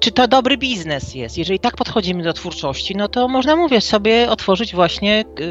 czy 0.00 0.12
to 0.12 0.28
dobry 0.28 0.58
biznes 0.58 1.14
jest? 1.14 1.38
Jeżeli 1.38 1.58
tak 1.58 1.76
podchodzimy 1.76 2.22
do 2.22 2.32
twórczości, 2.32 2.96
no 2.96 3.08
to 3.08 3.28
można, 3.28 3.56
mówię, 3.56 3.80
sobie 3.80 4.30
otworzyć 4.30 4.74
właśnie 4.74 5.24
y, 5.40 5.44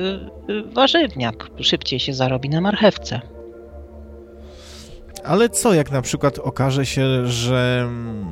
y, 0.49 0.63
warzywniak. 0.63 1.49
Szybciej 1.61 1.99
się 1.99 2.13
zarobi 2.13 2.49
na 2.49 2.61
marchewce. 2.61 3.38
Ale 5.23 5.49
co, 5.49 5.73
jak 5.73 5.91
na 5.91 6.01
przykład 6.01 6.39
okaże 6.39 6.85
się, 6.85 7.27
że 7.27 7.81
mm, 7.83 8.25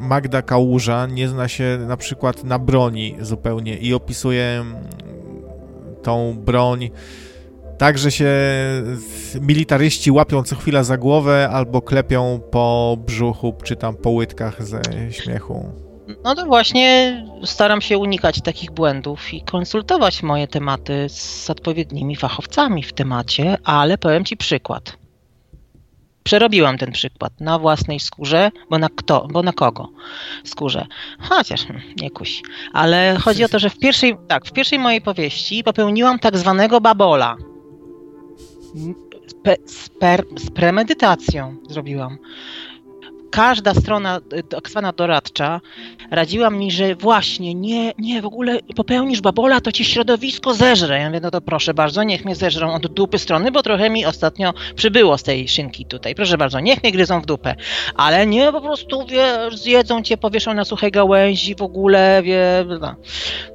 Magda 0.00 0.42
Kałuża 0.42 1.06
nie 1.06 1.28
zna 1.28 1.48
się 1.48 1.78
na 1.88 1.96
przykład 1.96 2.44
na 2.44 2.58
broni 2.58 3.16
zupełnie 3.20 3.76
i 3.76 3.94
opisuje 3.94 4.44
mm, 4.44 4.76
tą 6.02 6.38
broń 6.38 6.90
tak, 7.78 7.98
że 7.98 8.10
się 8.10 8.30
militaryści 9.40 10.10
łapią 10.10 10.42
co 10.42 10.56
chwila 10.56 10.82
za 10.82 10.96
głowę 10.96 11.48
albo 11.52 11.82
klepią 11.82 12.40
po 12.50 12.96
brzuchu 13.06 13.54
czy 13.64 13.76
tam 13.76 13.94
po 13.94 14.10
łydkach 14.10 14.64
ze 14.64 14.82
śmiechu. 15.10 15.72
No 16.24 16.34
to 16.34 16.46
właśnie 16.46 17.24
staram 17.44 17.80
się 17.80 17.98
unikać 17.98 18.40
takich 18.42 18.70
błędów 18.70 19.34
i 19.34 19.42
konsultować 19.42 20.22
moje 20.22 20.48
tematy 20.48 21.06
z 21.08 21.50
odpowiednimi 21.50 22.16
fachowcami 22.16 22.82
w 22.82 22.92
temacie, 22.92 23.56
ale 23.64 23.98
powiem 23.98 24.24
Ci 24.24 24.36
przykład. 24.36 25.03
Przerobiłam 26.24 26.78
ten 26.78 26.92
przykład 26.92 27.40
na 27.40 27.58
własnej 27.58 28.00
skórze, 28.00 28.50
bo 28.70 28.78
na 28.78 28.88
kto, 28.88 29.28
bo 29.32 29.42
na 29.42 29.52
kogo 29.52 29.88
skórze. 30.44 30.86
Chociaż 31.18 31.66
hmm, 31.66 31.82
nie 31.96 32.10
kuś. 32.10 32.42
Ale 32.72 33.16
chodzi 33.20 33.44
o 33.44 33.48
to, 33.48 33.58
że 33.58 33.70
w 33.70 33.78
pierwszej, 33.78 34.16
tak, 34.28 34.46
w 34.46 34.52
pierwszej 34.52 34.78
mojej 34.78 35.00
powieści 35.00 35.64
popełniłam 35.64 36.18
tak 36.18 36.38
zwanego 36.38 36.80
babola. 36.80 37.36
z, 39.66 39.88
per, 39.88 40.24
z 40.36 40.50
premedytacją 40.50 41.56
zrobiłam 41.70 42.18
każda 43.34 43.74
strona, 43.74 44.20
y, 44.32 44.42
tak 44.42 44.70
zwana 44.70 44.92
doradcza, 44.92 45.60
radziła 46.10 46.50
mi, 46.50 46.70
że 46.70 46.94
właśnie 46.94 47.54
nie, 47.54 47.92
nie, 47.98 48.22
w 48.22 48.26
ogóle 48.26 48.58
popełnisz 48.76 49.20
babola, 49.20 49.60
to 49.60 49.72
ci 49.72 49.84
środowisko 49.84 50.54
zeżre. 50.54 50.98
Ja 50.98 51.06
mówię, 51.06 51.20
no 51.20 51.30
to 51.30 51.40
proszę 51.40 51.74
bardzo, 51.74 52.02
niech 52.02 52.24
mnie 52.24 52.34
zeżrą 52.34 52.74
od 52.74 52.86
dupy 52.86 53.18
strony, 53.18 53.50
bo 53.50 53.62
trochę 53.62 53.90
mi 53.90 54.06
ostatnio 54.06 54.54
przybyło 54.76 55.18
z 55.18 55.22
tej 55.22 55.48
szynki 55.48 55.86
tutaj. 55.86 56.14
Proszę 56.14 56.38
bardzo, 56.38 56.60
niech 56.60 56.82
mnie 56.82 56.92
gryzą 56.92 57.20
w 57.20 57.26
dupę. 57.26 57.54
Ale 57.94 58.26
nie, 58.26 58.52
po 58.52 58.60
prostu, 58.60 59.06
wiesz, 59.06 59.58
zjedzą 59.58 60.02
cię, 60.02 60.16
powieszą 60.16 60.54
na 60.54 60.64
suchej 60.64 60.90
gałęzi 60.90 61.54
w 61.54 61.62
ogóle, 61.62 62.22
wie, 62.22 62.64
no. 62.80 62.94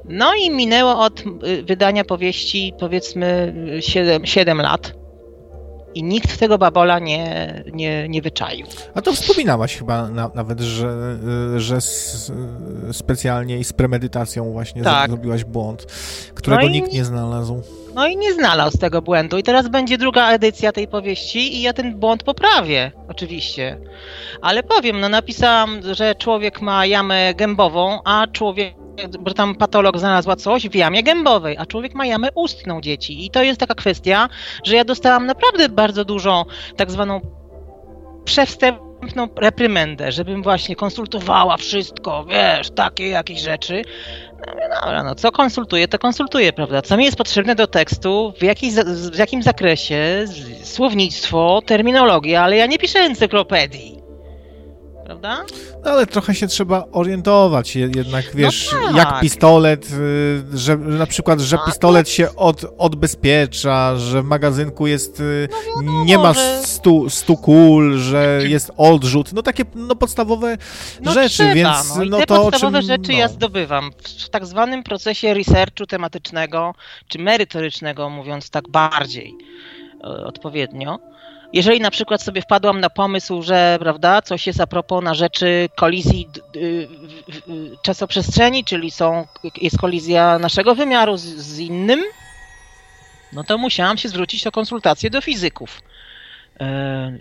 no 0.04 0.34
i 0.34 0.50
minęło 0.50 0.98
od 0.98 1.20
y, 1.20 1.62
wydania 1.62 2.04
powieści 2.04 2.72
powiedzmy 2.78 3.54
7, 3.80 4.26
7 4.26 4.60
lat 4.60 4.99
i 5.94 6.02
nikt 6.02 6.38
tego 6.38 6.58
babola 6.58 6.98
nie, 6.98 7.64
nie, 7.72 8.08
nie 8.08 8.22
wyczaił. 8.22 8.66
A 8.94 9.02
to 9.02 9.12
wspominałaś 9.12 9.76
chyba 9.76 10.08
na, 10.08 10.30
nawet, 10.34 10.60
że, 10.60 11.18
że 11.56 11.78
specjalnie 12.92 13.58
i 13.58 13.64
z 13.64 13.72
premedytacją 13.72 14.52
właśnie 14.52 14.82
tak. 14.82 15.10
zrobiłaś 15.10 15.44
błąd, 15.44 15.86
którego 16.34 16.62
no 16.62 16.68
i, 16.68 16.72
nikt 16.72 16.92
nie 16.92 17.04
znalazł. 17.04 17.62
No 17.94 18.06
i 18.06 18.16
nie 18.16 18.34
znalazł 18.34 18.78
tego 18.78 19.02
błędu. 19.02 19.38
I 19.38 19.42
teraz 19.42 19.68
będzie 19.68 19.98
druga 19.98 20.30
edycja 20.30 20.72
tej 20.72 20.88
powieści 20.88 21.56
i 21.56 21.62
ja 21.62 21.72
ten 21.72 21.98
błąd 21.98 22.22
poprawię, 22.22 22.92
oczywiście. 23.08 23.78
Ale 24.42 24.62
powiem, 24.62 25.00
no 25.00 25.08
napisałam, 25.08 25.80
że 25.94 26.14
człowiek 26.14 26.60
ma 26.60 26.86
jamę 26.86 27.34
gębową, 27.34 27.98
a 28.04 28.26
człowiek 28.32 28.79
bo 29.20 29.34
tam 29.34 29.54
patolog 29.54 29.98
znalazła 29.98 30.36
coś 30.36 30.68
w 30.68 30.74
jamie 30.74 31.02
gębowej, 31.02 31.56
a 31.58 31.66
człowiek 31.66 31.94
ma 31.94 32.06
jamę 32.06 32.28
ustną 32.34 32.80
dzieci. 32.80 33.26
I 33.26 33.30
to 33.30 33.42
jest 33.42 33.60
taka 33.60 33.74
kwestia, 33.74 34.28
że 34.64 34.76
ja 34.76 34.84
dostałam 34.84 35.26
naprawdę 35.26 35.68
bardzo 35.68 36.04
dużą 36.04 36.44
tak 36.76 36.90
zwaną 36.90 37.20
przewstępną 38.24 39.28
reprymendę, 39.36 40.12
żebym 40.12 40.42
właśnie 40.42 40.76
konsultowała 40.76 41.56
wszystko, 41.56 42.24
wiesz, 42.24 42.70
takie 42.70 43.08
jakieś 43.08 43.40
rzeczy. 43.40 43.82
No, 44.46 44.80
dobra, 44.82 45.02
no 45.02 45.14
co 45.14 45.32
konsultuję, 45.32 45.88
to 45.88 45.98
konsultuję, 45.98 46.52
prawda? 46.52 46.82
Co 46.82 46.96
mi 46.96 47.04
jest 47.04 47.16
potrzebne 47.16 47.54
do 47.54 47.66
tekstu, 47.66 48.32
w, 48.36 48.38
w 49.12 49.18
jakim 49.18 49.42
zakresie, 49.42 50.24
słownictwo, 50.62 51.62
terminologia, 51.66 52.42
ale 52.42 52.56
ja 52.56 52.66
nie 52.66 52.78
piszę 52.78 52.98
encyklopedii 52.98 53.99
prawda? 55.10 55.44
No 55.84 55.90
ale 55.90 56.06
trochę 56.06 56.34
się 56.34 56.46
trzeba 56.46 56.84
orientować, 56.92 57.76
jednak 57.76 58.24
no 58.24 58.30
wiesz, 58.34 58.70
no 58.72 58.86
tak. 58.86 58.96
jak 58.96 59.20
pistolet, 59.20 59.90
y, 59.92 60.58
że 60.58 60.76
na 60.76 61.06
przykład, 61.06 61.40
że 61.40 61.58
pistolet 61.66 62.08
się 62.08 62.36
od, 62.36 62.64
odbezpiecza, 62.78 63.96
że 63.96 64.22
w 64.22 64.24
magazynku 64.24 64.86
jest, 64.86 65.20
y, 65.20 65.48
no 65.76 65.82
wiadomo, 65.82 66.04
nie 66.04 66.18
ma 66.18 66.34
stu, 66.62 67.10
stu 67.10 67.36
kul, 67.36 67.98
że 67.98 68.40
jest 68.44 68.70
odrzut, 68.76 69.32
no 69.32 69.42
takie 69.42 69.64
no 69.74 69.96
podstawowe 69.96 70.56
no 71.00 71.12
rzeczy, 71.12 71.28
trzeba, 71.28 71.54
więc 71.54 71.96
no, 71.96 72.04
no 72.04 72.18
te 72.18 72.26
to 72.26 72.42
podstawowe 72.42 72.78
czym, 72.78 72.86
rzeczy 72.86 73.12
ja 73.12 73.26
no. 73.26 73.32
zdobywam 73.32 73.90
w 74.24 74.28
tak 74.28 74.46
zwanym 74.46 74.82
procesie 74.82 75.34
researchu 75.34 75.86
tematycznego, 75.86 76.74
czy 77.08 77.18
merytorycznego, 77.18 78.10
mówiąc 78.10 78.50
tak 78.50 78.68
bardziej 78.68 79.34
e, 80.04 80.06
odpowiednio. 80.06 81.10
Jeżeli 81.52 81.80
na 81.80 81.90
przykład 81.90 82.22
sobie 82.22 82.42
wpadłam 82.42 82.80
na 82.80 82.90
pomysł, 82.90 83.42
że 83.42 83.76
prawda, 83.80 84.22
coś 84.22 84.46
jest 84.46 84.60
a 84.60 84.66
propos 84.66 85.04
na 85.04 85.14
rzeczy 85.14 85.68
kolizji 85.76 86.28
czasoprzestrzeni, 87.82 88.64
czyli 88.64 88.90
są, 88.90 89.26
jest 89.60 89.78
kolizja 89.78 90.38
naszego 90.38 90.74
wymiaru 90.74 91.16
z, 91.16 91.22
z 91.22 91.58
innym, 91.58 92.00
no 93.32 93.44
to 93.44 93.58
musiałam 93.58 93.98
się 93.98 94.08
zwrócić 94.08 94.46
o 94.46 94.52
konsultację 94.52 95.10
do 95.10 95.20
fizyków. 95.20 95.82
E, 96.60 96.64
e, 96.64 97.18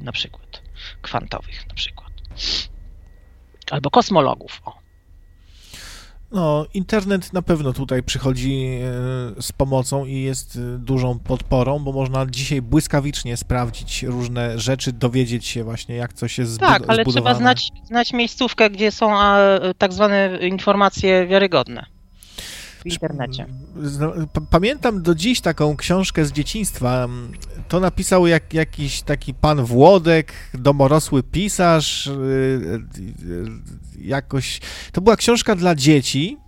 na 0.00 0.12
przykład 0.12 0.62
kwantowych 1.02 1.68
na 1.68 1.74
przykład. 1.74 2.10
Albo 3.70 3.90
kosmologów. 3.90 4.62
O. 4.64 4.81
No, 6.32 6.66
internet 6.74 7.32
na 7.32 7.42
pewno 7.42 7.72
tutaj 7.72 8.02
przychodzi 8.02 8.64
e, 9.38 9.42
z 9.42 9.52
pomocą 9.52 10.04
i 10.04 10.22
jest 10.22 10.56
e, 10.56 10.78
dużą 10.78 11.18
podporą, 11.18 11.78
bo 11.78 11.92
można 11.92 12.26
dzisiaj 12.26 12.62
błyskawicznie 12.62 13.36
sprawdzić 13.36 14.02
różne 14.02 14.58
rzeczy, 14.58 14.92
dowiedzieć 14.92 15.46
się 15.46 15.64
właśnie, 15.64 15.94
jak 15.94 16.12
coś 16.12 16.38
jest 16.38 16.52
zbudowane. 16.52 16.80
Tak, 16.80 16.90
ale 16.90 17.04
trzeba 17.04 17.34
znać, 17.34 17.68
znać 17.84 18.12
miejscówkę, 18.12 18.70
gdzie 18.70 18.90
są 18.90 19.12
tak 19.78 19.92
zwane 19.92 20.38
informacje 20.42 21.26
wiarygodne 21.26 21.86
w 22.82 22.86
internecie. 22.86 23.46
Pamiętam 24.50 25.02
do 25.02 25.14
dziś 25.14 25.40
taką 25.40 25.76
książkę 25.76 26.24
z 26.24 26.32
dzieciństwa. 26.32 27.08
To 27.68 27.80
napisał 27.80 28.26
jak, 28.26 28.54
jakiś 28.54 29.02
taki 29.02 29.34
pan 29.34 29.64
Włodek, 29.64 30.32
domorosły 30.54 31.22
pisarz. 31.22 32.06
Y, 32.06 32.10
y, 32.10 33.44
jakoś. 33.98 34.60
To 34.92 35.00
była 35.00 35.16
książka 35.16 35.56
dla 35.56 35.74
dzieci. 35.74 36.38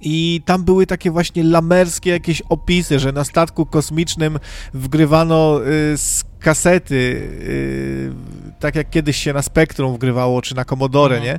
I 0.00 0.42
tam 0.44 0.64
były 0.64 0.86
takie 0.86 1.10
właśnie 1.10 1.44
lamerskie 1.44 2.10
jakieś 2.10 2.40
opisy, 2.40 2.98
że 2.98 3.12
na 3.12 3.24
statku 3.24 3.66
kosmicznym 3.66 4.38
wgrywano 4.74 5.60
y, 5.60 5.98
z 5.98 6.24
kasety, 6.40 6.94
y, 6.94 8.12
tak 8.60 8.74
jak 8.74 8.90
kiedyś 8.90 9.16
się 9.16 9.32
na 9.32 9.42
Spektrum 9.42 9.94
wgrywało, 9.94 10.42
czy 10.42 10.54
na 10.54 10.64
Commodore, 10.64 11.16
mhm. 11.16 11.32
nie? 11.32 11.38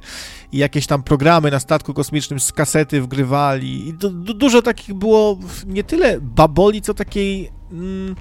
I 0.51 0.58
jakieś 0.58 0.88
tam 0.88 1.03
programy 1.03 1.51
na 1.51 1.60
statku 1.60 1.93
kosmicznym 1.93 2.39
z 2.39 2.51
kasety 2.51 3.01
wgrywali. 3.01 3.88
I 3.88 3.93
du 3.93 4.34
dużo 4.34 4.62
takich 4.62 4.95
było 4.95 5.39
nie 5.66 5.84
tyle 5.84 6.22
baboli, 6.22 6.82
co 6.82 6.93
takiej... 6.93 7.51
Mm, 7.72 8.16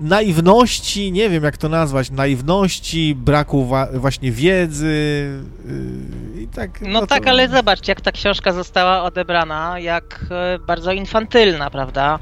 naiwności, 0.00 1.12
nie 1.12 1.30
wiem 1.30 1.44
jak 1.44 1.56
to 1.56 1.68
nazwać, 1.68 2.10
naiwności, 2.10 3.14
braku 3.14 3.68
właśnie 3.92 4.32
wiedzy 4.32 5.28
yy, 6.34 6.42
i 6.42 6.48
tak. 6.48 6.80
No, 6.80 6.88
no 7.00 7.06
tak, 7.06 7.26
ale 7.26 7.48
zobacz, 7.48 7.88
jak 7.88 8.00
ta 8.00 8.12
książka 8.12 8.52
została 8.52 9.02
odebrana, 9.02 9.78
jak 9.78 10.24
e, 10.30 10.58
bardzo 10.58 10.92
infantylna, 10.92 11.70
prawda? 11.70 12.18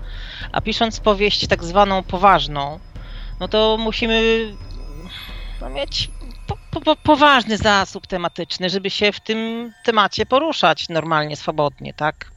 A 0.52 0.60
pisząc 0.60 1.00
powieść 1.00 1.46
tak 1.46 1.64
zwaną 1.64 2.02
poważną, 2.02 2.78
no 3.40 3.48
to 3.48 3.76
musimy 3.80 4.46
no, 5.60 5.70
mieć 5.70 6.10
po, 6.46 6.80
po, 6.80 6.96
poważny 6.96 7.56
zasób 7.56 8.06
tematyczny, 8.06 8.70
żeby 8.70 8.90
się 8.90 9.12
w 9.12 9.20
tym 9.20 9.72
temacie 9.84 10.26
poruszać 10.26 10.88
normalnie, 10.88 11.36
swobodnie, 11.36 11.94
tak? 11.94 12.30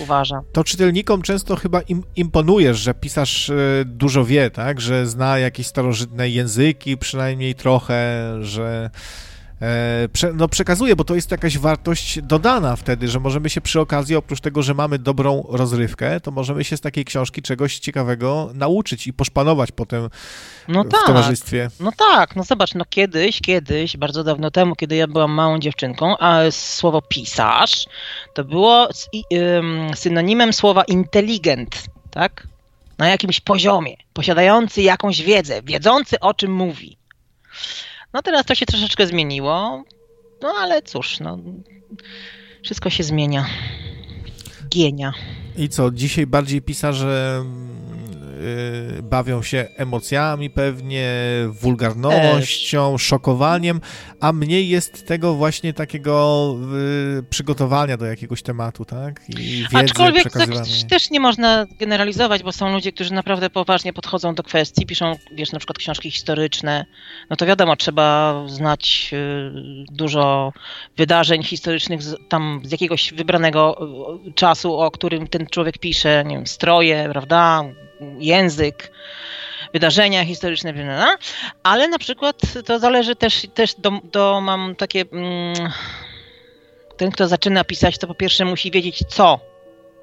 Uważa. 0.00 0.42
To 0.52 0.64
czytelnikom 0.64 1.22
często 1.22 1.56
chyba 1.56 1.80
im, 1.80 2.02
imponujesz, 2.16 2.78
że 2.78 2.94
pisarz 2.94 3.50
e, 3.50 3.54
dużo 3.84 4.24
wie, 4.24 4.50
tak? 4.50 4.80
Że 4.80 5.06
zna 5.06 5.38
jakieś 5.38 5.66
starożytne 5.66 6.28
języki, 6.28 6.96
przynajmniej 6.96 7.54
trochę, 7.54 8.30
że 8.40 8.90
prze, 10.12 10.32
no 10.32 10.48
przekazuje, 10.48 10.96
bo 10.96 11.04
to 11.04 11.14
jest 11.14 11.30
jakaś 11.30 11.58
wartość 11.58 12.22
dodana 12.22 12.76
wtedy, 12.76 13.08
że 13.08 13.20
możemy 13.20 13.50
się 13.50 13.60
przy 13.60 13.80
okazji, 13.80 14.16
oprócz 14.16 14.40
tego, 14.40 14.62
że 14.62 14.74
mamy 14.74 14.98
dobrą 14.98 15.44
rozrywkę, 15.48 16.20
to 16.20 16.30
możemy 16.30 16.64
się 16.64 16.76
z 16.76 16.80
takiej 16.80 17.04
książki 17.04 17.42
czegoś 17.42 17.78
ciekawego 17.78 18.50
nauczyć 18.54 19.06
i 19.06 19.12
poszpanować 19.12 19.72
potem 19.72 20.10
no 20.68 20.84
w 20.84 20.88
tak, 20.88 21.06
towarzystwie. 21.06 21.70
No 21.80 21.92
tak, 21.98 22.36
no 22.36 22.44
zobacz, 22.44 22.74
no 22.74 22.84
kiedyś, 22.90 23.40
kiedyś, 23.40 23.96
bardzo 23.96 24.24
dawno 24.24 24.50
temu, 24.50 24.74
kiedy 24.74 24.96
ja 24.96 25.06
byłam 25.06 25.32
małą 25.32 25.58
dziewczynką, 25.58 26.18
a 26.18 26.40
słowo 26.50 27.02
pisarz 27.02 27.86
to 28.34 28.44
było 28.44 28.88
synonimem 29.94 30.52
słowa 30.52 30.84
inteligent, 30.84 31.82
tak? 32.10 32.46
Na 32.98 33.08
jakimś 33.08 33.40
poziomie, 33.40 33.96
posiadający 34.12 34.82
jakąś 34.82 35.22
wiedzę, 35.22 35.62
wiedzący 35.62 36.20
o 36.20 36.34
czym 36.34 36.52
mówi. 36.52 36.98
No 38.14 38.22
teraz 38.22 38.46
to 38.46 38.54
się 38.54 38.66
troszeczkę 38.66 39.06
zmieniło, 39.06 39.84
no 40.42 40.48
ale 40.60 40.82
cóż, 40.82 41.20
no, 41.20 41.38
wszystko 42.62 42.90
się 42.90 43.02
zmienia. 43.02 43.46
Gienia. 44.68 45.12
I 45.56 45.68
co, 45.68 45.90
dzisiaj 45.90 46.26
bardziej 46.26 46.62
pisarze 46.62 47.44
bawią 49.02 49.42
się 49.42 49.66
emocjami 49.76 50.50
pewnie, 50.50 51.10
wulgarnością, 51.48 52.98
szokowaniem, 52.98 53.80
a 54.20 54.32
mniej 54.32 54.68
jest 54.68 55.06
tego 55.06 55.34
właśnie 55.34 55.72
takiego 55.72 56.56
y, 57.18 57.22
przygotowania 57.22 57.96
do 57.96 58.06
jakiegoś 58.06 58.42
tematu, 58.42 58.84
tak? 58.84 59.20
I 59.28 59.34
wiedzy 59.34 59.76
Aczkolwiek 59.76 60.32
tak 60.32 60.48
też 60.88 61.10
nie 61.10 61.20
można 61.20 61.66
generalizować, 61.78 62.42
bo 62.42 62.52
są 62.52 62.72
ludzie, 62.72 62.92
którzy 62.92 63.14
naprawdę 63.14 63.50
poważnie 63.50 63.92
podchodzą 63.92 64.34
do 64.34 64.42
kwestii, 64.42 64.86
piszą, 64.86 65.16
wiesz, 65.32 65.52
na 65.52 65.58
przykład 65.58 65.78
książki 65.78 66.10
historyczne, 66.10 66.86
no 67.30 67.36
to 67.36 67.46
wiadomo, 67.46 67.76
trzeba 67.76 68.34
znać 68.48 69.10
y, 69.12 69.52
dużo 69.92 70.52
wydarzeń 70.96 71.42
historycznych 71.42 72.02
z, 72.02 72.16
tam 72.28 72.60
z 72.64 72.72
jakiegoś 72.72 73.12
wybranego 73.12 73.76
czasu, 74.34 74.78
o 74.78 74.90
którym 74.90 75.26
ten 75.26 75.46
człowiek 75.46 75.78
pisze, 75.78 76.24
nie 76.26 76.36
wiem, 76.36 76.46
stroje, 76.46 77.08
prawda, 77.12 77.64
język, 78.18 78.90
wydarzenia 79.72 80.24
historyczne, 80.24 80.74
ale 81.62 81.88
na 81.88 81.98
przykład 81.98 82.36
to 82.64 82.78
zależy 82.78 83.16
też, 83.16 83.46
też 83.54 83.74
do, 83.78 83.90
do 84.12 84.40
mam 84.40 84.76
takie, 84.76 85.04
mm, 85.12 85.72
ten 86.96 87.10
kto 87.10 87.28
zaczyna 87.28 87.64
pisać, 87.64 87.98
to 87.98 88.06
po 88.06 88.14
pierwsze 88.14 88.44
musi 88.44 88.70
wiedzieć 88.70 89.04
co 89.08 89.40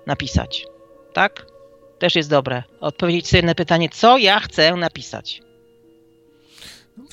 napisać, 0.07 0.65
tak? 1.13 1.45
Też 1.99 2.15
jest 2.15 2.29
dobre. 2.29 2.63
Odpowiedzieć 2.79 3.27
sobie 3.27 3.43
na 3.43 3.55
pytanie, 3.55 3.89
co 3.89 4.17
ja 4.17 4.39
chcę 4.39 4.75
napisać. 4.75 5.41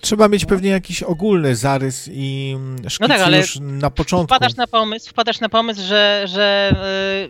Trzeba 0.01 0.29
mieć 0.29 0.45
pewnie 0.45 0.71
jakiś 0.71 1.03
ogólny 1.03 1.57
zarys 1.57 2.09
i 2.13 2.57
szkic 2.89 3.01
no 3.01 3.09
tak, 3.09 3.21
ale 3.21 3.39
już 3.39 3.59
na 3.61 3.91
początku. 3.91 4.27
Wpadasz 4.27 4.57
na 4.57 4.67
pomysł, 4.67 5.11
wpadasz 5.11 5.41
na 5.41 5.49
pomysł, 5.49 5.81
że, 5.83 6.25
że 6.29 6.73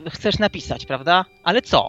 yy, 0.04 0.10
chcesz 0.10 0.38
napisać, 0.38 0.86
prawda? 0.86 1.24
Ale 1.44 1.62
co? 1.62 1.88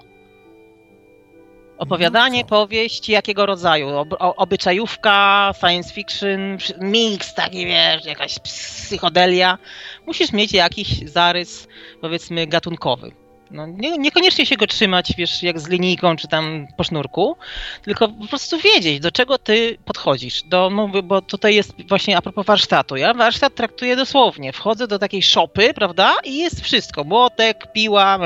Opowiadanie, 1.80 2.42
no 2.42 2.48
powieść, 2.48 3.10
jakiego 3.10 3.46
rodzaju? 3.46 3.90
obyczajówka, 4.20 5.52
science 5.60 5.94
fiction, 5.94 6.58
mix, 6.82 7.34
taki 7.34 7.66
wiesz, 7.66 8.06
jakaś 8.06 8.40
psychodelia. 8.40 9.58
Musisz 10.06 10.34
mieć 10.34 10.54
jakiś 10.54 11.10
zarys, 11.10 11.68
powiedzmy, 12.02 12.48
gatunkowy. 12.48 13.12
No, 13.52 13.68
nie, 13.68 13.98
niekoniecznie 13.98 14.46
się 14.46 14.56
go 14.56 14.68
trzymać, 14.68 15.14
wiesz, 15.18 15.44
jak 15.44 15.60
z 15.60 15.68
linijką 15.68 16.16
czy 16.16 16.28
tam 16.28 16.68
po 16.78 16.84
sznurku, 16.84 17.38
tylko 17.82 18.08
po 18.08 18.28
prostu 18.28 18.58
wiedzieć, 18.58 19.00
do 19.00 19.12
czego 19.12 19.38
ty 19.38 19.78
podchodzisz. 19.86 20.44
Do, 20.44 20.70
no, 20.70 20.88
bo 21.04 21.22
tutaj 21.22 21.56
jest 21.56 21.88
właśnie 21.88 22.18
a 22.18 22.22
propos 22.22 22.46
warsztatu. 22.46 22.96
Ja 22.96 23.14
warsztat 23.14 23.56
traktuję 23.56 23.96
dosłownie. 23.96 24.54
Wchodzę 24.54 24.88
do 24.88 25.00
takiej 25.00 25.22
szopy, 25.22 25.74
prawda, 25.74 26.16
i 26.24 26.38
jest 26.38 26.62
wszystko. 26.62 27.04
Młotek, 27.04 27.72
piła, 27.74 28.20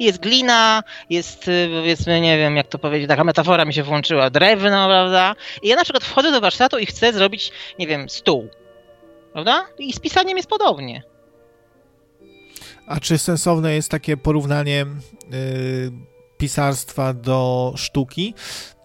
jest 0.00 0.20
glina, 0.20 0.82
jest, 1.10 1.48
y, 1.48 1.68
powiedzmy, 1.72 2.20
nie 2.20 2.38
wiem, 2.38 2.56
jak 2.56 2.66
to 2.66 2.78
powiedzieć, 2.78 3.08
taka 3.08 3.24
metafora 3.24 3.64
mi 3.64 3.74
się 3.74 3.82
włączyła, 3.82 4.30
drewno, 4.30 4.86
prawda. 4.88 5.34
I 5.62 5.68
ja 5.68 5.76
na 5.76 5.84
przykład 5.84 6.04
wchodzę 6.04 6.32
do 6.32 6.40
warsztatu 6.40 6.78
i 6.78 6.86
chcę 6.86 7.12
zrobić, 7.12 7.52
nie 7.78 7.86
wiem, 7.86 8.08
stół. 8.08 8.48
Prawda? 9.32 9.66
I 9.78 9.92
z 9.92 10.00
pisaniem 10.00 10.36
jest 10.36 10.48
podobnie. 10.48 11.02
A 12.88 13.00
czy 13.00 13.18
sensowne 13.18 13.74
jest 13.74 13.90
takie 13.90 14.16
porównanie 14.16 14.86
y, 15.32 15.90
pisarstwa 16.38 17.14
do 17.14 17.72
sztuki? 17.76 18.34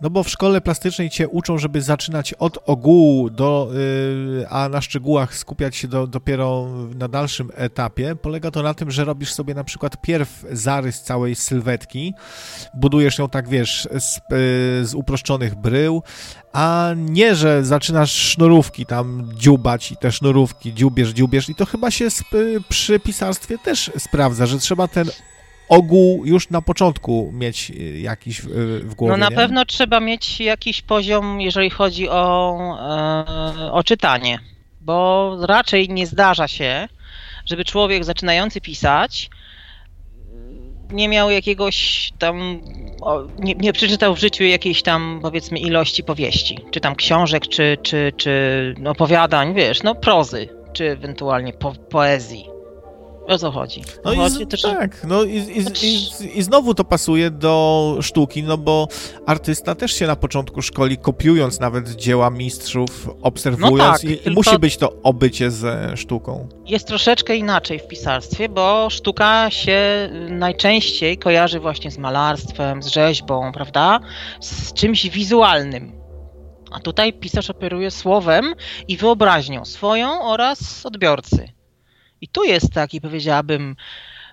No 0.01 0.09
bo 0.09 0.23
w 0.23 0.29
szkole 0.29 0.61
plastycznej 0.61 1.09
cię 1.09 1.27
uczą, 1.27 1.57
żeby 1.57 1.81
zaczynać 1.81 2.33
od 2.33 2.59
ogółu, 2.65 3.29
do, 3.29 3.69
yy, 3.73 4.47
a 4.49 4.69
na 4.69 4.81
szczegółach 4.81 5.35
skupiać 5.35 5.75
się 5.75 5.87
do, 5.87 6.07
dopiero 6.07 6.67
na 6.95 7.07
dalszym 7.07 7.49
etapie. 7.55 8.15
Polega 8.15 8.51
to 8.51 8.63
na 8.63 8.73
tym, 8.73 8.91
że 8.91 9.05
robisz 9.05 9.33
sobie 9.33 9.53
na 9.53 9.63
przykład 9.63 10.01
pierw 10.01 10.45
zarys 10.51 11.01
całej 11.01 11.35
sylwetki, 11.35 12.13
budujesz 12.73 13.17
ją 13.17 13.29
tak, 13.29 13.49
wiesz, 13.49 13.87
z, 13.99 14.15
yy, 14.15 14.85
z 14.85 14.93
uproszczonych 14.95 15.55
brył, 15.55 16.03
a 16.53 16.91
nie, 16.95 17.35
że 17.35 17.65
zaczynasz 17.65 18.11
sznurówki 18.11 18.85
tam 18.85 19.29
dziubać 19.35 19.91
i 19.91 19.97
te 19.97 20.11
sznurówki 20.11 20.73
dziubiesz, 20.73 21.09
dziubiesz 21.09 21.49
i 21.49 21.55
to 21.55 21.65
chyba 21.65 21.91
się 21.91 22.07
przy 22.69 22.99
pisarstwie 22.99 23.57
też 23.57 23.91
sprawdza, 23.97 24.45
że 24.45 24.59
trzeba 24.59 24.87
ten 24.87 25.09
ogół 25.69 26.25
już 26.25 26.49
na 26.49 26.61
początku 26.61 27.31
mieć 27.33 27.71
y, 27.71 27.99
jakiś 27.99 28.41
w, 28.41 28.47
w 28.83 28.95
głowie. 28.95 29.11
No 29.11 29.17
na 29.17 29.29
nie? 29.29 29.35
pewno 29.35 29.65
trzeba 29.65 29.99
mieć 29.99 30.39
jakiś 30.39 30.81
poziom, 30.81 31.41
jeżeli 31.41 31.69
chodzi 31.69 32.09
o, 32.09 32.57
e, 33.59 33.71
o 33.71 33.83
czytanie, 33.83 34.39
bo 34.81 35.37
raczej 35.41 35.89
nie 35.89 36.07
zdarza 36.07 36.47
się, 36.47 36.87
żeby 37.45 37.65
człowiek 37.65 38.05
zaczynający 38.05 38.61
pisać 38.61 39.29
nie 40.91 41.09
miał 41.09 41.31
jakiegoś 41.31 42.11
tam, 42.19 42.61
nie, 43.39 43.53
nie, 43.53 43.73
przeczytał 43.73 44.15
w 44.15 44.19
życiu 44.19 44.43
jakiejś 44.43 44.81
tam 44.81 45.19
powiedzmy 45.21 45.59
ilości 45.59 46.03
powieści, 46.03 46.59
czy 46.71 46.79
tam 46.79 46.95
książek, 46.95 47.47
czy, 47.47 47.77
czy, 47.83 48.13
czy 48.17 48.75
opowiadań, 48.85 49.53
wiesz, 49.53 49.83
no 49.83 49.95
prozy, 49.95 50.49
czy 50.73 50.89
ewentualnie 50.89 51.53
po, 51.53 51.73
poezji. 51.89 52.52
O 53.27 53.37
co 53.37 53.51
chodzi? 53.51 53.81
No 54.05 54.15
chodzi 54.15 54.43
i, 54.43 54.57
z, 54.57 54.61
tak, 54.61 55.03
no 55.07 55.23
i, 55.23 55.35
i, 55.35 55.61
Znaczy- 55.61 55.85
i, 55.85 56.37
i 56.39 56.43
znowu 56.43 56.73
to 56.73 56.83
pasuje 56.83 57.31
do 57.31 57.97
sztuki, 58.01 58.43
no 58.43 58.57
bo 58.57 58.87
artysta 59.25 59.75
też 59.75 59.93
się 59.93 60.07
na 60.07 60.15
początku 60.15 60.61
szkoli, 60.61 60.97
kopiując 60.97 61.59
nawet 61.59 61.89
dzieła 61.95 62.29
mistrzów, 62.29 63.09
obserwując 63.21 64.03
No 64.03 64.09
tak, 64.09 64.27
i, 64.27 64.29
musi 64.31 64.59
być 64.59 64.77
to 64.77 64.93
obycie 65.03 65.51
ze 65.51 65.97
sztuką. 65.97 66.47
Jest 66.65 66.87
troszeczkę 66.87 67.35
inaczej 67.35 67.79
w 67.79 67.87
pisarstwie, 67.87 68.49
bo 68.49 68.87
sztuka 68.89 69.49
się 69.49 70.09
najczęściej 70.29 71.17
kojarzy 71.17 71.59
właśnie 71.59 71.91
z 71.91 71.97
malarstwem, 71.97 72.83
z 72.83 72.87
rzeźbą, 72.87 73.51
prawda? 73.51 73.99
Z 74.39 74.73
czymś 74.73 75.09
wizualnym. 75.09 76.03
A 76.71 76.79
tutaj 76.79 77.13
pisarz 77.13 77.49
operuje 77.49 77.91
słowem 77.91 78.55
i 78.87 78.97
wyobraźnią 78.97 79.65
swoją 79.65 80.21
oraz 80.21 80.85
odbiorcy. 80.85 81.53
I 82.23 82.27
tu 82.27 82.43
jest 82.43 82.73
taki, 82.73 83.01
powiedziałabym, 83.01 83.75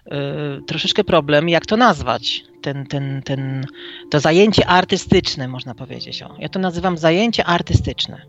yy, 0.07 0.62
troszeczkę 0.66 1.05
problem, 1.05 1.49
jak 1.49 1.66
to 1.66 1.76
nazwać. 1.76 2.43
Ten, 2.62 2.86
ten, 2.86 3.22
ten, 3.22 3.66
to 4.11 4.20
zajęcie 4.20 4.66
artystyczne, 4.66 5.49
można 5.49 5.74
powiedzieć. 5.74 6.22
O. 6.22 6.36
Ja 6.38 6.49
to 6.49 6.59
nazywam 6.59 6.99
zajęcie 6.99 7.45
artystyczne. 7.45 8.22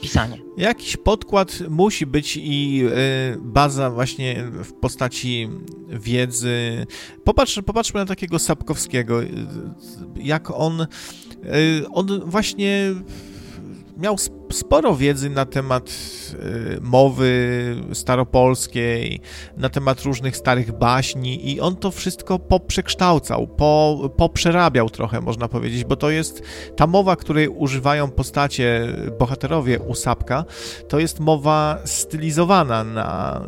Pisanie. 0.00 0.38
Jakiś 0.56 0.96
podkład 0.96 1.58
musi 1.68 2.06
być 2.06 2.36
i 2.36 2.82
y, 2.84 3.38
baza 3.40 3.90
właśnie 3.90 4.44
w 4.44 4.72
postaci 4.72 5.48
wiedzy. 5.88 6.86
Popatrz, 7.24 7.60
popatrzmy 7.66 8.00
na 8.00 8.06
takiego 8.06 8.38
Sapkowskiego, 8.38 9.22
y, 9.22 9.28
jak 10.16 10.50
on, 10.50 10.86
on 11.92 12.20
właśnie 12.24 12.94
miał 13.96 14.18
sporo 14.52 14.94
wiedzy 14.96 15.30
na 15.30 15.44
temat 15.46 15.90
y, 16.34 16.78
mowy 16.80 17.30
staropolskiej, 17.92 19.20
na 19.56 19.68
temat 19.68 20.00
różnych 20.02 20.36
starych 20.36 20.72
baśni 20.78 21.50
i 21.50 21.60
on 21.60 21.76
to 21.76 21.90
wszystko 21.90 22.38
poprzekształcał, 22.38 23.46
po, 23.46 23.98
poprzerabiał 24.16 24.90
trochę, 24.90 25.20
można 25.20 25.48
powiedzieć, 25.48 25.84
bo 25.84 25.96
to 25.96 26.10
jest 26.10 26.42
ta 26.76 26.86
mowa, 26.86 27.16
której 27.16 27.48
używają 27.48 28.10
postacie, 28.10 28.86
bohaterowie 29.18 29.78
Usapka, 29.80 30.44
to 30.88 30.98
jest 30.98 31.20
mowa 31.20 31.78
stylizowana 31.84 32.84
na 32.84 33.40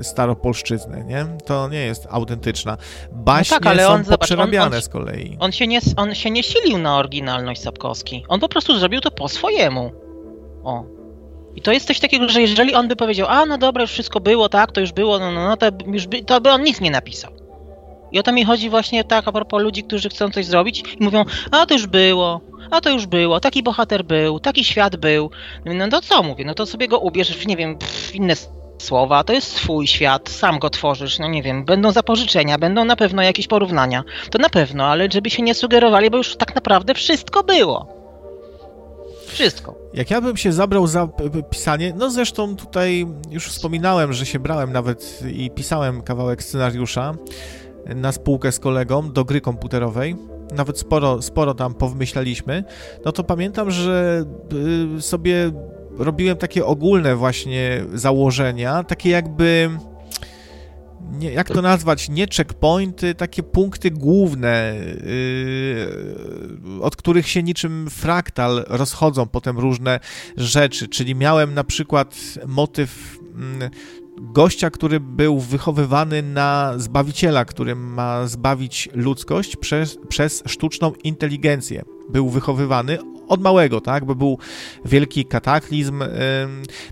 y, 0.00 0.04
staropolszczyznę, 0.04 1.04
nie? 1.04 1.26
To 1.44 1.68
nie 1.68 1.80
jest 1.86 2.06
autentyczna. 2.10 2.76
Baśnie 3.12 3.56
tak, 3.58 3.66
ale 3.66 3.82
są 3.84 3.88
on, 3.92 4.04
zobacz, 4.04 4.18
poprzerabiane 4.20 4.66
on- 4.66 4.74
on- 4.74 4.82
z 4.82 4.88
kolei. 4.88 5.36
On 5.40 5.52
się, 5.52 5.66
nie, 5.66 5.80
on 5.96 6.14
się 6.14 6.30
nie 6.30 6.42
silił 6.42 6.78
na 6.78 6.96
oryginalność 6.96 7.62
Sapkowski. 7.62 8.24
On 8.28 8.40
po 8.40 8.48
prostu 8.48 8.78
zrobił 8.78 9.00
to 9.00 9.10
po 9.10 9.28
swojemu. 9.28 9.91
O. 10.64 10.84
I 11.56 11.62
to 11.62 11.72
jest 11.72 11.86
coś 11.86 12.00
takiego, 12.00 12.28
że 12.28 12.40
jeżeli 12.40 12.74
on 12.74 12.88
by 12.88 12.96
powiedział, 12.96 13.26
a 13.30 13.46
no 13.46 13.58
dobra, 13.58 13.82
już 13.82 13.90
wszystko 13.90 14.20
było, 14.20 14.48
tak, 14.48 14.72
to 14.72 14.80
już 14.80 14.92
było, 14.92 15.18
no, 15.18 15.32
no, 15.32 15.48
no 15.48 15.56
to, 15.56 15.66
już 15.86 16.06
by, 16.06 16.24
to 16.24 16.40
by 16.40 16.50
on 16.50 16.62
nic 16.62 16.80
nie 16.80 16.90
napisał. 16.90 17.32
I 18.12 18.18
o 18.18 18.22
to 18.22 18.32
mi 18.32 18.44
chodzi 18.44 18.70
właśnie 18.70 19.04
tak 19.04 19.28
a 19.28 19.32
propos 19.32 19.62
ludzi, 19.62 19.82
którzy 19.82 20.08
chcą 20.08 20.30
coś 20.30 20.46
zrobić 20.46 20.84
i 21.00 21.04
mówią, 21.04 21.24
a 21.50 21.66
to 21.66 21.74
już 21.74 21.86
było, 21.86 22.40
a 22.70 22.80
to 22.80 22.90
już 22.90 23.06
było, 23.06 23.40
taki 23.40 23.62
bohater 23.62 24.04
był, 24.04 24.40
taki 24.40 24.64
świat 24.64 24.96
był. 24.96 25.30
No 25.64 25.88
to 25.88 26.00
co 26.00 26.22
mówię, 26.22 26.44
no 26.44 26.54
to 26.54 26.66
sobie 26.66 26.88
go 26.88 26.98
ubierz 26.98 27.46
nie 27.46 27.56
wiem, 27.56 27.78
w 27.80 28.14
inne 28.14 28.34
słowa, 28.78 29.24
to 29.24 29.32
jest 29.32 29.52
swój 29.52 29.86
świat, 29.86 30.28
sam 30.28 30.58
go 30.58 30.70
tworzysz, 30.70 31.18
no 31.18 31.28
nie 31.28 31.42
wiem, 31.42 31.64
będą 31.64 31.92
zapożyczenia, 31.92 32.58
będą 32.58 32.84
na 32.84 32.96
pewno 32.96 33.22
jakieś 33.22 33.46
porównania, 33.46 34.04
to 34.30 34.38
na 34.38 34.48
pewno, 34.48 34.84
ale 34.84 35.08
żeby 35.12 35.30
się 35.30 35.42
nie 35.42 35.54
sugerowali, 35.54 36.10
bo 36.10 36.16
już 36.16 36.36
tak 36.36 36.54
naprawdę 36.54 36.94
wszystko 36.94 37.42
było. 37.42 38.01
Wszystko. 39.32 39.74
Jak 39.94 40.10
ja 40.10 40.20
bym 40.20 40.36
się 40.36 40.52
zabrał 40.52 40.86
za 40.86 41.08
pisanie, 41.50 41.94
no 41.96 42.10
zresztą 42.10 42.56
tutaj 42.56 43.06
już 43.30 43.48
wspominałem, 43.48 44.12
że 44.12 44.26
się 44.26 44.38
brałem 44.38 44.72
nawet 44.72 45.20
i 45.34 45.50
pisałem 45.50 46.02
kawałek 46.02 46.42
scenariusza 46.42 47.14
na 47.86 48.12
spółkę 48.12 48.52
z 48.52 48.58
kolegą 48.58 49.12
do 49.12 49.24
gry 49.24 49.40
komputerowej. 49.40 50.16
Nawet 50.56 50.78
sporo, 50.78 51.22
sporo 51.22 51.54
tam 51.54 51.74
powymyślaliśmy. 51.74 52.64
No 53.04 53.12
to 53.12 53.24
pamiętam, 53.24 53.70
że 53.70 54.24
y, 54.98 55.02
sobie 55.02 55.50
robiłem 55.98 56.36
takie 56.36 56.66
ogólne 56.66 57.16
właśnie 57.16 57.84
założenia, 57.94 58.84
takie 58.84 59.10
jakby 59.10 59.70
nie, 61.10 61.32
jak 61.32 61.48
to 61.48 61.62
nazwać, 61.62 62.08
nie 62.08 62.26
checkpointy, 62.36 63.14
takie 63.14 63.42
punkty 63.42 63.90
główne, 63.90 64.74
yy, 66.66 66.82
od 66.82 66.96
których 66.96 67.28
się 67.28 67.42
niczym 67.42 67.90
fraktal 67.90 68.64
rozchodzą 68.68 69.26
potem 69.26 69.58
różne 69.58 70.00
rzeczy. 70.36 70.88
Czyli 70.88 71.14
miałem 71.14 71.54
na 71.54 71.64
przykład 71.64 72.16
motyw 72.46 73.18
mm, 73.34 73.70
gościa, 74.20 74.70
który 74.70 75.00
był 75.00 75.40
wychowywany 75.40 76.22
na 76.22 76.74
zbawiciela, 76.76 77.44
który 77.44 77.74
ma 77.74 78.26
zbawić 78.26 78.88
ludzkość 78.94 79.56
przez, 79.56 79.98
przez 80.08 80.42
sztuczną 80.46 80.92
inteligencję. 81.04 81.82
Był 82.10 82.28
wychowywany 82.28 82.98
od 83.28 83.40
małego, 83.40 83.80
tak, 83.80 84.04
bo 84.04 84.14
był 84.14 84.38
wielki 84.84 85.24
kataklizm. 85.24 86.04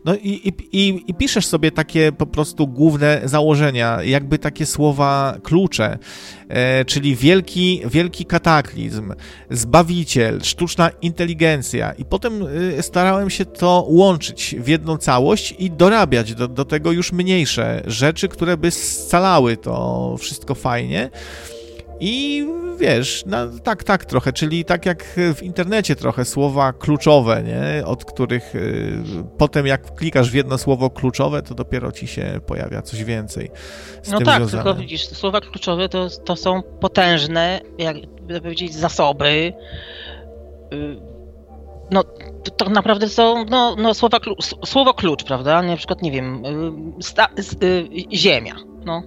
No 0.05 0.15
i, 0.15 0.29
i, 0.29 0.53
i, 0.73 1.05
i 1.07 1.15
piszesz 1.15 1.47
sobie 1.47 1.71
takie 1.73 2.13
po 2.13 2.27
prostu 2.27 2.67
główne 2.67 3.21
założenia, 3.25 4.03
jakby 4.03 4.39
takie 4.39 4.67
słowa 4.67 5.39
klucze, 5.43 5.99
e, 6.49 6.85
czyli 6.85 7.17
wielki, 7.17 7.83
wielki 7.91 8.25
kataklizm, 8.25 9.13
zbawiciel, 9.51 10.41
sztuczna 10.43 10.91
inteligencja 11.03 11.93
i 11.93 12.05
potem 12.05 12.47
y, 12.79 12.83
starałem 12.83 13.31
się 13.31 13.45
to 13.45 13.87
łączyć 13.89 14.57
w 14.59 14.69
jedną 14.69 14.97
całość 14.97 15.55
i 15.59 15.71
dorabiać 15.71 16.35
do, 16.35 16.49
do 16.49 16.65
tego 16.65 16.93
już 16.93 17.13
mniejsze 17.13 17.83
rzeczy, 17.87 18.29
które 18.29 18.57
by 18.57 18.71
scalały 18.71 19.57
to 19.57 20.17
wszystko 20.19 20.55
fajnie. 20.55 21.11
I 22.01 22.47
wiesz, 22.79 23.23
no, 23.27 23.37
tak, 23.65 23.85
tak 23.85 24.05
trochę, 24.05 24.33
czyli 24.33 24.65
tak 24.65 24.87
jak 24.87 25.05
w 25.35 25.43
internecie 25.43 25.97
trochę 25.97 26.25
słowa 26.25 26.73
kluczowe, 26.73 27.43
nie? 27.43 27.87
Od 27.87 28.05
których 28.05 28.55
y, 28.55 29.03
potem 29.39 29.67
jak 29.67 29.95
klikasz 29.95 30.31
w 30.31 30.35
jedno 30.35 30.59
słowo 30.59 30.91
kluczowe, 30.91 31.43
to 31.43 31.55
dopiero 31.55 31.93
ci 31.93 32.07
się 32.07 32.41
pojawia 32.47 32.83
coś 32.83 33.05
więcej 33.05 33.51
z 34.03 34.11
No 34.11 34.19
tym 34.19 34.27
tak, 34.27 34.37
związane. 34.37 34.65
tylko 34.65 34.79
widzisz, 34.81 35.09
słowa 35.09 35.41
kluczowe 35.41 35.89
to, 35.89 36.09
to 36.25 36.37
są 36.37 36.63
potężne, 36.63 37.61
jak 37.79 37.97
by 38.23 38.41
powiedzieć, 38.41 38.75
zasoby. 38.75 39.53
Y, 40.73 40.97
No, 41.91 42.05
to, 42.45 42.51
to 42.57 42.71
naprawdę 42.71 43.09
są 43.09 43.45
no, 43.45 43.77
no, 43.79 43.95
słowa, 43.95 44.19
słowo 44.65 44.95
klucz, 44.95 45.25
prawda? 45.25 45.63
Na 45.63 45.77
przykład, 45.77 46.03
nie 46.03 46.11
wiem, 46.11 46.45
y, 47.01 47.03
sta, 47.03 47.29
y, 47.63 47.89
ziemia, 48.13 48.55
no. 48.85 49.03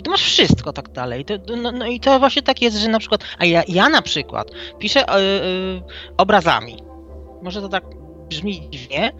I 0.00 0.02
to 0.02 0.10
masz 0.10 0.22
wszystko 0.22 0.72
tak 0.72 0.88
dalej. 0.88 1.24
To, 1.24 1.34
no, 1.56 1.72
no 1.72 1.86
i 1.86 2.00
to 2.00 2.18
właśnie 2.18 2.42
tak 2.42 2.62
jest, 2.62 2.76
że 2.76 2.88
na 2.88 2.98
przykład, 2.98 3.20
a 3.38 3.44
ja, 3.44 3.62
ja 3.68 3.88
na 3.88 4.02
przykład 4.02 4.50
piszę 4.78 5.00
y, 5.00 5.18
y, 5.18 5.82
obrazami. 6.16 6.76
Może 7.42 7.60
to 7.60 7.68
tak 7.68 7.84
brzmi 8.28 8.70
dziwnie, 8.70 9.12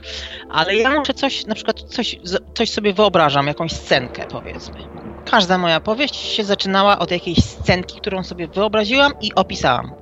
ale 0.50 0.76
ja 0.76 0.98
muszę 0.98 1.14
coś, 1.14 1.46
na 1.46 1.54
przykład 1.54 1.82
coś, 1.82 2.20
coś 2.54 2.70
sobie 2.70 2.92
wyobrażam, 2.92 3.46
jakąś 3.46 3.72
scenkę 3.72 4.26
powiedzmy. 4.30 4.76
Każda 5.24 5.58
moja 5.58 5.80
powieść 5.80 6.16
się 6.16 6.44
zaczynała 6.44 6.98
od 6.98 7.10
jakiejś 7.10 7.38
scenki, 7.38 8.00
którą 8.00 8.22
sobie 8.22 8.48
wyobraziłam 8.48 9.12
i 9.20 9.34
opisałam. 9.34 9.92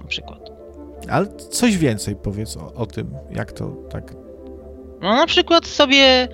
Na 0.00 0.06
przykład. 0.08 0.50
Ale 1.10 1.36
coś 1.36 1.76
więcej 1.76 2.16
powiedz 2.16 2.56
o, 2.56 2.72
o 2.74 2.86
tym, 2.86 3.14
jak 3.30 3.52
to 3.52 3.76
tak. 3.90 4.23
No 5.04 5.16
na 5.16 5.26
przykład 5.26 5.66
sobie 5.66 6.28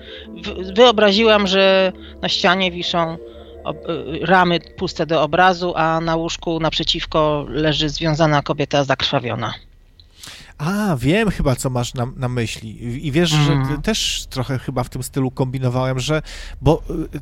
wyobraziłam, 0.75 1.47
że 1.47 1.91
na 2.21 2.29
ścianie 2.29 2.71
wiszą 2.71 3.13
y, 3.13 4.25
ramy 4.25 4.59
puste 4.77 5.05
do 5.05 5.23
obrazu, 5.23 5.73
a 5.75 6.01
na 6.01 6.15
łóżku 6.15 6.59
naprzeciwko 6.59 7.45
leży 7.49 7.89
związana 7.89 8.41
kobieta 8.41 8.83
zakrwawiona. 8.83 9.53
A, 10.57 10.95
wiem 10.99 11.31
chyba, 11.31 11.55
co 11.55 11.69
masz 11.69 11.93
na, 11.93 12.07
na 12.15 12.29
myśli. 12.29 13.07
I 13.07 13.11
wiesz, 13.11 13.33
Mhm. 13.33 13.65
że 13.69 13.75
ty 13.75 13.81
też 13.81 14.25
trochę 14.29 14.59
chyba 14.59 14.83
w 14.83 14.89
tym 14.89 15.03
stylu 15.03 15.31
kombinowałem, 15.31 15.99
że. 15.99 16.21
Bo. 16.61 16.81
y, 17.15 17.19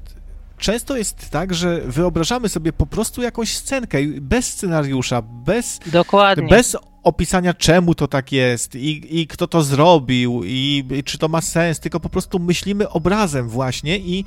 Często 0.57 0.97
jest 0.97 1.29
tak, 1.29 1.53
że 1.53 1.81
wyobrażamy 1.81 2.49
sobie 2.49 2.73
po 2.73 2.85
prostu 2.85 3.21
jakąś 3.21 3.53
scenkę 3.57 3.97
bez 4.21 4.45
scenariusza, 4.53 5.21
bez 5.21 5.79
Dokładnie. 5.85 6.47
Bez 6.47 6.77
opisania, 7.03 7.53
czemu 7.53 7.95
to 7.95 8.07
tak 8.07 8.31
jest 8.31 8.75
i, 8.75 9.21
i 9.21 9.27
kto 9.27 9.47
to 9.47 9.63
zrobił 9.63 10.41
i, 10.45 10.85
i 10.91 11.03
czy 11.03 11.17
to 11.17 11.27
ma 11.27 11.41
sens, 11.41 11.79
tylko 11.79 11.99
po 11.99 12.09
prostu 12.09 12.39
myślimy 12.39 12.89
obrazem 12.89 13.49
właśnie 13.49 13.97
i, 13.97 14.25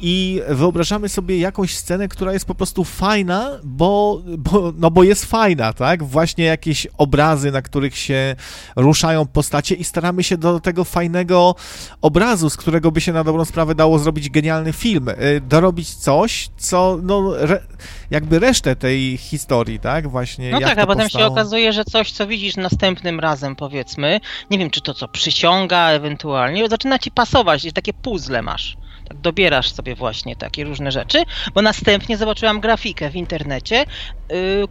i 0.00 0.42
wyobrażamy 0.48 1.08
sobie 1.08 1.38
jakąś 1.38 1.76
scenę, 1.76 2.08
która 2.08 2.32
jest 2.32 2.44
po 2.44 2.54
prostu 2.54 2.84
fajna, 2.84 3.50
bo, 3.64 4.22
bo, 4.38 4.72
no 4.76 4.90
bo 4.90 5.02
jest 5.02 5.24
fajna, 5.24 5.72
tak? 5.72 6.04
Właśnie 6.04 6.44
jakieś 6.44 6.86
obrazy, 6.98 7.52
na 7.52 7.62
których 7.62 7.96
się 7.96 8.36
ruszają 8.76 9.26
postacie 9.26 9.74
i 9.74 9.84
staramy 9.84 10.22
się 10.22 10.36
do 10.36 10.60
tego 10.60 10.84
fajnego 10.84 11.54
obrazu, 12.00 12.50
z 12.50 12.56
którego 12.56 12.90
by 12.92 13.00
się 13.00 13.12
na 13.12 13.24
dobrą 13.24 13.44
sprawę 13.44 13.74
dało 13.74 13.98
zrobić 13.98 14.30
genialny 14.30 14.72
film, 14.72 15.08
y, 15.08 15.40
dorobić 15.48 15.94
coś, 15.94 16.50
co 16.56 16.98
no, 17.02 17.38
re, 17.38 17.62
jakby 18.10 18.38
resztę 18.38 18.76
tej 18.76 19.16
historii, 19.16 19.80
tak? 19.80 20.08
Właśnie 20.08 20.50
No 20.50 20.60
tak, 20.60 20.78
a 20.78 20.86
potem 20.86 21.02
powstało. 21.02 21.24
się 21.24 21.32
okazuje, 21.32 21.72
że 21.72 21.84
coś, 21.84 22.12
co 22.20 22.26
widzisz 22.26 22.56
następnym 22.56 23.20
razem, 23.20 23.56
powiedzmy, 23.56 24.20
nie 24.50 24.58
wiem, 24.58 24.70
czy 24.70 24.80
to 24.80 24.94
co 24.94 25.08
przysiąga 25.08 25.88
ewentualnie, 25.88 26.68
zaczyna 26.68 26.98
ci 26.98 27.10
pasować, 27.10 27.64
jest 27.64 27.76
takie 27.76 27.92
puzzle 27.92 28.42
masz. 28.42 28.76
Tak 29.08 29.16
dobierasz 29.16 29.72
sobie 29.72 29.94
właśnie 29.94 30.36
takie 30.36 30.64
różne 30.64 30.92
rzeczy, 30.92 31.24
bo 31.54 31.62
następnie 31.62 32.16
zobaczyłam 32.16 32.60
grafikę 32.60 33.10
w 33.10 33.16
internecie. 33.16 33.86
Yy, 34.30 34.68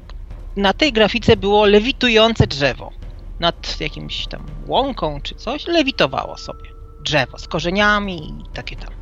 na 0.55 0.73
tej 0.73 0.93
grafice 0.93 1.37
było 1.37 1.65
lewitujące 1.65 2.47
drzewo. 2.47 2.91
Nad 3.39 3.81
jakimś 3.81 4.27
tam 4.27 4.45
łąką 4.67 5.21
czy 5.21 5.35
coś, 5.35 5.67
lewitowało 5.67 6.37
sobie 6.37 6.69
drzewo 7.01 7.37
z 7.37 7.47
korzeniami 7.47 8.29
i 8.29 8.53
takie 8.53 8.75
tam. 8.75 8.93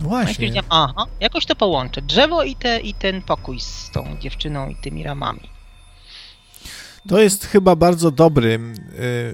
Właśnie. 0.00 0.62
Aha, 0.70 1.06
jakoś 1.20 1.46
to 1.46 1.56
połączę. 1.56 2.02
Drzewo 2.02 2.42
i, 2.42 2.56
te, 2.56 2.80
i 2.80 2.94
ten 2.94 3.22
pokój 3.22 3.60
z 3.60 3.90
tą 3.90 4.16
dziewczyną 4.20 4.68
i 4.68 4.76
tymi 4.76 5.02
ramami. 5.02 5.53
To 7.08 7.20
jest 7.20 7.46
chyba 7.46 7.76
bardzo 7.76 8.10
dobry 8.10 8.60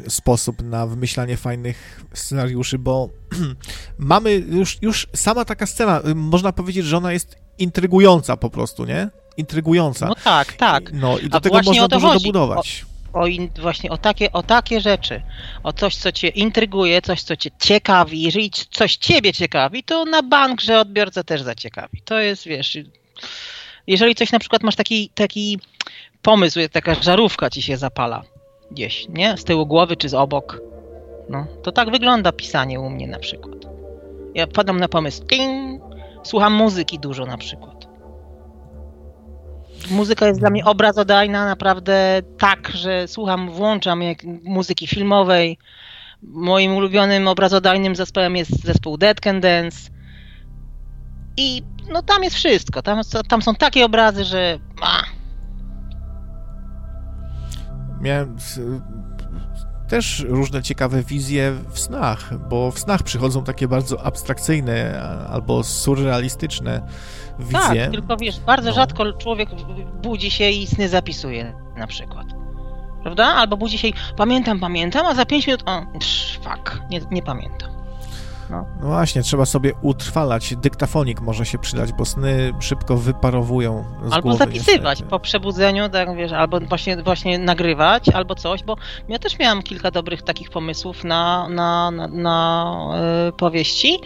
y, 0.06 0.10
sposób 0.10 0.62
na 0.62 0.86
wymyślanie 0.86 1.36
fajnych 1.36 2.04
scenariuszy, 2.14 2.78
bo 2.78 3.08
mamy 3.98 4.32
już, 4.34 4.78
już 4.82 5.06
sama 5.14 5.44
taka 5.44 5.66
scena, 5.66 6.00
y, 6.08 6.14
można 6.14 6.52
powiedzieć, 6.52 6.86
że 6.86 6.96
ona 6.96 7.12
jest 7.12 7.36
intrygująca 7.58 8.36
po 8.36 8.50
prostu, 8.50 8.84
nie? 8.84 9.08
Intrygująca. 9.36 10.06
No 10.06 10.14
tak, 10.24 10.52
tak. 10.52 10.92
No 10.92 11.18
i 11.18 11.28
do 11.28 11.36
A 11.36 11.40
tego 11.40 11.62
można 11.62 11.88
dużo 11.88 12.08
chodzi. 12.08 12.24
dobudować. 12.24 12.84
O, 13.12 13.20
o 13.20 13.26
in, 13.26 13.50
właśnie 13.60 13.90
o 13.90 13.98
takie, 13.98 14.32
o 14.32 14.42
takie 14.42 14.80
rzeczy, 14.80 15.22
o 15.62 15.72
coś, 15.72 15.96
co 15.96 16.12
cię 16.12 16.28
intryguje, 16.28 17.02
coś, 17.02 17.22
co 17.22 17.36
cię 17.36 17.50
ciekawi. 17.60 18.22
Jeżeli 18.22 18.50
coś 18.70 18.96
ciebie 18.96 19.32
ciekawi, 19.32 19.84
to 19.84 20.04
na 20.04 20.22
bank, 20.22 20.60
że 20.60 20.80
odbiorca 20.80 21.24
też 21.24 21.42
zaciekawi. 21.42 22.02
To 22.04 22.20
jest, 22.20 22.44
wiesz, 22.46 22.78
jeżeli 23.86 24.14
coś 24.14 24.32
na 24.32 24.38
przykład 24.38 24.62
masz 24.62 24.76
taki, 24.76 25.10
taki 25.14 25.58
pomysł, 26.22 26.60
taka 26.72 26.94
żarówka 26.94 27.50
ci 27.50 27.62
się 27.62 27.76
zapala 27.76 28.22
gdzieś, 28.70 29.06
nie? 29.08 29.36
Z 29.36 29.44
tyłu 29.44 29.66
głowy 29.66 29.96
czy 29.96 30.08
z 30.08 30.14
obok. 30.14 30.60
No, 31.28 31.46
to 31.62 31.72
tak 31.72 31.90
wygląda 31.90 32.32
pisanie 32.32 32.80
u 32.80 32.90
mnie 32.90 33.06
na 33.06 33.18
przykład. 33.18 33.58
Ja 34.34 34.46
wpadam 34.46 34.80
na 34.80 34.88
pomysł, 34.88 35.24
ting, 35.26 35.82
słucham 36.22 36.52
muzyki 36.52 36.98
dużo 36.98 37.26
na 37.26 37.38
przykład. 37.38 37.86
Muzyka 39.90 40.26
jest 40.26 40.40
dla 40.40 40.50
mnie 40.50 40.64
obrazodajna 40.64 41.44
naprawdę 41.44 42.22
tak, 42.38 42.70
że 42.74 43.08
słucham, 43.08 43.50
włączam 43.50 44.02
jak 44.02 44.24
muzyki 44.42 44.86
filmowej. 44.86 45.58
Moim 46.22 46.76
ulubionym 46.76 47.28
obrazodajnym 47.28 47.96
zespołem 47.96 48.36
jest 48.36 48.64
zespół 48.64 48.98
Dead 48.98 49.20
Can 49.20 49.40
Dance. 49.40 49.90
I 51.36 51.62
no 51.92 52.02
tam 52.02 52.24
jest 52.24 52.36
wszystko. 52.36 52.82
Tam, 52.82 53.00
tam 53.28 53.42
są 53.42 53.54
takie 53.54 53.84
obrazy, 53.84 54.24
że 54.24 54.58
miałem 58.01 58.36
też 59.88 60.24
różne 60.28 60.62
ciekawe 60.62 61.03
wizje 61.03 61.53
w 61.70 61.78
snach, 61.78 62.48
bo 62.48 62.70
w 62.70 62.78
snach 62.78 63.03
przychodzą 63.03 63.44
takie 63.44 63.68
bardzo 63.68 64.05
abstrakcyjne 64.05 65.03
albo 65.30 65.64
surrealistyczne 65.64 66.82
wizje. 67.38 67.59
Tak, 67.61 67.90
tylko 67.90 68.16
wiesz, 68.16 68.40
bardzo 68.40 68.68
no. 68.68 68.74
rzadko 68.74 69.12
człowiek 69.12 69.48
budzi 70.03 70.30
się 70.30 70.51
i 70.51 70.66
sny 70.66 70.88
zapisuje 70.88 71.55
na 71.76 71.86
przykład. 71.86 72.26
Prawda? 73.03 73.24
Albo 73.26 73.57
budzi 73.57 73.78
się 73.78 73.88
i 73.88 73.94
pamiętam, 74.16 74.61
pamiętam, 74.61 75.07
a 75.07 75.14
za 75.14 75.26
pięć 75.26 75.46
minut, 75.46 75.62
o, 75.66 75.82
fuck, 76.42 76.80
nie, 76.90 77.01
nie 77.11 77.22
pamiętam. 77.22 77.79
No. 78.51 78.66
no. 78.80 78.86
właśnie, 78.86 79.22
trzeba 79.22 79.46
sobie 79.46 79.72
utrwalać. 79.82 80.57
Dyktafonik 80.57 81.20
może 81.20 81.46
się 81.46 81.59
przydać, 81.59 81.92
bo 81.92 82.05
sny 82.05 82.53
szybko 82.61 82.96
wyparowują 82.96 83.84
z 84.05 84.12
Albo 84.12 84.22
głowy, 84.22 84.38
zapisywać 84.38 84.98
niestety. 84.98 85.11
po 85.11 85.20
przebudzeniu, 85.20 85.88
tak 85.88 86.16
wiesz, 86.16 86.32
albo 86.32 86.61
właśnie, 86.61 87.03
właśnie 87.03 87.38
nagrywać, 87.38 88.09
albo 88.09 88.34
coś, 88.34 88.62
bo 88.62 88.76
ja 89.09 89.18
też 89.18 89.38
miałam 89.38 89.62
kilka 89.62 89.90
dobrych 89.90 90.22
takich 90.22 90.51
pomysłów 90.51 91.05
na, 91.05 91.48
na, 91.48 91.90
na, 91.90 92.09
na 92.09 93.01
yy, 93.26 93.32
powieści. 93.32 93.98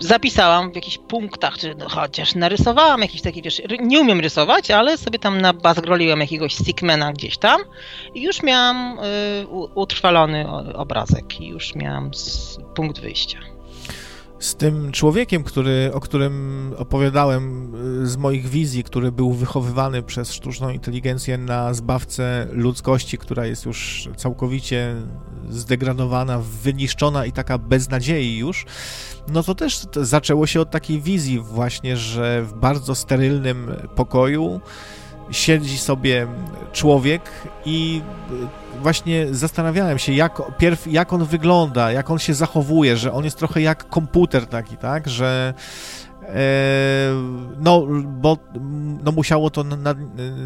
Zapisałam 0.00 0.72
w 0.72 0.74
jakichś 0.74 0.98
punktach, 0.98 1.58
czy 1.58 1.74
no, 1.74 1.88
chociaż 1.88 2.34
narysowałam 2.34 3.00
jakiś 3.00 3.22
taki, 3.22 3.42
wiesz, 3.42 3.62
nie 3.80 4.00
umiem 4.00 4.20
rysować, 4.20 4.70
ale 4.70 4.98
sobie 4.98 5.18
tam 5.18 5.40
nabazgroliłem 5.40 6.20
jakiegoś 6.20 6.54
stickmana 6.54 7.12
gdzieś 7.12 7.38
tam 7.38 7.60
i 8.14 8.22
już 8.22 8.42
miałam 8.42 8.98
yy, 9.40 9.46
utrwalony 9.74 10.48
obrazek 10.74 11.40
i 11.40 11.48
już 11.48 11.74
miałam 11.74 12.10
punkt 12.74 13.00
wyjścia 13.00 13.53
z 14.38 14.54
tym 14.54 14.92
człowiekiem, 14.92 15.44
który, 15.44 15.90
o 15.94 16.00
którym 16.00 16.74
opowiadałem 16.76 17.74
y, 18.02 18.06
z 18.06 18.16
moich 18.16 18.48
wizji, 18.48 18.84
który 18.84 19.12
był 19.12 19.32
wychowywany 19.32 20.02
przez 20.02 20.32
sztuczną 20.32 20.70
inteligencję 20.70 21.38
na 21.38 21.74
zbawcę 21.74 22.46
ludzkości, 22.52 23.18
która 23.18 23.46
jest 23.46 23.66
już 23.66 24.08
całkowicie 24.16 24.94
zdegradowana, 25.50 26.38
wyniszczona 26.62 27.26
i 27.26 27.32
taka 27.32 27.58
bez 27.58 27.90
nadziei 27.90 28.36
już, 28.36 28.66
no 29.28 29.42
to 29.42 29.54
też 29.54 29.86
zaczęło 29.96 30.46
się 30.46 30.60
od 30.60 30.70
takiej 30.70 31.00
wizji 31.00 31.40
właśnie, 31.40 31.96
że 31.96 32.42
w 32.42 32.54
bardzo 32.54 32.94
sterylnym 32.94 33.70
pokoju 33.94 34.60
siedzi 35.30 35.78
sobie 35.78 36.26
człowiek 36.72 37.30
i 37.64 38.02
właśnie 38.82 39.26
zastanawiałem 39.30 39.98
się, 39.98 40.12
jak, 40.12 40.42
pierw, 40.58 40.86
jak 40.86 41.12
on 41.12 41.24
wygląda, 41.24 41.92
jak 41.92 42.10
on 42.10 42.18
się 42.18 42.34
zachowuje, 42.34 42.96
że 42.96 43.12
on 43.12 43.24
jest 43.24 43.38
trochę 43.38 43.60
jak 43.60 43.88
komputer 43.88 44.46
taki, 44.46 44.76
tak, 44.76 45.08
że 45.08 45.54
e, 46.22 46.34
no, 47.60 47.86
bo 48.06 48.38
no 49.04 49.12
musiało 49.12 49.50
to 49.50 49.64
na, 49.64 49.76
na, 49.76 49.94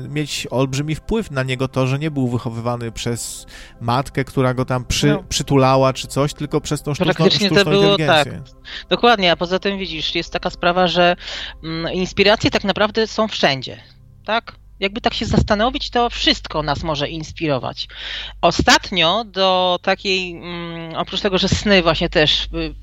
mieć 0.08 0.46
olbrzymi 0.50 0.94
wpływ 0.94 1.30
na 1.30 1.42
niego 1.42 1.68
to, 1.68 1.86
że 1.86 1.98
nie 1.98 2.10
był 2.10 2.28
wychowywany 2.28 2.92
przez 2.92 3.46
matkę, 3.80 4.24
która 4.24 4.54
go 4.54 4.64
tam 4.64 4.84
przy, 4.84 5.06
no. 5.06 5.22
przytulała 5.28 5.92
czy 5.92 6.08
coś, 6.08 6.34
tylko 6.34 6.60
przez 6.60 6.82
tą 6.82 6.94
sztuczną, 6.94 7.30
sztuczną 7.30 7.56
to 7.56 7.70
było, 7.70 7.90
inteligencję. 7.90 8.32
Tak. 8.32 8.88
Dokładnie, 8.88 9.32
a 9.32 9.36
poza 9.36 9.58
tym 9.58 9.78
widzisz, 9.78 10.14
jest 10.14 10.32
taka 10.32 10.50
sprawa, 10.50 10.86
że 10.86 11.16
mm, 11.64 11.92
inspiracje 11.92 12.50
tak 12.50 12.64
naprawdę 12.64 13.06
są 13.06 13.28
wszędzie, 13.28 13.80
tak? 14.24 14.52
Jakby 14.80 15.00
tak 15.00 15.14
się 15.14 15.26
zastanowić, 15.26 15.90
to 15.90 16.10
wszystko 16.10 16.62
nas 16.62 16.82
może 16.82 17.08
inspirować. 17.08 17.88
Ostatnio 18.40 19.24
do 19.24 19.78
takiej, 19.82 20.30
mm, 20.30 20.94
oprócz 20.94 21.20
tego, 21.20 21.38
że 21.38 21.48
sny 21.48 21.82
właśnie 21.82 22.08
też 22.08 22.44
y, 22.44 22.74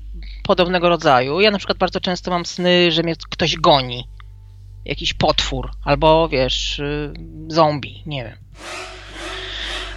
podobnego 0.42 0.88
rodzaju, 0.88 1.40
ja 1.40 1.50
na 1.50 1.58
przykład 1.58 1.78
bardzo 1.78 2.00
często 2.00 2.30
mam 2.30 2.46
sny, 2.46 2.92
że 2.92 3.02
mnie 3.02 3.16
ktoś 3.30 3.56
goni. 3.56 4.08
Jakiś 4.84 5.14
potwór, 5.14 5.70
albo 5.84 6.28
wiesz, 6.28 6.78
y, 6.78 7.12
zombie, 7.48 8.02
nie 8.06 8.24
wiem. 8.24 8.36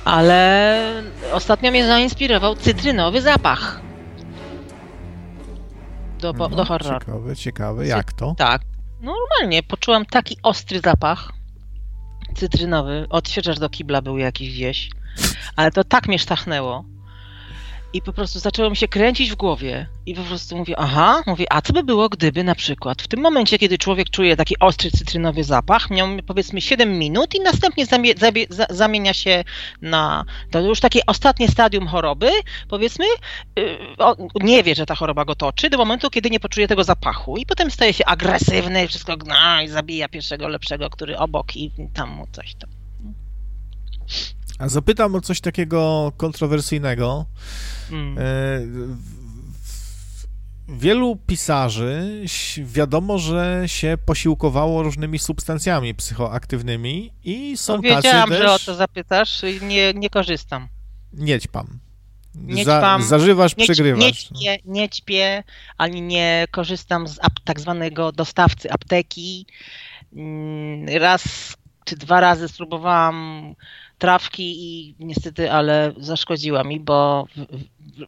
Ale 0.06 1.04
ostatnio 1.32 1.72
mnie 1.72 1.88
zainspirował 1.88 2.56
cytrynowy 2.56 3.22
zapach. 3.22 3.82
Do, 6.20 6.34
no, 6.34 6.50
do 6.50 6.66
horroru. 6.66 7.00
Ciekawe, 7.00 7.36
ciekawe. 7.36 7.88
Jak 7.88 8.14
to? 8.14 8.36
Tak. 8.38 8.62
Normalnie 9.02 9.64
poczułam 9.64 10.06
taki 10.06 10.38
ostry 10.44 10.80
zapach, 10.80 11.32
cytrynowy, 12.36 13.06
odświeżacz 13.10 13.60
do 13.60 13.70
kibla 13.70 14.02
był 14.02 14.18
jakiś 14.18 14.54
gdzieś, 14.54 14.90
ale 15.56 15.72
to 15.72 15.84
tak 15.84 16.08
mnie 16.08 16.20
sztachnęło. 16.20 16.86
I 17.94 18.02
po 18.02 18.14
prostu 18.14 18.40
zaczęło 18.40 18.70
mi 18.70 18.76
się 18.76 18.88
kręcić 18.88 19.32
w 19.32 19.36
głowie. 19.36 19.88
I 20.06 20.14
po 20.14 20.22
prostu 20.22 20.58
mówię, 20.58 20.76
aha, 20.78 21.24
mówię, 21.28 21.46
a 21.50 21.62
co 21.62 21.74
by 21.74 21.84
było, 21.84 22.10
gdyby 22.10 22.44
na 22.44 22.56
przykład 22.56 23.02
w 23.02 23.08
tym 23.08 23.20
momencie, 23.20 23.58
kiedy 23.58 23.78
człowiek 23.78 24.10
czuje 24.10 24.36
taki 24.36 24.60
ostry 24.60 24.92
cytrynowy 24.92 25.44
zapach, 25.44 25.90
miał 25.90 26.08
powiedzmy 26.28 26.62
7 26.62 26.98
minut 26.98 27.36
i 27.36 27.40
następnie 27.40 27.86
zamie, 27.86 28.14
zamie, 28.18 28.46
zamienia 28.70 29.14
się 29.14 29.44
na 29.82 30.26
to 30.52 30.62
już 30.62 30.80
takie 30.80 31.00
ostatnie 31.08 31.48
stadium 31.48 31.88
choroby, 31.88 32.32
powiedzmy, 32.68 33.06
yy, 33.56 33.78
nie 34.42 34.64
wie, 34.64 34.76
że 34.76 34.86
ta 34.86 34.96
choroba 34.96 35.26
go 35.26 35.36
toczy, 35.36 35.70
do 35.70 35.78
momentu, 35.78 36.10
kiedy 36.10 36.30
nie 36.30 36.40
poczuje 36.40 36.68
tego 36.68 36.84
zapachu. 36.84 37.38
I 37.38 37.46
potem 37.46 37.72
staje 37.72 37.94
się 37.94 38.06
agresywny, 38.06 38.88
wszystko 38.88 39.18
gna 39.18 39.64
i 39.64 39.68
zabija 39.68 40.10
pierwszego 40.10 40.48
lepszego, 40.48 40.90
który 40.90 41.18
obok 41.18 41.56
i 41.56 41.72
tam 41.94 42.10
mu 42.10 42.28
coś 42.32 42.56
tam. 42.56 42.70
A 44.60 44.70
zapytam 44.70 45.16
o 45.16 45.22
coś 45.22 45.42
takiego 45.42 46.12
kontrowersyjnego. 46.18 47.26
Mm. 47.92 48.18
E, 48.18 48.22
wielu 50.68 51.16
pisarzy 51.28 52.24
wiadomo, 52.58 53.20
że 53.20 53.64
się 53.66 53.98
posiłkowało 54.06 54.84
różnymi 54.84 55.20
substancjami 55.20 55.96
psychoaktywnymi 55.96 57.14
i 57.24 57.58
są 57.58 57.76
no, 57.76 57.82
wiedziałam, 57.82 58.30
tacy 58.30 58.42
też... 58.42 58.42
że 58.42 58.54
o 58.54 58.60
to 58.60 58.76
zapytasz 58.76 59.44
i 59.44 59.66
nie, 59.66 59.94
nie 59.94 60.10
korzystam. 60.10 60.68
Nie 61.14 61.40
ćpam. 61.40 61.80
Nie 62.36 62.66
Za, 62.66 63.00
zażywasz, 63.02 63.58
nie, 63.58 63.64
przegrywasz. 63.64 64.04
Nie 64.04 64.14
ćpię, 64.14 64.58
nie 64.66 64.90
ćpię, 64.90 65.44
ani 65.78 66.02
nie 66.02 66.46
korzystam 66.52 67.08
z 67.08 67.20
ap, 67.22 67.34
tak 67.44 67.60
zwanego 67.60 68.12
dostawcy 68.12 68.72
apteki. 68.72 69.46
Mm, 70.14 70.88
raz 71.02 71.56
czy 71.86 71.96
dwa 71.96 72.20
razy 72.20 72.48
spróbowałam 72.48 73.56
trawki 74.00 74.56
i 74.60 74.96
niestety, 75.00 75.52
ale 75.52 75.94
zaszkodziła 75.98 76.64
mi, 76.64 76.80
bo 76.80 77.28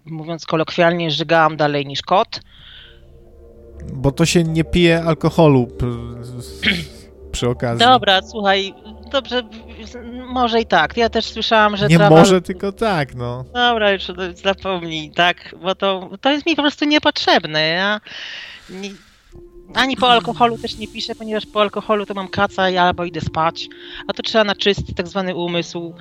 mówiąc 0.05 0.45
kolokwialnie, 0.45 1.11
żygałam 1.11 1.57
dalej 1.57 1.85
niż 1.85 2.01
kot. 2.01 2.39
Bo 3.93 4.11
to 4.11 4.25
się 4.25 4.43
nie 4.43 4.63
pije 4.63 5.03
alkoholu 5.03 5.67
przy 7.31 7.49
okazji. 7.49 7.85
Dobra, 7.85 8.21
słuchaj, 8.21 8.73
dobrze, 9.11 9.43
może 10.27 10.61
i 10.61 10.65
tak. 10.65 10.97
Ja 10.97 11.09
też 11.09 11.25
słyszałam, 11.25 11.77
że 11.77 11.87
Nie 11.87 11.97
trawa... 11.97 12.15
może, 12.15 12.41
tylko 12.41 12.71
tak, 12.71 13.15
no. 13.15 13.45
Dobra, 13.53 13.91
już 13.91 14.03
zapomnij, 14.43 15.11
tak, 15.11 15.55
bo 15.61 15.75
to, 15.75 16.09
to 16.21 16.29
jest 16.31 16.45
mi 16.45 16.55
po 16.55 16.61
prostu 16.61 16.85
niepotrzebne. 16.85 17.67
Ja 17.67 18.01
nie, 18.69 18.91
ani 19.73 19.97
po 19.97 20.11
alkoholu 20.11 20.57
też 20.57 20.77
nie 20.77 20.87
piszę, 20.87 21.15
ponieważ 21.15 21.45
po 21.45 21.61
alkoholu 21.61 22.05
to 22.05 22.13
mam 22.13 22.27
kaca 22.27 22.69
i 22.69 22.77
albo 22.77 23.05
idę 23.05 23.21
spać, 23.21 23.69
a 24.07 24.13
to 24.13 24.23
trzeba 24.23 24.43
na 24.43 24.55
czysty 24.55 24.95
tak 24.95 25.07
zwany 25.07 25.35
umysł. 25.35 25.93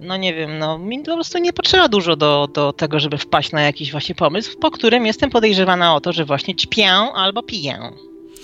No 0.00 0.16
nie 0.16 0.34
wiem, 0.34 0.58
no 0.58 0.78
mi 0.78 0.98
po 0.98 1.14
prostu 1.14 1.38
nie 1.38 1.52
potrzeba 1.52 1.88
dużo 1.88 2.16
do, 2.16 2.48
do 2.52 2.72
tego, 2.72 3.00
żeby 3.00 3.18
wpaść 3.18 3.52
na 3.52 3.62
jakiś 3.62 3.92
właśnie 3.92 4.14
pomysł, 4.14 4.58
po 4.58 4.70
którym 4.70 5.06
jestem 5.06 5.30
podejrzewana 5.30 5.94
o 5.94 6.00
to, 6.00 6.12
że 6.12 6.24
właśnie 6.24 6.54
ćpię 6.54 6.90
albo 6.92 7.42
piję. 7.42 7.78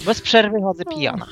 Bez 0.04 0.20
przerwy 0.20 0.60
chodzę 0.60 0.84
pijana. 0.84 1.26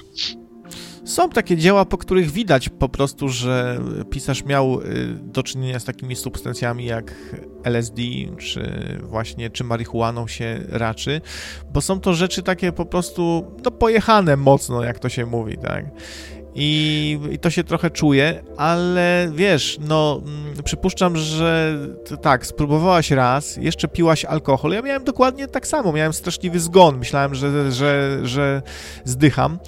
Są 1.11 1.31
takie 1.31 1.57
dzieła, 1.57 1.85
po 1.85 1.99
których 1.99 2.31
widać 2.31 2.69
po 2.69 2.89
prostu, 2.89 3.29
że 3.29 3.81
pisarz 4.11 4.45
miał 4.45 4.81
y, 4.81 4.85
do 5.23 5.43
czynienia 5.43 5.81
z 5.81 5.85
takimi 5.85 6.17
substancjami 6.17 6.85
jak 6.85 7.15
LSD, 7.65 8.03
czy 8.39 8.71
właśnie, 9.03 9.51
czy 9.51 9.65
marihuaną 9.65 10.27
się 10.27 10.61
raczy, 10.69 11.21
bo 11.73 11.81
są 11.81 12.01
to 12.01 12.15
rzeczy 12.15 12.43
takie 12.43 12.73
po 12.73 12.87
prostu, 12.87 13.53
no 13.65 13.71
pojechane 13.71 14.37
mocno, 14.37 14.85
jak 14.85 14.99
to 14.99 15.09
się 15.09 15.27
mówi, 15.27 15.59
tak? 15.59 15.85
I, 16.55 17.19
I, 17.33 17.39
to 17.39 17.51
się 17.51 17.65
trochę 17.65 17.91
czuje, 17.91 18.43
ale 18.57 19.33
wiesz, 19.35 19.79
no 19.81 20.23
mm, 20.25 20.63
przypuszczam, 20.65 21.17
że 21.17 21.79
tak, 22.23 22.47
spróbowałaś 22.47 23.11
raz, 23.11 23.57
jeszcze 23.57 23.89
piłaś 23.89 24.25
alkohol. 24.25 24.73
Ja 24.73 24.83
miałem 24.83 25.05
dokładnie 25.05 25.49
tak 25.49 25.67
samo, 25.67 25.93
miałem 25.93 26.13
straszliwy 26.13 26.61
zgon. 26.61 26.99
Myślałem, 26.99 27.35
że, 27.35 27.73
że, 27.73 28.21
że 28.23 28.63
zdycham. 29.05 29.59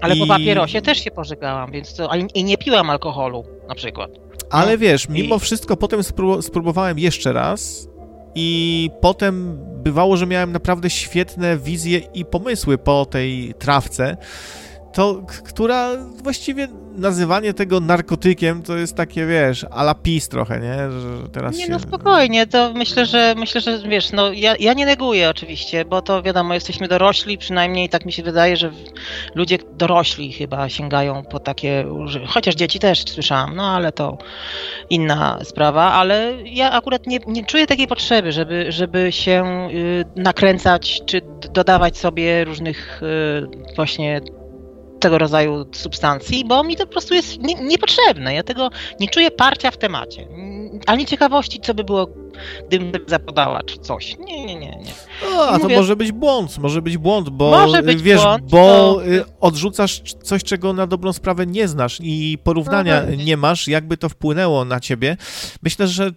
Ale 0.00 0.16
I... 0.16 0.20
po 0.20 0.26
papierosie 0.26 0.82
też 0.82 1.04
się 1.04 1.10
pożegałam, 1.10 1.70
więc 1.70 1.94
to, 1.94 2.10
i 2.34 2.44
nie 2.44 2.58
piłam 2.58 2.90
alkoholu 2.90 3.44
na 3.68 3.74
przykład. 3.74 4.10
Ale 4.50 4.72
no. 4.72 4.78
wiesz, 4.78 5.08
mimo 5.08 5.36
I... 5.36 5.40
wszystko 5.40 5.76
potem 5.76 6.00
spróbowałem 6.40 6.98
jeszcze 6.98 7.32
raz 7.32 7.88
i 8.34 8.90
potem 9.00 9.58
bywało, 9.82 10.16
że 10.16 10.26
miałem 10.26 10.52
naprawdę 10.52 10.90
świetne 10.90 11.58
wizje 11.58 11.98
i 11.98 12.24
pomysły 12.24 12.78
po 12.78 13.06
tej 13.06 13.54
trawce 13.58 14.16
to, 14.92 15.22
która 15.44 15.96
właściwie 16.22 16.68
nazywanie 16.98 17.54
tego 17.54 17.80
narkotykiem 17.80 18.62
to 18.62 18.76
jest 18.76 18.96
takie, 18.96 19.26
wiesz, 19.26 19.66
ala 19.70 19.94
pis 19.94 20.28
trochę, 20.28 20.60
nie? 20.60 20.74
Że 20.74 21.28
teraz 21.32 21.56
nie, 21.56 21.66
się... 21.66 21.72
no 21.72 21.78
spokojnie, 21.78 22.46
to 22.46 22.72
myślę, 22.74 23.06
że 23.06 23.34
myślę, 23.36 23.60
że 23.60 23.78
wiesz, 23.78 24.12
no 24.12 24.32
ja, 24.32 24.54
ja 24.60 24.74
nie 24.74 24.86
neguję 24.86 25.28
oczywiście, 25.28 25.84
bo 25.84 26.02
to 26.02 26.22
wiadomo, 26.22 26.54
jesteśmy 26.54 26.88
dorośli, 26.88 27.38
przynajmniej 27.38 27.88
tak 27.88 28.06
mi 28.06 28.12
się 28.12 28.22
wydaje, 28.22 28.56
że 28.56 28.70
ludzie 29.34 29.58
dorośli 29.72 30.32
chyba 30.32 30.68
sięgają 30.68 31.22
po 31.22 31.40
takie, 31.40 31.84
chociaż 32.26 32.54
dzieci 32.54 32.78
też 32.78 33.04
słyszałam, 33.08 33.56
no 33.56 33.66
ale 33.66 33.92
to 33.92 34.18
inna 34.90 35.38
sprawa, 35.44 35.92
ale 35.92 36.34
ja 36.44 36.72
akurat 36.72 37.06
nie, 37.06 37.18
nie 37.26 37.44
czuję 37.44 37.66
takiej 37.66 37.86
potrzeby, 37.86 38.32
żeby, 38.32 38.72
żeby 38.72 39.12
się 39.12 39.68
y, 39.72 40.04
nakręcać, 40.16 41.02
czy 41.06 41.20
dodawać 41.52 41.98
sobie 41.98 42.44
różnych 42.44 43.02
y, 43.02 43.74
właśnie 43.76 44.20
tego 45.00 45.18
rodzaju 45.18 45.66
substancji, 45.72 46.44
bo 46.44 46.64
mi 46.64 46.76
to 46.76 46.86
po 46.86 46.92
prostu 46.92 47.14
jest 47.14 47.38
nie, 47.38 47.54
niepotrzebne. 47.54 48.34
Ja 48.34 48.42
tego 48.42 48.70
nie 49.00 49.08
czuję 49.08 49.30
parcia 49.30 49.70
w 49.70 49.76
temacie, 49.76 50.26
ani 50.86 51.06
ciekawości, 51.06 51.60
co 51.60 51.74
by 51.74 51.84
było, 51.84 52.06
gdybym 52.68 52.92
zapodała, 53.06 53.62
czy 53.62 53.78
coś. 53.78 54.16
Nie, 54.18 54.46
nie, 54.46 54.54
nie. 54.54 54.70
nie. 54.70 54.92
No, 55.30 55.48
a 55.48 55.58
to 55.58 55.68
może 55.68 55.96
być 55.96 56.12
błąd, 56.12 56.58
może 56.58 56.82
być 56.82 56.98
błąd, 56.98 57.28
bo 57.28 57.50
może 57.50 57.82
być 57.82 58.02
wiesz, 58.02 58.22
błąd, 58.22 58.44
bo 58.50 58.58
to... 58.58 59.06
Y, 59.06 59.24
odrzucasz 59.40 60.02
coś, 60.22 60.44
czego 60.44 60.72
na 60.72 60.86
dobrą 60.86 61.12
sprawę 61.12 61.46
nie 61.46 61.68
znasz 61.68 61.98
i 62.02 62.38
porównania 62.44 63.02
no, 63.08 63.14
nie 63.24 63.36
masz, 63.36 63.68
jakby 63.68 63.96
to 63.96 64.08
wpłynęło 64.08 64.64
na 64.64 64.80
ciebie. 64.80 65.16
Myślę, 65.62 65.88
że 65.88 66.10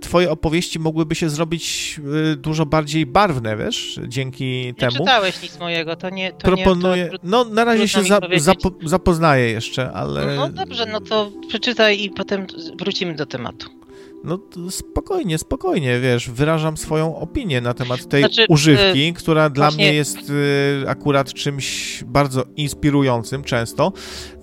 twoje 0.00 0.30
opowieści 0.30 0.78
mogłyby 0.78 1.14
się 1.14 1.28
zrobić 1.28 2.00
y, 2.32 2.36
dużo 2.36 2.66
bardziej 2.66 3.06
barwne, 3.06 3.56
wiesz, 3.56 4.00
dzięki 4.08 4.64
nie 4.66 4.74
temu. 4.74 4.92
Nie 4.92 4.98
czytałeś 4.98 5.42
nic 5.42 5.58
mojego, 5.58 5.96
to 5.96 6.10
nie... 6.10 6.32
To 6.32 6.38
Proponuję, 6.38 7.04
nie, 7.04 7.10
to, 7.10 7.16
no 7.22 7.44
na 7.44 7.64
razie 7.64 7.88
się 7.88 8.02
za, 8.02 8.20
zapo, 8.36 8.70
zapoznaję 8.84 9.50
jeszcze, 9.50 9.92
ale... 9.92 10.36
No 10.36 10.48
dobrze, 10.48 10.86
no 10.86 11.00
to 11.00 11.30
przeczytaj 11.48 12.02
i 12.02 12.10
potem 12.10 12.46
wrócimy 12.78 13.14
do 13.14 13.26
tematu. 13.26 13.83
No 14.24 14.38
spokojnie, 14.70 15.38
spokojnie, 15.38 16.00
wiesz, 16.00 16.30
wyrażam 16.30 16.76
swoją 16.76 17.16
opinię 17.16 17.60
na 17.60 17.74
temat 17.74 18.08
tej 18.08 18.20
znaczy, 18.20 18.46
używki, 18.48 19.08
y, 19.08 19.12
która 19.12 19.50
dla 19.50 19.70
mnie 19.70 19.94
jest 19.94 20.30
y, 20.30 20.84
akurat 20.88 21.32
czymś 21.32 22.04
bardzo 22.06 22.44
inspirującym 22.56 23.44
często. 23.44 23.92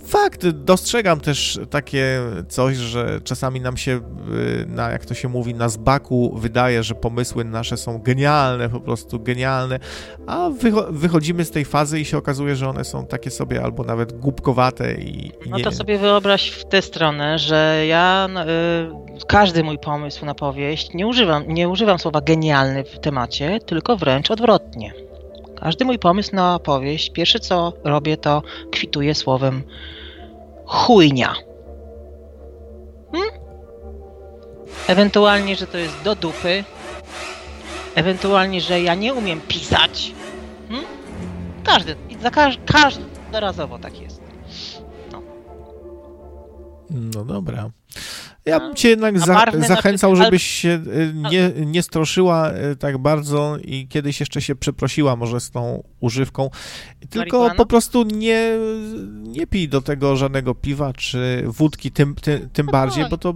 Fakt, 0.05 0.47
dostrzegam 0.49 1.19
też 1.19 1.59
takie 1.69 2.19
coś, 2.49 2.77
że 2.77 3.21
czasami 3.23 3.61
nam 3.61 3.77
się, 3.77 4.01
y, 4.61 4.65
na, 4.67 4.89
jak 4.89 5.05
to 5.05 5.13
się 5.13 5.27
mówi, 5.27 5.55
na 5.55 5.69
zbaku 5.69 6.33
wydaje, 6.37 6.83
że 6.83 6.95
pomysły 6.95 7.45
nasze 7.45 7.77
są 7.77 7.99
genialne, 7.99 8.69
po 8.69 8.79
prostu 8.79 9.19
genialne, 9.19 9.79
a 10.27 10.49
wycho 10.49 10.87
wychodzimy 10.89 11.45
z 11.45 11.51
tej 11.51 11.65
fazy 11.65 11.99
i 11.99 12.05
się 12.05 12.17
okazuje, 12.17 12.55
że 12.55 12.69
one 12.69 12.83
są 12.83 13.05
takie 13.05 13.31
sobie 13.31 13.63
albo 13.63 13.83
nawet 13.83 14.19
głupkowate 14.19 14.93
i, 14.93 15.27
i 15.45 15.49
No 15.49 15.59
to 15.59 15.71
sobie 15.71 15.97
wyobraź 15.97 16.49
w 16.49 16.65
tę 16.65 16.81
stronę, 16.81 17.39
że 17.39 17.85
ja 17.87 18.29
y, 19.21 19.25
każdy 19.27 19.63
mój 19.63 19.79
pomysł 19.79 20.25
na 20.25 20.35
powieść, 20.35 20.93
nie 20.93 21.07
używam, 21.07 21.43
nie 21.47 21.69
używam 21.69 21.99
słowa 21.99 22.21
genialny 22.21 22.83
w 22.83 22.99
temacie, 22.99 23.59
tylko 23.65 23.97
wręcz 23.97 24.31
odwrotnie. 24.31 25.10
Każdy 25.61 25.85
mój 25.85 25.99
pomysł 25.99 26.35
na 26.35 26.59
powieść, 26.59 27.09
pierwsze 27.09 27.39
co 27.39 27.73
robię, 27.83 28.17
to 28.17 28.41
kwituję 28.71 29.15
słowem 29.15 29.63
chujnia. 30.65 31.35
Hmm? 33.11 33.31
Ewentualnie, 34.87 35.55
że 35.55 35.67
to 35.67 35.77
jest 35.77 36.01
do 36.03 36.15
dupy. 36.15 36.63
Ewentualnie, 37.95 38.61
że 38.61 38.81
ja 38.81 38.95
nie 38.95 39.13
umiem 39.13 39.41
pisać. 39.41 40.13
Hmm? 40.69 40.85
Każdy, 41.63 41.95
za 42.21 42.31
każ 42.31 42.59
każdorazowo 42.65 43.79
tak 43.79 44.01
jest. 44.01 44.21
No. 45.11 45.21
no 46.89 47.25
dobra. 47.25 47.69
Ja 48.45 48.59
bym 48.59 48.75
cię 48.75 48.89
jednak 48.89 49.19
za, 49.19 49.45
zachęcał, 49.67 50.15
żebyś 50.15 50.43
się 50.43 50.69
y, 50.69 51.13
nie, 51.31 51.51
nie 51.65 51.83
stroszyła 51.83 52.51
y, 52.51 52.75
tak 52.75 52.97
bardzo 52.97 53.57
i 53.63 53.87
kiedyś 53.87 54.19
jeszcze 54.19 54.41
się 54.41 54.55
przeprosiła 54.55 55.15
może 55.15 55.39
z 55.39 55.51
tą 55.51 55.83
używką. 55.99 56.49
Tylko 57.09 57.19
Marihuana? 57.19 57.55
po 57.55 57.65
prostu 57.65 58.03
nie, 58.03 58.51
nie 59.23 59.47
pij 59.47 59.69
do 59.69 59.81
tego 59.81 60.15
żadnego 60.15 60.55
piwa 60.55 60.93
czy 60.93 61.43
wódki, 61.45 61.91
tym, 61.91 62.15
tym, 62.15 62.49
tym 62.53 62.65
bardziej, 62.65 63.05
bo 63.09 63.17
to 63.17 63.33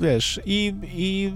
wiesz, 0.00 0.40
i, 0.46 0.74
i 0.82 1.32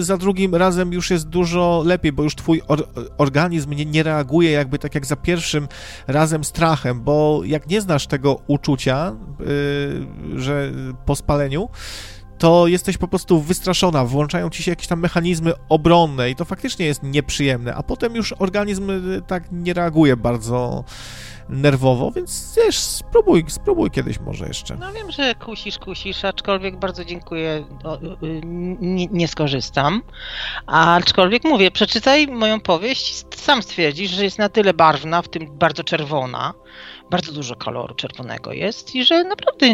za 0.00 0.16
drugim 0.16 0.54
razem 0.54 0.92
już 0.92 1.10
jest 1.10 1.28
dużo 1.28 1.82
lepiej, 1.86 2.12
bo 2.12 2.22
już 2.22 2.34
twój 2.34 2.62
or, 2.68 2.88
organizm 3.18 3.72
nie, 3.72 3.84
nie 3.84 4.02
reaguje 4.02 4.50
jakby 4.50 4.78
tak 4.78 4.94
jak 4.94 5.06
za 5.06 5.16
pierwszym 5.16 5.68
razem 6.06 6.44
strachem, 6.44 7.00
bo 7.00 7.40
jak 7.44 7.66
nie 7.66 7.80
znasz 7.80 8.06
tego 8.06 8.40
uczucia, 8.46 9.16
yy, 9.40 10.40
że 10.40 10.72
po 11.06 11.16
spaleniu, 11.16 11.68
to 12.38 12.66
jesteś 12.66 12.98
po 12.98 13.08
prostu 13.08 13.40
wystraszona, 13.40 14.04
włączają 14.04 14.50
ci 14.50 14.62
się 14.62 14.72
jakieś 14.72 14.86
tam 14.86 15.00
mechanizmy 15.00 15.52
obronne 15.68 16.30
i 16.30 16.36
to 16.36 16.44
faktycznie 16.44 16.86
jest 16.86 17.02
nieprzyjemne, 17.02 17.74
a 17.74 17.82
potem 17.82 18.14
już 18.14 18.34
organizm 18.38 18.90
y, 18.90 19.22
tak 19.26 19.44
nie 19.52 19.74
reaguje 19.74 20.16
bardzo 20.16 20.84
nerwowo, 21.48 22.10
więc 22.10 22.54
wiesz, 22.56 22.78
spróbuj, 22.78 23.44
spróbuj 23.48 23.90
kiedyś 23.90 24.20
może 24.20 24.46
jeszcze. 24.46 24.76
No 24.76 24.92
wiem, 24.92 25.10
że 25.10 25.34
kusisz, 25.34 25.78
kusisz, 25.78 26.24
aczkolwiek 26.24 26.76
bardzo 26.76 27.04
dziękuję, 27.04 27.64
y, 28.22 28.26
y, 28.26 28.40
nie, 28.80 29.06
nie 29.06 29.28
skorzystam. 29.28 30.02
Aczkolwiek 30.66 31.44
mówię, 31.44 31.70
przeczytaj 31.70 32.26
moją 32.26 32.60
powieść, 32.60 33.24
sam 33.36 33.62
stwierdzisz, 33.62 34.10
że 34.10 34.24
jest 34.24 34.38
na 34.38 34.48
tyle 34.48 34.74
barwna, 34.74 35.22
w 35.22 35.28
tym 35.28 35.58
bardzo 35.58 35.84
czerwona, 35.84 36.54
bardzo 37.10 37.32
dużo 37.32 37.56
koloru 37.56 37.94
czerwonego 37.94 38.52
jest 38.52 38.94
i 38.94 39.04
że 39.04 39.24
naprawdę 39.24 39.66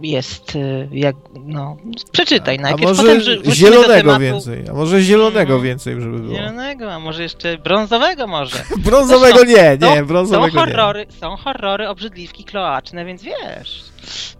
jest 0.00 0.56
y, 0.56 0.88
jak, 0.92 1.16
no, 1.44 1.76
przeczytaj 2.12 2.58
a, 2.58 2.62
najpierw, 2.62 3.00
a 3.00 3.02
może 3.02 3.36
potem 3.36 3.52
zielonego 3.54 4.18
więcej, 4.18 4.64
a 4.70 4.72
może 4.72 5.00
zielonego 5.02 5.54
no, 5.54 5.60
więcej, 5.60 6.00
żeby 6.00 6.18
było. 6.18 6.34
Zielonego, 6.34 6.92
a 6.92 6.98
może 6.98 7.22
jeszcze 7.22 7.58
brązowego 7.58 8.26
może. 8.26 8.56
brązowego 8.84 9.38
Zresztą, 9.38 9.62
nie, 9.62 9.90
nie, 9.90 9.98
są, 10.00 10.06
brązowego 10.06 10.60
są 10.60 10.66
horrory, 10.66 11.06
nie. 11.10 11.18
Są 11.18 11.36
horrory, 11.36 11.88
obrzydliwki 11.88 12.44
kloaczne, 12.44 13.04
więc 13.04 13.22
wiesz, 13.22 13.91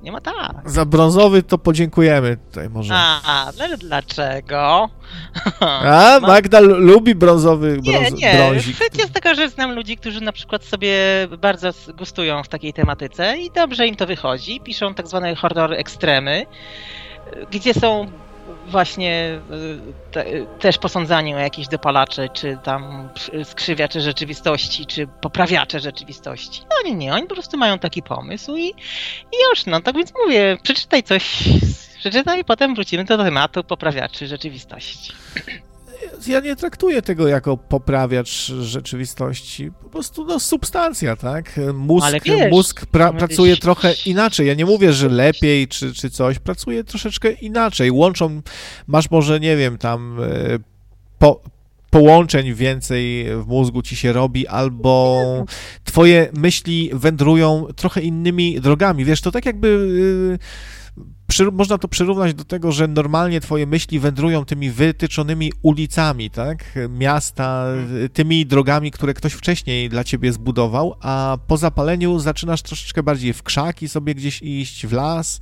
nie 0.03 0.13
ma 0.13 0.21
tak. 0.21 0.71
Za 0.71 0.85
brązowy 0.85 1.43
to 1.43 1.59
podziękujemy 1.59 2.37
tutaj 2.37 2.71
może. 2.71 2.95
A, 2.97 3.47
ale 3.47 3.77
dlaczego? 3.79 4.89
A, 5.61 6.19
Magda 6.23 6.61
lubi 6.61 7.15
brązowy 7.15 7.77
brąz, 7.83 8.13
nie, 8.13 8.33
nie. 8.33 8.35
brązik. 8.37 8.77
jest 8.99 9.13
taka, 9.13 9.35
że 9.35 9.49
znam 9.49 9.75
ludzi, 9.75 9.97
którzy 9.97 10.21
na 10.21 10.33
przykład 10.33 10.65
sobie 10.65 10.95
bardzo 11.39 11.71
gustują 11.99 12.43
w 12.43 12.49
takiej 12.49 12.73
tematyce 12.73 13.39
i 13.39 13.51
dobrze 13.51 13.87
im 13.87 13.97
to 13.97 14.07
wychodzi. 14.07 14.61
Piszą 14.61 14.95
tak 14.95 15.09
zwane 15.09 15.35
horror 15.35 15.73
ekstremy, 15.73 16.47
gdzie 17.51 17.75
są 17.75 18.11
właśnie 18.67 19.41
y, 19.51 20.13
te, 20.13 20.25
też 20.47 20.79
posądzani 20.79 21.35
o 21.35 21.39
jakieś 21.39 21.69
dopalacze, 21.69 22.29
czy 22.29 22.59
tam 22.63 23.09
skrzywiacze 23.45 24.01
rzeczywistości, 24.01 24.87
czy 24.87 25.07
poprawiacze 25.07 25.81
rzeczywistości. 25.81 26.63
No 26.71 26.91
nie, 26.91 26.95
nie, 26.95 27.15
oni 27.15 27.27
po 27.27 27.35
prostu 27.35 27.57
mają 27.57 27.79
taki 27.79 28.03
pomysł 28.03 28.57
i, 28.57 28.67
i 29.33 29.37
już, 29.51 29.67
no 29.67 29.81
tak 29.81 29.97
więc 29.97 30.13
mówię, 30.25 30.57
przeczytaj 30.63 31.03
coś, 31.03 31.43
przeczytaj 31.99 32.41
i 32.41 32.45
potem 32.45 32.75
wrócimy 32.75 33.05
do 33.05 33.19
tematu 33.19 33.65
poprawiaczy 33.65 34.27
rzeczywistości 34.27 35.13
ja 36.29 36.41
nie 36.41 36.57
traktuję 36.57 37.03
tego 37.03 37.29
jako 37.29 37.57
poprawiacz 37.57 38.47
rzeczywistości. 38.61 39.71
Po 39.83 39.89
prostu 39.89 40.25
no, 40.25 40.41
substancja, 40.41 41.17
tak? 41.17 41.61
Mózg, 41.75 42.07
wiesz, 42.25 42.51
mózg 42.51 42.87
pra 42.87 43.13
pracuje 43.13 43.57
trochę 43.57 43.95
inaczej. 44.07 44.47
Ja 44.47 44.55
nie 44.55 44.67
mówię, 44.67 44.93
że 44.93 45.09
lepiej 45.09 45.69
czy, 45.69 45.95
czy 45.95 46.11
coś. 46.11 46.39
Pracuje 46.39 46.85
troszeczkę 46.85 47.33
inaczej. 47.33 47.91
Łączą, 47.91 48.43
masz 48.87 49.11
może, 49.11 49.41
nie 49.41 49.57
wiem, 49.57 49.79
tam 49.79 50.19
e, 50.23 50.59
po, 51.19 51.41
połączeń 51.91 52.55
więcej 52.55 53.27
w 53.43 53.47
mózgu 53.47 53.83
ci 53.83 53.97
się 53.97 54.13
robi, 54.13 54.47
albo 54.47 55.45
twoje 55.85 56.29
myśli 56.37 56.91
wędrują 56.93 57.67
trochę 57.77 58.01
innymi 58.01 58.61
drogami. 58.61 59.05
Wiesz, 59.05 59.21
to 59.21 59.31
tak 59.31 59.47
jakby 59.47 59.89
e, 60.35 60.82
przy, 61.27 61.51
można 61.51 61.79
to 61.79 61.89
przyrównać 61.89 62.35
do 62.35 62.45
tego, 62.45 62.73
że 62.73 62.89
normalnie 62.89 63.41
twoje 63.41 63.67
myśli 63.67 63.99
wędrują 64.01 64.45
tymi 64.45 64.71
wytyczonymi 64.71 65.53
ulicami, 65.63 66.31
tak, 66.31 66.79
miasta, 66.89 67.67
tymi 68.13 68.47
drogami, 68.47 68.91
które 68.91 69.15
ktoś 69.15 69.33
wcześniej 69.33 69.89
dla 69.89 70.05
ciebie 70.05 70.33
zbudował, 70.33 70.95
a 71.01 71.39
po 71.47 71.57
zapaleniu 71.57 72.19
zaczynasz 72.19 72.63
troszeczkę 72.63 73.03
bardziej 73.03 73.33
w 73.33 73.43
krzaki 73.43 73.89
sobie 73.89 74.15
gdzieś 74.15 74.43
iść, 74.43 74.87
w 74.87 74.93
las, 74.93 75.41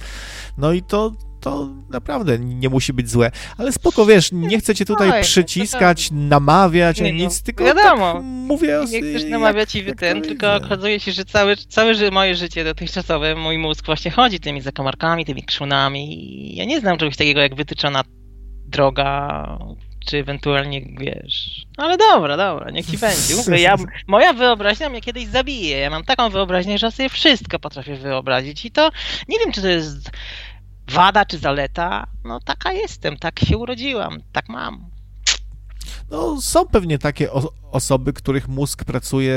no 0.59 0.73
i 0.73 0.83
to 0.83 1.13
to 1.41 1.68
naprawdę 1.91 2.38
nie 2.38 2.68
musi 2.68 2.93
być 2.93 3.11
złe. 3.11 3.30
Ale 3.59 3.72
spoko, 3.72 4.07
wiesz, 4.07 4.32
nie 4.32 4.59
chcę 4.59 4.74
cię 4.74 4.84
tutaj 4.84 5.22
przyciskać, 5.22 6.09
namawiać, 6.11 7.01
nie, 7.01 7.12
nic, 7.12 7.43
tylko 7.43 7.64
wiadomo, 7.64 8.12
tak 8.12 8.22
mówię... 8.22 8.80
Nie 8.91 9.01
chcesz 9.01 9.24
namawiać 9.24 9.74
i 9.74 9.84
ten, 9.97 10.22
tylko 10.22 10.55
okazuje 10.55 11.01
się, 11.01 11.12
że 11.12 11.24
całe, 11.24 11.57
całe 11.57 12.11
moje 12.11 12.34
życie 12.34 12.64
dotychczasowe, 12.64 13.34
mój 13.34 13.59
mózg 13.59 13.86
właśnie 13.86 14.11
chodzi 14.11 14.41
tymi 14.41 14.61
zakamarkami, 14.61 15.24
tymi 15.24 15.43
krzunami 15.43 16.01
ja 16.55 16.64
nie 16.64 16.80
znam 16.80 16.99
czegoś 16.99 17.16
takiego 17.16 17.41
jak 17.41 17.55
wytyczona 17.55 18.03
droga, 18.66 19.59
czy 20.07 20.18
ewentualnie, 20.18 20.82
wiesz... 20.99 21.66
Ale 21.76 21.97
dobra, 21.97 22.36
dobra, 22.36 22.70
niech 22.70 22.86
ci 22.86 22.99
będzie. 22.99 23.36
Mówię, 23.36 23.61
ja, 23.61 23.76
moja 24.07 24.32
wyobraźnia 24.32 24.88
mnie 24.88 25.01
kiedyś 25.01 25.26
zabije. 25.26 25.78
Ja 25.78 25.91
mam 25.91 26.05
taką 26.05 26.30
wyobraźnię, 26.30 26.78
że 26.78 26.91
sobie 26.91 27.09
wszystko 27.09 27.59
potrafię 27.59 27.97
wyobrazić 27.97 28.64
i 28.64 28.70
to 28.70 28.91
nie 29.28 29.38
wiem, 29.38 29.53
czy 29.53 29.62
to 29.62 29.68
jest 29.68 30.11
wada 30.91 31.24
czy 31.24 31.38
zaleta, 31.38 32.07
no 32.24 32.41
taka 32.41 32.72
jestem, 32.72 33.16
tak 33.16 33.41
się 33.41 33.59
urodziłam, 33.59 34.18
tak 34.32 34.49
mam. 34.49 34.91
No, 36.11 36.41
są 36.41 36.66
pewnie 36.66 36.99
takie 36.99 37.32
o- 37.32 37.53
osoby, 37.70 38.12
których 38.12 38.49
mózg 38.49 38.84
pracuje 38.84 39.34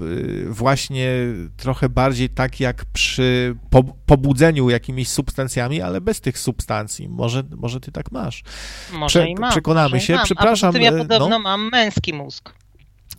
y, 0.00 0.46
właśnie 0.48 1.08
trochę 1.56 1.88
bardziej 1.88 2.28
tak 2.30 2.60
jak 2.60 2.84
przy 2.84 3.56
po- 3.70 3.82
pobudzeniu 4.06 4.70
jakimiś 4.70 5.08
substancjami, 5.08 5.80
ale 5.82 6.00
bez 6.00 6.20
tych 6.20 6.38
substancji. 6.38 7.08
Może, 7.08 7.42
może 7.56 7.80
ty 7.80 7.92
tak 7.92 8.12
masz. 8.12 8.42
Może 8.92 9.20
Prze- 9.20 9.28
i 9.28 9.34
mam. 9.34 9.50
Przekonamy 9.50 10.00
się. 10.00 10.18
Przepraszam. 10.24 10.70
A 10.70 10.72
tym 10.72 10.82
ja 10.82 10.92
y, 10.92 10.98
podobno 10.98 11.28
no. 11.28 11.38
mam 11.38 11.70
męski 11.70 12.12
mózg. 12.12 12.54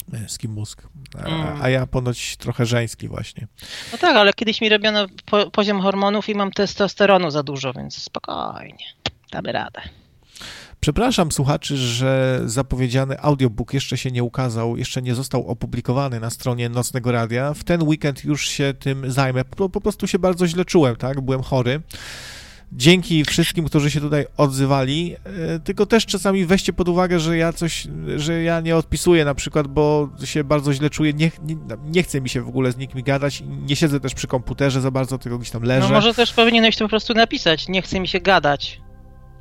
Męski 0.07 0.47
mózg. 0.47 0.87
A, 1.23 1.27
mm. 1.27 1.61
a, 1.61 1.69
ja 1.69 1.87
ponoć 1.87 2.37
trochę 2.37 2.65
żeński 2.65 3.07
właśnie. 3.07 3.47
No 3.91 3.97
tak, 3.97 4.15
ale 4.15 4.33
kiedyś 4.33 4.61
mi 4.61 4.69
robiono 4.69 5.07
po, 5.25 5.51
poziom 5.51 5.81
hormonów 5.81 6.29
i 6.29 6.35
mam 6.35 6.51
testosteronu 6.51 7.31
za 7.31 7.43
dużo, 7.43 7.73
więc 7.73 7.97
spokojnie, 7.97 8.85
damy 9.31 9.51
radę. 9.51 9.81
Przepraszam 10.79 11.31
słuchaczy, 11.31 11.77
że 11.77 12.41
zapowiedziany 12.45 13.19
audiobook 13.19 13.73
jeszcze 13.73 13.97
się 13.97 14.11
nie 14.11 14.23
ukazał, 14.23 14.77
jeszcze 14.77 15.01
nie 15.01 15.15
został 15.15 15.47
opublikowany 15.47 16.19
na 16.19 16.29
stronie 16.29 16.69
Nocnego 16.69 17.11
Radia. 17.11 17.53
W 17.53 17.63
ten 17.63 17.83
weekend 17.83 18.23
już 18.23 18.49
się 18.49 18.73
tym 18.79 19.11
zajmę. 19.11 19.45
Po, 19.45 19.69
po 19.69 19.81
prostu 19.81 20.07
się 20.07 20.19
bardzo 20.19 20.47
źle 20.47 20.65
czułem, 20.65 20.95
tak? 20.95 21.21
Byłem 21.21 21.43
chory 21.43 21.81
dzięki 22.75 23.25
wszystkim, 23.25 23.65
którzy 23.65 23.91
się 23.91 24.01
tutaj 24.01 24.25
odzywali, 24.37 25.15
e, 25.23 25.59
tylko 25.59 25.85
też 25.85 26.05
czasami 26.05 26.45
weźcie 26.45 26.73
pod 26.73 26.89
uwagę, 26.89 27.19
że 27.19 27.37
ja 27.37 27.53
coś, 27.53 27.87
że 28.17 28.43
ja 28.43 28.61
nie 28.61 28.75
odpisuję 28.75 29.25
na 29.25 29.35
przykład, 29.35 29.67
bo 29.67 30.09
się 30.23 30.43
bardzo 30.43 30.73
źle 30.73 30.89
czuję, 30.89 31.13
nie, 31.13 31.31
nie, 31.43 31.55
nie 31.85 32.03
chce 32.03 32.21
mi 32.21 32.29
się 32.29 32.41
w 32.41 32.47
ogóle 32.47 32.71
z 32.71 32.77
nikim 32.77 33.03
gadać, 33.03 33.43
nie 33.45 33.75
siedzę 33.75 33.99
też 33.99 34.13
przy 34.13 34.27
komputerze 34.27 34.81
za 34.81 34.91
bardzo, 34.91 35.17
tylko 35.17 35.37
gdzieś 35.37 35.51
tam 35.51 35.63
leżę. 35.63 35.87
No 35.87 35.95
może 35.95 36.13
też 36.13 36.33
powinieneś 36.33 36.75
to 36.77 36.85
po 36.85 36.89
prostu 36.89 37.13
napisać, 37.13 37.67
nie 37.67 37.81
chce 37.81 37.99
mi 37.99 38.07
się 38.07 38.19
gadać. 38.19 38.81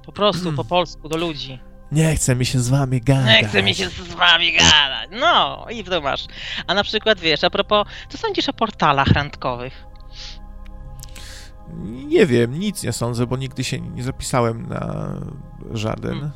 Po 0.06 0.12
prostu, 0.12 0.52
po 0.52 0.64
polsku, 0.64 1.08
do 1.08 1.16
ludzi. 1.16 1.58
Nie 1.92 2.16
chce 2.16 2.36
mi 2.36 2.46
się 2.46 2.60
z 2.60 2.68
wami 2.68 3.00
gadać. 3.00 3.42
Nie 3.42 3.48
chce 3.48 3.62
mi 3.62 3.74
się 3.74 3.88
z 3.88 4.14
wami 4.14 4.52
gadać. 4.52 5.08
No, 5.20 5.66
i 5.70 5.84
to 5.84 6.00
masz. 6.00 6.24
A 6.66 6.74
na 6.74 6.84
przykład, 6.84 7.20
wiesz, 7.20 7.44
a 7.44 7.50
propos, 7.50 7.86
co 8.08 8.18
sądzisz 8.18 8.48
o 8.48 8.52
portalach 8.52 9.08
randkowych? 9.08 9.93
Nie 11.82 12.26
wiem, 12.26 12.58
nic 12.58 12.82
nie 12.82 12.92
sądzę, 12.92 13.26
bo 13.26 13.36
nigdy 13.36 13.64
się 13.64 13.80
nie 13.80 14.02
zapisałem 14.02 14.68
na 14.68 15.14
żaden. 15.72 16.12
Hmm. 16.12 16.30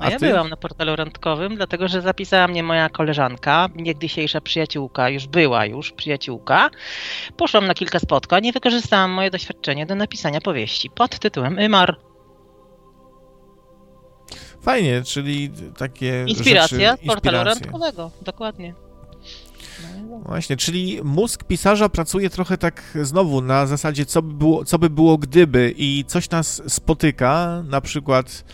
A, 0.00 0.04
A 0.04 0.10
ja 0.10 0.18
byłam 0.18 0.48
na 0.48 0.56
portalu 0.56 0.96
randkowym, 0.96 1.56
dlatego 1.56 1.88
że 1.88 2.02
zapisała 2.02 2.48
mnie 2.48 2.62
moja 2.62 2.88
koleżanka, 2.88 3.68
niegdysiejsza 3.76 4.40
przyjaciółka, 4.40 5.08
już 5.08 5.26
była 5.26 5.66
już 5.66 5.92
przyjaciółka. 5.92 6.70
Poszłam 7.36 7.66
na 7.66 7.74
kilka 7.74 7.98
spotkań 7.98 8.46
i 8.46 8.52
wykorzystałam 8.52 9.10
moje 9.10 9.30
doświadczenie 9.30 9.86
do 9.86 9.94
napisania 9.94 10.40
powieści 10.40 10.90
pod 10.90 11.18
tytułem 11.18 11.58
Ymar. 11.58 11.96
Fajnie, 14.62 15.02
czyli 15.02 15.50
takie 15.78 16.24
Inspiracja 16.26 16.90
rzeczy, 16.90 17.04
z 17.04 17.06
portalu 17.06 17.44
randkowego, 17.44 18.10
dokładnie. 18.22 18.74
Właśnie, 20.18 20.56
czyli 20.56 21.00
mózg 21.04 21.44
pisarza 21.44 21.88
pracuje 21.88 22.30
trochę 22.30 22.58
tak 22.58 22.82
znowu 23.02 23.40
na 23.40 23.66
zasadzie, 23.66 24.06
co 24.06 24.22
by 24.22 24.34
było, 24.34 24.64
co 24.64 24.78
by 24.78 24.90
było 24.90 25.18
gdyby 25.18 25.74
i 25.76 26.04
coś 26.06 26.30
nas 26.30 26.62
spotyka, 26.72 27.62
na 27.68 27.80
przykład 27.80 28.44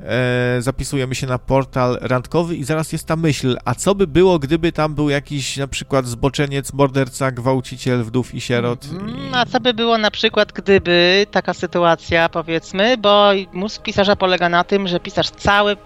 e, 0.00 0.56
zapisujemy 0.60 1.14
się 1.14 1.26
na 1.26 1.38
portal 1.38 1.98
randkowy 2.00 2.56
i 2.56 2.64
zaraz 2.64 2.92
jest 2.92 3.06
ta 3.06 3.16
myśl, 3.16 3.56
a 3.64 3.74
co 3.74 3.94
by 3.94 4.06
było, 4.06 4.38
gdyby 4.38 4.72
tam 4.72 4.94
był 4.94 5.10
jakiś 5.10 5.56
na 5.56 5.66
przykład 5.66 6.06
zboczeniec, 6.06 6.72
morderca, 6.72 7.30
gwałciciel 7.30 8.04
wdów 8.04 8.34
i 8.34 8.40
sierot? 8.40 8.84
I... 8.84 9.34
A 9.34 9.46
co 9.46 9.60
by 9.60 9.74
było 9.74 9.98
na 9.98 10.10
przykład, 10.10 10.52
gdyby 10.52 11.26
taka 11.30 11.54
sytuacja, 11.54 12.28
powiedzmy, 12.28 12.96
bo 12.96 13.30
mózg 13.52 13.82
pisarza 13.82 14.16
polega 14.16 14.48
na 14.48 14.64
tym, 14.64 14.88
że 14.88 15.00
pisarz 15.00 15.30
cały, 15.30 15.76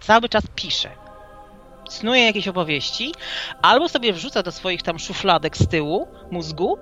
cały 0.00 0.28
czas 0.28 0.44
pisze 0.54 0.99
snuje 1.92 2.24
jakieś 2.24 2.48
opowieści, 2.48 3.14
albo 3.62 3.88
sobie 3.88 4.12
wrzuca 4.12 4.42
do 4.42 4.52
swoich 4.52 4.82
tam 4.82 4.98
szufladek 4.98 5.56
z 5.56 5.68
tyłu 5.68 6.08
mózgu. 6.30 6.78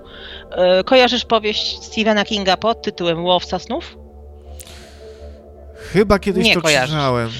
E, 0.51 0.85
kojarzysz 0.85 1.25
powieść 1.25 1.83
Stephena 1.85 2.25
Kinga 2.25 2.57
pod 2.57 2.83
tytułem 2.83 3.25
Łowca 3.25 3.59
snów? 3.59 3.97
Chyba 5.93 6.19
kiedyś 6.19 6.45
Nie 6.47 6.55
to 6.55 6.63
kojarzysz. 6.63 6.91
czytałem. 6.91 7.31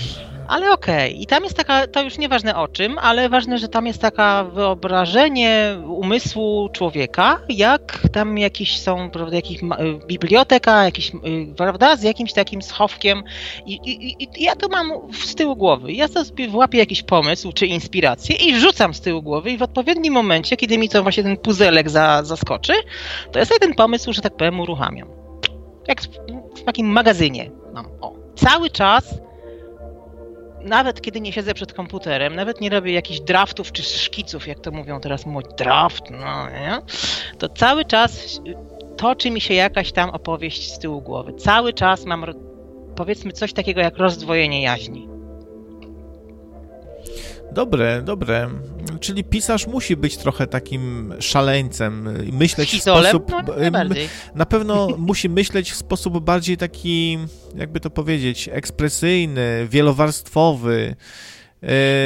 Ale 0.49 0.73
okej, 0.73 1.11
okay. 1.13 1.23
i 1.23 1.27
tam 1.27 1.45
jest 1.45 1.57
taka, 1.57 1.87
to 1.87 2.03
już 2.03 2.19
nieważne 2.19 2.57
o 2.57 2.69
czym, 2.69 2.99
ale 2.99 3.29
ważne, 3.29 3.59
że 3.59 3.69
tam 3.69 3.87
jest 3.87 4.01
taka 4.01 4.45
wyobrażenie 4.45 5.77
umysłu 5.87 6.69
człowieka, 6.73 7.41
jak 7.49 7.99
tam 8.13 8.39
jakieś 8.39 8.81
są, 8.81 9.11
prawda, 9.11 9.37
jakiś 9.37 9.61
biblioteka, 10.07 10.85
jakiś, 10.85 11.13
prawda, 11.57 11.97
z 11.97 12.03
jakimś 12.03 12.33
takim 12.33 12.63
schowkiem 12.63 13.23
i, 13.67 13.73
i, 13.73 14.23
i 14.23 14.45
ja 14.45 14.57
to 14.57 14.69
mam 14.69 14.93
z 15.13 15.35
tyłu 15.35 15.57
głowy. 15.57 15.93
Ja 15.93 16.09
sobie 16.09 16.49
włapię 16.49 16.79
jakiś 16.79 17.03
pomysł 17.03 17.53
czy 17.53 17.67
inspirację 17.67 18.37
i 18.37 18.61
rzucam 18.61 18.95
z 18.95 19.01
tyłu 19.01 19.23
głowy 19.23 19.51
i 19.51 19.59
w 19.59 19.63
odpowiednim 19.63 20.15
momencie, 20.15 20.57
kiedy 20.57 20.79
mi 20.79 20.89
to 20.89 21.03
właśnie 21.03 21.23
ten 21.23 21.37
puzelek 21.37 21.91
za, 21.91 22.25
zaskoczy, 22.25 22.73
to 23.33 23.39
ja 23.39 23.45
sobie 23.45 23.61
ten 23.61 23.75
pomysł, 23.75 24.13
że 24.13 24.23
tak 24.23 24.37
powiem, 24.37 24.61
uruchamiam. 24.61 25.09
Jak 25.89 26.01
w, 26.01 26.09
w 26.61 26.63
takim 26.63 26.87
magazynie 26.87 27.51
mam. 27.75 27.87
O. 28.01 28.13
Cały 28.37 28.71
czas 28.71 29.28
nawet 30.69 31.01
kiedy 31.01 31.21
nie 31.21 31.33
siedzę 31.33 31.55
przed 31.55 31.73
komputerem, 31.73 32.35
nawet 32.35 32.61
nie 32.61 32.71
robię 32.71 32.93
jakichś 32.93 33.21
draftów 33.21 33.73
czy 33.73 33.83
szkiców, 33.83 34.47
jak 34.47 34.61
to 34.61 34.71
mówią 34.71 35.01
teraz 35.01 35.27
mój 35.27 35.45
draft, 35.59 36.11
no 36.11 36.51
nie? 36.51 36.79
to 37.39 37.49
cały 37.49 37.85
czas 37.85 38.41
toczy 38.97 39.31
mi 39.31 39.41
się 39.41 39.55
jakaś 39.55 39.93
tam 39.93 40.11
opowieść 40.11 40.73
z 40.75 40.79
tyłu 40.79 41.03
głowy. 41.03 41.35
Cały 41.35 41.73
czas 41.73 42.05
mam 42.05 42.25
powiedzmy 42.97 43.33
coś 43.33 43.53
takiego 43.53 43.81
jak 43.81 43.97
rozdwojenie 43.97 44.63
jaźni. 44.63 45.18
Dobre, 47.59 48.03
dobre. 48.03 48.49
Czyli 49.01 49.25
pisarz 49.25 49.67
musi 49.67 49.97
być 49.97 50.17
trochę 50.17 50.47
takim 50.47 51.15
szaleńcem, 51.21 52.09
myśleć 52.33 52.71
w 52.71 52.83
sposób... 52.83 53.33
No, 53.73 53.95
na 54.35 54.47
pewno 54.47 54.89
musi 55.09 55.29
myśleć 55.29 55.73
w 55.73 55.77
sposób 55.77 56.25
bardziej 56.25 56.57
taki, 56.57 57.19
jakby 57.57 57.81
to 57.81 57.91
powiedzieć, 57.91 58.49
ekspresyjny, 58.53 59.67
wielowarstwowy. 59.71 60.97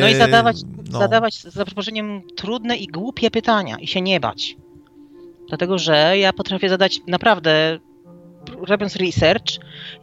No 0.01 0.09
i 0.09 0.15
zadawać, 0.15 0.57
no. 0.91 0.99
zadawać 0.99 1.43
za 1.43 1.65
przeproszeniem 1.65 2.23
trudne 2.37 2.77
i 2.77 2.87
głupie 2.87 3.31
pytania 3.31 3.77
i 3.81 3.87
się 3.87 4.01
nie 4.01 4.21
bać. 4.21 4.57
Dlatego, 5.49 5.79
że 5.79 6.19
ja 6.19 6.33
potrafię 6.33 6.69
zadać 6.69 7.01
naprawdę, 7.07 7.79
robiąc 8.69 8.97
research, 8.97 9.53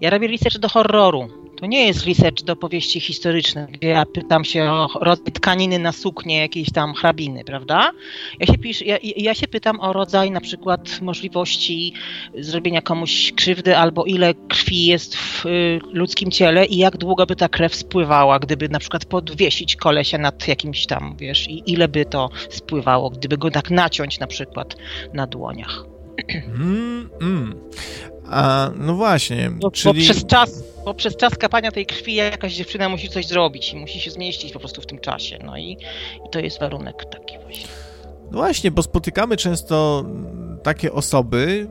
ja 0.02 0.10
robię 0.10 0.28
research 0.28 0.58
do 0.58 0.70
horroru 0.70 1.39
To 1.60 1.66
nie 1.66 1.88
jest 1.88 2.06
research 2.06 2.44
do 2.44 2.56
powieści 2.56 3.00
historycznych, 3.00 3.72
gdzie 3.72 3.88
ja 3.88 4.06
pytam 4.06 4.46
się 4.46 4.64
o 4.64 4.88
rodzaj 5.02 5.32
tkaniny 5.32 5.80
na 5.80 5.92
suknię 5.92 6.38
jakiejś 6.38 6.72
tam 6.72 6.94
hrabiny, 6.94 7.44
prawda? 7.44 7.92
Ja 8.40 8.46
się, 8.46 8.58
pisz, 8.58 8.82
ja, 8.82 8.98
ja 9.02 9.34
się 9.34 9.48
pytam 9.48 9.80
o 9.80 9.94
rodzaj 9.94 10.32
na 10.32 10.42
przykład 10.42 11.02
możliwości 11.02 11.94
zrobienia 12.38 12.82
komuś 12.82 13.34
krzywdy 13.36 13.78
albo 13.78 14.06
ile 14.06 14.34
krwi 14.34 14.86
jest 14.86 15.16
w 15.16 15.46
y, 15.46 15.80
ludzkim 15.94 16.32
ciele 16.32 16.66
i 16.66 16.78
jak 16.78 16.98
długo 16.98 17.26
by 17.26 17.36
ta 17.36 17.50
krew 17.50 17.76
spływała, 17.76 18.40
gdyby 18.40 18.70
na 18.70 18.80
przykład 18.80 19.06
podwiesić 19.06 19.76
kolesia 19.76 20.18
nad 20.18 20.48
jakimś 20.48 20.86
tam, 20.86 21.16
wiesz, 21.18 21.50
i 21.50 21.64
ile 21.66 21.88
by 21.88 22.06
to 22.06 22.30
spływało, 22.50 23.10
gdyby 23.10 23.38
go 23.38 23.52
tak 23.52 23.72
naciąć 23.72 24.20
na 24.20 24.28
przykład 24.28 24.76
na 25.14 25.28
dłoniach. 25.28 25.86
Mm, 26.28 27.10
mm. 27.22 27.56
A, 28.30 28.72
no 28.76 28.96
właśnie, 28.96 29.52
Bo, 29.52 29.72
czyli... 29.72 30.00
bo, 30.00 30.00
przez 30.00 30.26
czas, 30.26 30.64
bo 30.86 30.94
przez 30.94 31.18
czas 31.18 31.36
kapania 31.36 31.72
tej 31.72 31.86
krwi 31.86 32.16
jakaś 32.16 32.54
dziewczyna 32.54 32.90
musi 32.90 33.10
coś 33.10 33.26
zrobić 33.26 33.74
i 33.74 33.76
musi 33.76 34.00
się 34.00 34.12
zmieścić 34.12 34.54
po 34.54 34.60
prostu 34.60 34.82
w 34.82 34.86
tym 34.86 35.00
czasie. 35.00 35.40
No 35.44 35.58
i, 35.58 35.78
i 36.26 36.30
to 36.32 36.40
jest 36.40 36.60
warunek 36.60 37.06
taki 37.06 37.38
właśnie. 37.44 37.68
No 38.32 38.38
właśnie, 38.38 38.72
bo 38.72 38.84
spotykamy 38.84 39.38
często 39.38 40.06
takie 40.64 40.94
osoby, 40.94 41.68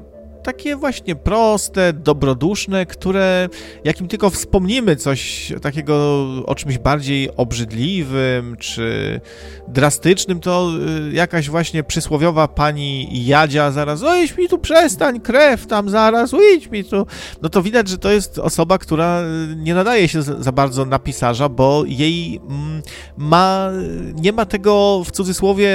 takie 0.49 0.77
właśnie 0.77 1.17
proste, 1.17 1.93
dobroduszne, 1.93 2.87
które 2.87 3.49
jakim 3.85 4.09
tylko 4.09 4.31
wspomnimy 4.31 4.97
coś 4.97 5.53
takiego 5.63 6.25
o 6.47 6.55
czymś 6.55 6.79
bardziej 6.79 7.37
obrzydliwym 7.37 8.57
czy 8.57 9.21
drastycznym, 9.69 10.41
to 10.41 10.71
y, 11.11 11.13
jakaś 11.13 11.51
właśnie 11.51 11.83
przysłowiowa 11.83 12.49
pani 12.49 13.09
Jadzia 13.27 13.71
zaraz, 13.71 14.03
o 14.03 14.15
mi 14.39 14.49
tu 14.49 14.59
przestań, 14.59 15.21
krew 15.21 15.67
tam 15.67 15.91
zaraz, 15.91 16.33
idź 16.57 16.71
mi 16.71 16.85
tu. 16.85 17.07
No 17.43 17.49
to 17.49 17.63
widać, 17.63 17.89
że 17.89 17.99
to 17.99 18.11
jest 18.11 18.39
osoba, 18.39 18.79
która 18.79 19.23
nie 19.57 19.75
nadaje 19.75 20.09
się 20.09 20.23
za 20.23 20.53
bardzo 20.53 20.85
na 20.85 20.99
pisarza, 20.99 21.49
bo 21.49 21.83
jej 21.87 22.41
mm, 22.49 22.83
ma, 23.17 23.71
nie 24.15 24.33
ma 24.33 24.47
tego 24.47 25.03
w 25.05 25.11
cudzysłowie 25.11 25.71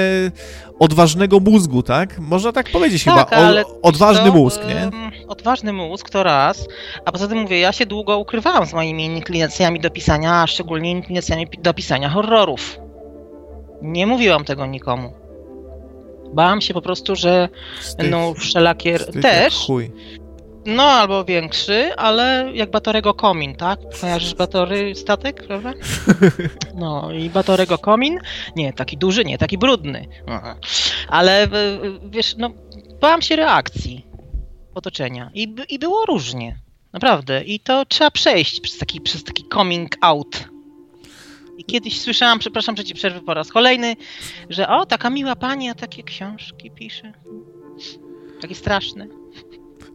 odważnego 0.78 1.40
mózgu, 1.40 1.82
tak? 1.82 2.18
Można 2.18 2.52
tak 2.52 2.70
powiedzieć 2.70 3.04
tak, 3.04 3.30
chyba, 3.30 3.62
o, 3.62 3.80
odważny 3.82 4.26
to, 4.26 4.32
mózg, 4.36 4.60
nie? 4.68 4.90
Odważny 5.28 5.72
mózg 5.72 6.10
to 6.10 6.22
raz, 6.22 6.68
a 7.04 7.12
poza 7.12 7.28
tym 7.28 7.38
mówię, 7.38 7.60
ja 7.60 7.72
się 7.72 7.86
długo 7.86 8.18
ukrywałam 8.18 8.66
z 8.66 8.72
moimi 8.72 9.04
inklinacjami 9.04 9.80
do 9.80 9.90
pisania, 9.90 10.42
a 10.42 10.46
szczególnie 10.46 10.90
inklinacjami 10.90 11.48
do 11.58 11.74
pisania 11.74 12.08
horrorów. 12.08 12.78
Nie 13.82 14.06
mówiłam 14.06 14.44
tego 14.44 14.66
nikomu. 14.66 15.12
Bałam 16.34 16.60
się 16.60 16.74
po 16.74 16.82
prostu, 16.82 17.16
że 17.16 17.48
no 18.10 18.34
wszelakie 18.34 18.98
też. 18.98 19.54
Chuj. 19.66 19.90
No, 20.66 20.82
albo 20.82 21.24
większy, 21.24 21.96
ale 21.96 22.50
jak 22.54 22.70
Batorego 22.70 23.14
Komin, 23.14 23.56
tak? 23.56 23.78
Kojarzysz 24.00 24.34
Batory 24.34 24.94
statek, 24.94 25.46
prawda? 25.46 25.72
No 26.74 27.12
i 27.12 27.30
Batorego 27.30 27.78
Komin, 27.78 28.18
nie, 28.56 28.72
taki 28.72 28.96
duży, 28.96 29.24
nie, 29.24 29.38
taki 29.38 29.58
brudny. 29.58 30.06
Ale 31.08 31.48
wiesz, 32.10 32.36
no, 32.38 32.50
bałam 33.00 33.22
się 33.22 33.36
reakcji 33.36 34.06
otoczenia 34.74 35.30
i, 35.34 35.54
i 35.68 35.78
było 35.78 36.04
różnie, 36.06 36.58
naprawdę. 36.92 37.44
I 37.44 37.60
to 37.60 37.84
trzeba 37.86 38.10
przejść 38.10 38.60
przez 38.60 38.78
taki, 38.78 39.00
przez 39.00 39.24
taki 39.24 39.44
coming 39.54 39.96
out. 40.00 40.44
I 41.58 41.64
kiedyś 41.64 42.00
słyszałam, 42.00 42.38
przepraszam, 42.38 42.76
że 42.76 42.84
ci 42.84 42.94
przerwy 42.94 43.20
po 43.20 43.34
raz 43.34 43.48
kolejny, 43.48 43.96
że 44.50 44.68
o, 44.68 44.86
taka 44.86 45.10
miła 45.10 45.36
pani, 45.36 45.70
a 45.70 45.74
takie 45.74 46.02
książki 46.02 46.70
pisze. 46.70 47.12
Takie 48.40 48.54
straszne. 48.54 49.06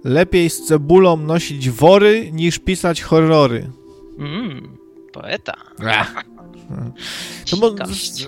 Lepiej 0.04 0.50
z 0.50 0.66
cebulą 0.66 1.18
nosić 1.18 1.70
wory, 1.70 2.32
niż 2.32 2.60
pisać 2.60 3.02
horrory. 3.02 3.70
Mmm, 4.18 4.78
poeta. 5.14 5.54
To 7.52 7.58
mo 7.58 7.72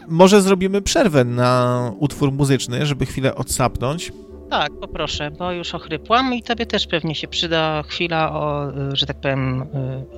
może 0.08 0.42
zrobimy 0.42 0.82
przerwę 0.82 1.24
na 1.24 1.92
utwór 2.00 2.32
muzyczny, 2.32 2.86
żeby 2.86 3.06
chwilę 3.06 3.36
odsapnąć. 3.36 4.12
Tak, 4.50 4.72
poproszę, 4.72 5.32
bo 5.32 5.52
już 5.52 5.76
ochrypłam 5.76 6.34
i 6.34 6.44
tobie 6.44 6.66
też 6.66 6.88
pewnie 6.88 7.16
się 7.16 7.28
przyda 7.28 7.84
chwila, 7.84 8.34
o, 8.34 8.72
że 8.94 9.06
tak 9.06 9.22
powiem, 9.22 9.66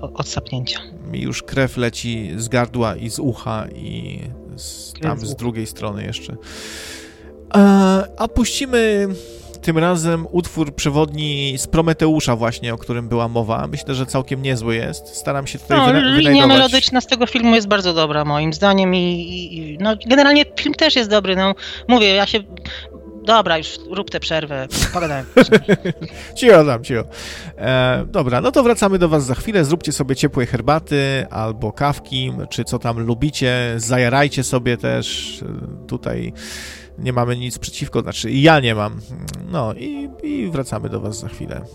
odsapnięcia. 0.02 0.80
Mi 1.12 1.22
już 1.22 1.44
krew 1.44 1.78
leci 1.78 2.32
z 2.38 2.48
gardła 2.48 2.96
i 2.96 3.10
z 3.10 3.20
ucha 3.20 3.68
i 3.76 4.20
z, 4.56 4.94
tam 4.94 5.20
z 5.20 5.36
drugiej 5.36 5.68
strony 5.68 6.04
jeszcze. 6.04 6.36
A, 7.50 8.04
a 8.18 8.28
puścimy 8.28 9.08
tym 9.64 9.78
razem 9.78 10.28
utwór 10.32 10.76
przewodni 10.76 11.58
z 11.58 11.68
Prometeusza 11.68 12.36
właśnie, 12.36 12.74
o 12.74 12.78
którym 12.78 13.10
była 13.10 13.28
mowa. 13.28 13.68
Myślę, 13.68 13.96
że 13.96 14.06
całkiem 14.06 14.42
niezły 14.42 14.76
jest. 14.76 15.08
Staram 15.08 15.48
się 15.48 15.60
tutaj 15.60 15.78
no, 15.78 15.86
wyna- 15.86 16.18
linia 16.18 16.48
melodyczna 16.48 17.02
z 17.02 17.08
tego 17.08 17.26
filmu 17.28 17.56
jest 17.56 17.68
bardzo 17.68 17.94
dobra 17.94 18.26
moim 18.26 18.54
zdaniem 18.54 18.96
i, 18.96 19.00
i 19.00 19.78
no, 19.82 19.96
generalnie 20.06 20.46
film 20.60 20.74
też 20.74 20.96
jest 20.96 21.10
dobry. 21.10 21.36
No, 21.36 21.56
mówię, 21.88 22.08
ja 22.08 22.26
się 22.26 22.40
Dobra, 23.26 23.58
już 23.58 23.68
rób 23.90 24.10
tę 24.10 24.20
przerwę, 24.20 24.68
pogadałem. 24.94 25.26
cicho 26.38 26.64
dam, 26.64 26.84
cicho. 26.84 27.04
E, 27.58 28.06
dobra, 28.08 28.42
no 28.42 28.52
to 28.52 28.64
wracamy 28.64 29.00
do 29.00 29.10
was 29.10 29.26
za 29.26 29.36
chwilę. 29.36 29.66
Zróbcie 29.66 29.92
sobie 29.92 30.16
ciepłe 30.16 30.46
herbaty 30.46 31.26
albo 31.30 31.72
kawki, 31.72 32.34
czy 32.50 32.64
co 32.64 32.80
tam 32.80 33.00
lubicie. 33.00 33.74
Zajarajcie 33.78 34.44
sobie 34.44 34.78
też. 34.78 35.38
Tutaj 35.88 36.34
nie 36.98 37.14
mamy 37.14 37.38
nic 37.38 37.60
przeciwko, 37.60 38.02
znaczy 38.02 38.32
ja 38.32 38.60
nie 38.60 38.76
mam. 38.76 39.02
No 39.52 39.74
i, 39.74 40.10
i 40.24 40.50
wracamy 40.52 40.90
do 40.90 41.00
was 41.00 41.20
za 41.20 41.28
chwilę. 41.28 41.66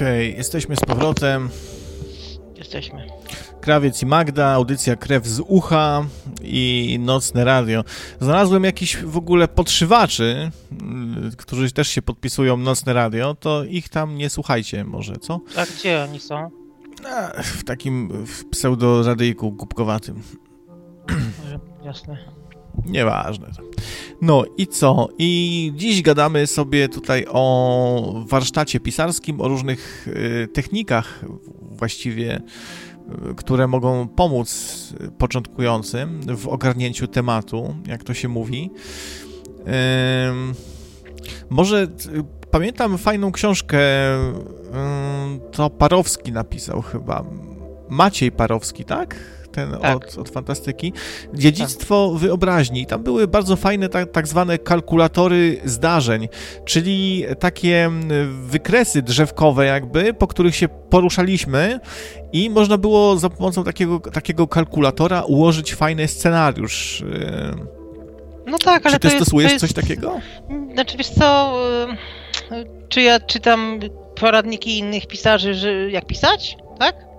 Okej, 0.00 0.28
okay, 0.28 0.38
jesteśmy 0.38 0.76
z 0.76 0.80
powrotem. 0.80 1.48
Jesteśmy. 2.56 3.06
Krawiec 3.60 4.02
i 4.02 4.06
Magda, 4.06 4.48
audycja 4.48 4.96
Krew 4.96 5.26
z 5.26 5.40
ucha 5.40 6.06
i 6.42 6.98
Nocne 7.00 7.44
Radio. 7.44 7.84
Znalazłem 8.20 8.64
jakiś 8.64 8.96
w 8.96 9.16
ogóle 9.16 9.48
podszywaczy, 9.48 10.50
mm, 10.72 11.30
którzy 11.36 11.72
też 11.72 11.88
się 11.88 12.02
podpisują 12.02 12.56
Nocne 12.56 12.92
Radio, 12.92 13.34
to 13.34 13.64
ich 13.64 13.88
tam 13.88 14.16
nie 14.16 14.30
słuchajcie 14.30 14.84
może, 14.84 15.16
co? 15.16 15.40
A 15.56 15.66
gdzie 15.66 16.02
oni 16.02 16.20
są? 16.20 16.50
w 17.42 17.64
takim 17.64 18.26
pseudo-radyjku 18.50 19.52
głupkowatym. 19.52 20.22
Jasne. 21.84 22.18
Nieważne. 22.84 23.50
No 24.22 24.44
i 24.56 24.66
co? 24.66 25.08
I 25.18 25.72
dziś 25.76 26.02
gadamy 26.02 26.46
sobie 26.46 26.88
tutaj 26.88 27.26
o 27.28 28.24
warsztacie 28.26 28.80
pisarskim, 28.80 29.40
o 29.40 29.48
różnych 29.48 30.08
y, 30.08 30.48
technikach 30.48 31.24
właściwie, 31.60 32.42
y, 33.30 33.34
które 33.34 33.66
mogą 33.66 34.08
pomóc 34.08 34.92
początkującym 35.18 36.20
w 36.36 36.48
ogarnięciu 36.48 37.06
tematu, 37.06 37.76
jak 37.86 38.04
to 38.04 38.14
się 38.14 38.28
mówi. 38.28 38.70
Może 41.50 41.86
pamiętam 42.50 42.98
fajną 42.98 43.32
książkę, 43.32 43.78
to 45.52 45.70
Parowski 45.70 46.32
napisał 46.32 46.82
chyba. 46.82 47.24
Maciej 47.88 48.32
Parowski, 48.32 48.84
tak? 48.84 49.16
Ten 49.52 49.72
tak. 49.82 49.96
od, 49.96 50.18
od 50.18 50.28
fantastyki. 50.28 50.92
Dziedzictwo 51.34 52.10
tak. 52.12 52.20
wyobraźni. 52.20 52.86
Tam 52.86 53.02
były 53.02 53.28
bardzo 53.28 53.56
fajne 53.56 53.88
tak, 53.88 54.10
tak 54.12 54.28
zwane 54.28 54.58
kalkulatory 54.58 55.60
zdarzeń, 55.64 56.28
czyli 56.64 57.24
takie 57.38 57.90
wykresy 58.42 59.02
drzewkowe 59.02 59.66
jakby, 59.66 60.14
po 60.14 60.26
których 60.26 60.56
się 60.56 60.68
poruszaliśmy 60.68 61.80
i 62.32 62.50
można 62.50 62.78
było 62.78 63.16
za 63.16 63.30
pomocą 63.30 63.64
takiego, 63.64 64.00
takiego 64.00 64.48
kalkulatora 64.48 65.22
ułożyć 65.22 65.74
fajny 65.74 66.08
scenariusz. 66.08 67.04
No 68.46 68.58
tak, 68.58 68.86
ale 68.86 68.94
Czy 68.94 69.00
ty 69.00 69.10
stosujesz 69.10 69.52
jest, 69.52 69.60
coś 69.60 69.72
takiego? 69.72 70.20
Znaczy, 70.72 70.96
wiesz 70.96 71.08
co, 71.10 71.54
czy 72.88 73.02
ja 73.02 73.20
czytam 73.20 73.80
poradniki 74.14 74.78
innych 74.78 75.06
pisarzy, 75.06 75.54
że 75.54 75.90
jak 75.90 76.06
pisać, 76.06 76.56
tak? 76.78 77.09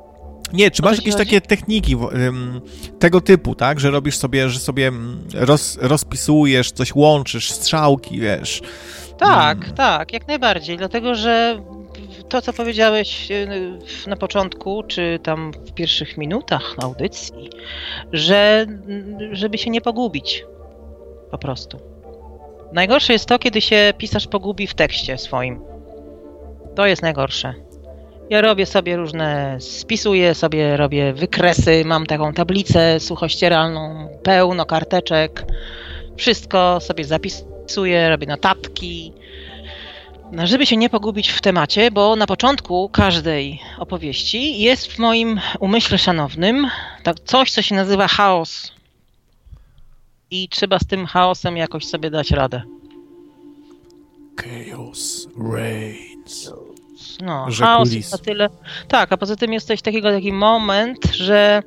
Nie, 0.53 0.71
czy 0.71 0.83
masz 0.83 0.97
jakieś 0.97 1.13
chodzi? 1.13 1.25
takie 1.25 1.41
techniki 1.41 1.95
um, 1.95 2.61
tego 2.99 3.21
typu, 3.21 3.55
tak? 3.55 3.79
Że 3.79 3.91
robisz 3.91 4.17
sobie, 4.17 4.49
że 4.49 4.59
sobie 4.59 4.91
roz, 5.33 5.77
rozpisujesz, 5.81 6.71
coś 6.71 6.95
łączysz, 6.95 7.51
strzałki, 7.51 8.19
wiesz. 8.19 8.61
Tak, 9.17 9.59
hmm. 9.59 9.75
tak, 9.75 10.13
jak 10.13 10.27
najbardziej. 10.27 10.77
Dlatego, 10.77 11.15
że 11.15 11.61
to, 12.29 12.41
co 12.41 12.53
powiedziałeś 12.53 13.31
e, 13.31 13.47
na 14.09 14.15
początku, 14.15 14.83
czy 14.83 15.19
tam 15.23 15.51
w 15.51 15.73
pierwszych 15.73 16.17
minutach 16.17 16.75
audycji, 16.83 17.49
że 18.13 18.65
żeby 19.31 19.57
się 19.57 19.69
nie 19.69 19.81
pogubić. 19.81 20.45
Po 21.31 21.37
prostu. 21.37 21.79
Najgorsze 22.73 23.13
jest 23.13 23.25
to, 23.25 23.39
kiedy 23.39 23.61
się 23.61 23.93
pisarz 23.97 24.27
pogubi 24.27 24.67
w 24.67 24.73
tekście 24.73 25.17
swoim. 25.17 25.61
To 26.75 26.85
jest 26.85 27.01
najgorsze. 27.01 27.53
Ja 28.31 28.41
robię 28.41 28.65
sobie 28.65 28.97
różne, 28.97 29.57
spisuję 29.59 30.35
sobie, 30.35 30.77
robię 30.77 31.13
wykresy, 31.13 31.85
mam 31.85 32.05
taką 32.05 32.33
tablicę 32.33 32.99
suchościeralną, 32.99 34.09
pełno 34.23 34.65
karteczek, 34.65 35.45
wszystko 36.17 36.79
sobie 36.79 37.05
zapisuję, 37.05 38.09
robię 38.09 38.27
notatki, 38.27 39.13
no, 40.31 40.47
żeby 40.47 40.65
się 40.65 40.77
nie 40.77 40.89
pogubić 40.89 41.29
w 41.29 41.41
temacie, 41.41 41.91
bo 41.91 42.15
na 42.15 42.27
początku 42.27 42.89
każdej 42.89 43.59
opowieści 43.77 44.61
jest 44.61 44.91
w 44.91 44.99
moim 44.99 45.39
umyśle 45.59 45.97
szanownym 45.97 46.67
tak 47.03 47.19
coś, 47.19 47.51
co 47.51 47.61
się 47.61 47.75
nazywa 47.75 48.07
chaos. 48.07 48.71
I 50.31 50.49
trzeba 50.49 50.79
z 50.79 50.87
tym 50.87 51.05
chaosem 51.05 51.57
jakoś 51.57 51.85
sobie 51.85 52.09
dać 52.09 52.31
radę. 52.31 52.61
Chaos 54.37 55.27
reigns. 55.53 56.51
No, 57.21 57.47
chaos 57.59 57.93
jest 57.93 58.11
na 58.11 58.17
tyle. 58.17 58.49
Tak, 58.87 59.11
a 59.11 59.17
poza 59.17 59.35
tym 59.35 59.53
jest 59.53 59.67
coś 59.67 59.81
takiego, 59.81 60.11
taki 60.11 60.33
moment, 60.33 61.15
że 61.15 61.63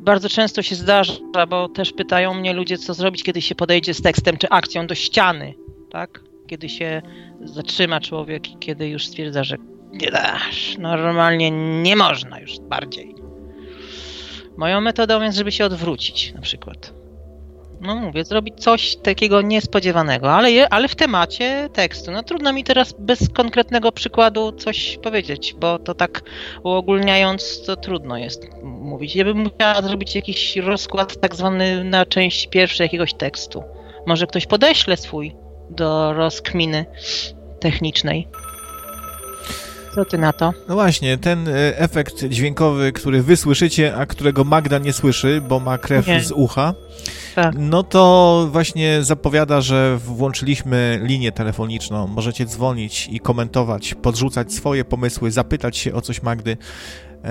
bardzo 0.00 0.28
często 0.28 0.62
się 0.62 0.74
zdarza, 0.74 1.12
bo 1.48 1.68
też 1.68 1.92
pytają 1.92 2.34
mnie 2.34 2.52
ludzie, 2.52 2.78
co 2.78 2.94
zrobić, 2.94 3.22
kiedy 3.22 3.42
się 3.42 3.54
podejdzie 3.54 3.94
z 3.94 4.02
tekstem 4.02 4.36
czy 4.36 4.48
akcją 4.48 4.86
do 4.86 4.94
ściany, 4.94 5.54
tak? 5.90 6.20
Kiedy 6.46 6.68
się 6.68 7.02
zatrzyma 7.44 8.00
człowiek 8.00 8.50
i 8.50 8.58
kiedy 8.58 8.88
już 8.88 9.06
stwierdza, 9.06 9.44
że 9.44 9.56
nie 9.92 10.10
dasz, 10.10 10.76
normalnie 10.78 11.50
nie 11.82 11.96
można 11.96 12.40
już 12.40 12.60
bardziej. 12.60 13.14
Moją 14.56 14.80
metodą 14.80 15.22
jest, 15.22 15.38
żeby 15.38 15.52
się 15.52 15.64
odwrócić 15.64 16.32
na 16.34 16.40
przykład 16.40 16.95
no 17.86 17.96
mówię, 17.96 18.24
zrobić 18.24 18.54
coś 18.60 18.96
takiego 18.96 19.42
niespodziewanego, 19.42 20.32
ale, 20.32 20.52
je, 20.52 20.68
ale 20.68 20.88
w 20.88 20.94
temacie 20.94 21.68
tekstu. 21.72 22.10
No 22.10 22.22
trudno 22.22 22.52
mi 22.52 22.64
teraz 22.64 22.94
bez 22.98 23.28
konkretnego 23.28 23.92
przykładu 23.92 24.52
coś 24.52 24.98
powiedzieć, 25.02 25.54
bo 25.60 25.78
to 25.78 25.94
tak 25.94 26.22
uogólniając, 26.62 27.62
to 27.66 27.76
trudno 27.76 28.18
jest 28.18 28.42
mówić. 28.62 29.16
Ja 29.16 29.24
bym 29.24 29.38
musiała 29.38 29.82
zrobić 29.82 30.14
jakiś 30.14 30.56
rozkład 30.56 31.20
tak 31.20 31.34
zwany 31.34 31.84
na 31.84 32.06
część 32.06 32.46
pierwszej 32.46 32.84
jakiegoś 32.84 33.14
tekstu. 33.14 33.62
Może 34.06 34.26
ktoś 34.26 34.46
podeśle 34.46 34.96
swój 34.96 35.36
do 35.70 36.12
rozkminy 36.12 36.86
technicznej. 37.60 38.28
Co 39.96 40.04
ty 40.04 40.18
na 40.18 40.32
to? 40.32 40.52
No 40.68 40.74
właśnie, 40.74 41.18
ten 41.18 41.48
e, 41.48 41.78
efekt 41.78 42.24
dźwiękowy, 42.24 42.92
który 42.92 43.22
wy 43.22 43.36
słyszycie, 43.36 43.96
a 43.96 44.06
którego 44.06 44.44
Magda 44.44 44.78
nie 44.78 44.92
słyszy, 44.92 45.42
bo 45.48 45.60
ma 45.60 45.78
krew 45.78 46.06
nie. 46.06 46.20
z 46.20 46.32
ucha, 46.32 46.74
tak. 47.34 47.54
no 47.58 47.82
to 47.82 48.48
właśnie 48.52 49.02
zapowiada, 49.02 49.60
że 49.60 49.98
włączyliśmy 49.98 51.00
linię 51.02 51.32
telefoniczną. 51.32 52.06
Możecie 52.06 52.46
dzwonić 52.46 53.08
i 53.10 53.20
komentować, 53.20 53.94
podrzucać 53.94 54.52
swoje 54.52 54.84
pomysły, 54.84 55.30
zapytać 55.30 55.76
się 55.76 55.94
o 55.94 56.00
coś 56.00 56.22
Magdy. 56.22 56.56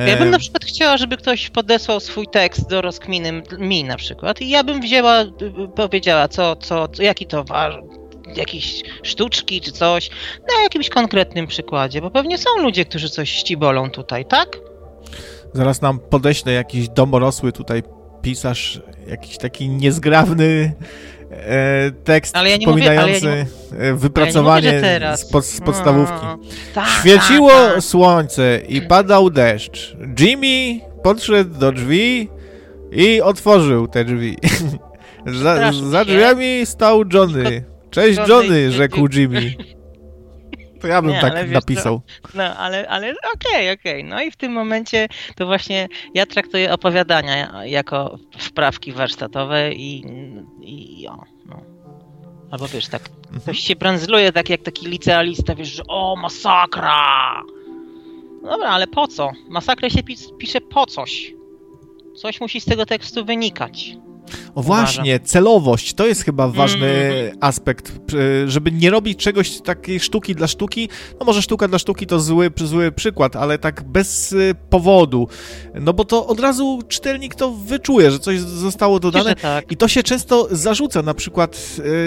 Ja 0.08 0.18
bym 0.18 0.30
na 0.30 0.40
przykład 0.40 0.66
chciała, 0.66 0.98
żeby 0.98 1.18
ktoś 1.18 1.50
podesłał 1.50 2.00
swój 2.00 2.28
tekst 2.28 2.70
do 2.70 2.82
rozkminy 2.82 3.44
mi 3.60 3.84
na 3.84 3.98
przykład 3.98 4.42
i 4.42 4.50
ja 4.50 4.64
bym 4.64 4.82
wzięła, 4.82 5.24
powiedziała, 5.76 6.28
co, 6.28 6.56
co, 6.56 6.88
jaki 7.00 7.26
to 7.26 7.44
jakieś 8.36 8.84
sztuczki 9.04 9.62
czy 9.62 9.72
coś, 9.72 10.10
na 10.56 10.64
jakimś 10.64 10.90
konkretnym 10.90 11.48
przykładzie, 11.48 12.02
bo 12.02 12.12
pewnie 12.12 12.38
są 12.38 12.50
ludzie, 12.62 12.86
którzy 12.86 13.10
coś 13.10 13.30
ścibolą 13.30 13.90
tutaj, 13.90 14.26
tak? 14.26 14.58
Zaraz 15.54 15.82
nam 15.82 16.00
podeślę 16.00 16.54
jakiś 16.54 16.90
domorosły 16.90 17.52
tutaj 17.52 17.84
pisarz, 18.22 18.82
jakiś 19.08 19.38
taki 19.38 19.70
niezgrabny 19.70 20.74
e, 21.32 21.92
tekst 21.92 22.38
ale 22.38 22.50
ja 22.50 22.58
przypominający 22.58 23.28
mówię, 23.28 23.46
ja 23.72 23.86
nie, 23.86 23.94
wypracowanie 23.94 24.82
ja 25.02 25.18
z, 25.18 25.32
pod, 25.32 25.46
z, 25.46 25.62
podstawówki. 25.62 26.26
No, 26.26 26.38
tak, 26.74 26.88
Świeciło 26.88 27.50
tak, 27.50 27.74
tak. 27.74 27.84
słońce 27.84 28.60
i 28.68 28.82
padał 28.82 29.30
deszcz. 29.30 29.96
Jimmy 30.20 30.80
podszedł 31.04 31.60
do 31.60 31.72
drzwi 31.72 32.30
i 32.92 33.22
otworzył 33.22 33.88
te 33.88 34.06
drzwi. 34.06 34.38
za, 35.44 35.72
za 35.72 36.06
drzwiami 36.06 36.66
stał 36.66 37.04
Johnny. 37.14 37.75
Cześć 37.96 38.20
Johnny, 38.28 38.72
rzekł 38.72 39.08
Jimmy. 39.14 39.54
To 40.82 40.88
ja 40.88 41.02
bym 41.02 41.12
nie, 41.12 41.22
tak 41.22 41.50
napisał. 41.50 42.02
no, 42.34 42.44
ale, 42.44 42.90
ale 42.90 43.10
okej, 43.10 43.32
okay, 43.54 43.72
okej. 43.72 44.00
Okay. 44.00 44.04
No 44.04 44.22
i 44.22 44.32
w 44.32 44.36
tym 44.36 44.52
momencie 44.52 45.08
to 45.36 45.46
właśnie 45.46 45.88
ja 46.14 46.26
traktuję 46.26 46.74
opowiadania 46.74 47.66
jako 47.66 48.18
wprawki 48.38 48.92
warsztatowe 48.92 49.74
i, 49.74 50.06
i 50.62 51.08
o, 51.08 51.24
no. 51.46 51.62
Albo 52.52 52.68
wiesz, 52.68 52.88
tak, 52.88 53.10
mhm. 53.24 53.42
ktoś 53.42 53.60
się 53.60 53.76
branzluje 53.76 54.32
tak 54.32 54.50
jak 54.50 54.62
taki 54.62 54.88
licealista, 54.88 55.56
wiesz, 55.56 55.70
że 55.70 55.84
o, 55.88 56.16
masakra! 56.16 57.42
Dobra, 58.44 58.70
ale 58.70 58.88
po 58.88 59.08
co? 59.08 59.32
Masakrę 59.50 59.90
się 59.90 60.04
pisze 60.40 60.62
po 60.62 60.86
coś. 60.86 61.34
Coś 62.16 62.42
musi 62.42 62.62
z 62.62 62.66
tego 62.66 62.86
tekstu 62.86 63.26
wynikać. 63.26 63.98
O 64.56 64.62
właśnie, 64.62 65.20
celowość, 65.20 65.94
to 65.94 66.08
jest 66.08 66.24
chyba 66.24 66.48
ważny 66.48 66.88
mm. 66.88 67.38
aspekt, 67.42 67.94
żeby 68.46 68.72
nie 68.72 68.90
robić 68.90 69.20
czegoś 69.20 69.62
takiej 69.62 70.00
sztuki 70.00 70.36
dla 70.36 70.48
sztuki. 70.48 70.90
No 71.20 71.26
może 71.26 71.42
sztuka 71.42 71.68
dla 71.68 71.80
sztuki 71.80 72.08
to 72.08 72.20
zły, 72.20 72.52
zły 72.56 72.92
przykład, 72.92 73.36
ale 73.36 73.58
tak 73.58 73.84
bez 73.84 74.32
y, 74.32 74.56
powodu. 74.70 75.28
No 75.82 75.94
bo 75.94 76.06
to 76.06 76.28
od 76.28 76.40
razu 76.40 76.80
czytelnik 76.88 77.36
to 77.36 77.52
wyczuje, 77.52 78.12
że 78.12 78.20
coś 78.20 78.40
zostało 78.40 79.00
dodane 79.00 79.36
tak. 79.36 79.72
i 79.72 79.78
to 79.78 79.88
się 79.88 80.04
często 80.04 80.48
zarzuca 80.52 81.02
na 81.02 81.14
przykład 81.14 81.58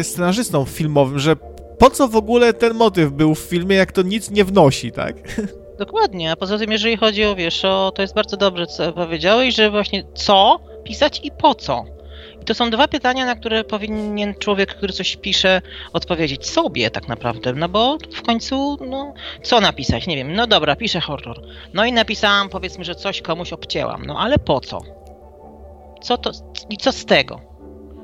y, 0.00 0.04
scenarzystom 0.04 0.66
filmowym, 0.66 1.18
że 1.18 1.36
po 1.78 1.90
co 1.90 2.08
w 2.08 2.16
ogóle 2.16 2.52
ten 2.52 2.74
motyw 2.74 3.12
był 3.12 3.34
w 3.34 3.38
filmie, 3.38 3.76
jak 3.76 3.92
to 3.92 4.02
nic 4.02 4.30
nie 4.30 4.44
wnosi, 4.44 4.92
tak? 4.92 5.16
Dokładnie, 5.78 6.32
a 6.32 6.36
poza 6.36 6.58
tym, 6.58 6.72
jeżeli 6.72 6.96
chodzi 6.96 7.24
o 7.24 7.34
wiesz, 7.34 7.64
o, 7.64 7.92
to 7.94 8.02
jest 8.02 8.14
bardzo 8.14 8.36
dobrze, 8.36 8.66
co 8.66 8.92
powiedziałeś, 8.92 9.54
że 9.54 9.70
właśnie 9.70 10.04
co 10.14 10.60
pisać 10.84 11.20
i 11.24 11.30
po 11.30 11.54
co. 11.54 11.84
To 12.48 12.54
są 12.54 12.70
dwa 12.70 12.88
pytania, 12.88 13.26
na 13.26 13.34
które 13.34 13.64
powinien 13.64 14.34
człowiek, 14.34 14.74
który 14.74 14.92
coś 14.92 15.16
pisze, 15.16 15.62
odpowiedzieć 15.92 16.50
sobie 16.50 16.90
tak 16.90 17.08
naprawdę, 17.08 17.52
no 17.52 17.68
bo 17.68 17.98
w 18.14 18.22
końcu, 18.22 18.78
no, 18.86 19.14
co 19.42 19.60
napisać, 19.60 20.06
nie 20.06 20.16
wiem, 20.16 20.34
no 20.34 20.46
dobra, 20.46 20.76
piszę 20.76 21.00
horror. 21.00 21.42
No 21.74 21.84
i 21.84 21.92
napisałam, 21.92 22.48
powiedzmy, 22.48 22.84
że 22.84 22.94
coś 22.94 23.22
komuś 23.22 23.52
obcięłam, 23.52 24.04
no 24.06 24.18
ale 24.18 24.38
po 24.38 24.60
co? 24.60 24.80
Co 26.02 26.18
to, 26.18 26.30
i 26.70 26.76
co 26.76 26.92
z 26.92 27.04
tego? 27.04 27.47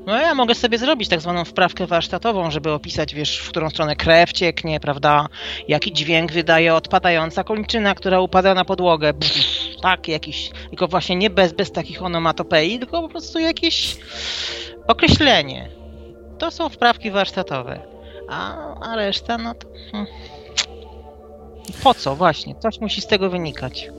No 0.05 0.21
ja 0.21 0.35
mogę 0.35 0.55
sobie 0.55 0.77
zrobić 0.77 1.09
tak 1.09 1.21
zwaną 1.21 1.45
wprawkę 1.45 1.87
warsztatową, 1.87 2.51
żeby 2.51 2.71
opisać, 2.71 3.15
wiesz, 3.15 3.39
w 3.39 3.49
którą 3.49 3.69
stronę 3.69 3.95
krew 3.95 4.33
cieknie, 4.33 4.79
prawda? 4.79 5.27
Jaki 5.67 5.93
dźwięk 5.93 6.31
wydaje 6.31 6.75
odpadająca 6.75 7.43
kończyna, 7.43 7.95
która 7.95 8.19
upada 8.19 8.53
na 8.53 8.65
podłogę. 8.65 9.13
Pff, 9.13 9.35
tak, 9.81 10.07
jakiś, 10.07 10.51
tylko 10.69 10.87
właśnie 10.87 11.15
nie 11.15 11.29
bez, 11.29 11.53
bez 11.53 11.71
takich 11.71 12.03
onomatopei, 12.03 12.79
tylko 12.79 13.01
po 13.01 13.09
prostu 13.09 13.39
jakieś 13.39 13.97
określenie. 14.87 15.69
To 16.37 16.51
są 16.51 16.69
wprawki 16.69 17.11
warsztatowe. 17.11 17.79
A, 18.29 18.55
a 18.79 18.95
reszta, 18.95 19.37
no 19.37 19.53
to... 19.53 19.67
Hmm. 19.91 20.11
Po 21.83 21.93
co 21.93 22.15
właśnie? 22.15 22.55
Coś 22.55 22.79
musi 22.79 23.01
z 23.01 23.07
tego 23.07 23.29
wynikać. 23.29 23.89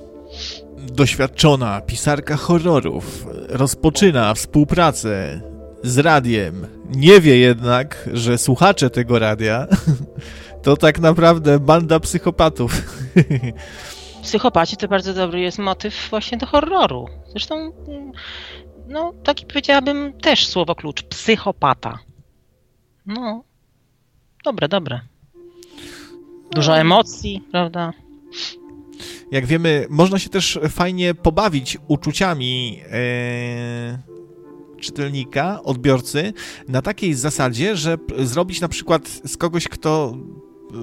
Doświadczona 0.78 1.80
pisarka 1.80 2.36
horrorów 2.36 3.26
rozpoczyna 3.48 4.34
współpracę 4.34 5.40
z 5.82 5.98
radiem. 5.98 6.66
Nie 6.88 7.20
wie 7.20 7.38
jednak, 7.38 8.08
że 8.12 8.38
słuchacze 8.38 8.90
tego 8.90 9.18
radia 9.18 9.66
to 10.62 10.76
tak 10.76 10.98
naprawdę 10.98 11.60
banda 11.60 12.00
psychopatów. 12.00 12.72
Psychopaci 14.22 14.76
to 14.76 14.88
bardzo 14.88 15.14
dobry 15.14 15.40
jest 15.40 15.58
motyw 15.58 16.06
właśnie 16.10 16.38
do 16.38 16.46
horroru. 16.46 17.08
Zresztą, 17.28 17.72
no, 18.88 19.12
taki 19.24 19.46
powiedziałabym 19.46 20.12
też 20.12 20.46
słowo 20.46 20.74
klucz. 20.74 21.02
Psychopata. 21.02 21.98
No, 23.06 23.44
dobre, 24.44 24.68
dobre. 24.68 25.00
Dużo 26.50 26.72
no. 26.72 26.78
emocji, 26.78 27.42
prawda? 27.50 27.92
Jak 29.32 29.46
wiemy, 29.46 29.86
można 29.90 30.18
się 30.18 30.28
też 30.28 30.58
fajnie 30.68 31.14
pobawić 31.14 31.78
uczuciami. 31.88 32.78
Yy 32.78 34.15
czytelnika, 34.80 35.62
odbiorcy 35.62 36.32
na 36.68 36.82
takiej 36.82 37.14
zasadzie, 37.14 37.76
że 37.76 37.96
zrobić 38.18 38.60
na 38.60 38.68
przykład 38.68 39.08
z 39.24 39.36
kogoś, 39.36 39.68
kto 39.68 40.14
y, 40.70 40.74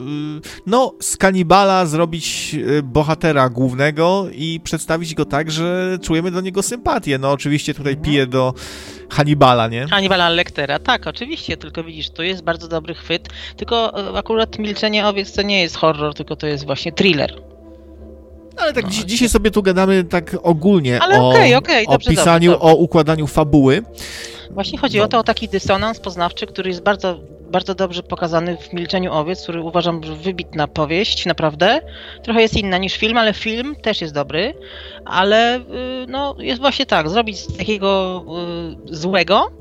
no, 0.65 0.93
z 1.01 1.17
kanibala 1.17 1.85
zrobić 1.85 2.55
y, 2.55 2.83
bohatera 2.83 3.49
głównego 3.49 4.25
i 4.31 4.59
przedstawić 4.63 5.15
go 5.15 5.25
tak, 5.25 5.51
że 5.51 5.97
czujemy 6.01 6.31
do 6.31 6.41
niego 6.41 6.63
sympatię. 6.63 7.17
No, 7.17 7.31
oczywiście 7.31 7.73
tutaj 7.73 7.93
mhm. 7.93 8.05
piję 8.11 8.27
do 8.27 8.53
Hannibala, 9.09 9.67
nie? 9.67 9.87
Hannibala 9.87 10.29
Lectera, 10.29 10.79
tak, 10.79 11.07
oczywiście, 11.07 11.57
tylko 11.57 11.83
widzisz, 11.83 12.09
to 12.09 12.23
jest 12.23 12.43
bardzo 12.43 12.67
dobry 12.67 12.93
chwyt, 12.93 13.29
tylko 13.57 14.07
y, 14.13 14.17
akurat 14.17 14.59
Milczenie 14.59 15.07
Owiec 15.07 15.33
to 15.33 15.41
nie 15.41 15.61
jest 15.61 15.75
horror, 15.75 16.13
tylko 16.13 16.35
to 16.35 16.47
jest 16.47 16.65
właśnie 16.65 16.91
thriller. 16.91 17.52
Ale 18.57 18.73
tak 18.73 18.84
no, 18.84 18.89
dzi 18.89 19.05
dzisiaj 19.05 19.30
sobie 19.30 19.51
tu 19.51 19.63
gadamy 19.63 20.03
tak 20.03 20.35
ogólnie 20.43 21.01
Ale 21.01 21.21
o, 21.21 21.30
okay, 21.30 21.57
okay, 21.57 21.85
dobrze, 21.89 22.09
o 22.09 22.11
pisaniu, 22.11 22.51
dobrze, 22.51 22.65
o 22.65 22.75
układaniu 22.75 23.27
fabuły. 23.27 23.81
Właśnie 24.51 24.77
chodzi 24.77 24.97
no. 24.97 25.03
o 25.03 25.07
to, 25.07 25.19
o 25.19 25.23
taki 25.23 25.47
dysonans 25.47 25.99
poznawczy, 25.99 26.47
który 26.47 26.69
jest 26.69 26.84
bardzo, 26.84 27.19
bardzo 27.51 27.75
dobrze 27.75 28.03
pokazany 28.03 28.57
w 28.57 28.73
Milczeniu 28.73 29.13
Owiec, 29.13 29.43
który 29.43 29.61
uważam, 29.61 30.03
że 30.03 30.15
wybitna 30.15 30.67
powieść, 30.67 31.25
naprawdę. 31.25 31.80
Trochę 32.23 32.41
jest 32.41 32.57
inna 32.57 32.77
niż 32.77 32.97
film, 32.97 33.17
ale 33.17 33.34
film 33.34 33.75
też 33.75 34.01
jest 34.01 34.13
dobry. 34.13 34.53
Ale 35.05 35.57
y, 35.57 35.61
no, 36.07 36.35
jest 36.39 36.61
właśnie 36.61 36.85
tak, 36.85 37.09
zrobić 37.09 37.39
z 37.39 37.57
takiego 37.57 38.23
y, 38.91 38.95
złego, 38.95 39.51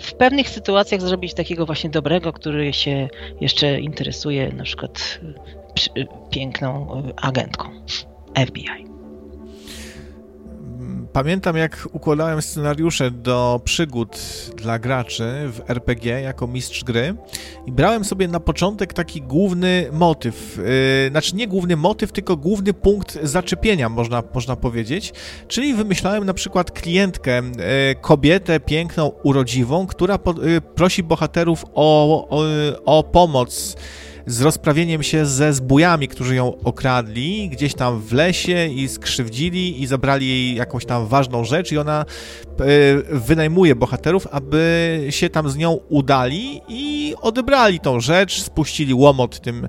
w 0.00 0.12
pewnych 0.14 0.48
sytuacjach 0.48 1.00
zrobić 1.00 1.34
takiego 1.34 1.66
właśnie 1.66 1.90
dobrego, 1.90 2.32
który 2.32 2.72
się 2.72 3.08
jeszcze 3.40 3.80
interesuje 3.80 4.52
na 4.52 4.64
przykład 4.64 5.20
y, 5.96 6.06
piękną 6.30 7.02
agentką. 7.16 7.68
FBI. 8.46 8.88
Pamiętam, 11.12 11.56
jak 11.56 11.88
układałem 11.92 12.42
scenariusze 12.42 13.10
do 13.10 13.60
przygód 13.64 14.18
dla 14.56 14.78
graczy 14.78 15.24
w 15.52 15.70
RPG 15.70 16.20
jako 16.20 16.46
mistrz 16.46 16.84
gry 16.84 17.14
i 17.66 17.72
brałem 17.72 18.04
sobie 18.04 18.28
na 18.28 18.40
początek 18.40 18.92
taki 18.92 19.22
główny 19.22 19.86
motyw, 19.92 20.56
yy, 21.04 21.10
znaczy 21.10 21.36
nie 21.36 21.48
główny 21.48 21.76
motyw, 21.76 22.12
tylko 22.12 22.36
główny 22.36 22.74
punkt 22.74 23.18
zaczepienia, 23.22 23.88
można, 23.88 24.22
można 24.34 24.56
powiedzieć, 24.56 25.12
czyli 25.48 25.74
wymyślałem 25.74 26.24
na 26.24 26.34
przykład 26.34 26.70
klientkę, 26.70 27.42
yy, 27.42 27.94
kobietę 28.00 28.60
piękną, 28.60 29.12
urodziwą, 29.22 29.86
która 29.86 30.18
po, 30.18 30.32
yy, 30.42 30.60
prosi 30.60 31.02
bohaterów 31.02 31.64
o, 31.74 32.28
o, 32.28 32.44
o 32.84 33.02
pomoc 33.02 33.76
z 34.28 34.40
rozprawieniem 34.40 35.02
się 35.02 35.26
ze 35.26 35.52
zbójami, 35.52 36.08
którzy 36.08 36.34
ją 36.34 36.60
okradli 36.64 37.48
gdzieś 37.48 37.74
tam 37.74 38.00
w 38.00 38.12
lesie 38.12 38.66
i 38.66 38.88
skrzywdzili 38.88 39.82
i 39.82 39.86
zabrali 39.86 40.28
jej 40.28 40.54
jakąś 40.54 40.84
tam 40.84 41.06
ważną 41.06 41.44
rzecz 41.44 41.72
i 41.72 41.78
ona 41.78 42.00
e, 42.00 42.64
wynajmuje 43.18 43.74
bohaterów, 43.74 44.26
aby 44.30 45.06
się 45.10 45.30
tam 45.30 45.50
z 45.50 45.56
nią 45.56 45.78
udali 45.88 46.60
i 46.68 47.14
odebrali 47.20 47.80
tą 47.80 48.00
rzecz, 48.00 48.42
spuścili 48.42 48.94
łomot 48.94 49.40
tym, 49.40 49.68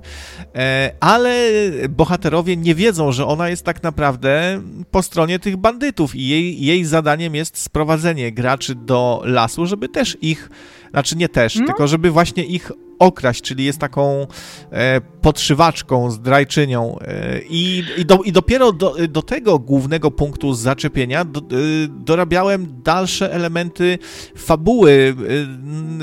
e, 0.54 0.92
ale 1.00 1.50
bohaterowie 1.88 2.56
nie 2.56 2.74
wiedzą, 2.74 3.12
że 3.12 3.26
ona 3.26 3.48
jest 3.48 3.64
tak 3.64 3.82
naprawdę 3.82 4.62
po 4.90 5.02
stronie 5.02 5.38
tych 5.38 5.56
bandytów 5.56 6.14
i 6.14 6.28
jej, 6.28 6.64
jej 6.64 6.84
zadaniem 6.84 7.34
jest 7.34 7.58
sprowadzenie 7.58 8.32
graczy 8.32 8.74
do 8.74 9.22
lasu, 9.24 9.66
żeby 9.66 9.88
też 9.88 10.18
ich, 10.20 10.50
znaczy 10.90 11.16
nie 11.16 11.28
też, 11.28 11.56
no. 11.56 11.66
tylko 11.66 11.88
żeby 11.88 12.10
właśnie 12.10 12.44
ich 12.44 12.72
okraść, 13.00 13.42
czyli 13.42 13.64
jest 13.64 13.78
taką 13.78 14.26
e, 14.70 15.00
podszywaczką, 15.00 16.10
zdrajczynią 16.10 16.98
e, 16.98 17.40
i, 17.42 17.84
i, 17.96 18.06
do, 18.06 18.16
i 18.16 18.32
dopiero 18.32 18.72
do, 18.72 18.94
do, 19.08 19.22
tego 19.22 19.58
głównego 19.58 20.10
punktu 20.10 20.54
zaczepienia 20.54 21.24
do, 21.24 21.40
e, 21.40 21.44
dorabiałem 21.88 22.82
dalsze 22.84 23.32
elementy 23.32 23.98
fabuły, 24.36 25.14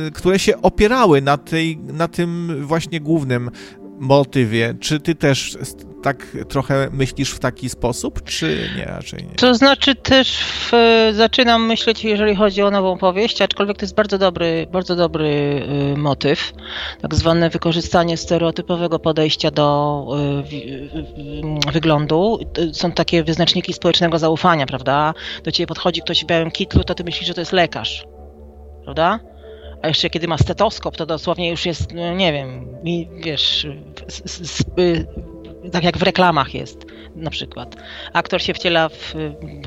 e, 0.08 0.12
które 0.12 0.40
się 0.40 0.62
opierały 0.62 1.22
na, 1.22 1.38
tej, 1.38 1.78
na 1.78 2.08
tym 2.08 2.58
właśnie 2.62 3.00
głównym 3.00 3.52
motywie. 4.00 4.74
Czy 4.80 5.00
ty 5.00 5.16
też 5.16 5.58
tak 6.04 6.38
trochę 6.50 6.90
myślisz 6.92 7.32
w 7.32 7.40
taki 7.40 7.70
sposób, 7.70 8.24
czy 8.24 8.70
nie 8.78 8.86
raczej 8.86 9.24
nie? 9.24 9.36
To 9.36 9.56
znaczy 9.56 9.96
też 9.96 10.38
w, 10.40 10.72
zaczynam 11.14 11.66
myśleć, 11.66 12.04
jeżeli 12.04 12.36
chodzi 12.36 12.62
o 12.62 12.72
nową 12.72 12.98
powieść, 12.98 13.42
aczkolwiek 13.42 13.78
to 13.78 13.84
jest 13.84 13.96
bardzo 13.96 14.18
dobry, 14.18 14.68
bardzo 14.72 14.96
dobry 14.96 15.28
y, 15.94 15.98
motyw, 15.98 16.54
tak 17.02 17.16
zwane 17.16 17.50
wykorzystanie 17.50 18.18
stereotypowego 18.18 19.00
podejścia 19.00 19.52
do 19.52 20.08
y, 20.52 20.56
y, 21.68 21.72
wyglądu. 21.72 22.40
Są 22.74 22.92
takie 22.92 23.24
wyznaczniki 23.24 23.74
społecznego 23.74 24.20
zaufania, 24.20 24.66
prawda? 24.66 25.14
Do 25.44 25.52
ciebie 25.52 25.68
podchodzi 25.68 26.02
ktoś 26.02 26.24
w 26.24 26.28
białym 26.28 26.52
kitlu, 26.52 26.84
to 26.84 26.96
ty 26.96 27.04
myślisz, 27.04 27.28
że 27.28 27.34
to 27.34 27.42
jest 27.42 27.54
lekarz, 27.54 28.06
prawda? 28.84 29.20
A 29.82 29.88
jeszcze 29.88 30.10
kiedy 30.10 30.28
ma 30.28 30.38
stetoskop, 30.38 30.98
to 30.98 31.06
dosłownie 31.06 31.50
już 31.50 31.66
jest, 31.66 31.94
no, 31.94 32.14
nie 32.14 32.34
wiem, 32.34 32.68
wiesz, 33.24 33.68
tak 35.72 35.84
jak 35.84 35.98
w 35.98 36.04
reklamach 36.04 36.54
jest 36.54 36.86
na 37.16 37.30
przykład. 37.30 37.76
Aktor 38.14 38.42
się 38.42 38.54
wciela 38.54 38.90
w 38.90 39.14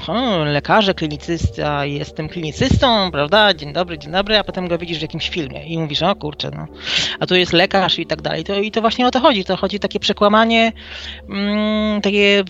hmm, 0.07 0.49
lekarze, 0.49 0.95
klinicysta, 0.95 1.85
jestem 1.85 2.29
klinicystą, 2.29 3.11
prawda, 3.11 3.55
dzień 3.55 3.73
dobry, 3.73 3.99
dzień 3.99 4.13
dobry, 4.13 4.39
a 4.39 4.45
potem 4.45 4.69
go 4.69 4.79
widzisz 4.79 4.99
w 4.99 5.03
jakimś 5.03 5.29
filmie 5.29 5.67
i 5.67 5.79
mówisz, 5.79 6.03
o 6.03 6.17
kurczę, 6.17 6.51
no, 6.57 6.67
a 7.21 7.27
tu 7.27 7.35
jest 7.35 7.53
lekarz 7.53 7.99
i 7.99 8.07
tak 8.07 8.23
dalej. 8.23 8.45
To, 8.45 8.55
I 8.55 8.71
to 8.71 8.81
właśnie 8.81 9.07
o 9.07 9.11
to 9.11 9.21
chodzi, 9.21 9.45
to 9.45 9.57
chodzi 9.57 9.79
takie 9.79 10.01
przekłamanie, 10.01 10.73
mm, 11.29 12.01
takie 12.01 12.45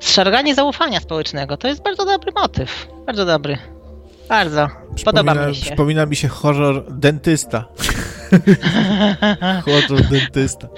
zszarganie 0.00 0.54
zaufania 0.54 1.00
społecznego. 1.00 1.56
To 1.56 1.68
jest 1.68 1.82
bardzo 1.82 2.04
dobry 2.04 2.32
motyw, 2.32 2.88
bardzo 3.06 3.24
dobry. 3.26 3.81
Bardzo. 4.28 4.68
Podoba 5.04 5.34
mi 5.34 5.54
się. 5.54 5.62
Przypomina 5.62 6.06
mi 6.06 6.16
się 6.16 6.28
horror 6.28 6.84
dentysta. 6.92 7.64
horror 9.64 10.02
dentysta. 10.10 10.68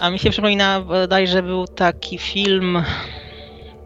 A 0.00 0.10
mi 0.10 0.18
się 0.18 0.30
przypomina, 0.30 0.80
bodajże 0.80 1.42
był 1.42 1.66
taki 1.66 2.18
film, 2.18 2.82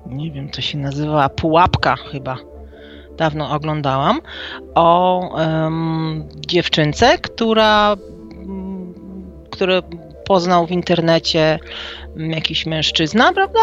nie 0.06 0.30
wiem, 0.30 0.50
co 0.50 0.62
się 0.62 0.78
nazywa, 0.78 1.28
Pułapka 1.28 1.96
chyba. 1.96 2.36
Dawno 3.16 3.50
oglądałam. 3.50 4.20
O 4.74 5.20
um, 5.34 6.28
dziewczynce, 6.46 7.18
która, 7.18 7.96
które 9.50 9.82
poznał 10.24 10.66
w 10.66 10.70
internecie 10.70 11.58
jakiś 12.16 12.66
mężczyzna, 12.66 13.32
prawda? 13.32 13.60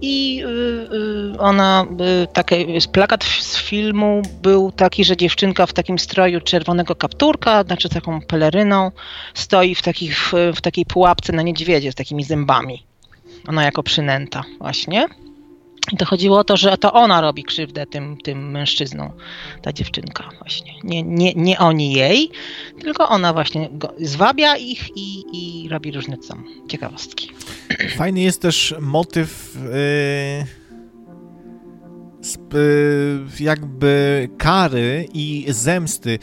I 0.00 0.42
y, 0.44 1.34
y, 1.34 1.38
ona, 1.38 1.86
y, 2.22 2.26
taki 2.32 2.66
plakat 2.92 3.24
z 3.24 3.58
filmu 3.58 4.22
był 4.42 4.72
taki, 4.72 5.04
że 5.04 5.16
dziewczynka 5.16 5.66
w 5.66 5.72
takim 5.72 5.98
stroju 5.98 6.40
czerwonego 6.40 6.94
kapturka, 6.94 7.62
znaczy 7.62 7.88
taką 7.88 8.20
peleryną, 8.20 8.90
stoi 9.34 9.74
w, 9.74 9.82
takich, 9.82 10.32
w 10.56 10.60
takiej 10.60 10.86
pułapce 10.86 11.32
na 11.32 11.42
niedźwiedzie 11.42 11.92
z 11.92 11.94
takimi 11.94 12.24
zębami. 12.24 12.84
Ona 13.48 13.64
jako 13.64 13.82
przynęta 13.82 14.44
właśnie. 14.58 15.06
I 15.92 15.96
to 15.96 16.04
chodziło 16.04 16.38
o 16.38 16.44
to, 16.44 16.56
że 16.56 16.78
to 16.78 16.92
ona 16.92 17.20
robi 17.20 17.44
krzywdę 17.44 17.86
tym, 17.86 18.16
tym 18.24 18.50
mężczyznom, 18.50 19.12
ta 19.62 19.72
dziewczynka 19.72 20.30
właśnie. 20.38 20.72
Nie, 20.84 21.02
nie, 21.02 21.34
nie 21.34 21.58
oni 21.58 21.92
jej, 21.92 22.30
tylko 22.80 23.08
ona 23.08 23.32
właśnie 23.32 23.68
zwabia 24.00 24.56
ich 24.56 24.88
i, 24.96 25.24
i 25.32 25.68
robi 25.68 25.92
różne 25.92 26.16
tam 26.28 26.44
ciekawostki. 26.68 27.30
Fajny 27.96 28.20
jest 28.20 28.42
też 28.42 28.74
motyw 28.80 29.54
yy, 29.54 30.44
yy, 32.54 33.26
jakby 33.40 34.28
kary 34.38 35.08
i 35.14 35.46
zemsty. 35.48 36.18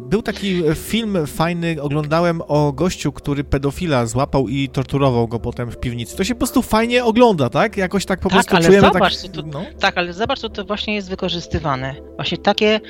Był 0.00 0.22
taki 0.22 0.62
film 0.74 1.26
fajny, 1.26 1.76
oglądałem 1.82 2.42
o 2.48 2.72
gościu, 2.72 3.12
który 3.12 3.44
pedofila 3.44 4.06
złapał 4.06 4.48
i 4.48 4.68
torturował 4.68 5.28
go 5.28 5.40
potem 5.40 5.70
w 5.70 5.76
piwnicy. 5.76 6.16
To 6.16 6.24
się 6.24 6.34
po 6.34 6.38
prostu 6.38 6.62
fajnie 6.62 7.04
ogląda, 7.04 7.48
tak? 7.50 7.76
Jakoś 7.76 8.06
tak 8.06 8.20
po 8.20 8.28
Tak, 8.28 8.32
prostu 8.32 8.56
ale 8.56 8.64
czujemy 8.66 8.86
zobacz, 8.86 9.22
tak... 9.22 9.30
tu- 9.32 9.42
no. 9.46 9.64
Tak, 9.80 9.98
ale 9.98 10.12
zobacz, 10.12 10.40
co 10.40 10.48
to 10.48 10.64
właśnie 10.64 10.94
jest 10.94 11.08
wykorzystywane. 11.10 11.94
Właśnie 12.16 12.38
takie 12.38 12.80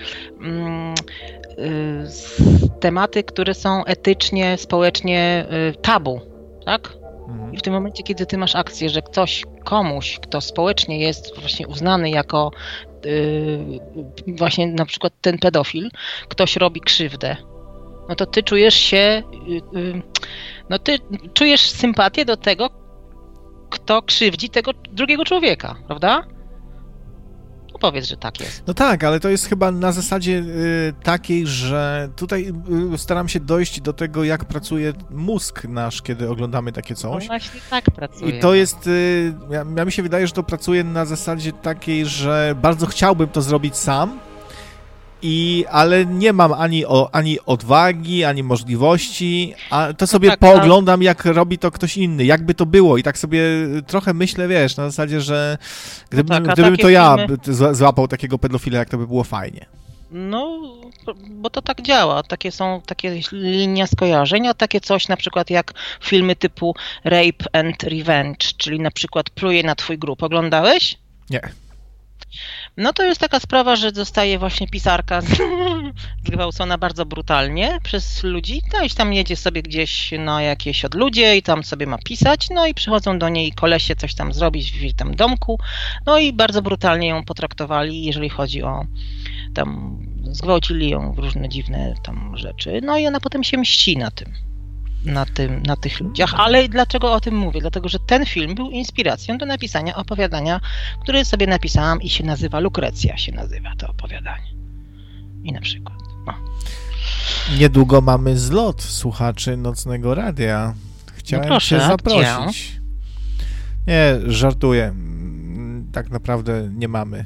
mm, 0.40 0.94
y, 1.58 2.04
tematy, 2.80 3.22
które 3.22 3.54
są 3.54 3.84
etycznie, 3.84 4.58
społecznie 4.58 5.46
y, 5.72 5.76
tabu, 5.82 6.20
tak? 6.66 6.92
Mhm. 7.28 7.54
I 7.54 7.58
w 7.58 7.62
tym 7.62 7.72
momencie, 7.72 8.02
kiedy 8.02 8.26
ty 8.26 8.38
masz 8.38 8.56
akcję, 8.56 8.88
że 8.88 9.02
ktoś, 9.02 9.44
komuś, 9.64 10.18
kto 10.22 10.40
społecznie 10.40 10.98
jest 10.98 11.40
właśnie 11.40 11.66
uznany 11.66 12.10
jako 12.10 12.50
yy, 13.04 13.80
właśnie 14.26 14.66
na 14.66 14.84
przykład 14.84 15.12
ten 15.20 15.38
pedofil, 15.38 15.90
ktoś 16.28 16.56
robi 16.56 16.80
krzywdę, 16.80 17.36
no 18.08 18.14
to 18.14 18.26
ty 18.26 18.42
czujesz 18.42 18.74
się, 18.74 19.22
yy, 19.46 19.60
yy, 19.82 20.02
no 20.70 20.78
ty 20.78 20.98
czujesz 21.34 21.70
sympatię 21.70 22.24
do 22.24 22.36
tego, 22.36 22.70
kto 23.70 24.02
krzywdzi 24.02 24.50
tego 24.50 24.70
drugiego 24.92 25.24
człowieka, 25.24 25.76
prawda? 25.86 26.33
No 27.84 27.90
powiedz, 27.90 28.08
że 28.08 28.16
tak 28.16 28.40
jest. 28.40 28.62
No 28.66 28.74
tak, 28.74 29.04
ale 29.04 29.20
to 29.20 29.28
jest 29.28 29.46
chyba 29.48 29.72
na 29.72 29.92
zasadzie 29.92 30.32
y, 30.38 30.92
takiej, 31.02 31.46
że 31.46 32.08
tutaj 32.16 32.52
y, 32.94 32.98
staram 32.98 33.28
się 33.28 33.40
dojść 33.40 33.80
do 33.80 33.92
tego, 33.92 34.24
jak 34.24 34.44
pracuje 34.44 34.92
mózg 35.10 35.64
nasz, 35.64 36.02
kiedy 36.02 36.30
oglądamy 36.30 36.72
takie 36.72 36.94
No 36.94 37.00
coś. 37.00 37.26
właśnie 37.26 37.60
tak 37.70 37.84
pracuje. 37.84 38.36
I 38.38 38.40
to 38.40 38.54
jest, 38.54 38.86
y, 38.86 39.34
ja, 39.50 39.64
ja 39.76 39.84
mi 39.84 39.92
się 39.92 40.02
wydaje, 40.02 40.26
że 40.26 40.32
to 40.32 40.42
pracuje 40.42 40.84
na 40.84 41.04
zasadzie 41.04 41.52
takiej, 41.52 42.06
że 42.06 42.54
bardzo 42.62 42.86
chciałbym 42.86 43.28
to 43.28 43.42
zrobić 43.42 43.76
sam, 43.76 44.18
i, 45.26 45.64
ale 45.70 46.06
nie 46.06 46.32
mam 46.32 46.52
ani, 46.52 46.86
o, 46.86 47.08
ani 47.12 47.38
odwagi, 47.46 48.24
ani 48.24 48.42
możliwości, 48.42 49.54
a 49.70 49.92
to 49.92 50.06
sobie 50.06 50.30
tak, 50.30 50.38
pooglądam, 50.38 51.02
jak 51.02 51.24
robi 51.24 51.58
to 51.58 51.70
ktoś 51.70 51.96
inny, 51.96 52.24
jakby 52.24 52.54
to 52.54 52.66
było 52.66 52.98
i 52.98 53.02
tak 53.02 53.18
sobie 53.18 53.40
trochę 53.86 54.14
myślę, 54.14 54.48
wiesz, 54.48 54.76
na 54.76 54.90
zasadzie, 54.90 55.20
że 55.20 55.58
gdybym, 56.10 56.28
tak, 56.28 56.48
a 56.48 56.52
gdybym 56.52 56.76
to 56.76 56.88
ja 56.88 57.16
filmy- 57.16 57.74
złapał 57.74 58.08
takiego 58.08 58.38
pedofila, 58.38 58.78
jak 58.78 58.88
to 58.88 58.98
by 58.98 59.06
było 59.06 59.24
fajnie. 59.24 59.66
No, 60.10 60.60
bo 61.30 61.50
to 61.50 61.62
tak 61.62 61.82
działa. 61.82 62.22
Takie 62.22 62.52
są 62.52 62.80
takie 62.86 63.20
linia 63.32 63.86
skojarzeń, 63.86 64.46
a 64.46 64.54
takie 64.54 64.80
coś 64.80 65.08
na 65.08 65.16
przykład 65.16 65.50
jak 65.50 65.72
filmy 66.02 66.36
typu 66.36 66.74
Rape 67.04 67.44
and 67.52 67.82
Revenge, 67.82 68.46
czyli 68.56 68.80
na 68.80 68.90
przykład 68.90 69.30
pluje 69.30 69.62
na 69.62 69.74
twój 69.74 69.98
grób. 69.98 70.22
Oglądałeś? 70.22 70.98
Nie. 71.30 71.40
No 72.76 72.92
to 72.92 73.04
jest 73.04 73.20
taka 73.20 73.40
sprawa, 73.40 73.76
że 73.76 73.90
zostaje 73.90 74.38
właśnie 74.38 74.68
pisarka 74.68 75.20
zgwałcona 76.26 76.78
bardzo 76.78 77.06
brutalnie 77.06 77.78
przez 77.82 78.22
ludzi. 78.24 78.62
No 78.72 78.82
i 78.82 78.90
tam 78.90 79.12
jedzie 79.12 79.36
sobie 79.36 79.62
gdzieś 79.62 80.10
na 80.18 80.42
jakieś 80.42 80.84
odludzie 80.84 81.36
i 81.36 81.42
tam 81.42 81.64
sobie 81.64 81.86
ma 81.86 81.98
pisać. 81.98 82.50
No 82.50 82.66
i 82.66 82.74
przychodzą 82.74 83.18
do 83.18 83.28
niej 83.28 83.52
kolesie 83.52 83.96
coś 83.96 84.14
tam 84.14 84.32
zrobić 84.32 84.72
w 84.72 84.96
tam 84.96 85.16
domku. 85.16 85.58
No 86.06 86.18
i 86.18 86.32
bardzo 86.32 86.62
brutalnie 86.62 87.08
ją 87.08 87.24
potraktowali, 87.24 88.04
jeżeli 88.04 88.28
chodzi 88.28 88.62
o 88.62 88.86
tam 89.54 89.98
zgwałcili 90.30 90.90
ją 90.90 91.12
w 91.12 91.18
różne 91.18 91.48
dziwne 91.48 91.94
tam 92.02 92.36
rzeczy. 92.36 92.80
No 92.82 92.98
i 92.98 93.06
ona 93.06 93.20
potem 93.20 93.44
się 93.44 93.58
mści 93.58 93.96
na 93.96 94.10
tym. 94.10 94.53
Na, 95.04 95.26
tym, 95.26 95.62
na 95.62 95.76
tych 95.76 96.00
ludziach. 96.00 96.34
Ale 96.36 96.68
dlaczego 96.68 97.12
o 97.12 97.20
tym 97.20 97.36
mówię? 97.36 97.60
Dlatego, 97.60 97.88
że 97.88 97.98
ten 97.98 98.26
film 98.26 98.54
był 98.54 98.70
inspiracją 98.70 99.38
do 99.38 99.46
napisania 99.46 99.96
opowiadania, 99.96 100.60
które 101.02 101.24
sobie 101.24 101.46
napisałam 101.46 102.02
i 102.02 102.10
się 102.10 102.24
nazywa 102.24 102.60
Lukrecja 102.60 103.16
się 103.16 103.32
nazywa 103.32 103.70
to 103.78 103.88
opowiadanie. 103.88 104.54
I 105.42 105.52
na 105.52 105.60
przykład. 105.60 105.98
No. 106.26 106.34
Niedługo 107.58 108.00
mamy 108.00 108.38
zlot 108.38 108.82
słuchaczy 108.82 109.56
Nocnego 109.56 110.14
Radia. 110.14 110.74
Chciałem 111.14 111.44
No 111.44 111.48
proszę, 111.48 111.78
cię 111.78 111.84
a 111.84 111.88
zaprosić. 111.88 112.80
Nie, 113.86 114.16
żartuję. 114.26 114.94
Tak 115.92 116.10
naprawdę 116.10 116.70
nie 116.74 116.88
mamy. 116.88 117.24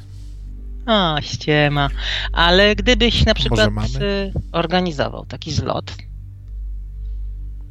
O, 0.86 1.20
ściema. 1.20 1.88
Ale 2.32 2.76
gdybyś 2.76 3.26
na 3.26 3.34
przykład 3.34 3.70
y, 4.00 4.32
organizował 4.52 5.26
taki 5.26 5.52
zlot, 5.52 5.94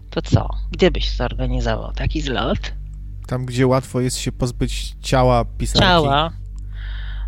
to 0.09 0.21
co? 0.21 0.49
Gdzie 0.71 0.91
byś 0.91 1.11
zorganizował 1.11 1.91
taki 1.93 2.21
zlot? 2.21 2.73
Tam, 3.27 3.45
gdzie 3.45 3.67
łatwo 3.67 3.99
jest 3.99 4.17
się 4.17 4.31
pozbyć 4.31 4.95
ciała 5.01 5.45
pisarki. 5.45 5.87
Ciała. 5.87 6.31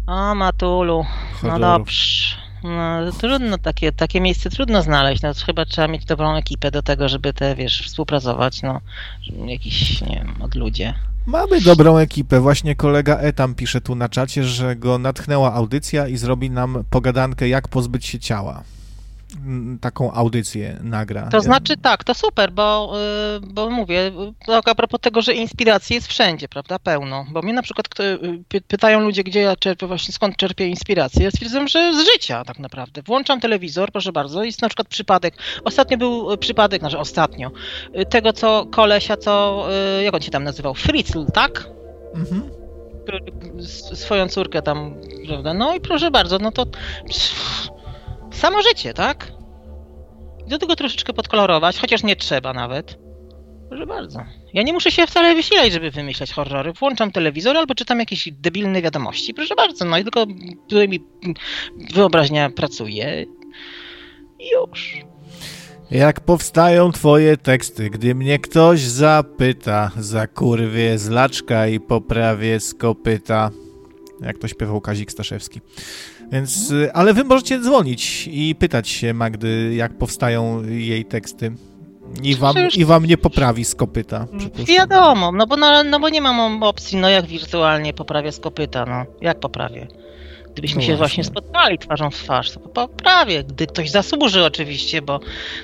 O, 0.07 0.35
Matulu. 0.35 1.06
No 1.43 1.60
dobrze. 1.60 2.35
No, 2.64 3.11
trudno 3.11 3.57
takie, 3.57 3.91
takie 3.91 4.22
miejsce 4.22 4.49
trudno 4.49 4.81
znaleźć. 4.81 5.22
No, 5.22 5.30
chyba 5.45 5.65
trzeba 5.65 5.88
mieć 5.88 6.06
dobrą 6.06 6.35
ekipę 6.35 6.72
do 6.72 6.81
tego, 6.81 7.10
żeby 7.10 7.34
te, 7.34 7.56
wiesz, 7.56 7.81
współpracować. 7.88 8.61
No, 8.61 8.81
jakiś, 9.45 10.01
nie 10.01 10.15
wiem, 10.15 10.41
od 10.41 10.56
ludzie. 10.56 10.93
Mamy 11.26 11.61
dobrą 11.61 11.97
ekipę. 11.97 12.39
Właśnie 12.39 12.76
kolega 12.76 13.18
Etam 13.18 13.56
pisze 13.56 13.81
tu 13.81 13.95
na 13.95 14.10
czacie, 14.10 14.43
że 14.43 14.76
go 14.76 14.97
natchnęła 14.97 15.53
audycja 15.53 16.07
i 16.07 16.18
zrobi 16.18 16.49
nam 16.49 16.84
pogadankę, 16.89 17.49
jak 17.49 17.68
pozbyć 17.68 18.06
się 18.06 18.19
ciała. 18.19 18.64
Taką 19.81 20.11
audycję 20.14 20.80
nagra. 20.84 21.27
To 21.30 21.41
znaczy 21.41 21.77
tak, 21.77 22.03
to 22.03 22.14
super, 22.14 22.51
bo, 22.51 22.93
y, 23.38 23.39
bo 23.39 23.69
mówię, 23.69 24.11
y, 24.49 24.56
a 24.65 24.76
propos 24.76 24.99
tego, 24.99 25.22
że 25.22 25.34
inspiracji 25.34 25.93
jest 25.93 26.07
wszędzie, 26.07 26.47
prawda, 26.47 26.80
pełno. 26.80 27.26
Bo 27.31 27.41
mnie 27.41 27.53
na 27.53 27.61
przykład 27.61 27.88
y, 27.99 28.18
py- 28.49 28.61
pytają 28.61 28.99
ludzie, 28.99 29.23
gdzie 29.23 29.41
ja 29.41 29.56
czerpię, 29.56 29.88
właśnie 29.88 30.14
skąd 30.14 30.38
czerpię 30.38 30.68
inspirację. 30.68 31.23
Ja 31.23 31.31
stwierdzam, 31.31 31.68
że 31.68 31.93
z 31.93 32.06
życia 32.14 32.43
tak 32.45 32.60
naprawdę. 32.60 33.01
Włączam 33.01 33.39
telewizor, 33.39 33.91
proszę 33.91 34.11
bardzo, 34.11 34.43
jest 34.43 34.61
na 34.61 34.69
przykład 34.69 34.88
przypadek, 34.88 35.34
ostatnio 35.64 35.97
był 35.97 36.31
y, 36.31 36.38
przypadek, 36.38 36.81
znaczy 36.81 36.97
ostatnio, 36.97 37.51
tego 38.10 38.34
co 38.34 38.65
kolesia, 38.65 39.18
co, 39.18 39.65
jak 40.03 40.14
on 40.14 40.22
się 40.22 40.31
tam 40.31 40.43
nazywał, 40.43 40.73
Fritzl, 40.73 41.26
tak? 41.34 41.69
Mhm. 42.15 42.49
swoją 43.93 44.27
córkę 44.27 44.61
tam, 44.61 44.95
prawda? 45.27 45.53
No 45.53 45.76
i 45.76 45.81
proszę 45.81 46.11
bardzo, 46.11 46.38
no 46.39 46.51
to 46.51 46.65
pff, 46.65 47.69
samo 48.31 48.61
życie, 48.61 48.93
tak? 48.93 49.31
Do 50.47 50.57
tego 50.57 50.76
troszeczkę 50.76 51.14
podkolorować, 51.14 51.77
chociaż 51.77 52.03
nie 52.03 52.15
trzeba 52.15 52.53
nawet. 52.53 52.97
Proszę 53.69 53.85
bardzo. 53.85 54.19
Ja 54.53 54.64
nie 54.64 54.73
muszę 54.73 54.91
się 54.91 55.07
wcale 55.07 55.35
wysilać, 55.35 55.73
żeby 55.73 55.91
wymyślać 55.91 56.31
horrory. 56.31 56.73
Włączam 56.73 57.11
telewizor 57.11 57.57
albo 57.57 57.76
czytam 57.76 57.99
jakieś 57.99 58.30
debilne 58.31 58.81
wiadomości. 58.81 59.34
Proszę 59.34 59.56
bardzo, 59.56 59.85
no 59.85 59.97
i 59.97 60.03
tylko 60.03 60.26
tutaj 60.69 60.89
mi 60.89 60.99
wyobraźnia 61.93 62.49
pracuje. 62.49 63.26
Już. 64.53 64.97
Jak 65.91 66.19
powstają 66.19 66.91
twoje 66.91 67.38
teksty, 67.38 67.89
gdy 67.89 68.15
mnie 68.15 68.39
ktoś 68.39 68.80
zapyta, 68.80 69.91
zakurwie 69.97 70.97
z 70.97 71.10
laczka 71.10 71.68
i 71.68 71.80
poprawię 71.80 72.60
z 72.60 72.73
kopyta. 72.73 73.51
Jak 74.22 74.38
to 74.38 74.47
śpiewał 74.47 74.81
Kazik 74.81 75.11
Staszewski. 75.11 75.61
Więc, 76.31 76.72
y, 76.72 76.93
ale 76.93 77.14
wy 77.14 77.23
możecie 77.23 77.60
dzwonić 77.60 78.30
i 78.31 78.56
pytać 78.56 78.89
się 78.89 79.14
Magdy, 79.14 79.73
jak 79.76 79.97
powstają 79.97 80.64
jej 80.64 81.06
teksty. 81.06 81.51
I 82.23 82.35
wam, 82.35 82.56
Przecież- 82.56 82.77
i 82.77 82.85
wam 82.85 83.06
nie 83.06 83.18
poprawi 83.18 83.65
z 83.65 83.76
kopyta. 83.76 84.27
przypuszczam. 84.38 84.65
Wiadomo, 84.76 85.31
no 85.31 85.47
bo, 85.47 85.57
no, 85.57 85.84
no 85.84 85.99
bo 85.99 86.10
nie 86.10 86.22
mam 86.22 86.64
opcji, 86.64 86.97
no 86.97 87.10
jak 87.10 87.26
wirtualnie 87.26 87.93
poprawię 87.93 88.31
z 88.31 88.39
kopyta, 88.39 88.85
no. 88.85 89.06
Jak 89.22 89.39
poprawię? 89.39 89.88
Gdybyśmy 90.53 90.76
No 90.81 90.81
się 90.88 90.95
właśnie. 90.95 90.97
właśnie 90.97 91.23
spotkali 91.23 91.77
twarzą 91.77 92.10
w 92.11 92.15
twarz, 92.15 92.51
to 92.51 92.60
poprawię. 92.60 93.43
Gdy 93.43 93.68
ktoś 93.68 93.91
zasłuży 93.91 94.43
oczywiście, 94.45 95.01
bo 95.01 95.19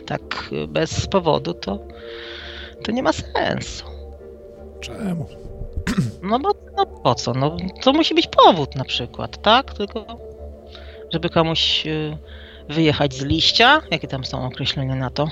tak 0.05 0.49
y, 0.63 0.67
bez 0.67 1.07
powodu 1.07 1.53
to, 1.53 1.79
to 2.83 2.91
nie 2.91 3.03
ma 3.03 3.13
sensu. 3.13 3.85
Czemu? 4.81 5.25
No 6.23 6.39
bo 6.39 6.51
no 6.77 6.85
po 6.85 7.15
co? 7.15 7.33
No 7.33 7.57
to 7.83 7.93
musi 7.93 8.15
być 8.15 8.27
powód 8.27 8.75
na 8.75 8.83
przykład, 8.83 9.41
tak? 9.41 9.73
Tylko 9.73 10.17
żeby 11.15 11.29
komuś 11.29 11.87
y, 11.87 12.17
wyjechać 12.69 13.13
z 13.13 13.21
liścia, 13.21 13.81
jakie 13.91 14.07
tam 14.07 14.25
są 14.25 14.45
określenia 14.45 14.95
na 14.95 15.09
to? 15.09 15.27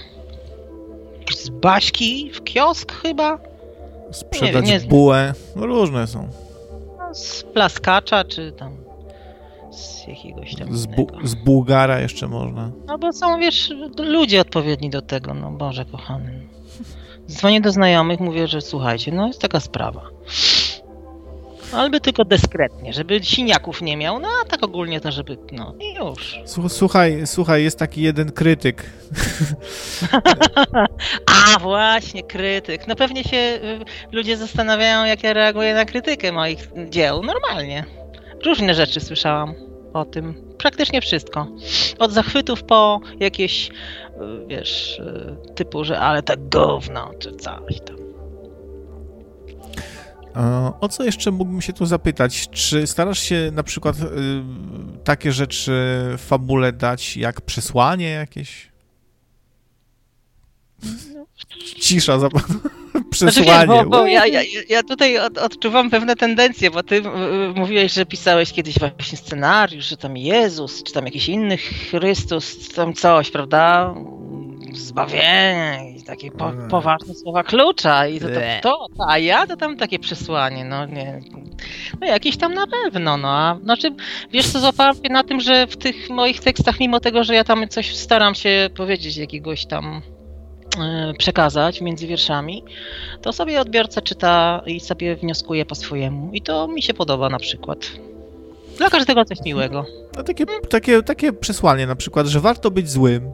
Z 1.36 1.50
baśki 1.50 2.32
w 2.34 2.44
kiosk 2.44 2.92
chyba? 2.92 3.40
Sprzedać 4.12 4.66
nie 4.66 4.80
znam. 4.80 4.90
bułę. 4.90 5.34
No, 5.56 5.66
różne 5.66 6.08
są. 6.08 6.30
No, 7.00 7.16
z 7.16 7.44
plaskacza, 7.44 8.24
czy 8.24 8.52
tam 8.52 8.76
z 9.72 10.08
jakiegoś 10.08 10.56
tam 10.56 10.78
Z, 10.78 10.86
bu- 10.86 11.08
z 11.24 11.36
Bułgara 11.36 12.00
jeszcze 12.00 12.28
można. 12.28 12.72
No 12.88 12.98
bo 12.98 13.14
są, 13.14 13.40
wiesz, 13.40 13.74
ludzie 13.98 14.42
odpowiedni 14.42 14.90
do 14.90 15.02
tego, 15.02 15.34
no 15.34 15.52
Boże 15.52 15.86
kochany. 15.86 16.48
Dzwonię 17.30 17.62
do 17.62 17.72
znajomych, 17.72 18.20
mówię, 18.20 18.48
że 18.48 18.62
słuchajcie, 18.62 19.12
no 19.12 19.28
jest 19.28 19.42
taka 19.42 19.60
sprawa. 19.60 20.02
Albo 21.76 22.00
tylko 22.00 22.26
dyskretnie, 22.26 22.94
żeby 22.94 23.24
siniaków 23.24 23.82
nie 23.82 23.98
miał, 23.98 24.20
no 24.20 24.28
a 24.42 24.46
tak 24.46 24.64
ogólnie 24.64 25.02
to, 25.02 25.12
żeby, 25.12 25.38
no 25.52 25.74
i 25.80 25.94
już. 25.94 26.40
Słuchaj, 26.68 27.28
słuchaj, 27.28 27.64
jest 27.64 27.80
taki 27.80 28.02
jeden 28.02 28.32
krytyk. 28.32 28.90
a 31.56 31.60
właśnie, 31.60 32.24
krytyk. 32.24 32.88
No 32.88 32.96
pewnie 32.96 33.24
się 33.24 33.38
y, 33.38 33.80
ludzie 34.12 34.38
zastanawiają, 34.38 35.06
jak 35.06 35.24
ja 35.24 35.34
reaguję 35.34 35.74
na 35.74 35.86
krytykę 35.86 36.32
moich 36.32 36.70
dzieł. 36.90 37.24
Normalnie. 37.24 37.86
Różne 38.46 38.74
rzeczy 38.74 39.00
słyszałam 39.00 39.54
o 39.94 40.06
tym. 40.06 40.56
Praktycznie 40.58 41.02
wszystko. 41.02 41.48
Od 42.00 42.12
zachwytów 42.12 42.64
po 42.64 43.00
jakieś, 43.20 43.70
y, 43.70 43.72
wiesz, 44.48 45.00
y, 45.00 45.54
typu, 45.56 45.84
że 45.84 46.00
ale 46.00 46.24
tak 46.24 46.50
gówno, 46.50 47.12
czy 47.20 47.32
coś 47.32 47.82
tam. 47.86 48.03
O 50.82 50.90
co 50.90 51.04
jeszcze 51.04 51.32
mógłbym 51.32 51.62
się 51.62 51.74
tu 51.74 51.86
zapytać? 51.86 52.50
Czy 52.50 52.88
starasz 52.88 53.20
się 53.20 53.52
na 53.54 53.64
przykład 53.64 53.96
y, 54.00 54.04
takie 55.04 55.32
rzeczy 55.32 55.72
w 56.18 56.22
fabule 56.28 56.74
dać 56.74 57.18
jak 57.18 57.42
przesłanie 57.42 58.10
jakieś? 58.10 58.74
Cisza 61.80 62.20
za 62.20 62.30
przesłanie. 63.12 63.66
Znaczy, 63.66 63.68
bo, 63.68 63.86
bo 63.86 64.08
ja, 64.08 64.26
ja, 64.26 64.42
ja, 64.70 64.84
tutaj 64.84 65.20
od, 65.20 65.38
odczuwam 65.38 65.90
pewne 65.90 66.16
tendencje, 66.16 66.72
bo 66.72 66.84
ty 66.84 67.02
mówiłeś, 67.56 67.94
że 67.94 68.06
pisałeś 68.06 68.54
kiedyś 68.54 68.80
właśnie 68.80 69.18
scenariusz, 69.18 69.86
że 69.86 69.98
tam 69.98 70.18
Jezus, 70.18 70.84
czy 70.84 70.94
tam 70.94 71.06
jakiś 71.06 71.30
inny 71.30 71.58
Chrystus, 71.58 72.70
tam 72.70 72.94
coś, 72.94 73.32
prawda? 73.32 73.96
Zbawienie 74.76 75.94
i 75.98 76.04
takie 76.04 76.32
po, 76.32 76.52
poważne 76.70 77.16
słowa 77.16 77.44
klucza 77.44 78.08
i 78.08 78.20
to, 78.20 78.28
to, 78.28 78.34
to, 78.62 78.88
to, 78.98 79.10
a 79.10 79.18
ja 79.18 79.48
to 79.48 79.58
tam 79.58 79.78
takie 79.78 80.00
przesłanie, 80.00 80.66
no 80.66 80.86
nie, 80.86 81.22
no 82.02 82.08
jakieś 82.08 82.38
tam 82.38 82.54
na 82.54 82.68
pewno, 82.68 83.18
no 83.18 83.28
a 83.28 83.58
znaczy, 83.64 83.96
wiesz 84.32 84.48
co, 84.48 84.60
złapałam 84.60 84.96
się 84.96 85.10
na 85.10 85.24
tym, 85.24 85.42
że 85.42 85.68
w 85.68 85.78
tych 85.78 86.10
moich 86.10 86.40
tekstach, 86.40 86.80
mimo 86.80 87.00
tego, 87.00 87.24
że 87.24 87.36
ja 87.36 87.44
tam 87.44 87.68
coś 87.68 87.96
staram 87.96 88.36
się 88.36 88.70
powiedzieć 88.76 89.18
jakiegoś 89.18 89.66
tam 89.66 90.02
e, 90.80 91.14
przekazać 91.18 91.82
między 91.82 92.08
wierszami, 92.08 92.64
to 93.22 93.34
sobie 93.34 93.62
odbiorca 93.62 94.02
czyta 94.02 94.62
i 94.66 94.80
sobie 94.80 95.16
wnioskuje 95.16 95.66
po 95.66 95.76
swojemu 95.76 96.30
i 96.34 96.42
to 96.42 96.68
mi 96.68 96.82
się 96.82 96.94
podoba 96.94 97.30
na 97.30 97.40
przykład. 97.40 97.92
Dla 98.78 98.90
każdego 98.90 99.26
coś 99.26 99.38
miłego. 99.46 99.86
No 100.18 100.24
takie, 100.24 100.46
takie, 100.70 101.04
takie 101.04 101.34
przesłanie 101.34 101.88
na 101.88 101.96
przykład, 101.96 102.28
że 102.28 102.40
warto 102.40 102.72
być 102.72 102.90
złym, 102.90 103.32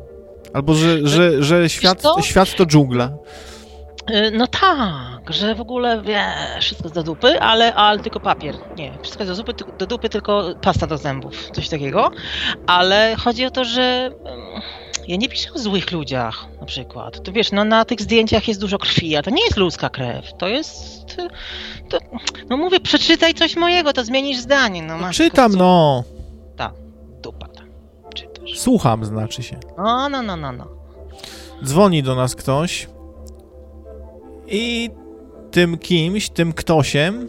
Albo 0.54 0.74
że, 0.74 1.08
że, 1.08 1.44
że 1.44 1.70
świat, 1.70 2.04
świat 2.22 2.56
to 2.56 2.66
dżungla. 2.66 3.12
Y, 4.12 4.32
no 4.32 4.48
tak, 4.48 5.34
że 5.34 5.56
w 5.56 5.62
ogóle 5.62 6.02
wiesz, 6.02 6.66
wszystko 6.66 6.90
do 6.90 7.04
dupy, 7.04 7.40
ale, 7.40 7.74
ale 7.74 8.00
tylko 8.00 8.20
papier. 8.20 8.56
Nie, 8.78 8.98
wszystko 9.02 9.26
do 9.26 9.36
dupy, 9.36 9.54
do 9.78 9.86
dupy, 9.86 10.10
tylko 10.10 10.56
pasta 10.62 10.88
do 10.88 10.98
zębów, 10.98 11.52
coś 11.52 11.70
takiego. 11.70 12.12
Ale 12.68 13.16
chodzi 13.16 13.46
o 13.46 13.52
to, 13.52 13.66
że 13.66 14.12
ja 15.08 15.16
nie 15.16 15.30
piszę 15.30 15.50
o 15.56 15.60
złych 15.60 15.92
ludziach 15.92 16.46
na 16.60 16.66
przykład. 16.66 17.24
To 17.24 17.32
wiesz, 17.32 17.52
no 17.52 17.64
na 17.64 17.86
tych 17.86 18.02
zdjęciach 18.02 18.48
jest 18.48 18.60
dużo 18.60 18.78
krwi, 18.78 19.16
a 19.16 19.22
to 19.22 19.30
nie 19.30 19.44
jest 19.44 19.58
ludzka 19.58 19.90
krew. 19.90 20.26
To 20.38 20.48
jest. 20.48 21.18
To, 21.90 21.98
no 22.50 22.58
mówię, 22.58 22.80
przeczytaj 22.80 23.34
coś 23.34 23.56
mojego, 23.56 23.94
to 23.94 24.06
zmienisz 24.06 24.38
zdanie. 24.38 24.82
No, 24.82 24.98
masz 24.98 25.18
Czytam, 25.18 25.56
no. 25.56 26.04
Tak, 26.58 26.74
dupa. 27.24 27.59
Słucham, 28.56 29.06
znaczy 29.06 29.44
się. 29.44 29.60
No, 29.78 30.10
no, 30.10 30.22
no, 30.22 30.38
no, 30.38 30.52
no. 30.52 30.68
Dzwoni 31.64 32.04
do 32.04 32.16
nas 32.16 32.36
ktoś 32.36 32.88
i 34.48 34.90
tym 35.52 35.78
kimś, 35.78 36.30
tym 36.30 36.54
ktośem, 36.54 37.28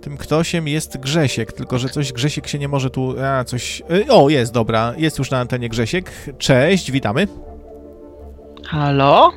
tym 0.00 0.16
ktośem 0.16 0.68
jest 0.68 0.98
Grzesiek, 0.98 1.52
tylko 1.52 1.78
że 1.78 1.88
coś 1.88 2.12
Grzesiek 2.12 2.46
się 2.46 2.58
nie 2.58 2.68
może 2.68 2.90
tu, 2.90 3.14
a 3.24 3.44
coś, 3.44 3.82
y, 3.90 4.12
o 4.12 4.28
jest, 4.28 4.52
dobra, 4.52 4.94
jest 4.96 5.18
już 5.18 5.30
na 5.30 5.38
antenie 5.38 5.68
Grzesiek. 5.68 6.12
Cześć, 6.38 6.90
witamy. 6.90 7.28
Halo? 8.66 9.30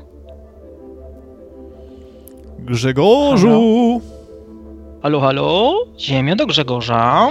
Grzegorzu! 2.59 4.01
Halo, 5.01 5.19
halo? 5.19 5.73
Ziemia 5.99 6.35
do 6.35 6.45
Grzegorza. 6.45 7.27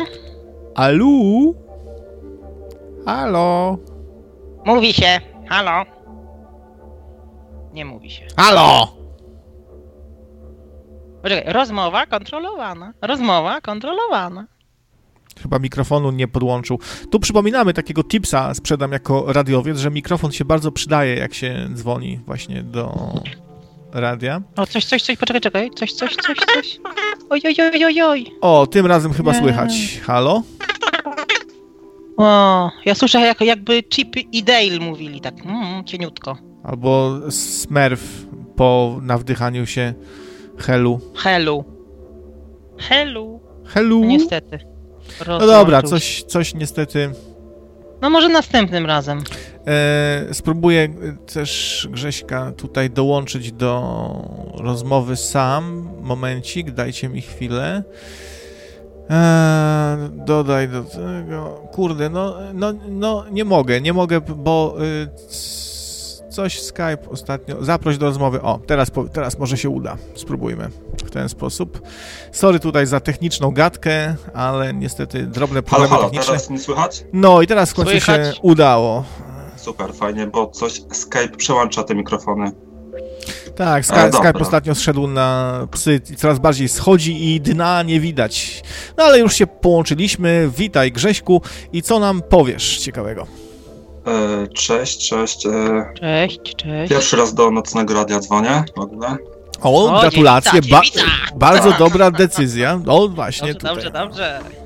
Alu? 0.74 1.54
Halo? 3.06 3.78
Mówi 4.66 4.92
się. 4.92 5.20
Halo? 5.48 5.84
Nie 7.72 7.84
mówi 7.84 8.10
się. 8.10 8.26
Halo? 8.36 8.96
Poczekaj, 11.22 11.52
rozmowa 11.52 12.06
kontrolowana. 12.06 12.92
Rozmowa 13.02 13.60
kontrolowana. 13.60 14.46
Chyba 15.42 15.58
mikrofonu 15.58 16.10
nie 16.10 16.28
podłączył. 16.28 16.78
Tu 17.10 17.20
przypominamy 17.20 17.72
takiego 17.74 18.02
tipsa, 18.04 18.54
sprzedam 18.54 18.92
jako 18.92 19.32
radiowiec, 19.32 19.78
że 19.78 19.90
mikrofon 19.90 20.32
się 20.32 20.44
bardzo 20.44 20.72
przydaje, 20.72 21.16
jak 21.16 21.34
się 21.34 21.68
dzwoni 21.74 22.20
właśnie 22.26 22.62
do 22.62 23.12
radia. 23.92 24.42
O, 24.56 24.66
coś, 24.66 24.84
coś, 24.84 25.02
coś, 25.02 25.16
poczekaj, 25.16 25.40
czekaj. 25.40 25.70
Coś, 25.70 25.92
coś, 25.92 26.16
coś, 26.16 26.36
coś. 26.54 26.80
Oj, 27.30 27.40
oj, 27.44 27.54
oj, 27.74 27.84
oj, 27.84 28.02
oj. 28.02 28.26
O, 28.40 28.66
tym 28.66 28.86
razem 28.86 29.12
chyba 29.12 29.32
nie. 29.32 29.38
słychać. 29.38 30.00
Halo? 30.06 30.42
O, 32.16 32.70
ja 32.84 32.94
słyszę 32.94 33.20
jak, 33.20 33.40
jakby 33.40 33.82
Chip 33.82 34.16
i 34.32 34.42
Dale 34.42 34.78
mówili 34.80 35.20
tak, 35.20 35.34
mm, 35.46 35.84
cieniutko. 35.84 36.36
Albo 36.64 37.20
Smurf 37.30 38.26
po 38.56 38.98
nawdychaniu 39.02 39.66
się 39.66 39.94
Helu. 40.58 41.00
Helu. 41.16 41.64
Helu. 42.78 43.40
Helu. 43.66 44.04
Niestety. 44.04 44.58
No 45.28 45.46
dobra, 45.46 45.82
coś, 45.82 46.22
coś 46.22 46.54
niestety... 46.54 47.10
No 48.02 48.10
może 48.10 48.28
następnym 48.28 48.86
razem. 48.86 49.22
E, 49.66 50.26
spróbuję 50.32 50.88
też 51.32 51.88
Grześka 51.90 52.52
tutaj 52.52 52.90
dołączyć 52.90 53.52
do 53.52 53.82
rozmowy 54.58 55.16
sam. 55.16 55.90
Momencik, 56.02 56.70
dajcie 56.70 57.08
mi 57.08 57.20
chwilę. 57.20 57.82
Eee, 59.10 60.08
dodaj 60.26 60.68
do 60.68 60.84
tego. 60.84 61.60
Kurde, 61.72 62.10
no, 62.10 62.34
no, 62.54 62.72
no 62.88 63.24
nie 63.30 63.44
mogę, 63.44 63.80
nie 63.80 63.92
mogę, 63.92 64.20
bo 64.20 64.76
y, 64.82 65.08
coś 66.30 66.60
Skype 66.62 66.98
ostatnio. 67.10 67.64
Zaproś 67.64 67.98
do 67.98 68.06
rozmowy. 68.06 68.42
O, 68.42 68.58
teraz, 68.66 68.90
teraz 69.12 69.38
może 69.38 69.56
się 69.56 69.70
uda. 69.70 69.96
Spróbujmy 70.14 70.68
w 71.06 71.10
ten 71.10 71.28
sposób. 71.28 71.80
Sorry 72.32 72.60
tutaj 72.60 72.86
za 72.86 73.00
techniczną 73.00 73.50
gadkę, 73.50 74.14
ale 74.34 74.74
niestety 74.74 75.26
drobne 75.26 75.62
problemy 75.62 75.88
halo, 75.88 76.00
halo, 76.00 76.10
techniczne. 76.10 76.32
teraz 76.32 76.50
nie 76.50 76.58
słychać? 76.58 77.04
No 77.12 77.42
i 77.42 77.46
teraz 77.46 77.70
w 77.70 77.74
końcu 77.74 77.90
Słychać? 77.90 78.26
się 78.36 78.42
udało. 78.42 79.04
Super, 79.56 79.94
fajnie, 79.94 80.26
bo 80.26 80.46
coś 80.46 80.82
Skype 80.92 81.36
przełącza 81.36 81.82
te 81.82 81.94
mikrofony. 81.94 82.52
Tak, 83.56 83.86
Skype, 83.86 84.12
Skype 84.12 84.38
ostatnio 84.40 84.74
zszedł 84.74 85.06
na 85.06 85.58
psy 85.70 86.00
i 86.10 86.16
coraz 86.16 86.38
bardziej 86.38 86.68
schodzi 86.68 87.34
i 87.34 87.40
dna 87.40 87.82
nie 87.82 88.00
widać. 88.00 88.62
No 88.96 89.04
ale 89.04 89.18
już 89.18 89.34
się 89.34 89.46
połączyliśmy. 89.46 90.50
Witaj 90.58 90.92
Grześku 90.92 91.42
i 91.72 91.82
co 91.82 91.98
nam 91.98 92.22
powiesz 92.22 92.78
ciekawego? 92.78 93.26
E, 94.06 94.46
cześć, 94.48 95.08
cześć. 95.08 95.46
E, 95.46 95.50
cześć, 96.00 96.56
cześć. 96.56 96.90
Pierwszy 96.90 97.16
raz 97.16 97.34
do 97.34 97.50
Nocnego 97.50 97.94
Radia 97.94 98.20
dzwonię 98.20 98.64
w 98.76 98.80
ogóle. 98.80 99.16
O, 99.62 100.00
gratulacje, 100.00 100.60
ba 100.70 100.80
bardzo 101.36 101.70
tak. 101.70 101.78
dobra 101.78 102.10
decyzja. 102.10 102.80
O, 102.86 103.08
właśnie 103.08 103.54
dobrze, 103.54 103.60
tutaj. 103.60 103.74
Dobrze, 103.74 103.90
dobrze. 103.90 104.63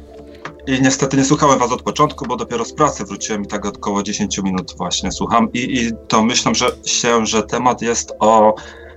I 0.69 0.83
niestety 0.83 1.17
nie 1.17 1.25
słuchałem 1.25 1.59
was 1.59 1.73
od 1.73 1.83
początku, 1.83 2.27
bo 2.27 2.37
dopiero 2.37 2.65
z 2.65 2.73
pracy 2.73 3.05
wróciłem 3.05 3.43
i 3.43 3.47
tak 3.47 3.67
około 3.67 4.03
10 4.03 4.39
minut 4.39 4.75
właśnie 4.77 5.13
słucham. 5.13 5.53
I, 5.53 5.79
i 5.79 5.93
to 6.09 6.23
myślę, 6.23 6.55
że 6.55 6.67
się, 6.85 7.27
że 7.27 7.43
temat 7.43 7.83
jest 7.83 8.13
o 8.19 8.55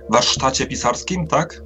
warsztacie 0.08 0.66
pisarskim, 0.66 1.26
tak? 1.26 1.62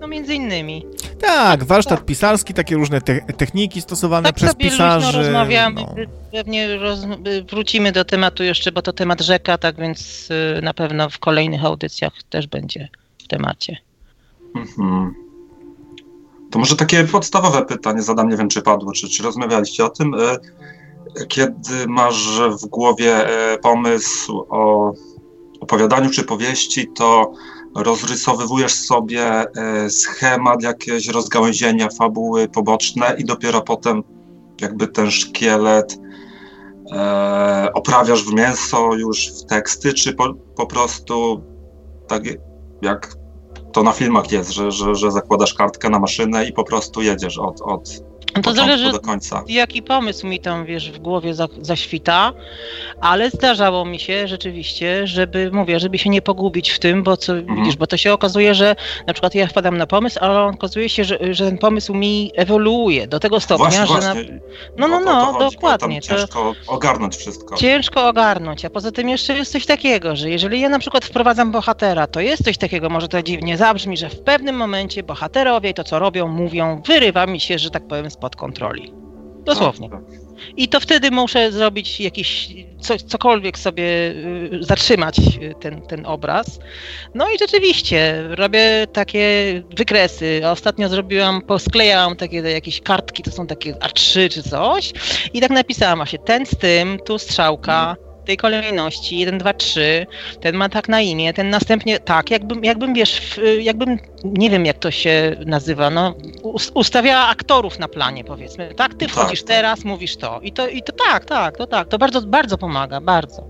No 0.00 0.06
między 0.06 0.34
innymi. 0.34 0.86
Tak, 1.20 1.64
warsztat 1.64 1.98
tak. 1.98 2.06
pisarski, 2.06 2.54
takie 2.54 2.74
różne 2.74 3.00
te 3.00 3.20
techniki 3.20 3.80
stosowane 3.80 4.28
tak 4.28 4.36
przez 4.36 4.54
pisarzy. 4.54 5.18
rozmawiamy, 5.18 5.80
no. 5.80 5.94
pewnie 6.32 6.76
roz 6.76 7.06
wrócimy 7.50 7.92
do 7.92 8.04
tematu 8.04 8.44
jeszcze, 8.44 8.72
bo 8.72 8.82
to 8.82 8.92
temat 8.92 9.20
rzeka, 9.20 9.58
tak 9.58 9.76
więc 9.76 10.28
y, 10.58 10.62
na 10.62 10.74
pewno 10.74 11.10
w 11.10 11.18
kolejnych 11.18 11.64
audycjach 11.64 12.12
też 12.30 12.46
będzie 12.46 12.88
w 13.24 13.28
temacie. 13.28 13.76
Mhm. 14.56 15.21
To 16.52 16.58
może 16.58 16.76
takie 16.76 17.04
podstawowe 17.04 17.64
pytanie 17.64 18.02
zadam, 18.02 18.28
nie 18.28 18.36
wiem 18.36 18.48
czy 18.48 18.62
padło, 18.62 18.92
czy, 18.92 19.08
czy 19.08 19.22
rozmawialiście 19.22 19.84
o 19.84 19.88
tym. 19.88 20.14
E, 20.14 20.36
kiedy 21.26 21.86
masz 21.88 22.40
w 22.62 22.66
głowie 22.66 23.26
e, 23.26 23.58
pomysł 23.58 24.46
o 24.48 24.92
opowiadaniu 25.60 26.10
czy 26.10 26.24
powieści, 26.24 26.88
to 26.94 27.32
rozrysowywujesz 27.76 28.74
sobie 28.74 29.24
e, 29.24 29.90
schemat, 29.90 30.62
jakieś 30.62 31.08
rozgałęzienia, 31.08 31.88
fabuły 31.98 32.48
poboczne 32.48 33.16
i 33.18 33.24
dopiero 33.24 33.60
potem 33.60 34.02
jakby 34.60 34.88
ten 34.88 35.10
szkielet 35.10 35.98
oprawiasz 37.74 38.24
w 38.24 38.34
mięso 38.34 38.94
już 38.94 39.28
w 39.28 39.46
teksty, 39.46 39.94
czy 39.94 40.12
po, 40.12 40.34
po 40.34 40.66
prostu 40.66 41.42
tak 42.08 42.22
jak 42.82 43.21
to 43.72 43.82
na 43.82 43.92
filmach 43.92 44.32
jest, 44.32 44.50
że, 44.50 44.70
że, 44.70 44.94
że 44.94 45.10
zakładasz 45.10 45.54
kartkę 45.54 45.90
na 45.90 45.98
maszynę 45.98 46.44
i 46.44 46.52
po 46.52 46.64
prostu 46.64 47.02
jedziesz 47.02 47.38
od, 47.38 47.60
od 47.60 48.11
No 48.36 48.42
to 48.42 48.52
zależy 48.54 48.92
do 48.92 49.00
końca. 49.00 49.44
jaki 49.48 49.82
pomysł 49.82 50.26
mi 50.26 50.40
tam, 50.40 50.64
wiesz, 50.66 50.90
w 50.90 50.98
głowie 50.98 51.34
za, 51.34 51.48
zaświta, 51.60 52.32
ale 53.00 53.30
zdarzało 53.30 53.84
mi 53.84 53.98
się 54.00 54.28
rzeczywiście, 54.28 55.06
żeby, 55.06 55.50
mówię, 55.52 55.80
żeby 55.80 55.98
się 55.98 56.10
nie 56.10 56.22
pogubić 56.22 56.70
w 56.70 56.78
tym, 56.78 57.02
bo 57.02 57.16
co, 57.16 57.32
Mhm. 57.32 57.58
widzisz, 57.58 57.76
bo 57.76 57.86
to 57.86 57.96
się 57.96 58.12
okazuje, 58.12 58.54
że 58.54 58.76
na 59.06 59.12
przykład 59.12 59.34
ja 59.34 59.46
wpadam 59.46 59.76
na 59.78 59.86
pomysł, 59.86 60.18
ale 60.20 60.40
okazuje 60.42 60.88
się, 60.88 61.04
że, 61.04 61.18
że 61.30 61.44
ten 61.46 61.58
pomysł 61.58 61.94
mi 61.94 62.32
ewoluuje 62.36 63.06
do 63.06 63.20
tego 63.20 63.40
stopnia, 63.40 63.66
Właśnie, 63.68 63.86
że 63.86 63.92
na, 64.08 64.14
właśnie. 64.14 64.40
no, 64.78 64.88
no, 64.88 65.00
no, 65.00 65.32
bo 65.32 65.50
dokładnie, 65.50 66.00
to- 66.00 66.06
ciężko 66.08 66.54
ogarnąć 66.66 67.16
wszystko. 67.16 67.56
ciężko 67.56 68.08
ogarnąć, 68.08 68.64
a 68.64 68.70
poza 68.70 68.92
tym 68.92 69.08
jeszcze 69.08 69.34
jest 69.34 69.52
coś 69.52 69.66
takiego, 69.66 70.16
że 70.16 70.30
jeżeli 70.30 70.60
ja 70.60 70.68
na 70.68 70.78
przykład 70.78 71.04
wprowadzam 71.04 71.52
bohatera, 71.52 72.06
to 72.06 72.20
jest 72.20 72.44
coś 72.44 72.58
takiego, 72.58 72.88
może 72.90 73.08
to 73.08 73.22
dziwnie 73.22 73.56
zabrzmi, 73.56 73.96
że 73.96 74.08
w 74.08 74.20
pewnym 74.20 74.56
momencie 74.56 75.02
bohaterowie 75.02 75.74
to, 75.74 75.84
co 75.84 75.98
robią, 75.98 76.28
mówią, 76.28 76.82
wyrywa 76.86 77.26
mi 77.26 77.40
się, 77.40 77.58
że 77.58 77.70
tak 77.70 77.86
powiem, 77.88 78.10
spod 78.22 78.36
kontroli. 78.36 78.92
Dosłownie. 79.44 79.90
Tak, 79.90 80.00
I 80.56 80.68
to 80.68 80.80
wtedy 80.80 81.10
muszę 81.10 81.52
zrobić 81.52 82.00
jakiś, 82.00 82.54
co, 82.80 82.96
cokolwiek 82.96 83.58
sobie 83.58 83.84
y, 83.84 84.58
zatrzymać 84.60 85.18
y, 85.18 85.54
ten, 85.60 85.82
ten 85.82 86.06
obraz. 86.06 86.58
No 87.14 87.30
i 87.30 87.38
rzeczywiście 87.38 88.24
robię 88.28 88.86
takie 88.92 89.26
wykresy. 89.76 90.40
Ostatnio 90.50 90.88
zrobiłam, 90.88 91.42
posklejałam 91.42 92.16
takie 92.16 92.36
jakieś 92.36 92.80
kartki, 92.80 93.22
to 93.22 93.30
są 93.30 93.46
takie 93.46 93.72
A3 93.72 94.30
czy 94.30 94.42
coś. 94.42 94.92
I 95.32 95.40
tak 95.40 95.50
napisałam 95.50 95.98
właśnie 95.98 96.18
ten 96.18 96.46
z 96.46 96.56
tym, 96.56 96.98
tu 97.06 97.18
strzałka. 97.18 97.96
W 98.08 98.11
tej 98.24 98.36
kolejności 98.36 99.18
1, 99.18 99.38
2, 99.38 99.52
3, 99.54 100.06
ten 100.40 100.56
ma 100.56 100.68
tak 100.68 100.88
na 100.88 101.00
imię, 101.00 101.32
ten 101.32 101.50
następnie 101.50 102.00
tak, 102.00 102.30
jakbym, 102.30 102.64
jakbym 102.64 102.94
wiesz, 102.94 103.40
jakbym, 103.60 103.98
nie 104.24 104.50
wiem 104.50 104.66
jak 104.66 104.78
to 104.78 104.90
się 104.90 105.36
nazywa, 105.46 105.90
no, 105.90 106.14
us- 106.42 106.70
ustawiała 106.74 107.28
aktorów 107.28 107.78
na 107.78 107.88
planie 107.88 108.24
powiedzmy, 108.24 108.74
tak, 108.74 108.94
ty 108.94 109.06
Tak, 109.06 109.10
wchodzisz 109.14 109.40
tak. 109.42 109.48
teraz, 109.48 109.84
mówisz 109.84 110.16
to 110.16 110.40
i 110.40 110.52
to, 110.52 110.68
i 110.68 110.82
to 110.82 110.92
tak, 111.10 111.24
tak, 111.24 111.56
to 111.56 111.66
tak, 111.66 111.88
to 111.88 111.98
bardzo, 111.98 112.22
bardzo 112.22 112.58
pomaga, 112.58 113.00
bardzo. 113.00 113.46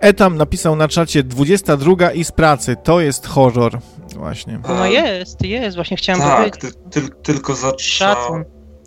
Etam 0.00 0.36
napisał 0.36 0.76
na 0.76 0.88
czacie 0.88 1.22
22 1.22 2.12
i 2.12 2.24
z 2.24 2.32
pracy, 2.32 2.76
to 2.84 3.00
jest 3.00 3.26
horror. 3.26 3.78
Właśnie. 4.16 4.60
No 4.68 4.86
E, 4.86 4.92
jest, 4.92 5.42
jest, 5.42 5.76
właśnie 5.76 5.96
chciałam 5.96 6.22
Tak, 6.22 6.36
powiedzieć. 6.38 6.60
ty, 6.90 7.00
ty, 7.02 7.08
tylko 7.22 7.54
zaczą, 7.54 8.44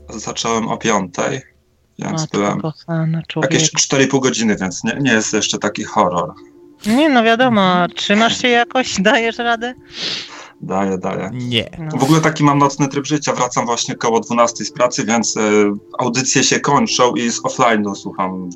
zacząłem 0.09 0.67
o 0.67 0.77
piątej, 0.77 1.41
więc 1.99 2.27
Matko 2.33 3.41
jakieś 3.41 3.71
4,5 3.71 4.21
godziny, 4.21 4.55
więc 4.55 4.83
nie, 4.83 4.97
nie 5.01 5.11
jest 5.11 5.33
jeszcze 5.33 5.57
taki 5.57 5.83
horror. 5.83 6.33
Nie 6.85 7.09
no 7.09 7.23
wiadomo, 7.23 7.87
trzymasz 7.95 8.41
się 8.41 8.47
jakoś, 8.47 8.95
dajesz 9.01 9.37
radę? 9.37 9.73
Daję, 10.61 10.97
daję. 10.97 11.29
Nie. 11.33 11.69
No. 11.79 11.97
W 11.97 12.03
ogóle 12.03 12.21
taki 12.21 12.43
mam 12.43 12.57
nocny 12.57 12.87
tryb 12.87 13.05
życia, 13.05 13.33
wracam 13.33 13.65
właśnie 13.65 13.95
koło 13.95 14.19
12 14.19 14.65
z 14.65 14.71
pracy, 14.71 15.05
więc 15.05 15.37
e, 15.37 15.41
audycje 15.99 16.43
się 16.43 16.59
kończą 16.59 17.15
i 17.15 17.29
z 17.29 17.41
offline'u 17.41 17.95
słucham. 17.95 18.49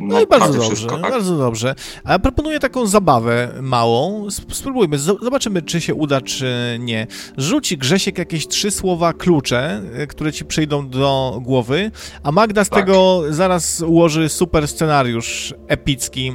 No 0.00 0.20
i 0.20 0.26
bardzo 0.26 0.52
dobrze, 0.52 0.68
wszystko, 0.68 0.98
tak. 0.98 1.10
bardzo 1.10 1.36
dobrze. 1.38 1.74
A 2.04 2.12
ja 2.12 2.18
proponuję 2.18 2.60
taką 2.60 2.86
zabawę 2.86 3.48
małą. 3.62 4.26
Sp- 4.36 4.54
Spróbujmy, 4.54 4.98
zobaczymy, 4.98 5.62
czy 5.62 5.80
się 5.80 5.94
uda, 5.94 6.20
czy 6.20 6.76
nie. 6.80 7.06
Rzuci 7.36 7.78
Grzesiek 7.78 8.18
jakieś 8.18 8.48
trzy 8.48 8.70
słowa 8.70 9.12
klucze, 9.12 9.82
y, 10.02 10.06
które 10.06 10.32
ci 10.32 10.44
przyjdą 10.44 10.88
do 10.88 11.38
głowy, 11.42 11.90
a 12.22 12.32
Magda 12.32 12.64
z 12.64 12.68
Tak. 12.68 12.78
tego 12.78 13.22
zaraz 13.30 13.80
ułoży 13.80 14.28
super 14.28 14.68
scenariusz 14.68 15.54
epicki, 15.68 16.32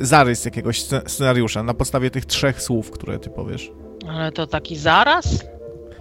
y, 0.00 0.04
zarys 0.06 0.44
jakiegoś 0.44 0.80
sce- 0.82 1.02
scenariusza 1.08 1.62
na 1.62 1.74
podstawie 1.74 2.10
tych 2.10 2.24
trzech 2.26 2.62
słów, 2.62 2.90
które 2.90 3.18
ty 3.18 3.30
powiesz. 3.30 3.70
Ale 4.08 4.32
to 4.32 4.46
taki 4.46 4.76
zaraz? 4.76 5.38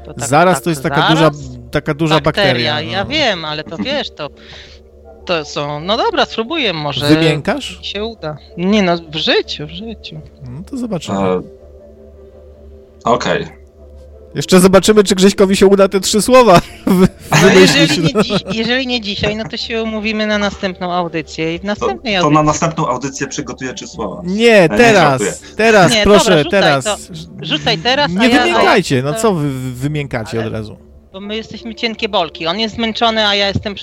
To 0.06 0.14
tak- 0.14 0.30
zaraz 0.30 0.56
tak 0.58 0.64
to 0.64 0.70
jest 0.70 0.84
taka 0.84 0.96
zaraz? 1.16 1.40
duża, 1.42 1.60
taka 1.72 1.94
duża 1.94 2.20
bakteria. 2.20 2.82
Ja 2.82 3.04
no. 3.04 3.10
wiem, 3.10 3.46
ale 3.46 3.64
to 3.64 3.78
wiesz, 3.78 4.10
to, 4.16 4.30
to 5.26 5.46
są. 5.46 5.80
No 5.80 5.98
dobra, 5.98 6.26
spróbuję, 6.26 6.74
może 6.74 7.08
Wymiękasz? 7.08 7.78
mi 7.80 7.86
się 7.86 8.04
uda. 8.06 8.38
Nie 8.58 8.82
no, 8.84 8.98
w 9.10 9.16
życiu, 9.16 9.68
w 9.68 9.70
życiu. 9.70 10.20
No 10.50 10.62
to 10.70 10.78
zobaczymy. 10.78 11.18
E, 11.20 11.42
Okej. 13.04 13.48
Jeszcze 14.36 14.60
zobaczymy, 14.60 15.04
czy 15.04 15.16
Grześkowi 15.16 15.56
się 15.56 15.68
uda 15.68 15.88
te 15.90 16.00
trzy 16.00 16.22
słowa 16.22 16.62
No 17.44 17.60
jeżeli 17.60 18.02
nie, 18.04 18.24
dziś, 18.24 18.44
jeżeli 18.54 18.88
nie 18.88 19.02
dzisiaj, 19.02 19.36
no 19.36 19.44
to 19.50 19.58
się 19.58 19.84
umówimy 19.84 20.28
na 20.28 20.38
następną 20.38 20.94
audycję 20.94 21.56
i 21.56 21.58
w 21.58 21.62
To, 21.62 21.68
następnej 21.68 22.14
to 22.14 22.20
audycji. 22.20 22.36
na 22.36 22.44
następną 22.44 22.88
audycję 22.88 23.28
przygotuję 23.28 23.74
trzy 23.74 23.88
słowa. 23.88 24.22
Nie, 24.26 24.36
nie 24.62 24.70
teraz, 24.70 25.22
żartuję. 25.22 25.56
teraz, 25.58 25.94
Nie, 25.94 26.04
proszę, 26.04 26.24
dobra, 26.24 26.44
rzucaj 26.44 26.62
teraz. 26.62 26.84
to. 26.86 26.98
Rzucaj 27.42 27.78
teraz, 27.78 28.12
Nie 28.12 28.30
ja, 28.30 28.44
wymiękajcie, 28.44 29.02
no 29.02 29.14
co 29.14 29.34
wy 29.34 29.50
wy 29.50 29.72
wymiękacie 29.72 30.38
Ale- 30.38 30.48
od 30.48 30.54
razu? 30.54 30.78
Bo 31.14 31.20
my 31.20 31.36
jesteśmy 31.36 31.76
cienkie 31.76 32.10
bolki. 32.10 32.48
On 32.48 32.60
jest 32.60 32.76
zmęczony, 32.76 33.28
a 33.28 33.36
ja 33.36 33.48
jestem 33.48 33.76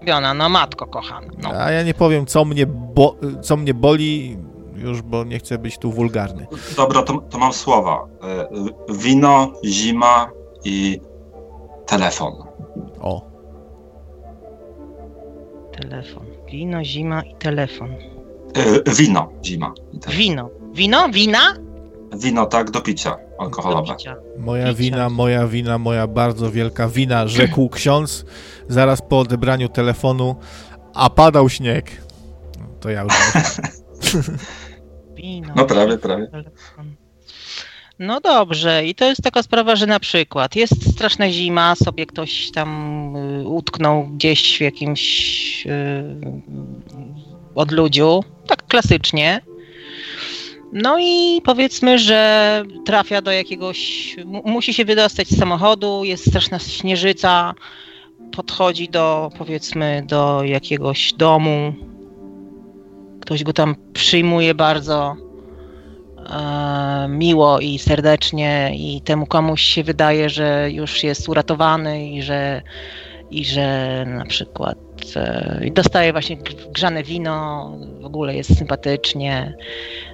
przeziębiona. 0.00 0.34
No 0.34 0.48
matko 0.48 0.86
kochana. 0.86 1.26
No. 1.42 1.50
A 1.50 1.70
ja 1.70 1.82
nie 1.82 1.94
powiem, 1.94 2.26
co 2.26 2.44
mnie, 2.44 2.66
bo, 2.66 3.16
co 3.42 3.56
mnie 3.56 3.74
boli, 3.74 4.36
już, 4.76 5.02
bo 5.02 5.24
nie 5.24 5.38
chcę 5.38 5.58
być 5.58 5.78
tu 5.78 5.92
wulgarny. 5.92 6.46
Dobra, 6.76 7.02
to, 7.02 7.18
to 7.30 7.38
mam 7.38 7.52
słowa. 7.52 8.06
E, 8.22 8.48
Wino, 8.94 9.52
zima 9.64 10.30
i 10.64 11.00
telefon. 11.86 12.32
O, 13.00 13.30
Telefon. 15.80 16.26
Wino, 16.50 16.84
zima 16.84 17.22
i 17.22 17.34
telefon. 17.34 17.90
E, 18.54 18.90
Wino, 18.94 19.28
zima. 19.44 19.72
i 19.92 19.98
telefon. 19.98 20.18
Wino. 20.18 20.50
Wino? 20.72 21.08
Wina? 21.08 21.38
Wino, 22.16 22.46
tak, 22.46 22.70
do 22.70 22.80
picia 22.80 23.10
Do 23.10 23.40
alkoholowe. 23.44 23.94
picia. 23.96 24.16
moja 24.38 24.64
Picia. 24.66 24.74
wina, 24.78 25.08
moja 25.10 25.46
wina, 25.46 25.78
moja 25.78 26.06
bardzo 26.06 26.50
wielka 26.50 26.88
wina, 26.88 27.28
rzekł 27.28 27.68
ksiądz 27.76 28.24
zaraz 28.68 29.02
po 29.02 29.18
odebraniu 29.18 29.68
telefonu, 29.68 30.36
a 30.94 31.10
padał 31.10 31.48
śnieg. 31.48 32.02
To 32.80 32.90
ja 32.90 33.02
już. 33.02 33.12
Wino. 35.16 35.52
No 35.56 35.64
prawie, 35.64 35.98
prawie. 35.98 36.26
telefon. 36.26 36.94
No 37.98 38.20
dobrze, 38.20 38.84
i 38.86 38.94
to 38.94 39.04
jest 39.04 39.22
taka 39.22 39.42
sprawa, 39.42 39.76
że 39.76 39.86
na 39.86 40.00
przykład 40.00 40.56
jest 40.56 40.92
straszna 40.94 41.30
zima, 41.30 41.74
sobie 41.74 42.06
ktoś 42.06 42.50
tam 42.50 43.16
y, 43.16 43.48
utknął 43.48 44.06
gdzieś 44.06 44.58
w 44.58 44.60
jakimś 44.60 45.66
y, 45.66 45.70
odludziu, 47.54 48.24
tak 48.46 48.66
klasycznie. 48.66 49.40
No 50.72 50.98
i 50.98 51.42
powiedzmy, 51.44 51.98
że 51.98 52.62
trafia 52.86 53.22
do 53.22 53.30
jakiegoś, 53.30 54.16
mu- 54.24 54.42
musi 54.44 54.74
się 54.74 54.84
wydostać 54.84 55.28
z 55.28 55.38
samochodu, 55.38 56.04
jest 56.04 56.28
straszna 56.28 56.58
śnieżyca, 56.58 57.54
podchodzi 58.36 58.88
do, 58.88 59.30
powiedzmy, 59.38 60.02
do 60.06 60.42
jakiegoś 60.44 61.12
domu, 61.12 61.72
ktoś 63.20 63.44
go 63.44 63.52
tam 63.52 63.74
przyjmuje 63.92 64.54
bardzo 64.54 65.16
e, 66.30 67.06
miło 67.08 67.60
i 67.60 67.78
serdecznie 67.78 68.72
i 68.74 69.00
temu 69.00 69.26
komuś 69.26 69.62
się 69.62 69.84
wydaje, 69.84 70.30
że 70.30 70.68
już 70.70 71.04
jest 71.04 71.28
uratowany 71.28 72.10
i 72.10 72.22
że, 72.22 72.62
i 73.30 73.44
że 73.44 74.04
na 74.08 74.24
przykład 74.24 74.78
i 75.64 75.72
dostaje 75.72 76.12
właśnie 76.12 76.36
grzane 76.72 77.02
wino, 77.02 77.70
w 78.00 78.04
ogóle 78.04 78.36
jest 78.36 78.58
sympatycznie. 78.58 79.54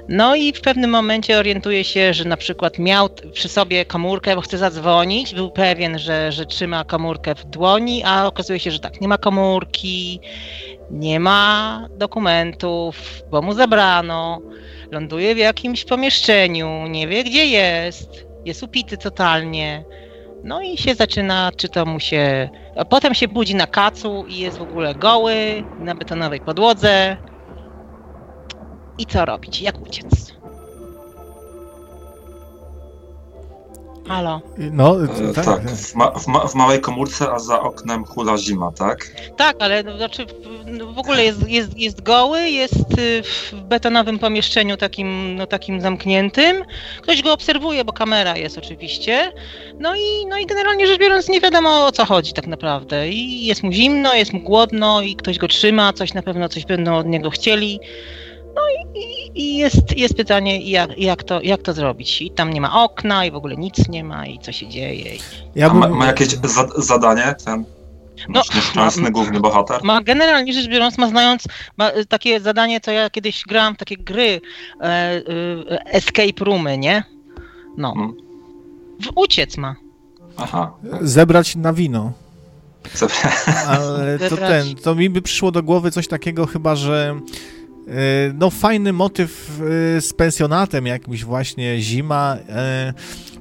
No 0.08 0.36
i 0.36 0.52
w 0.52 0.60
pewnym 0.60 0.90
momencie 0.90 1.38
orientuje 1.38 1.84
się, 1.84 2.14
że 2.14 2.24
na 2.24 2.36
przykład 2.36 2.78
miał 2.78 3.08
przy 3.32 3.48
sobie 3.48 3.84
komórkę, 3.84 4.34
bo 4.34 4.40
chce 4.40 4.58
zadzwonić, 4.58 5.34
był 5.34 5.50
pewien, 5.50 5.98
że, 5.98 6.32
że 6.32 6.46
trzyma 6.46 6.84
komórkę 6.84 7.34
w 7.34 7.44
dłoni, 7.44 8.02
a 8.04 8.26
okazuje 8.26 8.58
się, 8.58 8.70
że 8.70 8.78
tak, 8.78 9.00
nie 9.00 9.08
ma 9.08 9.18
komórki, 9.18 10.20
nie 10.90 11.20
ma 11.20 11.88
dokumentów, 11.90 13.22
bo 13.30 13.42
mu 13.42 13.54
zabrano 13.54 14.40
ląduje 14.90 15.34
w 15.34 15.38
jakimś 15.38 15.84
pomieszczeniu, 15.84 16.86
nie 16.86 17.08
wie 17.08 17.24
gdzie 17.24 17.46
jest, 17.46 18.26
jest 18.44 18.62
upity 18.62 18.96
totalnie. 18.96 19.84
No 20.44 20.62
i 20.62 20.76
się 20.76 20.94
zaczyna, 20.94 21.50
czy 21.56 21.68
to 21.68 21.86
mu 21.86 22.00
się. 22.00 22.48
A 22.76 22.84
potem 22.84 23.14
się 23.14 23.28
budzi 23.28 23.54
na 23.54 23.66
kacu 23.66 24.24
i 24.28 24.38
jest 24.38 24.58
w 24.58 24.62
ogóle 24.62 24.94
goły, 24.94 25.64
na 25.78 25.94
betonowej 25.94 26.40
podłodze. 26.40 27.16
I 28.98 29.06
co 29.06 29.24
robić? 29.24 29.62
Jak 29.62 29.80
uciec? 29.80 30.36
Halo. 34.08 34.40
No, 34.72 34.96
E, 35.04 35.32
tak. 35.34 35.44
tak, 35.44 35.70
w, 35.70 35.94
ma, 35.94 36.10
w, 36.10 36.26
ma, 36.26 36.46
w 36.48 36.54
małej 36.54 36.80
komórce, 36.80 37.30
a 37.32 37.38
za 37.38 37.60
oknem 37.60 38.04
hula 38.04 38.38
zima, 38.38 38.72
tak? 38.78 39.10
Tak, 39.36 39.56
ale 39.60 39.82
no, 39.82 39.96
znaczy 39.96 40.26
w- 40.26 40.66
no, 40.66 40.86
w 40.92 40.98
ogóle 40.98 41.24
jest, 41.24 41.48
jest, 41.48 41.78
jest 41.78 42.02
goły, 42.02 42.50
jest 42.50 42.98
y, 42.98 43.22
w 43.22 43.52
betonowym 43.60 44.18
pomieszczeniu 44.18 44.76
takim, 44.76 45.36
no, 45.36 45.46
takim 45.46 45.80
zamkniętym. 45.80 46.64
Ktoś 47.02 47.22
go 47.22 47.32
obserwuje, 47.32 47.84
bo 47.84 47.92
kamera 47.92 48.36
jest 48.36 48.58
oczywiście. 48.58 49.32
No 49.78 49.96
i, 49.96 50.26
no 50.28 50.38
i 50.38 50.46
generalnie 50.46 50.86
rzecz 50.86 51.00
biorąc 51.00 51.28
nie 51.28 51.40
wiadomo 51.40 51.86
o 51.86 51.92
co 51.92 52.04
chodzi 52.04 52.32
tak 52.32 52.46
naprawdę. 52.46 53.08
I 53.08 53.46
jest 53.46 53.62
mu 53.62 53.72
zimno, 53.72 54.14
jest 54.14 54.32
mu 54.32 54.40
głodno 54.40 55.02
i 55.02 55.16
ktoś 55.16 55.38
go 55.38 55.48
trzyma, 55.48 55.92
coś 55.92 56.14
na 56.14 56.22
pewno 56.22 56.48
coś 56.48 56.64
będą 56.64 56.96
od 56.96 57.06
niego 57.06 57.30
chcieli. 57.30 57.80
No 58.56 58.62
i, 58.94 58.98
i- 58.98 59.40
i 59.42 59.56
jest, 59.56 59.96
jest 59.98 60.14
pytanie, 60.16 60.60
jak, 60.70 60.98
jak, 60.98 61.22
to, 61.24 61.42
jak 61.42 61.62
to 61.62 61.72
zrobić. 61.72 62.22
I 62.22 62.30
tam 62.30 62.52
nie 62.52 62.60
ma 62.60 62.84
okna, 62.84 63.24
i 63.24 63.30
w 63.30 63.34
ogóle 63.36 63.56
nic 63.56 63.88
nie 63.88 64.04
ma, 64.04 64.26
i 64.26 64.38
co 64.38 64.52
się 64.52 64.68
dzieje. 64.68 65.14
I... 65.16 65.18
Ja 65.54 65.70
A 65.70 65.74
ma, 65.74 65.88
bym, 65.88 65.96
ma 65.96 66.06
jakieś 66.06 66.28
za, 66.28 66.66
zadanie 66.76 67.34
ten 67.44 67.64
No, 68.28 68.42
nieszczęsny 68.54 69.02
ma- 69.02 69.10
główny 69.10 69.40
bohater? 69.40 69.84
Ma 69.84 70.02
generalnie 70.02 70.52
rzecz 70.52 70.68
biorąc, 70.68 70.98
ma 70.98 71.08
znając 71.08 71.44
ma 71.76 71.90
y, 71.92 72.06
takie 72.06 72.40
zadanie, 72.40 72.80
co 72.80 72.90
ja 72.90 73.10
kiedyś 73.10 73.42
grałam, 73.48 73.74
w 73.74 73.78
takie 73.78 73.96
gry 73.96 74.40
e, 74.80 74.84
e, 74.84 75.22
escape 75.86 76.44
roomy, 76.44 76.78
nie? 76.78 77.04
No. 77.76 77.92
Mm. 77.96 78.12
W, 79.02 79.08
uciec 79.16 79.56
ma. 79.56 79.74
Aha. 80.36 80.72
zebrać 81.00 81.56
na 81.56 81.72
wino. 81.72 82.12
Ale 83.68 84.18
to 84.18 84.28
Zebrać. 84.28 84.50
ten, 84.50 84.74
to 84.76 84.94
mi 84.94 85.10
by 85.10 85.22
przyszło 85.22 85.50
do 85.50 85.62
głowy 85.62 85.90
coś 85.90 86.08
takiego 86.08 86.46
chyba, 86.46 86.76
że 86.76 87.20
no 88.34 88.50
fajny 88.50 88.92
motyw 88.92 89.60
e, 89.96 90.00
z 90.00 90.12
pensjonatem 90.12 90.86
jakimś 90.86 91.24
właśnie, 91.24 91.80
zima. 91.80 92.36
e, 92.48 92.94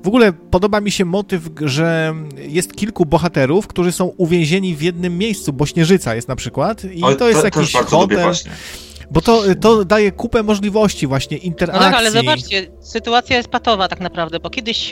W 0.04 0.08
ogóle 0.08 0.34
podoba 0.34 0.82
mi 0.82 0.92
się 0.92 1.06
motyw, 1.06 1.50
że 1.62 2.14
jest 2.48 2.76
kilku 2.76 3.06
bohaterów, 3.06 3.68
którzy 3.68 3.92
są 3.92 4.06
uwięzieni 4.06 4.76
w 4.76 4.82
jednym 4.82 5.18
miejscu, 5.18 5.54
bo 5.54 5.66
Śnieżyca 5.66 6.16
jest 6.16 6.28
na 6.28 6.36
przykład 6.36 6.84
i 6.86 7.02
to 7.16 7.30
jest 7.30 7.42
też 7.42 7.74
jakiś 7.74 7.74
lubię 7.92 8.16
hotel. 8.16 8.34
Bo 9.12 9.22
to, 9.22 9.44
to 9.62 9.86
daje 9.86 10.12
kupę 10.12 10.44
możliwości 10.44 11.08
właśnie 11.08 11.38
No 11.38 11.44
interakcji. 11.44 11.86
tak, 11.86 11.94
ale 11.94 12.12
zobaczcie, 12.12 12.68
sytuacja 12.82 13.38
jest 13.38 13.50
patowa 13.50 13.88
tak 13.88 14.00
naprawdę, 14.00 14.40
bo 14.40 14.50
kiedyś, 14.50 14.90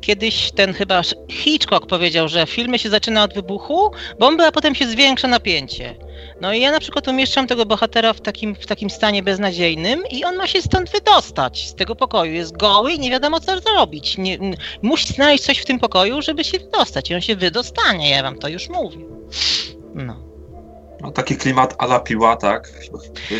kiedyś 0.00 0.50
ten 0.52 0.72
chyba 0.72 1.02
Hitchcock 1.30 1.86
powiedział, 1.86 2.28
że 2.28 2.46
filmy 2.46 2.78
się 2.78 2.90
zaczyna 2.90 3.24
od 3.24 3.34
wybuchu 3.34 3.90
bomby, 4.20 4.46
a 4.46 4.52
potem 4.52 4.74
się 4.74 4.86
zwiększa 4.86 5.28
napięcie. 5.28 5.96
No 6.40 6.52
i 6.52 6.60
ja 6.60 6.72
na 6.72 6.80
przykład 6.80 7.08
umieszczam 7.08 7.46
tego 7.46 7.66
bohatera 7.66 8.12
w 8.12 8.20
takim, 8.20 8.54
w 8.54 8.66
takim 8.66 8.90
stanie 8.90 9.22
beznadziejnym 9.22 10.02
i 10.10 10.24
on 10.24 10.36
ma 10.36 10.46
się 10.46 10.62
stąd 10.62 10.90
wydostać 10.90 11.68
z 11.68 11.74
tego 11.74 11.96
pokoju. 11.96 12.32
Jest 12.32 12.56
goły 12.56 12.92
i 12.92 12.98
nie 12.98 13.10
wiadomo 13.10 13.40
co 13.40 13.60
zrobić. 13.60 14.18
Nie, 14.18 14.38
musi 14.82 15.12
znaleźć 15.12 15.44
coś 15.44 15.58
w 15.58 15.64
tym 15.64 15.78
pokoju, 15.80 16.22
żeby 16.22 16.44
się 16.44 16.58
wydostać 16.58 17.10
i 17.10 17.14
on 17.14 17.20
się 17.20 17.36
wydostanie, 17.36 18.10
ja 18.10 18.22
wam 18.22 18.38
to 18.38 18.48
już 18.48 18.68
mówię. 18.68 19.04
No. 19.94 20.33
No, 21.04 21.10
taki 21.12 21.36
klimat 21.36 21.74
ala 21.78 22.00
piła, 22.00 22.36
tak? 22.36 22.72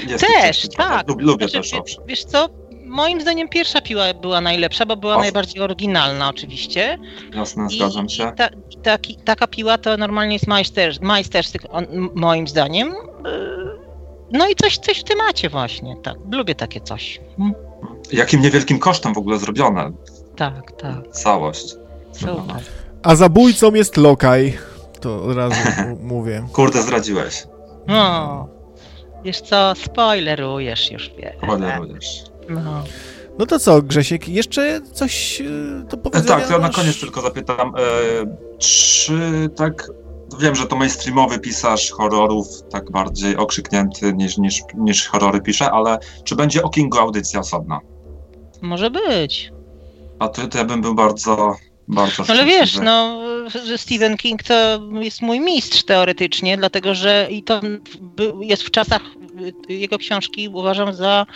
Jest 0.09 0.27
Też, 0.27 0.69
tak. 0.77 1.09
Lub, 1.09 1.21
lubię 1.23 1.49
Znaczy, 1.49 1.71
też, 1.71 1.81
owszem. 1.81 2.05
Wiesz 2.07 2.25
co, 2.25 2.49
moim 2.87 3.21
zdaniem 3.21 3.49
pierwsza 3.49 3.81
piła 3.81 4.15
była 4.15 4.41
najlepsza, 4.41 4.87
bo 4.87 4.97
była 4.97 5.17
O. 5.17 5.21
najbardziej 5.21 5.63
oryginalna 5.63 6.29
oczywiście. 6.29 6.99
Jasne, 7.35 7.67
I, 7.71 7.77
zgadzam 7.77 8.09
się. 8.09 8.33
I 8.33 8.37
ta, 8.37 8.49
taki, 8.83 9.17
taka 9.17 9.47
piła 9.47 9.79
to 9.79 9.97
normalnie 9.97 10.33
jest 10.35 10.47
majster, 10.47 10.93
majstersztyk, 11.03 11.63
moim 12.15 12.49
zdaniem. 12.49 12.89
Yy, 13.25 13.85
No 14.33 14.49
i 14.49 14.55
coś, 14.55 14.79
coś 14.79 15.01
w 15.01 15.05
temacie 15.05 15.49
właśnie, 15.49 15.97
tak. 16.03 16.15
Lubię 16.33 16.55
takie 16.55 16.81
coś. 16.81 17.21
Mm, 17.39 17.55
Jakim 18.13 18.41
niewielkim 18.41 18.79
kosztem 18.79 19.15
w 19.15 19.19
ogóle 19.19 19.39
zrobione 19.39 19.93
Tak, 20.37 20.73
tak. 20.73 21.09
całość. 21.11 21.75
Super. 22.13 22.63
A 23.03 23.15
zabójcą 23.15 23.75
jest 23.75 23.97
lokaj. 23.97 24.59
To 25.01 25.25
od 25.25 25.37
razu 25.37 25.57
mówię. 26.01 26.47
Kurde, 26.53 26.83
zdradziłeś. 26.83 27.45
No. 27.89 28.49
Wiesz 29.25 29.41
co, 29.41 29.73
spoilerujesz 29.75 30.91
już, 30.91 31.11
wiesz. 31.19 31.37
Spoilerujesz. 31.43 32.25
No. 32.49 32.85
No 33.39 33.47
to 33.47 33.59
co, 33.59 33.83
Grzesiek, 33.83 34.29
jeszcze 34.29 34.81
coś 34.93 35.41
e, 35.41 35.45
do 35.91 35.97
E, 35.97 36.01
powiedzenia 36.01 36.37
Tak, 36.37 36.47
to 36.47 36.53
ja 36.53 36.59
na 36.59 36.69
koniec 36.69 37.01
tylko 37.01 37.21
zapytam, 37.21 37.73
e, 37.77 37.81
czy 38.59 39.49
tak, 39.57 39.91
wiem, 40.41 40.55
że 40.55 40.67
to 40.67 40.77
mainstreamowy 40.77 41.39
pisarz 41.39 41.91
horrorów, 41.91 42.47
tak 42.71 42.91
bardziej 42.91 43.37
okrzyknięty 43.37 44.13
niż, 44.13 44.39
niż, 44.39 44.63
niż 44.75 45.09
horrory 45.09 45.41
pisze, 45.41 45.71
ale 45.71 45.99
czy 46.25 46.37
będzie 46.37 46.63
o 46.63 46.69
Kingu 46.69 46.99
audycja 46.99 47.41
osobna? 47.41 47.81
Może 48.63 48.91
być. 48.91 49.53
A 50.19 50.29
to, 50.29 50.47
to 50.49 50.59
ja 50.59 50.65
bym 50.65 50.83
był 50.83 50.95
bardzo, 50.95 51.57
bardzo 51.89 52.25
No 52.29 52.35
ale 52.35 52.45
wiesz, 52.45 52.81
no, 52.85 53.21
że 53.51 53.79
Stephen 53.79 54.17
King 54.17 54.43
to 54.43 54.55
jest 55.01 55.23
mój 55.23 55.41
mistrz 55.41 55.83
teoretycznie, 55.83 56.57
dlatego 56.57 56.95
że 56.95 57.29
i 57.31 57.43
to 57.43 57.61
jest 58.41 58.63
w 58.63 58.71
czasach 58.71 59.03
y, 59.69 59.73
jego 59.73 59.99
książki 59.99 60.49
uważam 60.49 60.95
za 60.95 61.27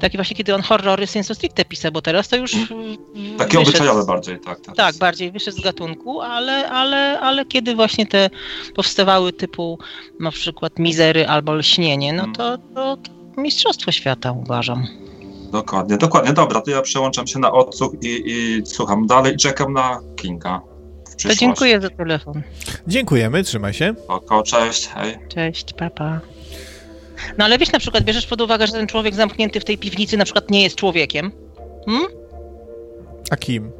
takie 0.00 0.18
właśnie, 0.18 0.36
kiedy 0.36 0.54
on 0.54 0.62
horrory 0.62 1.06
sensu 1.06 1.34
stricte 1.34 1.64
pisał, 1.64 1.92
bo 1.92 2.02
teraz 2.02 2.28
to 2.28 2.36
już 2.36 2.54
y, 2.54 2.58
Takie 3.38 3.60
obyczajowe 3.60 4.04
bardziej, 4.04 4.40
tak. 4.40 4.60
teraz. 4.60 4.76
Tak, 4.76 4.96
bardziej 4.96 5.32
wyszedł 5.32 5.56
z 5.56 5.60
gatunku, 5.60 6.20
ale, 6.20 6.68
ale, 6.68 7.20
ale 7.20 7.44
kiedy 7.44 7.74
właśnie 7.74 8.06
te 8.06 8.30
powstawały 8.74 9.32
typu 9.32 9.78
na 10.20 10.30
przykład 10.30 10.78
Mizery 10.78 11.26
albo 11.26 11.54
Lśnienie, 11.54 12.12
no 12.12 12.26
to, 12.36 12.58
to 12.74 12.98
mistrzostwo 13.36 13.92
świata 13.92 14.32
uważam. 14.32 14.86
Dokładnie, 15.52 15.96
dokładnie. 15.96 16.32
Dobra, 16.32 16.60
to 16.60 16.70
ja 16.70 16.82
przełączam 16.82 17.26
się 17.26 17.38
na 17.38 17.52
odsłuch 17.52 17.92
i, 18.02 18.22
i 18.26 18.66
słucham 18.66 19.06
dalej 19.06 19.34
i 19.34 19.36
czekam 19.36 19.72
na 19.72 20.00
Kinga 20.16 20.75
w 21.18 21.22
To 21.22 21.34
dziękuję 21.34 21.80
za 21.80 21.90
telefon. 21.90 22.42
Dziękujemy, 22.86 23.42
trzymaj 23.42 23.74
się. 23.74 23.94
Oko, 24.08 24.42
cześć, 24.42 24.88
hej. 24.88 25.18
Cześć, 25.28 25.72
papa. 25.72 26.20
No 27.38 27.44
ale 27.44 27.58
wiesz, 27.58 27.72
na 27.72 27.78
przykład 27.78 28.04
bierzesz 28.04 28.26
pod 28.26 28.40
uwagę, 28.40 28.66
że 28.66 28.72
ten 28.72 28.86
człowiek 28.86 29.14
zamknięty 29.14 29.60
w 29.60 29.64
tej 29.64 29.78
piwnicy 29.78 30.16
na 30.16 30.24
przykład 30.24 30.50
nie 30.50 30.62
jest 30.62 30.76
człowiekiem? 30.76 31.32
Hmm? 31.86 32.06
A 33.30 33.36
kim? 33.36 33.72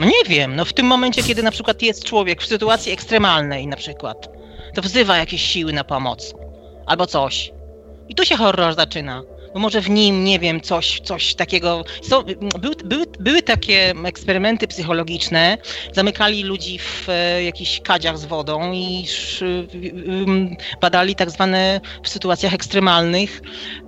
No 0.00 0.06
nie 0.06 0.24
wiem, 0.28 0.56
no 0.56 0.64
w 0.64 0.72
tym 0.72 0.86
momencie, 0.86 1.22
kiedy 1.22 1.42
na 1.42 1.50
przykład 1.50 1.82
jest 1.82 2.04
człowiek 2.04 2.42
w 2.42 2.46
sytuacji 2.46 2.92
ekstremalnej 2.92 3.66
na 3.66 3.76
przykład, 3.76 4.28
to 4.74 4.82
wzywa 4.82 5.16
jakieś 5.16 5.42
siły 5.42 5.72
na 5.72 5.84
pomoc. 5.84 6.34
Albo 6.86 7.06
coś. 7.06 7.52
I 8.08 8.14
tu 8.14 8.24
się 8.24 8.36
horror 8.36 8.74
zaczyna. 8.74 9.22
Może 9.54 9.80
w 9.80 9.90
nim, 9.90 10.24
nie 10.24 10.38
wiem, 10.38 10.60
coś, 10.60 11.00
coś 11.00 11.34
takiego. 11.34 11.84
Są, 12.02 12.24
były, 13.18 13.42
takie 13.42 13.94
eksperymenty 14.04 14.68
psychologiczne. 14.68 15.58
Zamykali 15.92 16.42
ludzi 16.42 16.78
w 16.78 17.08
e, 17.08 17.44
jakichś 17.44 17.80
kadziach 17.80 18.18
z 18.18 18.24
wodą 18.24 18.72
i 18.72 19.04
sz, 19.04 19.44
badali 20.80 21.14
tak 21.14 21.30
zwane 21.30 21.80
w 22.02 22.08
sytuacjach 22.08 22.54
ekstremalnych, 22.54 23.40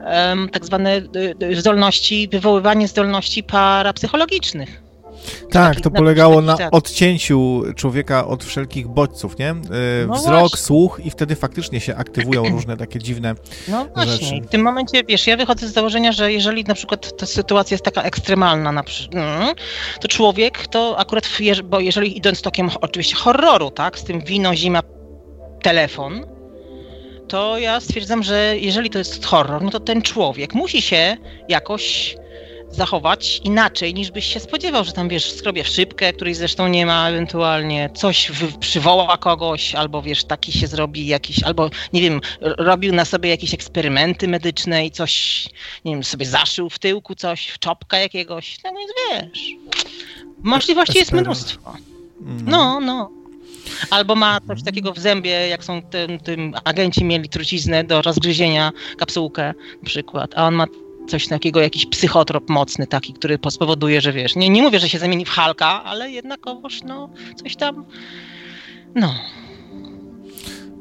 em, 0.04 0.48
tak 0.48 0.66
zwane 0.66 0.96
y, 0.96 1.34
y, 1.42 1.60
zdolności, 1.60 2.28
wywoływanie 2.28 2.88
zdolności 2.88 3.42
parapsychologicznych. 3.42 4.81
Tak, 5.50 5.80
to 5.80 5.90
polegało 5.90 6.40
na 6.40 6.56
odcięciu 6.70 7.62
człowieka 7.76 8.26
od 8.26 8.44
wszelkich 8.44 8.88
bodźców, 8.88 9.38
nie? 9.38 9.50
E, 9.50 9.54
No 10.08 10.14
Wzrok, 10.14 10.40
właśnie. 10.40 10.58
słuch 10.58 11.00
i 11.04 11.10
wtedy 11.10 11.36
faktycznie 11.36 11.80
się 11.80 11.96
aktywują 11.96 12.42
różne 12.56 12.76
takie 12.76 12.98
dziwne... 12.98 13.34
No 13.68 13.86
właśnie, 13.94 14.12
rzeczy. 14.12 14.40
w 14.40 14.50
tym 14.50 14.62
momencie, 14.62 15.04
wiesz, 15.08 15.26
ja 15.26 15.36
wychodzę 15.36 15.68
z 15.68 15.72
założenia, 15.72 16.12
że 16.12 16.32
jeżeli 16.32 16.64
na 16.64 16.74
przykład 16.74 17.16
ta 17.16 17.26
sytuacja 17.26 17.74
jest 17.74 17.84
taka 17.84 18.02
ekstremalna, 18.02 18.72
na 18.72 18.82
przy... 18.82 19.08
mm, 19.12 19.54
to 20.00 20.08
człowiek 20.08 20.66
to 20.66 20.98
akurat, 20.98 21.28
bo 21.64 21.80
jeżeli 21.80 22.18
idąc 22.18 22.42
tokiem 22.42 22.70
oczywiście 22.80 23.16
horroru, 23.16 23.70
tak, 23.70 23.98
z 23.98 24.04
tym 24.04 24.20
wino, 24.20 24.56
zima, 24.56 24.82
telefon, 25.62 26.26
to 27.28 27.58
ja 27.58 27.80
stwierdzam, 27.80 28.22
że 28.22 28.54
jeżeli 28.58 28.90
to 28.90 28.98
jest 28.98 29.24
horror, 29.24 29.62
no 29.62 29.70
to 29.70 29.80
ten 29.80 30.02
człowiek 30.02 30.54
musi 30.54 30.82
się 30.82 31.16
jakoś 31.48 32.16
zachować 32.72 33.40
inaczej 33.44 33.94
niż 33.94 34.10
byś 34.10 34.34
się 34.34 34.40
spodziewał, 34.40 34.84
że 34.84 34.92
tam 34.92 35.08
wiesz, 35.08 35.32
skrobie 35.32 35.64
szybkę, 35.64 36.12
której 36.12 36.34
zresztą 36.34 36.68
nie 36.68 36.86
ma, 36.86 37.08
ewentualnie 37.08 37.90
coś 37.94 38.30
w, 38.30 38.58
przywoła 38.58 39.16
kogoś, 39.16 39.74
albo 39.74 40.02
wiesz, 40.02 40.24
taki 40.24 40.52
się 40.52 40.66
zrobi 40.66 41.06
jakiś, 41.06 41.42
albo 41.42 41.70
nie 41.92 42.00
wiem, 42.00 42.20
robił 42.40 42.92
na 42.92 43.04
sobie 43.04 43.30
jakieś 43.30 43.54
eksperymenty 43.54 44.28
medyczne 44.28 44.86
i 44.86 44.90
coś, 44.90 45.46
nie 45.84 45.92
wiem, 45.92 46.04
sobie 46.04 46.26
zaszył 46.26 46.70
w 46.70 46.78
tyłku 46.78 47.14
coś, 47.14 47.48
w 47.48 47.58
czopka 47.58 47.98
jakiegoś, 47.98 48.58
no 48.64 48.70
więc 48.78 48.92
wiesz. 49.10 49.42
Możliwości 50.42 50.98
jest 50.98 51.12
mnóstwo. 51.12 51.76
Mm. 52.20 52.44
No, 52.46 52.80
no. 52.80 53.10
Albo 53.90 54.14
ma 54.14 54.40
coś 54.48 54.62
takiego 54.62 54.92
w 54.92 54.98
zębie, 54.98 55.30
jak 55.30 55.64
są 55.64 55.82
tym, 55.82 56.18
tym 56.18 56.54
agenci 56.64 57.04
mieli 57.04 57.28
truciznę 57.28 57.84
do 57.84 58.02
rozgryzienia, 58.02 58.72
kapsułkę 58.98 59.54
na 59.82 59.86
przykład, 59.86 60.30
a 60.36 60.46
on 60.46 60.54
ma 60.54 60.66
coś 61.08 61.28
takiego, 61.28 61.60
jakiś 61.60 61.86
psychotrop 61.86 62.50
mocny 62.50 62.86
taki, 62.86 63.12
który 63.12 63.38
spowoduje, 63.50 64.00
że 64.00 64.12
wiesz, 64.12 64.36
nie, 64.36 64.48
nie 64.48 64.62
mówię, 64.62 64.78
że 64.78 64.88
się 64.88 64.98
zamieni 64.98 65.24
w 65.24 65.28
Halka, 65.28 65.84
ale 65.84 66.10
jednakowoż, 66.10 66.82
no, 66.82 67.08
coś 67.36 67.56
tam, 67.56 67.84
no. 68.94 69.14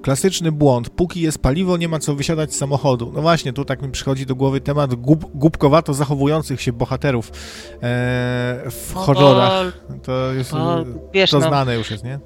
Klasyczny 0.01 0.51
błąd. 0.51 0.89
Póki 0.89 1.21
jest 1.21 1.41
paliwo, 1.41 1.77
nie 1.77 1.87
ma 1.87 1.99
co 1.99 2.15
wysiadać 2.15 2.53
z 2.53 2.57
samochodu. 2.57 3.11
No 3.15 3.21
właśnie, 3.21 3.53
tu 3.53 3.65
tak 3.65 3.81
mi 3.81 3.91
przychodzi 3.91 4.25
do 4.25 4.35
głowy 4.35 4.61
temat 4.61 4.95
gub, 4.95 5.25
głupkowato 5.35 5.93
zachowujących 5.93 6.61
się 6.61 6.73
bohaterów 6.73 7.29
e, 7.29 7.31
w 8.71 8.91
No, 8.95 9.01
horrorach. 9.01 9.81
To 10.03 10.33
jest... 10.33 10.51
Bo, 10.51 10.79
e, 10.79 10.85
wiesz, 11.13 11.31
To 11.31 11.39
no, 11.39 11.47
znane 11.47 11.75
już 11.75 11.91
jest, 11.91 12.03
nie? 12.03 12.19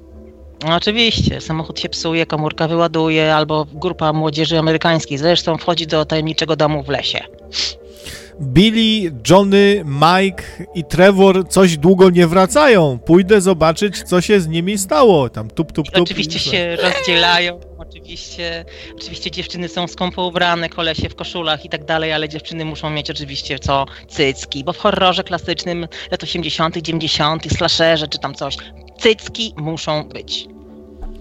no, 0.68 0.74
oczywiście, 0.76 1.40
samochód 1.40 1.80
się 1.80 1.88
psuje, 1.88 2.26
komórka 2.26 2.68
wyładuje, 2.68 3.34
albo 3.34 3.66
grupa 3.74 4.12
młodzieży 4.12 4.58
amerykańskiej 4.58 5.18
zresztą 5.18 5.58
wchodzi 5.58 5.86
do 5.86 6.04
tajemniczego 6.04 6.56
domu 6.56 6.82
w 6.82 6.88
lesie. 6.88 7.20
Billy, 8.40 9.12
Johnny, 9.30 9.84
Mike 9.84 10.44
i 10.74 10.84
Trevor 10.84 11.48
coś 11.48 11.76
długo 11.76 12.10
nie 12.10 12.26
wracają. 12.26 12.98
Pójdę 12.98 13.40
zobaczyć, 13.40 14.02
co 14.02 14.20
się 14.20 14.40
z 14.40 14.48
nimi 14.48 14.78
stało. 14.78 15.28
Tam 15.28 15.50
tup, 15.50 15.72
tup, 15.72 15.86
tup. 15.90 16.02
Oczywiście 16.02 16.38
się 16.38 16.76
rozdzielają, 16.76 17.60
oczywiście, 17.78 18.64
oczywiście 18.96 19.30
dziewczyny 19.30 19.68
są 19.68 19.88
skąpo 19.88 20.26
ubrane, 20.26 20.68
kolesie 20.68 21.08
w 21.08 21.14
koszulach 21.14 21.64
i 21.64 21.68
tak 21.68 21.84
dalej, 21.84 22.12
ale 22.12 22.28
dziewczyny 22.28 22.64
muszą 22.64 22.90
mieć 22.90 23.10
oczywiście 23.10 23.58
co 23.58 23.86
cycki, 24.08 24.64
bo 24.64 24.72
w 24.72 24.78
horrorze 24.78 25.24
klasycznym 25.24 25.88
lat 26.10 26.22
80., 26.22 26.76
90., 26.76 27.52
slasherze 27.56 28.08
czy 28.08 28.18
tam 28.18 28.34
coś, 28.34 28.56
cycki 28.98 29.54
muszą 29.56 30.08
być. 30.08 30.46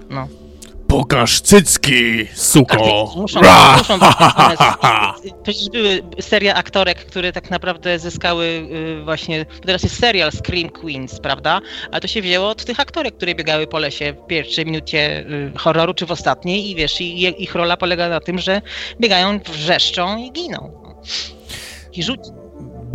No. 0.10 0.28
Pokaż 0.96 1.42
cycki, 1.42 2.28
suko! 2.34 2.78
Tak, 2.78 3.16
muszą, 3.16 3.42
Ra! 3.42 3.78
muszą 3.78 4.00
Przecież 5.44 5.70
były 5.70 6.02
seria 6.20 6.56
aktorek, 6.56 7.06
które 7.06 7.32
tak 7.32 7.50
naprawdę 7.50 8.00
zyskały 8.00 8.46
y, 8.46 9.04
właśnie. 9.04 9.46
Teraz 9.66 9.84
jest 9.84 10.00
serial 10.00 10.32
Scream 10.32 10.70
Queens, 10.70 11.20
prawda? 11.20 11.62
Ale 11.92 12.02
to 12.02 12.08
się 12.08 12.22
wzięło 12.22 12.50
od 12.50 12.66
tych 12.66 12.80
aktorek, 12.80 13.18
które 13.18 13.36
biegały 13.36 13.68
po 13.68 13.80
lesie 13.80 14.14
w 14.14 14.28
pierwszej 14.28 14.66
minucie 14.66 15.20
y, 15.20 15.52
horroru 15.58 15.94
czy 15.94 16.06
w 16.06 16.12
ostatniej 16.12 16.72
i 16.72 16.76
wiesz, 16.76 17.02
ich 17.02 17.56
rola 17.56 17.78
polega 17.78 18.10
na 18.10 18.20
tym, 18.20 18.40
że 18.40 18.62
biegają, 19.00 19.40
wrzeszczą 19.40 20.18
i 20.18 20.32
giną. 20.32 20.72
I 21.94 22.04
rzuć. 22.04 22.20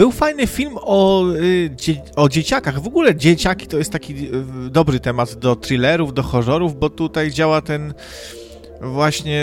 Był 0.01 0.13
fajny 0.13 0.47
film 0.47 0.75
o, 0.81 1.25
y, 1.35 1.71
dzie, 1.77 2.03
o 2.17 2.29
dzieciakach. 2.29 2.81
W 2.81 2.87
ogóle 2.87 3.17
dzieciaki 3.17 3.67
to 3.67 3.79
jest 3.79 3.93
taki 3.93 4.13
y, 4.13 4.71
dobry 4.71 5.01
temat 5.01 5.35
do 5.35 5.57
thrillerów, 5.57 6.15
do 6.15 6.23
horrorów, 6.23 6.79
bo 6.79 6.91
tutaj 6.91 7.31
działa 7.31 7.63
ten 7.63 7.95
właśnie 8.81 9.41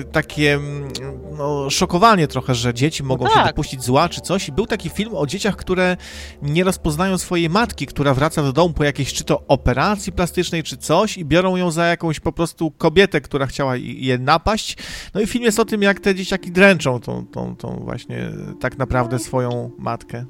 y, 0.00 0.04
takie 0.12 0.54
mm, 0.54 0.92
no, 1.38 1.70
szokowanie 1.70 2.28
trochę, 2.28 2.54
że 2.54 2.74
dzieci 2.74 3.02
mogą 3.02 3.26
się 3.26 3.34
tak. 3.34 3.46
dopuścić 3.46 3.82
zła 3.84 4.08
czy 4.08 4.20
coś. 4.20 4.48
I 4.48 4.52
był 4.52 4.66
taki 4.66 4.90
film 4.90 5.14
o 5.14 5.26
dzieciach, 5.26 5.56
które 5.56 5.96
nie 6.42 6.64
rozpoznają 6.64 7.18
swojej 7.18 7.50
matki, 7.50 7.86
która 7.86 8.14
wraca 8.14 8.42
do 8.42 8.52
domu 8.52 8.74
po 8.74 8.84
jakiejś 8.84 9.12
czy 9.12 9.24
to 9.24 9.42
operacji 9.48 10.12
plastycznej, 10.12 10.62
czy 10.62 10.76
coś 10.76 11.18
i 11.18 11.24
biorą 11.24 11.56
ją 11.56 11.70
za 11.70 11.86
jakąś 11.86 12.20
po 12.20 12.32
prostu 12.32 12.70
kobietę, 12.70 13.20
która 13.20 13.46
chciała 13.46 13.76
je 13.76 14.18
napaść. 14.18 14.76
No 15.14 15.20
i 15.20 15.26
film 15.26 15.44
jest 15.44 15.60
o 15.60 15.64
tym, 15.64 15.82
jak 15.82 16.00
te 16.00 16.14
dzieciaki 16.14 16.50
dręczą 16.50 17.00
tą, 17.00 17.26
tą, 17.26 17.56
tą 17.56 17.80
właśnie 17.84 18.30
tak 18.60 18.78
naprawdę 18.78 19.18
swoją 19.18 19.70
matkę. 19.78 20.24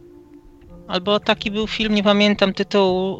Albo 0.89 1.21
taki 1.21 1.51
był 1.51 1.67
film, 1.67 1.95
nie 1.95 2.03
pamiętam 2.03 2.55
tytułu, 2.55 3.19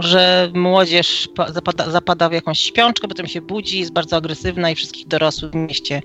że 0.00 0.50
młodzież 0.54 1.28
pa- 1.36 1.52
zapada, 1.52 1.90
zapada 1.90 2.28
w 2.28 2.32
jakąś 2.32 2.60
śpiączkę, 2.60 3.08
potem 3.08 3.26
się 3.26 3.40
budzi, 3.40 3.78
jest 3.80 3.92
bardzo 3.92 4.16
agresywna 4.16 4.70
i 4.70 4.74
wszystkich 4.74 5.08
dorosłych 5.08 5.52
w 5.52 5.54
mieście 5.54 6.02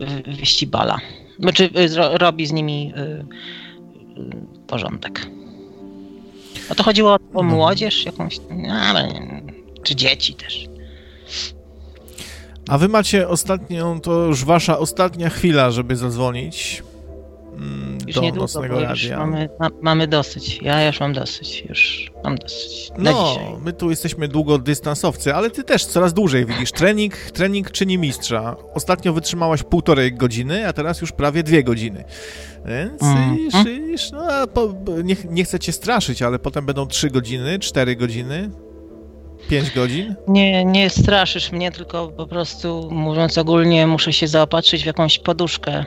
wy- 0.00 0.22
wyścibala. 0.36 0.98
Znaczy 1.38 1.64
y, 1.64 2.18
robi 2.18 2.46
z 2.46 2.52
nimi 2.52 2.92
y, 2.96 3.00
y, 4.20 4.66
porządek. 4.66 5.26
A 6.70 6.74
to 6.74 6.82
chodziło 6.82 7.10
o, 7.12 7.14
o 7.14 7.18
No. 7.34 7.42
młodzież 7.42 8.04
jakąś, 8.04 8.38
no, 8.50 8.74
czy 9.82 9.96
dzieci 9.96 10.34
też. 10.34 10.66
A 12.68 12.78
wy 12.78 12.88
macie 12.88 13.28
ostatnią, 13.28 14.00
to 14.00 14.24
już 14.24 14.44
wasza 14.44 14.78
ostatnia 14.78 15.30
chwila, 15.30 15.70
żeby 15.70 15.96
zadzwonić 15.96 16.82
Już 18.06 18.14
do 18.14 18.20
niedługo, 18.22 18.44
nocnego 18.44 18.80
radia. 18.80 19.18
mamy, 19.18 19.48
ma, 19.60 19.68
mamy 19.82 20.06
dosyć. 20.08 20.62
Ja 20.62 20.86
już 20.86 21.00
mam 21.00 21.12
dosyć, 21.12 21.64
już 21.68 22.10
mam 22.24 22.36
dosyć. 22.36 22.90
Na 22.98 23.10
No, 23.12 23.28
dzisiaj. 23.28 23.46
my 23.64 23.72
tu 23.72 23.90
jesteśmy 23.90 24.28
długodystansowcy, 24.28 25.34
ale 25.34 25.50
ty 25.50 25.64
też 25.64 25.86
coraz 25.86 26.14
dłużej 26.14 26.46
widzisz. 26.46 26.72
Trening, 26.72 27.14
trening 27.14 27.70
czyni 27.70 27.98
mistrza. 27.98 28.56
Ostatnio 28.74 29.12
wytrzymałaś 29.12 29.62
półtorej 29.62 30.12
godziny, 30.12 30.68
a 30.68 30.72
teraz 30.72 31.00
już 31.00 31.12
prawie 31.12 31.42
dwie 31.42 31.62
godziny. 31.64 32.04
Więc 32.66 33.02
Mhm. 33.02 33.38
już, 33.38 33.54
już, 33.90 34.10
no, 34.10 34.46
po, 34.46 34.74
nie, 35.04 35.16
nie 35.30 35.44
chcę 35.44 35.58
cię 35.58 35.72
straszyć, 35.72 36.22
ale 36.22 36.38
potem 36.38 36.66
będą 36.66 36.86
trzy 36.86 37.10
godziny, 37.10 37.58
cztery 37.58 37.96
godziny, 37.96 38.50
pięć 39.48 39.70
godzin. 39.74 40.14
Nie, 40.28 40.64
nie 40.64 40.90
straszysz 40.90 41.52
mnie, 41.52 41.72
tylko 41.72 42.08
po 42.08 42.26
prostu 42.26 42.88
mówiąc 42.92 43.38
ogólnie, 43.38 43.86
muszę 43.86 44.12
się 44.12 44.28
zaopatrzyć 44.28 44.82
w 44.82 44.86
jakąś 44.86 45.18
poduszkę 45.18 45.84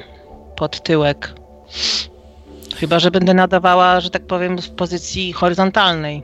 pod 0.55 0.83
tyłek. 0.83 1.33
Chyba, 2.75 2.99
że 2.99 3.11
będę 3.11 3.33
nadawała, 3.33 3.99
że 3.99 4.09
tak 4.09 4.27
powiem, 4.27 4.61
w 4.61 4.69
pozycji 4.69 5.33
horyzontalnej. 5.33 6.23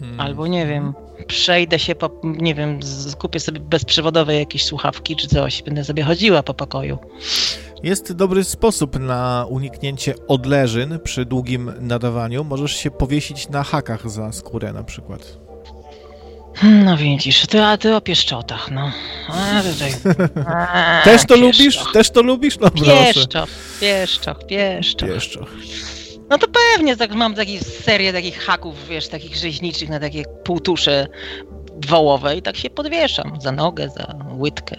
Hmm. 0.00 0.20
Albo 0.20 0.46
nie 0.46 0.66
wiem, 0.66 0.94
przejdę 1.26 1.78
się 1.78 1.94
po, 1.94 2.10
nie 2.24 2.54
wiem, 2.54 2.80
kupię 3.18 3.40
sobie 3.40 3.60
bezprzewodowe 3.60 4.34
jakieś 4.34 4.64
słuchawki 4.64 5.16
czy 5.16 5.28
coś. 5.28 5.62
Będę 5.62 5.84
sobie 5.84 6.02
chodziła 6.02 6.42
po 6.42 6.54
pokoju. 6.54 6.98
Jest 7.82 8.12
dobry 8.12 8.44
sposób 8.44 8.98
na 8.98 9.46
uniknięcie 9.48 10.14
odleżyn 10.28 10.98
przy 11.04 11.24
długim 11.24 11.72
nadawaniu. 11.80 12.44
Możesz 12.44 12.76
się 12.76 12.90
powiesić 12.90 13.48
na 13.48 13.62
hakach 13.62 14.10
za 14.10 14.32
skórę 14.32 14.72
na 14.72 14.84
przykład. 14.84 15.45
Hmm, 16.56 16.84
No 16.84 16.96
widzisz, 16.96 17.46
ty, 17.46 17.62
a 17.62 17.76
ty 17.78 17.96
o 17.96 18.00
pieszczotach, 18.00 18.70
no. 18.70 18.92
A, 19.28 19.62
tutaj. 19.72 19.92
A, 20.54 21.00
Też 21.04 21.20
to 21.22 21.34
pieszczoch. 21.34 21.38
lubisz? 21.58 21.78
Też 21.92 22.10
to 22.10 22.22
lubisz? 22.22 22.58
No 22.58 22.70
proszę. 22.70 22.94
Pieszczoch, 23.14 23.48
pieszczoch, 23.80 24.46
pieszczoch. 24.46 25.08
Pieszczoch. 25.08 25.48
No 26.30 26.38
to 26.38 26.46
pewnie, 26.74 26.96
tak, 26.96 27.14
mam 27.14 27.34
takie 27.34 27.60
serię 27.60 28.12
takich 28.12 28.38
haków, 28.42 28.88
wiesz, 28.88 29.08
takich 29.08 29.36
rzeźniczych 29.36 29.88
na 29.88 30.00
takie 30.00 30.24
półtusze 30.44 31.06
wołowe 31.86 32.36
i 32.36 32.42
tak 32.42 32.56
się 32.56 32.70
podwieszam 32.70 33.40
za 33.40 33.52
nogę, 33.52 33.88
za 33.88 34.14
łydkę. 34.38 34.76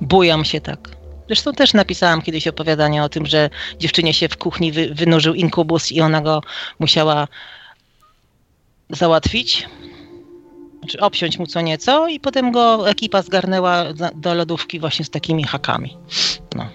Bujam 0.00 0.44
się 0.44 0.60
tak. 0.60 0.78
Zresztą 1.26 1.52
też 1.52 1.72
napisałam 1.74 2.22
kiedyś 2.22 2.48
opowiadanie 2.48 3.02
o 3.04 3.08
tym, 3.08 3.26
że 3.26 3.50
dziewczynie 3.78 4.14
się 4.14 4.28
w 4.28 4.36
kuchni 4.36 4.72
wy, 4.72 4.94
wynurzył 4.94 5.34
inkubus 5.34 5.92
i 5.92 6.00
ona 6.00 6.20
go 6.20 6.42
musiała 6.78 7.28
załatwić. 8.90 9.68
Znaczy 10.82 11.00
obciąć 11.00 11.38
mu 11.38 11.46
co 11.46 11.60
nieco 11.60 12.08
i 12.08 12.20
potem 12.20 12.52
go 12.52 12.90
ekipa 12.90 13.22
zgarnęła 13.22 13.84
do 14.14 14.34
lodówki 14.34 14.80
właśnie 14.80 15.04
z 15.04 15.10
takimi 15.10 15.44
hakami. 15.44 15.96
No. 16.56 16.68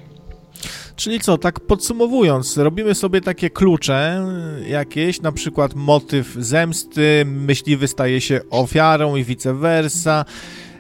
Czyli 0.95 1.19
co, 1.19 1.37
tak 1.37 1.59
podsumowując, 1.59 2.57
robimy 2.57 2.95
sobie 2.95 3.21
takie 3.21 3.49
klucze 3.49 4.25
jakieś, 4.67 5.21
na 5.21 5.31
przykład 5.31 5.75
motyw 5.75 6.33
zemsty, 6.33 7.23
myśliwy 7.25 7.87
staje 7.87 8.21
się 8.21 8.41
ofiarą 8.49 9.15
i 9.15 9.23
vice 9.23 9.53
versa. 9.53 10.25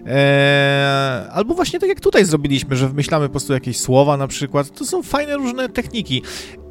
Eee, 0.07 1.29
albo 1.31 1.53
właśnie 1.53 1.79
tak 1.79 1.89
jak 1.89 1.99
tutaj 1.99 2.25
zrobiliśmy, 2.25 2.75
że 2.75 2.87
wymyślamy 2.87 3.25
po 3.25 3.31
prostu 3.31 3.53
jakieś 3.53 3.79
słowa 3.79 4.17
na 4.17 4.27
przykład. 4.27 4.71
To 4.71 4.85
są 4.85 5.03
fajne 5.03 5.37
różne 5.37 5.69
techniki. 5.69 6.21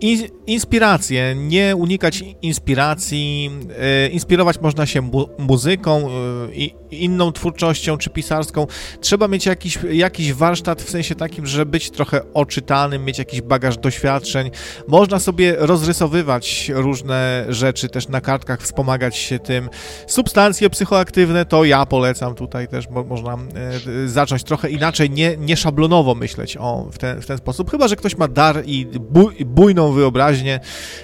In, 0.01 0.29
inspiracje, 0.47 1.35
nie 1.37 1.77
unikać 1.77 2.25
inspiracji. 2.43 3.51
E, 3.79 4.09
inspirować 4.09 4.61
można 4.61 4.87
się 4.87 5.01
mu, 5.01 5.29
muzyką, 5.39 6.09
e, 6.09 6.55
inną 6.91 7.33
twórczością 7.33 7.99
czy 7.99 8.11
pisarską. 8.11 8.67
Trzeba 9.01 9.29
mieć 9.29 9.47
jakiś, 9.47 9.79
jakiś 9.93 10.33
warsztat 10.33 10.83
w 10.83 10.91
sensie 10.91 11.15
takim, 11.15 11.47
że 11.47 11.67
być 11.67 11.91
trochę 11.91 12.21
oczytanym, 12.35 13.05
mieć 13.05 13.19
jakiś 13.19 13.41
bagaż 13.41 13.79
doświadczeń. 13.79 14.51
Można 14.89 15.19
sobie 15.19 15.57
rozrysowywać 15.59 16.71
różne 16.75 17.45
rzeczy 17.49 17.89
też 17.89 18.09
na 18.09 18.21
kartkach, 18.21 18.63
wspomagać 18.63 19.17
się 19.17 19.39
tym. 19.39 19.69
Substancje 20.07 20.71
psychoaktywne 20.71 21.45
to 21.45 21.65
ja 21.65 21.87
polecam 21.87 22.35
tutaj 22.35 22.69
też, 22.69 22.89
bo 22.89 23.05
można 23.05 23.26
e, 23.35 24.09
zacząć 24.09 24.45
trochę 24.45 24.71
inaczej, 24.71 25.11
nie, 25.11 25.37
nie 25.37 25.57
szablonowo 25.57 26.15
myśleć 26.15 26.57
o, 26.57 26.87
w, 26.93 26.99
ten, 26.99 27.23
w 27.23 27.27
ten 27.27 27.39
sposób. 27.39 27.71
Chyba, 27.71 27.89
że 27.89 27.97
ktoś 27.97 28.17
ma 28.17 28.29
dar 28.29 28.63
i 28.67 28.87
buj, 28.87 29.35
bujną 29.45 29.93
wyobraźnię, 29.93 30.61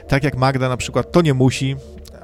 tak 0.09 0.25
jak 0.25 0.37
Magda 0.37 0.69
na 0.69 0.77
przykład, 0.77 1.13
to 1.13 1.23
nie 1.23 1.35
musi. 1.35 1.77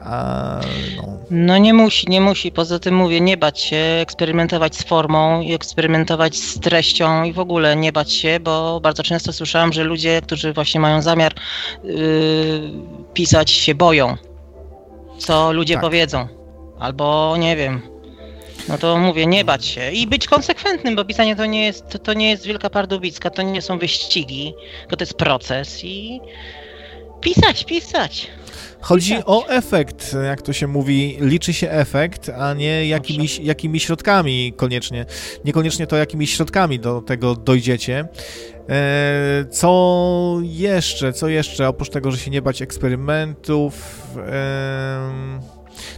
A, 0.02 0.60
no. 0.96 1.18
No 1.30 1.58
nie 1.58 1.74
musi, 1.74 2.06
nie 2.10 2.20
musi. 2.20 2.52
Poza 2.52 2.78
tym 2.78 2.94
mówię, 2.96 3.20
nie 3.20 3.36
bać 3.36 3.60
się, 3.60 3.76
eksperymentować 3.76 4.76
z 4.76 4.82
formą 4.82 5.40
i 5.40 5.54
eksperymentować 5.54 6.36
z 6.36 6.60
treścią 6.60 7.24
i 7.24 7.32
w 7.32 7.38
ogóle 7.38 7.76
nie 7.76 7.92
bać 7.92 8.12
się, 8.12 8.40
bo 8.40 8.80
bardzo 8.80 9.02
często 9.02 9.32
słyszałam, 9.32 9.72
że 9.72 9.84
ludzie, 9.84 10.20
którzy 10.22 10.52
właśnie 10.52 10.80
mają 10.80 11.02
zamiar 11.02 11.34
yy, 11.84 11.94
pisać, 13.14 13.50
się 13.50 13.74
boją, 13.74 14.16
co 15.18 15.52
ludzie 15.52 15.74
Tak. 15.74 15.82
powiedzą. 15.82 16.28
Albo 16.78 17.36
nie 17.38 17.56
wiem. 17.56 17.97
No 18.68 18.78
to 18.78 18.96
mówię, 18.98 19.26
nie 19.26 19.44
bać 19.44 19.64
się 19.66 19.90
i 19.92 20.06
być 20.06 20.26
konsekwentnym, 20.26 20.96
bo 20.96 21.04
pisanie 21.04 21.36
to 21.36 21.46
nie 21.46 21.64
jest, 21.66 21.88
to, 21.88 21.98
to 21.98 22.12
nie 22.14 22.30
jest 22.30 22.46
wielka 22.46 22.70
pardubicka, 22.70 23.30
to 23.30 23.42
nie 23.42 23.62
są 23.62 23.78
wyścigi, 23.78 24.54
tylko 24.80 24.96
to 24.96 25.02
jest 25.02 25.14
proces 25.14 25.84
i 25.84 26.20
pisać, 27.20 27.64
pisać. 27.64 28.26
Chodzi 28.80 29.10
Pisać. 29.10 29.24
o 29.26 29.48
efekt, 29.48 30.16
jak 30.24 30.42
to 30.42 30.52
się 30.52 30.66
mówi, 30.66 31.16
liczy 31.20 31.52
się 31.52 31.70
efekt, 31.70 32.28
a 32.38 32.54
nie 32.54 32.86
jakimiś, 32.86 33.38
jakimi 33.38 33.80
środkami 33.80 34.52
koniecznie. 34.56 35.06
Niekoniecznie 35.44 35.86
to, 35.86 35.96
jakimi 35.96 36.26
środkami 36.26 36.78
do 36.80 37.00
tego 37.00 37.34
dojdziecie. 37.34 38.08
E, 38.68 39.44
Co 39.50 40.38
jeszcze, 40.42 41.12
co 41.12 41.28
jeszcze, 41.28 41.68
oprócz 41.68 41.90
tego, 41.90 42.10
że 42.10 42.18
się 42.18 42.30
nie 42.30 42.42
bać 42.42 42.62
eksperymentów, 42.62 44.00
em, 44.16 45.40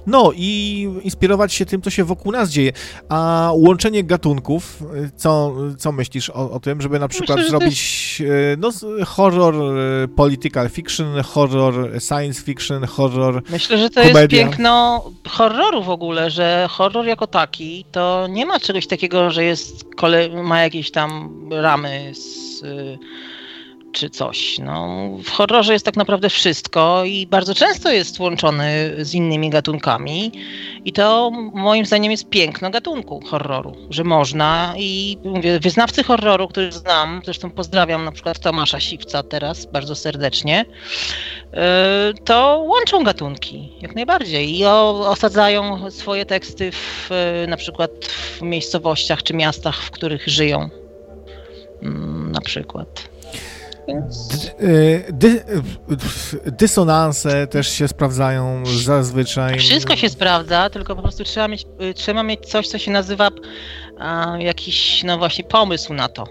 No 0.07 0.33
i 0.35 0.83
inspirować 1.03 1.53
się 1.53 1.67
tym, 1.67 1.83
co 1.83 1.91
się 1.91 2.05
wokół 2.05 2.33
nas 2.33 2.51
dzieje. 2.51 2.73
A 3.09 3.51
łączenie 3.55 4.05
gatunków, 4.05 4.83
co, 5.17 5.55
co 5.79 5.93
myślisz 5.93 6.31
o, 6.31 6.51
o 6.51 6.61
tym, 6.61 6.81
żeby 6.81 6.99
na 6.99 7.09
przykład 7.09 7.39
Myślę, 7.39 7.51
zrobić 7.51 8.23
e, 8.53 8.57
no, 8.57 8.71
horror 9.07 9.55
e, 9.55 10.09
political 10.09 10.69
fiction, 10.69 11.23
horror 11.23 12.03
science 12.03 12.43
fiction, 12.43 12.87
horror... 12.87 13.43
Myślę, 13.51 13.79
że 13.79 13.91
to 13.91 14.01
Komedia. 14.01 14.21
jest 14.21 14.31
piękno 14.31 15.05
horroru 15.29 15.83
w 15.83 15.91
ogóle, 15.91 16.31
że 16.31 16.67
horror 16.71 17.07
jako 17.07 17.27
taki 17.27 17.85
to 17.93 18.27
nie 18.31 18.47
ma 18.47 18.61
czegoś 18.61 18.87
takiego, 18.87 19.31
że 19.31 19.45
jest 19.45 19.85
kole... 19.97 20.29
ma 20.29 20.63
jakieś 20.63 20.91
tam 20.91 21.31
ramy 21.51 22.13
z, 22.15 22.61
czy 23.93 24.11
coś. 24.11 24.59
No, 24.59 25.09
w 25.25 25.31
horrorze 25.31 25.73
jest 25.73 25.85
tak 25.85 25.97
naprawdę 25.97 26.29
wszystko 26.31 27.05
i 27.05 27.27
bardzo 27.27 27.55
często 27.55 27.93
jest 27.93 28.21
łączony 28.21 28.95
z 28.99 29.15
innymi 29.15 29.51
gatunkami 29.51 30.33
i 30.85 30.93
to 30.93 31.31
moim 31.55 31.87
zdaniem 31.87 32.11
jest 32.11 32.29
piękno 32.29 32.71
gatunku 32.71 33.21
horroru, 33.27 33.77
że 33.91 34.05
można 34.05 34.75
i 34.77 35.19
mówię, 35.25 35.61
wyznawcy 35.61 36.03
horroru, 36.05 36.49
których 36.49 36.73
znam, 36.73 37.21
zresztą 37.25 37.51
pozdrawiam 37.51 38.05
na 38.05 38.13
przykład 38.13 38.39
Tomasza 38.39 38.81
Siwca 38.81 39.23
teraz 39.23 39.67
bardzo 39.67 39.95
serdecznie, 39.95 40.65
E, 41.55 42.13
to 42.25 42.65
łączą 42.69 43.05
gatunki, 43.05 43.73
jak 43.81 43.95
najbardziej. 43.95 44.59
I 44.59 44.65
osadzają 44.67 45.91
swoje 45.91 46.27
teksty 46.27 46.71
w, 46.73 47.13
e, 47.13 47.47
na 47.47 47.57
przykład 47.57 47.91
w 48.05 48.43
miejscowościach 48.43 49.23
czy 49.23 49.35
miastach, 49.35 49.83
w 49.83 49.91
których 49.91 50.29
żyją. 50.29 50.69
Mm, 51.83 52.33
Na 52.33 52.41
przykład. 52.41 53.10
Więc 53.95 54.31
E, 55.09 55.13
Dy, 55.13 55.45
e, 56.47 56.51
dysonanse 56.51 57.47
też 57.47 57.69
się 57.69 57.89
sprawdzają 57.89 58.63
zazwyczaj. 58.67 59.59
wszystko 59.59 59.97
się 59.97 60.09
sprawdza, 60.09 60.71
tylko 60.71 60.97
po 60.97 61.03
prostu 61.03 61.25
trzeba 61.25 61.49
mieć, 61.49 61.67
y, 61.91 61.95
trzeba 61.95 62.23
mieć 62.23 62.41
coś, 62.47 62.69
co 62.69 62.79
się 62.79 62.91
nazywa 62.91 63.29
a, 63.99 64.37
jakiś, 64.39 65.03
no 65.05 65.19
właśnie, 65.19 65.45
pomysł 65.45 65.95
na 65.95 66.09
to. 66.09 66.25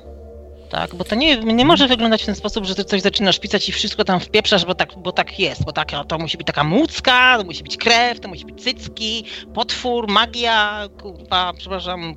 Tak, 0.69 0.95
bo 0.95 1.03
to 1.03 1.15
nie, 1.15 1.37
nie 1.37 1.65
może 1.65 1.87
wyglądać 1.87 2.23
w 2.23 2.25
ten 2.25 2.35
sposób, 2.35 2.65
że 2.65 2.75
ty 2.75 2.83
coś 2.85 3.01
zaczynasz 3.01 3.39
pisać 3.39 3.69
i 3.69 3.71
wszystko 3.71 4.03
tam 4.05 4.19
wpieprzasz, 4.19 4.65
bo 4.65 4.75
tak, 4.75 4.89
bo 4.97 5.11
tak 5.11 5.39
jest, 5.39 5.65
bo 5.65 5.71
tak, 5.71 5.91
to 6.07 6.17
musi 6.17 6.37
być 6.37 6.47
taka 6.47 6.63
mucka, 6.63 7.37
to 7.37 7.43
musi 7.43 7.63
być 7.63 7.77
krew, 7.77 8.19
to 8.19 8.27
musi 8.27 8.45
być 8.45 8.63
cycki, 8.63 9.25
potwór, 9.53 10.07
magia, 10.07 10.87
kurwa, 11.01 11.53
przepraszam, 11.57 12.15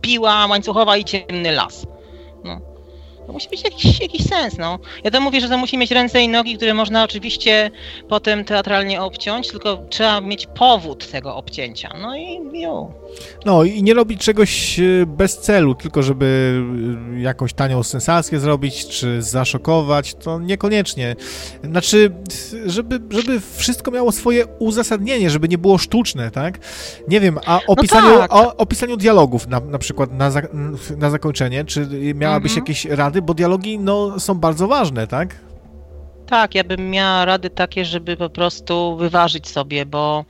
piła 0.00 0.46
łańcuchowa 0.46 0.96
i 0.96 1.04
ciemny 1.04 1.52
las. 1.52 1.86
No. 2.44 2.73
To 3.26 3.32
musi 3.32 3.48
być 3.48 3.64
jakiś, 3.64 4.00
jakiś 4.00 4.24
sens, 4.26 4.58
no. 4.58 4.78
Ja 5.04 5.10
to 5.10 5.20
mówię, 5.20 5.40
że 5.40 5.48
to 5.48 5.58
musi 5.58 5.78
mieć 5.78 5.90
ręce 5.90 6.22
i 6.22 6.28
nogi, 6.28 6.56
które 6.56 6.74
można 6.74 7.04
oczywiście 7.04 7.70
potem 8.08 8.44
teatralnie 8.44 9.02
obciąć, 9.02 9.48
tylko 9.48 9.78
trzeba 9.90 10.20
mieć 10.20 10.46
powód 10.46 11.10
tego 11.10 11.36
obcięcia. 11.36 11.94
No 12.02 12.16
i 12.16 12.40
jo. 12.60 12.92
No 13.44 13.64
i 13.64 13.82
nie 13.82 13.94
robić 13.94 14.20
czegoś 14.20 14.80
e, 14.80 14.82
bez 15.06 15.38
celu, 15.38 15.74
tylko 15.74 16.02
żeby 16.02 16.60
e, 17.16 17.20
jakąś 17.20 17.52
tanią 17.52 17.82
sensację 17.82 18.38
zrobić, 18.40 18.86
czy 18.86 19.22
zaszokować, 19.22 20.14
to 20.14 20.40
niekoniecznie. 20.40 21.16
Znaczy, 21.64 22.12
żeby, 22.66 23.00
żeby 23.10 23.40
wszystko 23.56 23.90
miało 23.90 24.12
swoje 24.12 24.46
uzasadnienie, 24.58 25.30
żeby 25.30 25.48
nie 25.48 25.58
było 25.58 25.78
sztuczne, 25.78 26.30
tak? 26.30 26.58
Nie 27.08 27.20
wiem, 27.20 27.38
a 27.46 27.60
o 27.66 27.76
pisaniu, 27.76 28.18
tak. 28.18 28.34
o, 28.34 28.56
o 28.56 28.66
pisaniu 28.66 28.96
dialogów 28.96 29.48
na, 29.48 29.60
na 29.60 29.78
przykład 29.78 30.12
na, 30.12 30.30
za, 30.30 30.42
na 30.96 31.10
zakończenie, 31.10 31.64
czy 31.64 31.88
miałabyś 32.14 32.52
Mhm. 32.52 32.64
jakieś 32.64 32.84
rady, 32.84 33.13
bo 33.22 33.34
dialogi 33.34 33.78
no, 33.78 34.20
są 34.20 34.34
bardzo 34.34 34.68
ważne, 34.68 35.06
tak? 35.06 35.36
Tak, 36.26 36.54
ja 36.54 36.64
bym 36.64 36.90
miała 36.90 37.24
rady 37.24 37.50
takie, 37.50 37.84
żeby 37.84 38.16
po 38.16 38.30
prostu 38.30 38.96
wyważyć 38.96 39.48
sobie, 39.48 39.86
bo 39.86 40.24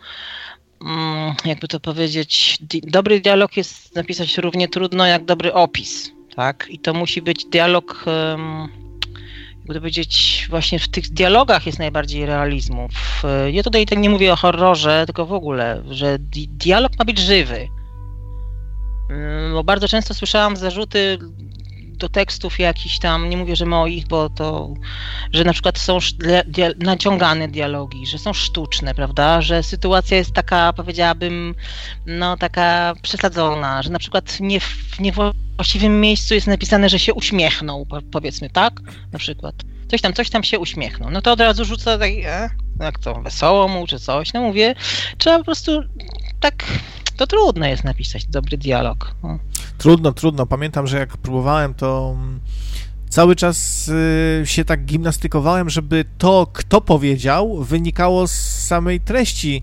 mm, 0.82 1.34
jakby 1.44 1.68
to 1.68 1.80
powiedzieć, 1.80 2.58
dobry 2.82 3.20
dialog 3.20 3.56
jest 3.56 3.94
napisać 3.96 4.38
równie 4.38 4.68
trudno 4.68 5.06
jak 5.06 5.24
dobry 5.24 5.52
opis, 5.52 6.10
tak? 6.36 6.66
I 6.70 6.78
to 6.78 6.94
musi 6.94 7.22
być 7.22 7.44
dialog, 7.44 8.04
jakby 9.58 9.74
to 9.74 9.80
powiedzieć, 9.80 10.46
właśnie 10.50 10.78
w 10.78 10.88
tych 10.88 11.08
dialogach 11.10 11.66
jest 11.66 11.78
najbardziej 11.78 12.26
realizmu. 12.26 12.88
W, 12.88 13.22
ja 13.52 13.62
tutaj 13.62 13.86
tak 13.86 13.98
nie 13.98 14.10
mówię 14.10 14.32
o 14.32 14.36
horrorze, 14.36 15.02
tylko 15.06 15.26
w 15.26 15.32
ogóle, 15.32 15.82
że 15.90 16.18
di- 16.18 16.48
dialog 16.48 16.92
ma 16.98 17.04
być 17.04 17.18
żywy. 17.18 17.68
Ym, 19.10 19.52
Bo 19.52 19.64
bardzo 19.64 19.88
często 19.88 20.14
słyszałam 20.14 20.56
zarzuty 20.56 21.18
do 21.98 22.08
tekstów 22.08 22.58
jakichś 22.58 22.98
tam, 22.98 23.30
nie 23.30 23.36
mówię, 23.36 23.56
że 23.56 23.66
moich, 23.66 24.06
bo 24.06 24.30
to 24.30 24.74
że 25.32 25.44
na 25.44 25.52
przykład 25.52 25.78
są 25.78 25.98
dia- 26.48 26.74
naciągane 26.84 27.48
dialogi, 27.48 28.06
że 28.06 28.18
są 28.18 28.32
sztuczne, 28.32 28.94
prawda? 28.94 29.42
Że 29.42 29.62
sytuacja 29.62 30.16
jest 30.16 30.32
taka, 30.32 30.72
powiedziałabym, 30.72 31.54
no 32.06 32.36
taka 32.36 32.94
przesadzona, 33.02 33.82
że 33.82 33.90
na 33.90 33.98
przykład 33.98 34.40
nie 34.40 34.60
w 34.60 35.00
niewłaściwym 35.00 36.00
miejscu 36.00 36.34
jest 36.34 36.46
napisane, 36.46 36.88
że 36.88 36.98
się 36.98 37.14
uśmiechnął, 37.14 37.86
po- 37.86 38.02
powiedzmy, 38.02 38.50
tak? 38.50 38.80
Na 39.12 39.18
przykład. 39.18 39.54
Coś 39.90 40.00
tam, 40.00 40.12
coś 40.12 40.30
tam 40.30 40.44
się 40.44 40.58
uśmiechnął. 40.58 41.10
No 41.10 41.22
to 41.22 41.32
od 41.32 41.40
razu 41.40 41.64
rzuca 41.64 41.98
tak, 41.98 42.10
e, 42.24 42.50
jak 42.80 42.98
to, 42.98 43.14
wesoło 43.14 43.68
mu 43.68 43.86
czy 43.86 43.98
coś. 44.00 44.32
No 44.32 44.40
mówię, 44.40 44.74
trzeba 45.18 45.38
po 45.38 45.44
prostu 45.44 45.82
tak, 46.40 46.64
to 47.16 47.26
trudno 47.26 47.66
jest 47.66 47.84
napisać 47.84 48.26
dobry 48.26 48.56
dialog. 48.58 49.14
No. 49.22 49.38
Trudno, 49.78 50.12
trudno. 50.12 50.46
Pamiętam, 50.46 50.86
że 50.86 50.98
jak 50.98 51.16
próbowałem, 51.16 51.74
to 51.74 52.14
mm, 52.16 52.40
cały 53.08 53.36
czas 53.36 53.88
y, 53.88 54.42
się 54.44 54.64
tak 54.64 54.84
gimnastykowałem, 54.84 55.70
żeby 55.70 56.04
to, 56.18 56.46
kto 56.52 56.80
powiedział, 56.80 57.64
wynikało 57.64 58.28
z 58.28 58.32
samej 58.66 59.00
treści 59.00 59.62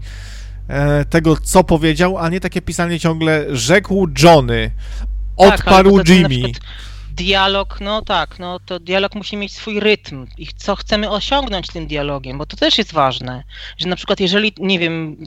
e, 0.67 1.05
tego, 1.05 1.37
co 1.37 1.63
powiedział, 1.63 2.17
a 2.17 2.29
nie 2.29 2.39
takie 2.39 2.61
pisanie 2.61 2.99
ciągle 2.99 3.55
rzekł 3.55 4.07
Johnny, 4.23 4.71
Tak, 5.37 5.59
odparł 5.59 5.97
na 5.97 6.03
Jimmy. 6.07 6.51
Dialog, 7.11 7.81
no 7.81 8.01
tak, 8.01 8.39
no 8.39 8.59
to 8.59 8.79
dialog 8.79 9.15
musi 9.15 9.37
mieć 9.37 9.53
swój 9.53 9.79
rytm 9.79 10.27
i 10.37 10.47
co 10.47 10.75
chcemy 10.75 11.09
osiągnąć 11.09 11.67
tym 11.67 11.87
dialogiem, 11.87 12.37
bo 12.37 12.45
to 12.45 12.57
też 12.57 12.77
jest 12.77 12.93
ważne, 12.93 13.43
że 13.77 13.87
na 13.87 13.95
przykład 13.95 14.19
jeżeli, 14.19 14.53
nie 14.57 14.79
wiem, 14.79 15.17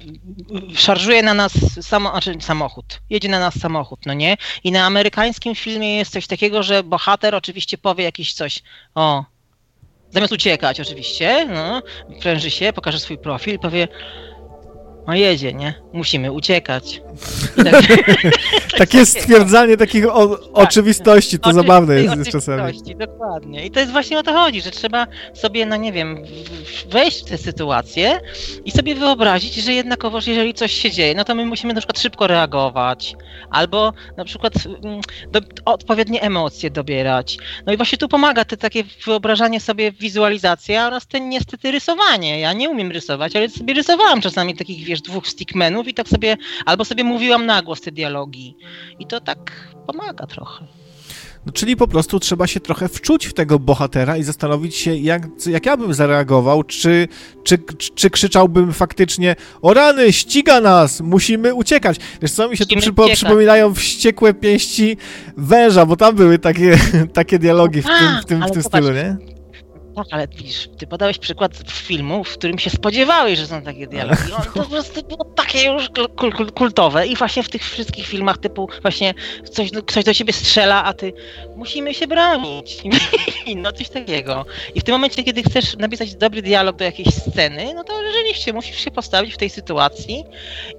szarżuje 0.76 1.22
na 1.22 1.34
nas 1.34 1.52
samo, 1.80 2.10
znaczy 2.10 2.34
samochód, 2.40 3.00
jedzie 3.10 3.28
na 3.28 3.38
nas 3.38 3.60
samochód, 3.60 4.00
no 4.06 4.14
nie? 4.14 4.36
I 4.64 4.72
na 4.72 4.86
amerykańskim 4.86 5.54
filmie 5.54 5.96
jest 5.96 6.12
coś 6.12 6.26
takiego, 6.26 6.62
że 6.62 6.82
bohater 6.82 7.34
oczywiście 7.34 7.78
powie 7.78 8.04
jakieś 8.04 8.32
coś, 8.32 8.62
o, 8.94 9.24
zamiast 10.10 10.32
uciekać 10.32 10.80
oczywiście, 10.80 11.46
no, 11.46 11.82
pręży 12.20 12.50
się, 12.50 12.72
pokaże 12.72 13.00
swój 13.00 13.18
profil, 13.18 13.58
powie, 13.58 13.88
no 15.06 15.14
jedzie, 15.14 15.52
nie? 15.52 15.74
Musimy 15.92 16.32
uciekać. 16.32 17.02
Tak, 17.64 17.84
Takie 18.78 19.06
stwierdzanie 19.06 19.76
takich 19.76 20.06
o, 20.06 20.38
oczywistości, 20.52 21.38
to 21.38 21.50
Oczy- 21.50 21.54
zabawne 21.54 22.02
jest, 22.02 22.30
czasami. 22.32 22.72
Dokładnie. 22.96 23.66
I 23.66 23.70
to 23.70 23.80
jest 23.80 23.92
właśnie 23.92 24.18
o 24.18 24.22
to 24.22 24.32
chodzi, 24.32 24.62
że 24.62 24.70
trzeba 24.70 25.06
sobie, 25.34 25.66
no 25.66 25.76
nie 25.76 25.92
wiem, 25.92 26.18
wejść 26.90 27.20
w 27.20 27.24
tę 27.24 27.38
sytuację 27.38 28.20
i 28.64 28.70
sobie 28.70 28.94
wyobrazić, 28.94 29.54
że 29.54 29.72
jednakowoż 29.72 30.26
jeżeli 30.26 30.54
coś 30.54 30.72
się 30.72 30.90
dzieje, 30.90 31.14
no 31.14 31.24
to 31.24 31.34
my 31.34 31.46
musimy 31.46 31.74
na 31.74 31.80
przykład 31.80 32.00
szybko 32.00 32.26
reagować, 32.26 33.16
albo 33.50 33.92
na 34.16 34.24
przykład 34.24 34.54
mm, 34.66 35.00
do, 35.30 35.40
odpowiednie 35.64 36.22
emocje 36.22 36.70
dobierać. 36.70 37.38
No 37.66 37.72
i 37.72 37.76
właśnie 37.76 37.98
tu 37.98 38.08
pomaga 38.08 38.44
te 38.44 38.56
takie 38.56 38.84
wyobrażanie 39.06 39.60
sobie, 39.60 39.92
wizualizacja 39.92 40.86
oraz 40.86 41.06
ten 41.06 41.28
niestety 41.28 41.70
rysowanie. 41.70 42.40
Ja 42.40 42.52
nie 42.52 42.70
umiem 42.70 42.90
rysować, 42.90 43.36
ale 43.36 43.48
sobie 43.48 43.74
rysowałam 43.74 44.20
czasami 44.20 44.54
takich, 44.54 44.86
wiesz, 44.94 45.02
dwóch 45.02 45.28
stickmenów 45.28 45.88
i 45.88 45.94
tak 45.94 46.08
sobie, 46.08 46.36
albo 46.66 46.84
sobie 46.84 47.04
mówiłam 47.04 47.46
na 47.46 47.62
głos 47.62 47.80
te 47.80 47.92
dialogi. 47.92 48.56
I 48.98 49.06
to 49.06 49.20
tak 49.20 49.68
pomaga 49.86 50.26
trochę. 50.26 50.66
No, 51.46 51.52
czyli 51.52 51.76
po 51.76 51.88
prostu 51.88 52.20
trzeba 52.20 52.46
się 52.46 52.60
trochę 52.60 52.88
wczuć 52.88 53.26
w 53.26 53.34
tego 53.34 53.58
bohatera 53.58 54.16
i 54.16 54.22
zastanowić 54.22 54.76
się, 54.76 54.96
jak, 54.96 55.22
jak 55.46 55.66
ja 55.66 55.76
bym 55.76 55.94
zareagował, 55.94 56.62
czy, 56.62 57.08
czy, 57.44 57.58
czy 57.94 58.10
krzyczałbym 58.10 58.72
faktycznie 58.72 59.36
o 59.62 59.74
rany, 59.74 60.12
ściga 60.12 60.60
nas, 60.60 61.00
musimy 61.00 61.54
uciekać. 61.54 61.96
Wiesz 62.22 62.32
co, 62.32 62.48
mi 62.48 62.56
się 62.56 62.66
tu 62.66 62.76
przypo, 62.76 63.08
przypominają 63.08 63.74
wściekłe 63.74 64.34
pięści 64.34 64.96
węża, 65.36 65.86
bo 65.86 65.96
tam 65.96 66.16
były 66.16 66.38
takie, 66.38 66.78
takie 67.12 67.38
dialogi 67.38 67.82
w 67.82 67.86
tym, 67.86 68.20
w 68.22 68.24
tym, 68.24 68.42
w 68.42 68.50
tym 68.50 68.62
stylu, 68.62 68.92
nie? 68.92 69.33
Tak, 69.96 70.06
ale 70.10 70.28
widzisz, 70.28 70.68
ty 70.78 70.86
podałeś 70.86 71.18
przykład 71.18 71.52
filmu, 71.70 72.24
w 72.24 72.32
którym 72.32 72.58
się 72.58 72.70
spodziewałeś, 72.70 73.38
że 73.38 73.46
są 73.46 73.62
takie 73.62 73.86
dialogi. 73.86 74.32
On 74.36 74.42
to 74.42 74.62
po 74.62 74.70
prostu 74.70 75.02
było 75.02 75.24
takie 75.24 75.66
już 75.66 75.88
kul, 76.16 76.32
kul, 76.32 76.52
kultowe 76.52 77.06
i 77.06 77.16
właśnie 77.16 77.42
w 77.42 77.48
tych 77.48 77.62
wszystkich 77.62 78.06
filmach 78.06 78.38
typu 78.38 78.68
właśnie 78.82 79.14
coś, 79.52 79.70
ktoś 79.86 80.04
do 80.04 80.14
ciebie 80.14 80.32
strzela, 80.32 80.84
a 80.84 80.92
ty 80.92 81.12
musimy 81.56 81.94
się 81.94 82.06
bronić. 82.06 82.82
No 83.56 83.72
coś 83.72 83.88
takiego. 83.88 84.46
I 84.74 84.80
w 84.80 84.84
tym 84.84 84.92
momencie, 84.92 85.24
kiedy 85.24 85.42
chcesz 85.42 85.76
napisać 85.76 86.14
dobry 86.14 86.42
dialog 86.42 86.76
do 86.76 86.84
jakiejś 86.84 87.08
sceny, 87.14 87.74
no 87.74 87.84
to 87.84 87.92
rzeczywiście 88.12 88.52
musisz 88.52 88.84
się 88.84 88.90
postawić 88.90 89.34
w 89.34 89.36
tej 89.36 89.50
sytuacji 89.50 90.24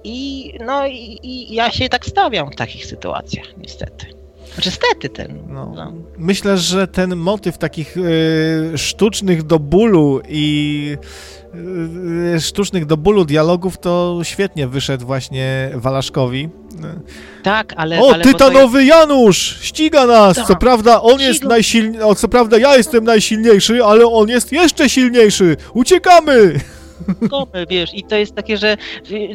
i 0.04 0.52
no 0.60 0.86
i, 0.86 1.18
i 1.22 1.54
ja 1.54 1.70
się 1.70 1.88
tak 1.88 2.06
stawiam 2.06 2.50
w 2.50 2.56
takich 2.56 2.86
sytuacjach, 2.86 3.46
niestety. 3.56 4.25
Znaczy 4.56 4.70
stety 4.70 5.08
ten. 5.08 5.38
No. 5.48 5.72
No. 5.76 5.92
Myślę, 6.18 6.58
że 6.58 6.88
ten 6.88 7.16
motyw 7.16 7.58
takich 7.58 7.96
y, 7.96 8.78
sztucznych 8.78 9.42
do 9.42 9.58
bólu 9.58 10.20
i 10.28 10.96
y, 12.34 12.40
sztucznych 12.40 12.86
do 12.86 12.96
bólu 12.96 13.24
dialogów 13.24 13.78
to 13.78 14.20
świetnie 14.22 14.68
wyszedł 14.68 15.06
właśnie 15.06 15.70
Walaszkowi. 15.74 16.48
Tak, 17.42 17.74
ale... 17.76 18.00
O, 18.00 18.12
ale 18.12 18.24
tytanowy 18.24 18.84
Janusz! 18.84 19.58
Ściga 19.62 20.06
nas! 20.06 20.36
Tak. 20.36 20.46
Co 20.46 20.56
prawda 20.56 21.02
on 21.02 21.20
jest 21.20 21.44
najsilniejszy, 21.44 22.14
co 22.16 22.28
prawda 22.28 22.58
ja 22.58 22.76
jestem 22.76 23.04
najsilniejszy, 23.04 23.84
ale 23.84 24.06
on 24.06 24.28
jest 24.28 24.52
jeszcze 24.52 24.88
silniejszy! 24.88 25.56
Uciekamy! 25.74 26.60
Komy, 27.30 27.66
wiesz, 27.68 27.94
i 27.94 28.02
to 28.02 28.16
jest 28.16 28.34
takie, 28.34 28.56
że 28.56 28.76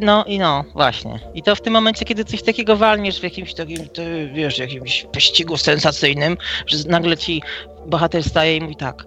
no 0.01 0.23
i 0.23 0.39
no, 0.39 0.63
właśnie. 0.73 1.19
I 1.33 1.43
to 1.43 1.55
w 1.55 1.61
tym 1.61 1.73
momencie, 1.73 2.05
kiedy 2.05 2.25
coś 2.25 2.43
takiego 2.43 2.77
walniesz 2.77 3.19
w 3.19 3.23
jakimś 3.23 3.53
takim, 3.53 3.89
ty, 3.89 4.29
wiesz, 4.33 4.59
jakimś 4.59 5.05
pościgu 5.13 5.57
sensacyjnym, 5.57 6.37
że 6.67 6.77
nagle 6.87 7.17
ci 7.17 7.41
bohater 7.85 8.23
staje 8.23 8.57
i 8.57 8.61
mówi 8.61 8.75
tak. 8.75 9.05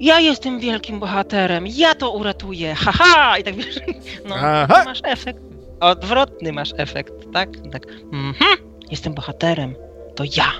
Ja 0.00 0.20
jestem 0.20 0.60
wielkim 0.60 1.00
bohaterem, 1.00 1.64
ja 1.66 1.94
to 1.94 2.10
uratuję, 2.10 2.74
haha! 2.74 3.38
I 3.38 3.44
tak 3.44 3.54
wiesz, 3.54 3.80
no, 4.28 4.34
Aha. 4.38 4.82
masz 4.84 5.00
efekt. 5.04 5.42
Odwrotny 5.80 6.52
masz 6.52 6.70
efekt, 6.76 7.12
tak? 7.32 7.48
Tak. 7.72 7.86
Mhm, 8.12 8.56
jestem 8.90 9.14
bohaterem, 9.14 9.74
to 10.14 10.24
ja 10.36 10.52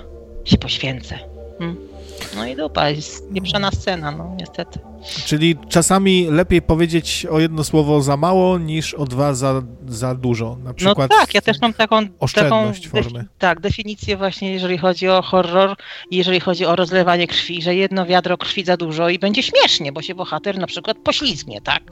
się 0.45 0.57
poświęcę. 0.57 1.19
Mm. 1.59 1.90
No 2.35 2.45
i 2.47 2.55
dupa, 2.55 2.89
jest 2.89 3.33
pieprzona 3.33 3.71
scena, 3.71 4.11
no 4.11 4.35
niestety. 4.39 4.79
Czyli 5.25 5.55
czasami 5.69 6.27
lepiej 6.29 6.61
powiedzieć 6.61 7.25
o 7.31 7.39
jedno 7.39 7.63
słowo 7.63 8.01
za 8.01 8.17
mało, 8.17 8.57
niż 8.59 8.93
o 8.93 9.05
dwa 9.05 9.33
za, 9.33 9.61
za 9.87 10.15
dużo. 10.15 10.55
Na 10.63 10.69
No 10.69 10.73
przykład 10.73 11.11
tak, 11.11 11.33
ja 11.33 11.41
też 11.41 11.61
mam 11.61 11.73
taką, 11.73 12.01
oszczędność 12.19 12.83
taką 12.89 13.03
formy. 13.03 13.25
tak, 13.39 13.59
definicję 13.59 14.17
właśnie, 14.17 14.51
jeżeli 14.51 14.77
chodzi 14.77 15.07
o 15.07 15.21
horror 15.21 15.75
jeżeli 16.11 16.39
chodzi 16.39 16.65
o 16.65 16.75
rozlewanie 16.75 17.27
krwi, 17.27 17.61
że 17.61 17.75
jedno 17.75 18.05
wiadro 18.05 18.37
krwi 18.37 18.63
za 18.65 18.77
dużo 18.77 19.09
i 19.09 19.19
będzie 19.19 19.43
śmiesznie, 19.43 19.91
bo 19.91 20.01
się 20.01 20.15
bohater 20.15 20.57
na 20.57 20.67
przykład 20.67 20.97
poślizgnie, 20.97 21.61
tak? 21.61 21.83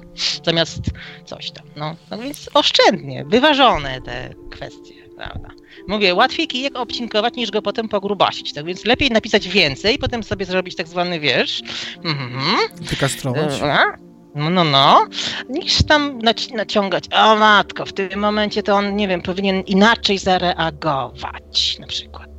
Zamiast 0.46 0.80
coś 1.26 1.52
tam, 1.52 1.66
no. 1.76 1.96
No 2.12 2.18
więc 2.18 2.50
oszczędnie, 2.54 3.26
wyważone 3.26 4.02
te 4.02 4.30
kwestie, 4.52 4.94
prawda? 5.18 5.50
Mówię, 5.88 6.16
łatwiej 6.16 6.48
kijek 6.48 6.78
obcinkować 6.78 7.34
niż 7.36 7.52
go 7.52 7.62
potem 7.62 7.90
pogrubasić, 7.90 8.54
tak 8.54 8.66
więc 8.66 8.86
lepiej 8.86 9.10
napisać 9.10 9.48
więcej, 9.48 9.98
potem 9.98 10.24
sobie 10.24 10.46
zrobić 10.46 10.76
tak 10.76 10.88
zwany 10.88 11.20
wiersz, 11.20 11.62
mhm, 12.06 12.58
Wykastrować. 12.82 13.62
E, 13.62 14.10
No, 14.36 14.50
no, 14.50 14.64
no. 14.64 15.08
Niż 15.50 15.84
tam 15.84 16.20
naci- 16.20 16.54
naciągać. 16.56 17.06
O 17.14 17.36
matko, 17.36 17.86
w 17.86 17.94
tym 17.94 18.20
momencie 18.20 18.64
to 18.64 18.76
on, 18.76 18.96
nie 18.96 19.08
wiem, 19.08 19.22
powinien 19.22 19.62
inaczej 19.62 20.18
zareagować, 20.18 21.78
na 21.80 21.88
przykład. 21.88 22.30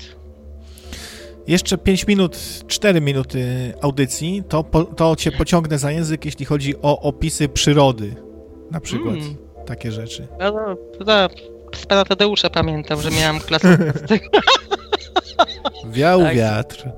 Jeszcze 1.47 1.78
5 1.78 2.07
minut, 2.07 2.36
4 2.69 3.01
minuty 3.01 3.73
audycji, 3.82 4.43
to, 4.48 4.65
po, 4.65 4.85
to 4.85 5.16
cię 5.16 5.32
pociągnę 5.32 5.78
za 5.78 5.93
język, 5.93 6.24
jeśli 6.24 6.44
chodzi 6.47 6.74
o 6.82 7.01
opisy 7.01 7.48
przyrody. 7.48 8.15
Na 8.70 8.81
przykład. 8.81 9.15
Mm. 9.15 9.36
Takie 9.66 9.93
rzeczy. 9.93 10.28
No, 10.40 10.52
no, 10.52 10.77
to 10.98 11.28
z 11.76 11.86
pana 11.86 12.05
Tadeusza 12.05 12.51
pamiętam, 12.51 13.02
że 13.02 13.10
miałam 13.10 13.40
klasę. 13.40 13.76
z 14.05 14.09
tego. 14.09 14.28
Wiał 15.90 16.20
Tak. 16.22 16.36
wiatr, 16.36 16.90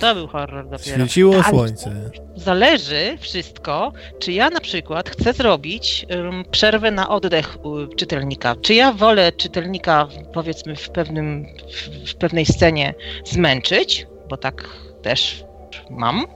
To 0.00 0.14
był 0.14 0.26
horror 0.28 0.64
dopiero. 0.68 0.96
świeciło 1.06 1.34
Ale 1.34 1.44
słońce. 1.44 2.10
Zależy 2.36 3.18
wszystko, 3.20 3.92
czy 4.18 4.32
ja 4.32 4.50
na 4.50 4.60
przykład 4.60 5.10
chcę 5.10 5.32
zrobić 5.32 6.06
ym, 6.12 6.44
przerwę 6.50 6.90
na 6.90 7.08
oddech 7.08 7.64
u 7.64 7.86
czytelnika. 7.86 8.56
Czy 8.62 8.74
ja 8.74 8.92
wolę 8.92 9.32
czytelnika, 9.32 10.08
powiedzmy, 10.32 10.76
w, 10.76 10.90
pewnym, 10.90 11.46
w, 11.72 12.10
w 12.10 12.14
pewnej 12.14 12.46
scenie 12.46 12.94
zmęczyć, 13.24 14.06
bo 14.28 14.36
tak 14.36 14.64
też 15.02 15.44
mam. 15.90 16.26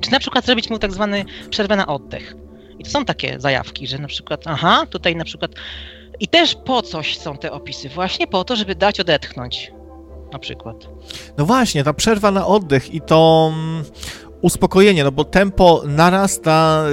Czy 0.00 0.12
na 0.12 0.20
przykład 0.20 0.44
zrobić 0.46 0.70
mu 0.70 0.78
tak 0.78 0.92
zwany 0.92 1.24
przerwę 1.50 1.76
na 1.76 1.86
oddech. 1.86 2.34
I 2.78 2.84
to 2.84 2.90
są 2.90 3.04
takie 3.04 3.40
zajawki, 3.40 3.86
że 3.86 3.98
na 3.98 4.08
przykład, 4.08 4.40
aha, 4.46 4.86
tutaj 4.90 5.16
na 5.16 5.24
przykład. 5.24 5.50
I 6.20 6.28
też 6.28 6.54
po 6.64 6.82
coś 6.82 7.18
są 7.18 7.36
te 7.36 7.52
opisy, 7.52 7.88
właśnie 7.88 8.26
po 8.26 8.44
to, 8.44 8.56
żeby 8.56 8.74
dać 8.74 9.00
odetchnąć. 9.00 9.72
Na 10.32 10.38
przykład. 10.38 10.76
No 11.38 11.46
właśnie, 11.46 11.84
ta 11.84 11.92
przerwa 11.92 12.30
na 12.30 12.46
oddech 12.46 12.94
i 12.94 13.00
to 13.00 13.52
uspokojenie, 14.42 15.04
no 15.04 15.12
bo 15.12 15.24
tempo 15.24 15.82
narasta, 15.86 16.84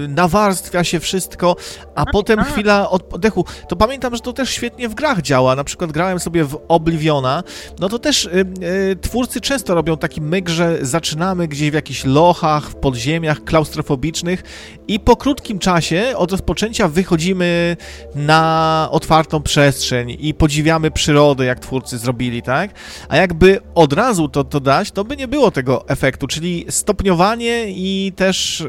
yy, 0.00 0.08
nawarstwia 0.08 0.84
się 0.84 1.00
wszystko, 1.00 1.56
a 1.94 2.06
potem 2.06 2.38
a. 2.38 2.44
chwila 2.44 2.90
oddechu. 2.90 3.44
To 3.68 3.76
pamiętam, 3.76 4.14
że 4.14 4.20
to 4.20 4.32
też 4.32 4.50
świetnie 4.50 4.88
w 4.88 4.94
grach 4.94 5.22
działa. 5.22 5.56
Na 5.56 5.64
przykład 5.64 5.92
grałem 5.92 6.20
sobie 6.20 6.44
w 6.44 6.58
Obliviona, 6.68 7.42
no 7.80 7.88
to 7.88 7.98
też 7.98 8.28
yy, 8.60 8.96
twórcy 8.96 9.40
często 9.40 9.74
robią 9.74 9.96
taki 9.96 10.20
myk, 10.20 10.48
że 10.48 10.78
zaczynamy 10.82 11.48
gdzieś 11.48 11.70
w 11.70 11.74
jakichś 11.74 12.04
lochach, 12.04 12.70
w 12.70 12.74
podziemiach 12.74 13.44
klaustrofobicznych 13.44 14.42
i 14.88 15.00
po 15.00 15.16
krótkim 15.16 15.58
czasie 15.58 16.12
od 16.16 16.32
rozpoczęcia 16.32 16.88
wychodzimy 16.88 17.76
na 18.14 18.88
otwartą 18.90 19.42
przestrzeń 19.42 20.16
i 20.20 20.34
podziwiamy 20.34 20.90
przyrodę, 20.90 21.44
jak 21.44 21.60
twórcy 21.60 21.98
zrobili, 21.98 22.42
tak? 22.42 22.70
A 23.08 23.16
jakby 23.16 23.60
od 23.74 23.92
razu 23.92 24.28
to, 24.28 24.44
to 24.44 24.60
dać, 24.60 24.90
to 24.90 25.04
by 25.04 25.16
nie 25.16 25.28
było 25.28 25.50
tego 25.50 25.88
efektu, 25.88 26.26
czyli 26.26 26.55
stopniowanie 26.68 27.64
i 27.68 28.12
też 28.16 28.64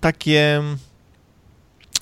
takie 0.00 0.62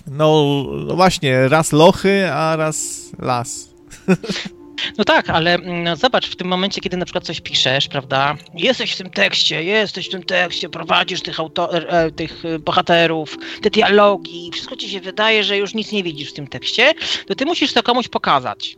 no, 0.06 0.44
no 0.86 0.96
właśnie, 0.96 1.48
raz 1.48 1.72
lochy, 1.72 2.30
a 2.32 2.56
raz 2.56 3.10
las. 3.18 3.68
No 4.98 5.04
tak, 5.04 5.30
ale 5.30 5.54
mm, 5.54 5.82
no 5.82 5.96
zobacz, 5.96 6.28
w 6.28 6.36
tym 6.36 6.48
momencie, 6.48 6.80
kiedy 6.80 6.96
na 6.96 7.04
przykład 7.04 7.24
coś 7.24 7.40
piszesz, 7.40 7.88
prawda? 7.88 8.36
Jesteś 8.54 8.92
w 8.92 8.96
tym 8.96 9.10
tekście, 9.10 9.64
jesteś 9.64 10.08
w 10.08 10.10
tym 10.10 10.22
tekście, 10.22 10.68
prowadzisz 10.68 11.22
tych, 11.22 11.40
auto, 11.40 11.88
e, 11.88 12.10
tych 12.10 12.44
e, 12.44 12.58
bohaterów, 12.58 13.38
te 13.62 13.70
dialogi, 13.70 14.50
wszystko 14.52 14.76
ci 14.76 14.90
się 14.90 15.00
wydaje, 15.00 15.44
że 15.44 15.56
już 15.56 15.74
nic 15.74 15.92
nie 15.92 16.02
widzisz 16.02 16.30
w 16.30 16.34
tym 16.34 16.46
tekście, 16.46 16.94
to 17.26 17.34
ty 17.34 17.44
musisz 17.44 17.72
to 17.72 17.82
komuś 17.82 18.08
pokazać. 18.08 18.76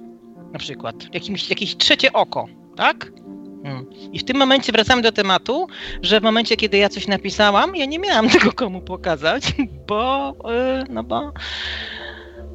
Na 0.52 0.58
przykład. 0.58 1.14
Jakimś, 1.14 1.50
jakieś 1.50 1.76
trzecie 1.76 2.12
oko, 2.12 2.46
tak? 2.76 3.12
I 4.12 4.18
w 4.18 4.24
tym 4.24 4.36
momencie 4.36 4.72
wracamy 4.72 5.02
do 5.02 5.12
tematu, 5.12 5.66
że 6.02 6.20
w 6.20 6.22
momencie, 6.22 6.56
kiedy 6.56 6.78
ja 6.78 6.88
coś 6.88 7.06
napisałam, 7.06 7.76
ja 7.76 7.84
nie 7.84 7.98
miałam 7.98 8.28
tego 8.38 8.52
komu 8.52 8.80
pokazać, 8.80 9.54
bo, 9.86 10.34
e, 10.50 10.84
no 10.90 11.04
bo, 11.04 11.32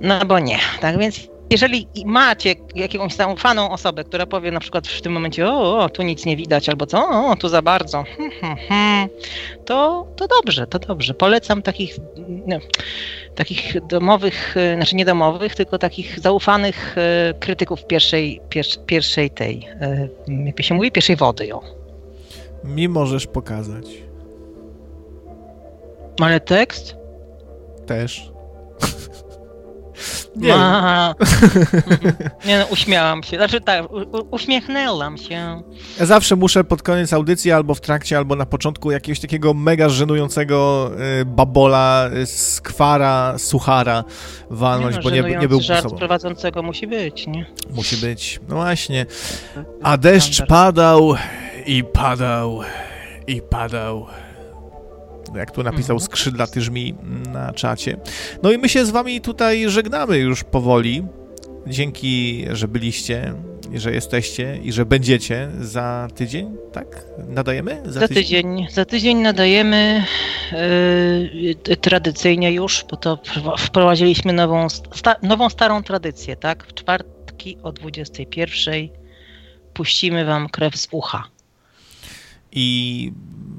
no 0.02 0.26
bo 0.26 0.40
nie. 0.40 0.60
Tak 0.82 1.00
więc 1.00 1.37
jeżeli 1.50 1.88
macie 2.06 2.56
jakąś 2.76 3.14
zaufaną 3.14 3.72
osobę, 3.72 4.04
która 4.04 4.26
powie 4.26 4.52
na 4.52 4.60
przykład 4.60 4.88
w 4.88 5.02
tym 5.02 5.12
momencie, 5.12 5.48
o, 5.48 5.80
o 5.80 5.90
tu 5.90 6.04
nic 6.04 6.26
nie 6.26 6.38
widać, 6.38 6.70
albo 6.70 6.86
co, 6.86 7.30
o, 7.30 7.36
tu 7.36 7.50
za 7.50 7.62
bardzo, 7.62 8.04
hmm, 8.04 8.32
hmm, 8.42 8.58
hmm, 8.58 9.10
to, 9.66 10.08
to 10.16 10.28
dobrze, 10.28 10.68
to 10.68 10.80
dobrze. 10.80 11.14
Polecam 11.14 11.62
takich, 11.62 11.98
no, 12.48 12.58
takich 13.36 13.88
domowych, 13.88 14.58
e, 14.58 14.76
znaczy 14.76 14.96
nie 14.96 15.06
domowych, 15.06 15.56
tylko 15.56 15.78
takich 15.78 16.20
zaufanych 16.20 16.96
e, 16.98 17.34
krytyków 17.40 17.86
pierwszej, 17.86 18.42
pier, 18.50 18.66
pierwszej 18.86 19.30
tej, 19.30 19.68
e, 19.82 20.08
jak 20.46 20.62
się 20.62 20.76
mówi, 20.76 20.92
pierwszej 20.92 21.16
wody. 21.16 21.56
O. 21.56 21.62
Mi 22.64 22.90
możesz 22.90 23.28
pokazać. 23.28 23.86
Ale 26.22 26.40
tekst? 26.40 26.96
Też. 27.86 28.37
Nie 30.36 30.48
nie 32.48 32.60
no, 32.60 32.66
uśmiałam 32.70 33.24
się. 33.24 33.38
Znaczy 33.38 33.62
tak, 33.62 33.92
u, 33.92 33.98
uśmiechnęłam 34.32 35.18
się. 35.18 35.62
Ja 36.00 36.06
zawsze 36.06 36.36
muszę 36.36 36.64
pod 36.64 36.82
koniec 36.82 37.14
audycji, 37.14 37.52
albo 37.52 37.76
w 37.76 37.82
trakcie, 37.82 38.18
albo 38.18 38.36
na 38.36 38.46
początku 38.46 38.92
jakiegoś 38.92 39.20
takiego 39.20 39.54
mega 39.54 39.90
żenującego 39.90 40.92
y, 41.22 41.26
babola, 41.26 42.10
y, 42.14 42.26
skwara, 42.26 43.36
suchara 43.38 44.04
walnąć, 44.50 44.96
no, 44.96 45.02
bo 45.02 45.10
nie, 45.10 45.22
nie 45.22 45.48
był 45.48 45.62
żart 45.62 45.84
sobą. 45.84 45.98
prowadzącego 45.98 46.64
musi 46.64 46.88
być, 46.88 47.28
nie? 47.28 47.46
Musi 47.70 47.98
być. 47.98 48.40
No 48.50 48.56
właśnie. 48.56 49.06
A 49.84 49.98
deszcz 49.98 50.34
Standard. 50.34 50.50
padał 50.50 51.16
i 51.66 51.84
padał 51.84 52.62
i 53.28 53.42
padał. 53.42 54.08
Jak 55.36 55.52
tu 55.52 55.64
napisał 55.64 55.96
Mhm. 55.96 56.00
skrzydlaty 56.00 56.62
żmi 56.62 56.96
na 57.34 57.54
czacie. 57.54 57.98
No 58.44 58.52
i 58.52 58.58
my 58.58 58.70
się 58.70 58.86
z 58.86 58.90
wami 58.90 59.22
tutaj 59.22 59.70
żegnamy 59.70 60.18
już 60.18 60.44
powoli. 60.44 61.04
Dzięki, 61.68 62.46
że 62.52 62.68
byliście, 62.68 63.34
że 63.74 63.92
jesteście 63.94 64.58
i 64.64 64.72
że 64.72 64.86
będziecie 64.86 65.50
za 65.62 66.08
tydzień, 66.16 66.56
tak? 66.74 67.06
Nadajemy? 67.28 67.82
Za 67.86 68.08
tydzień, 68.08 68.68
za 68.72 68.86
tydzień 68.86 69.18
nadajemy 69.18 70.04
yy, 71.66 71.78
tradycyjnie 71.78 72.52
już, 72.52 72.86
bo 72.92 72.98
to 72.98 73.16
wpro- 73.16 73.58
wprowadziliśmy 73.60 74.34
nową, 74.34 74.70
sta, 74.70 75.16
nową 75.24 75.50
starą 75.50 75.84
tradycję, 75.84 76.36
tak? 76.36 76.64
W 76.68 76.74
czwartki 76.74 77.58
o 77.64 77.72
21 77.72 78.90
puścimy 79.74 80.26
wam 80.26 80.50
krew 80.50 80.78
z 80.78 80.88
ucha. 80.92 81.24
I 82.58 83.12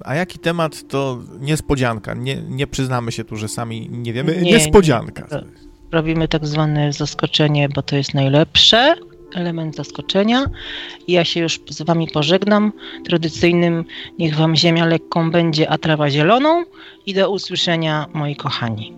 a 0.05 0.15
jaki 0.15 0.39
temat 0.39 0.89
to 0.89 1.19
niespodzianka. 1.41 2.15
Nie, 2.15 2.37
nie 2.49 2.67
przyznamy 2.67 3.13
się 3.13 3.25
tu, 3.25 3.37
że 3.37 3.49
sami 3.49 3.89
nie 3.91 4.13
wiemy. 4.13 4.37
Nie, 4.43 4.53
Niespodzianka. 4.53 5.27
nie. 5.33 5.43
Robimy 5.93 6.29
tak 6.29 6.47
zwane 6.47 6.93
zaskoczenie, 6.93 7.69
bo 7.69 7.83
to 7.83 7.97
jest 7.97 8.15
najlepsze. 8.15 8.95
element 9.35 9.77
zaskoczenia. 9.77 10.45
Ja 11.09 11.25
się 11.25 11.41
już 11.41 11.61
z 11.71 11.83
Wami 11.83 12.09
pożegnam. 12.09 12.73
Tradycyjnym 13.05 13.85
niech 14.19 14.37
Wam 14.37 14.57
ziemia 14.57 14.87
lekką 14.87 15.31
będzie, 15.31 15.71
a 15.71 15.79
trawa 15.79 16.11
zieloną. 16.11 16.65
I 17.07 17.15
do 17.15 17.31
usłyszenia, 17.31 18.07
moi 18.15 18.37
kochani. 18.37 18.93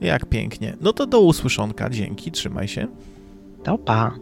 Jak 0.00 0.26
pięknie. 0.26 0.76
No 0.80 0.92
to 0.92 1.06
do 1.06 1.20
usłyszonka. 1.20 1.90
Dzięki, 1.90 2.30
trzymaj 2.30 2.68
się. 2.68 2.86
To 3.64 3.78
pa. 3.78 4.14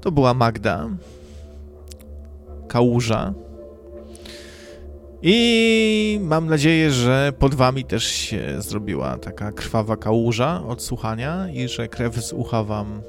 To 0.00 0.12
była 0.12 0.34
Magda. 0.34 0.88
Kałuża. 2.68 3.34
I 5.22 6.20
mam 6.22 6.46
nadzieję, 6.46 6.90
że 6.90 7.32
pod 7.38 7.54
wami 7.54 7.84
też 7.84 8.04
się 8.04 8.62
zrobiła 8.62 9.18
taka 9.18 9.52
krwawa 9.52 9.96
kałuża 9.96 10.62
od 10.68 10.82
słuchania 10.82 11.48
i 11.52 11.68
że 11.68 11.88
krew 11.88 12.16
z 12.16 12.32
ucha 12.32 12.64
wam 12.64 13.02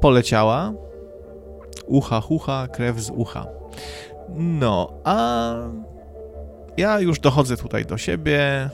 poleciała. 0.00 0.72
Ucha, 1.86 2.20
hucha, 2.20 2.68
krew 2.68 3.00
z 3.00 3.10
ucha. 3.10 3.46
No, 4.34 4.92
a 5.04 5.54
ja 6.76 7.00
już 7.00 7.20
dochodzę 7.20 7.56
tutaj 7.56 7.84
do 7.84 7.98
siebie, 7.98 8.70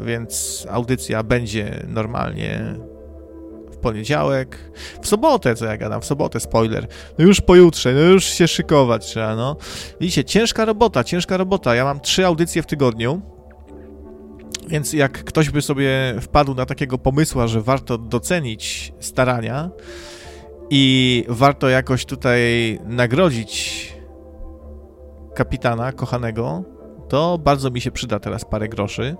więc 0.00 0.66
audycja 0.70 1.22
będzie 1.22 1.84
normalnie 1.88 2.74
poniedziałek, 3.78 4.72
w 5.02 5.08
sobotę, 5.08 5.54
co 5.54 5.64
ja 5.66 5.76
gadam, 5.76 6.00
w 6.00 6.04
sobotę, 6.04 6.40
spoiler, 6.40 6.86
no 7.18 7.24
już 7.24 7.40
pojutrze, 7.40 7.94
no 7.94 8.00
już 8.00 8.24
się 8.24 8.48
szykować 8.48 9.06
trzeba, 9.06 9.36
no. 9.36 9.56
Widzicie, 10.00 10.24
ciężka 10.24 10.64
robota, 10.64 11.04
ciężka 11.04 11.36
robota, 11.36 11.74
ja 11.74 11.84
mam 11.84 12.00
trzy 12.00 12.26
audycje 12.26 12.62
w 12.62 12.66
tygodniu, 12.66 13.22
więc 14.68 14.92
jak 14.92 15.24
ktoś 15.24 15.50
by 15.50 15.62
sobie 15.62 16.14
wpadł 16.20 16.54
na 16.54 16.66
takiego 16.66 16.98
pomysła, 16.98 17.46
że 17.46 17.62
warto 17.62 17.98
docenić 17.98 18.92
starania 19.00 19.70
i 20.70 21.24
warto 21.28 21.68
jakoś 21.68 22.04
tutaj 22.04 22.40
nagrodzić 22.84 23.92
kapitana 25.34 25.92
kochanego, 25.92 26.64
to 27.08 27.38
bardzo 27.38 27.70
mi 27.70 27.80
się 27.80 27.90
przyda 27.90 28.18
teraz 28.18 28.44
parę 28.44 28.68
groszy. 28.68 29.16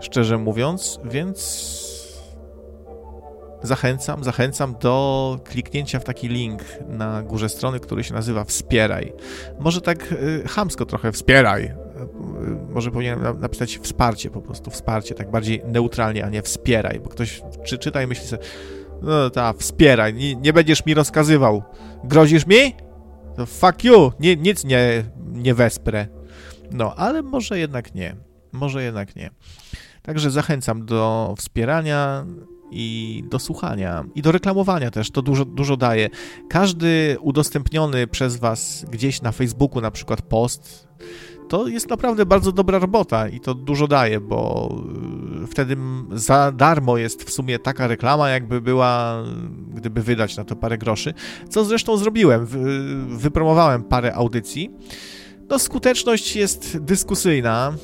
Szczerze 0.00 0.38
mówiąc, 0.38 1.00
więc 1.04 1.79
zachęcam, 3.62 4.24
zachęcam 4.24 4.74
do 4.80 5.38
kliknięcia 5.44 6.00
w 6.00 6.04
taki 6.04 6.28
link 6.28 6.62
na 6.88 7.22
górze 7.22 7.48
strony, 7.48 7.80
który 7.80 8.04
się 8.04 8.14
nazywa 8.14 8.44
Wspieraj. 8.44 9.12
Może 9.60 9.80
tak 9.80 10.12
y, 10.12 10.48
chamsko 10.48 10.86
trochę 10.86 11.12
wspieraj. 11.12 11.64
Y, 11.64 11.74
może 12.72 12.90
powinienem 12.90 13.40
napisać 13.40 13.78
wsparcie 13.78 14.30
po 14.30 14.40
prostu, 14.40 14.70
wsparcie, 14.70 15.14
tak 15.14 15.30
bardziej 15.30 15.62
neutralnie, 15.66 16.24
a 16.24 16.28
nie 16.28 16.42
wspieraj, 16.42 17.00
bo 17.00 17.08
ktoś 17.08 17.42
czy, 17.64 17.78
czyta 17.78 18.02
i 18.02 18.06
myśli 18.06 18.26
sobie, 18.26 18.42
no 19.02 19.30
ta, 19.30 19.52
wspieraj, 19.52 20.14
nie, 20.14 20.36
nie 20.36 20.52
będziesz 20.52 20.86
mi 20.86 20.94
rozkazywał. 20.94 21.62
Grozisz 22.04 22.46
mi? 22.46 22.74
To 23.36 23.46
fuck 23.46 23.84
you, 23.84 24.12
nie, 24.20 24.36
nic 24.36 24.64
nie, 24.64 25.04
nie 25.32 25.54
wesprę. 25.54 26.06
No, 26.70 26.94
ale 26.94 27.22
może 27.22 27.58
jednak 27.58 27.94
nie. 27.94 28.16
Może 28.52 28.82
jednak 28.82 29.16
nie. 29.16 29.30
Także 30.02 30.30
zachęcam 30.30 30.86
do 30.86 31.34
wspierania 31.38 32.26
i 32.70 33.24
do 33.30 33.38
słuchania, 33.38 34.04
i 34.14 34.22
do 34.22 34.32
reklamowania 34.32 34.90
też, 34.90 35.10
to 35.10 35.22
dużo, 35.22 35.44
dużo 35.44 35.76
daje. 35.76 36.10
Każdy 36.48 37.16
udostępniony 37.20 38.06
przez 38.06 38.36
Was 38.36 38.84
gdzieś 38.90 39.22
na 39.22 39.32
Facebooku 39.32 39.80
na 39.80 39.90
przykład 39.90 40.22
post, 40.22 40.88
to 41.48 41.68
jest 41.68 41.90
naprawdę 41.90 42.26
bardzo 42.26 42.52
dobra 42.52 42.78
robota 42.78 43.28
i 43.28 43.40
to 43.40 43.54
dużo 43.54 43.86
daje, 43.86 44.20
bo 44.20 44.68
y, 45.44 45.46
wtedy 45.46 45.76
za 46.12 46.52
darmo 46.52 46.96
jest 46.98 47.24
w 47.24 47.30
sumie 47.30 47.58
taka 47.58 47.86
reklama, 47.86 48.30
jakby 48.30 48.60
była, 48.60 49.22
gdyby 49.74 50.02
wydać 50.02 50.36
na 50.36 50.44
to 50.44 50.56
parę 50.56 50.78
groszy, 50.78 51.14
co 51.48 51.64
zresztą 51.64 51.96
zrobiłem, 51.96 52.46
wypromowałem 53.08 53.82
parę 53.82 54.14
audycji. 54.14 54.70
No 55.48 55.58
skuteczność 55.58 56.36
jest 56.36 56.78
dyskusyjna, 56.78 57.74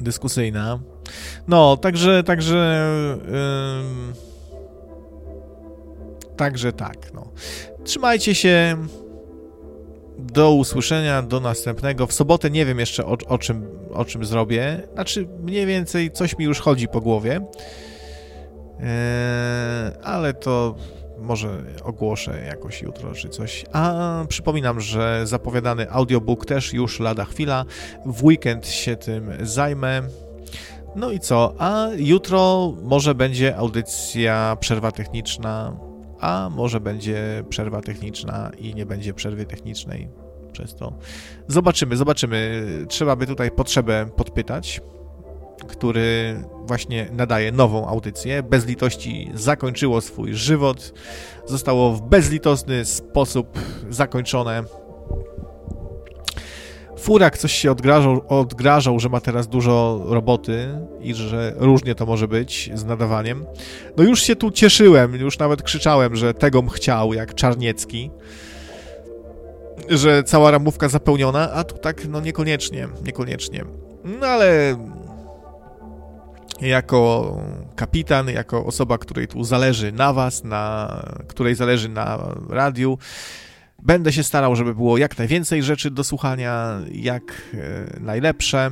dyskusyjna, 0.00 0.78
no, 1.48 1.76
także, 1.76 2.22
także... 2.22 2.88
Yy, 3.26 4.34
także 6.36 6.72
tak, 6.72 7.12
no. 7.14 7.28
Trzymajcie 7.84 8.34
się. 8.34 8.76
Do 10.18 10.52
usłyszenia, 10.54 11.22
do 11.22 11.40
następnego. 11.40 12.06
W 12.06 12.12
sobotę 12.12 12.50
nie 12.50 12.66
wiem 12.66 12.78
jeszcze 12.78 13.06
o, 13.06 13.16
o, 13.26 13.38
czym, 13.38 13.66
o 13.92 14.04
czym 14.04 14.24
zrobię. 14.24 14.82
Znaczy, 14.94 15.28
mniej 15.42 15.66
więcej 15.66 16.10
coś 16.10 16.38
mi 16.38 16.44
już 16.44 16.60
chodzi 16.60 16.88
po 16.88 17.00
głowie. 17.00 17.40
Yy, 18.78 18.86
ale 20.02 20.34
to 20.34 20.74
może 21.18 21.62
ogłoszę 21.82 22.44
jakoś 22.46 22.82
jutro 22.82 23.14
czy 23.14 23.28
coś. 23.28 23.64
A 23.72 24.24
przypominam, 24.28 24.80
że 24.80 25.26
zapowiadany 25.26 25.90
audiobook 25.90 26.46
też 26.46 26.72
już 26.72 27.00
lada 27.00 27.24
chwila. 27.24 27.64
W 28.06 28.24
weekend 28.24 28.66
się 28.66 28.96
tym 28.96 29.30
zajmę. 29.42 30.02
No 30.96 31.10
i 31.10 31.20
co? 31.20 31.54
A 31.58 31.88
jutro 31.96 32.72
może 32.82 33.14
będzie 33.14 33.56
audycja 33.56 34.56
przerwa 34.60 34.92
techniczna, 34.92 35.76
a 36.20 36.50
może 36.52 36.80
będzie 36.80 37.44
przerwa 37.48 37.80
techniczna 37.80 38.50
i 38.58 38.74
nie 38.74 38.86
będzie 38.86 39.14
przerwy 39.14 39.46
technicznej 39.46 40.08
przez 40.52 40.74
to. 40.74 40.92
Zobaczymy, 41.48 41.96
zobaczymy. 41.96 42.66
Trzeba 42.88 43.16
by 43.16 43.26
tutaj 43.26 43.50
potrzebę 43.50 44.06
podpytać, 44.16 44.80
który 45.68 46.42
właśnie 46.66 47.08
nadaje 47.12 47.52
nową 47.52 47.88
audycję. 47.88 48.42
Bez 48.42 48.66
litości 48.66 49.30
zakończyło 49.34 50.00
swój 50.00 50.34
żywot. 50.34 50.92
Zostało 51.46 51.92
w 51.92 52.02
bezlitosny 52.02 52.84
sposób 52.84 53.58
zakończone 53.90 54.64
Furak 57.04 57.38
coś 57.38 57.52
się 57.52 57.70
odgrażał, 57.70 58.24
odgrażał, 58.28 59.00
że 59.00 59.08
ma 59.08 59.20
teraz 59.20 59.48
dużo 59.48 60.04
roboty 60.08 60.68
i 61.00 61.14
że 61.14 61.54
różnie 61.56 61.94
to 61.94 62.06
może 62.06 62.28
być 62.28 62.70
z 62.74 62.84
nadawaniem. 62.84 63.46
No 63.96 64.04
już 64.04 64.22
się 64.22 64.36
tu 64.36 64.50
cieszyłem, 64.50 65.14
już 65.14 65.38
nawet 65.38 65.62
krzyczałem, 65.62 66.16
że 66.16 66.34
tego 66.34 66.62
chciał, 66.62 67.14
jak 67.14 67.34
Czarniecki, 67.34 68.10
że 69.88 70.22
cała 70.22 70.50
ramówka 70.50 70.88
zapełniona, 70.88 71.52
a 71.52 71.64
tu 71.64 71.78
tak, 71.78 72.08
no 72.08 72.20
niekoniecznie, 72.20 72.88
niekoniecznie. 73.04 73.64
No 74.04 74.26
ale 74.26 74.76
jako 76.60 77.36
kapitan, 77.76 78.28
jako 78.28 78.66
osoba, 78.66 78.98
której 78.98 79.28
tu 79.28 79.44
zależy 79.44 79.92
na 79.92 80.12
was, 80.12 80.44
na, 80.44 81.02
której 81.28 81.54
zależy 81.54 81.88
na 81.88 82.34
radiu, 82.50 82.98
Będę 83.84 84.12
się 84.12 84.22
starał, 84.22 84.56
żeby 84.56 84.74
było 84.74 84.98
jak 84.98 85.18
najwięcej 85.18 85.62
rzeczy 85.62 85.90
do 85.90 86.04
słuchania, 86.04 86.80
jak 86.92 87.42
e, 87.54 88.00
najlepsze. 88.00 88.70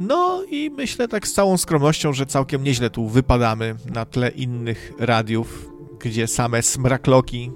No 0.00 0.42
i 0.50 0.70
myślę 0.70 1.08
tak 1.08 1.28
z 1.28 1.32
całą 1.32 1.56
skromnością, 1.56 2.12
że 2.12 2.26
całkiem 2.26 2.64
nieźle 2.64 2.90
tu 2.90 3.08
wypadamy 3.08 3.74
na 3.94 4.04
tle 4.04 4.28
innych 4.28 4.92
radiów, 4.98 5.70
gdzie 6.00 6.26
same 6.26 6.62
smrakloki, 6.62 7.50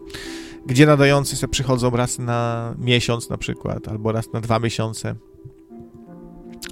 gdzie 0.67 0.87
nadający 0.87 1.37
se 1.37 1.49
przychodzą 1.49 1.91
raz 1.91 2.19
na 2.19 2.75
miesiąc 2.79 3.31
na 3.31 3.37
przykład, 3.37 3.89
albo 3.89 4.13
raz 4.13 4.33
na 4.33 4.41
dwa 4.41 4.59
miesiące, 4.59 5.15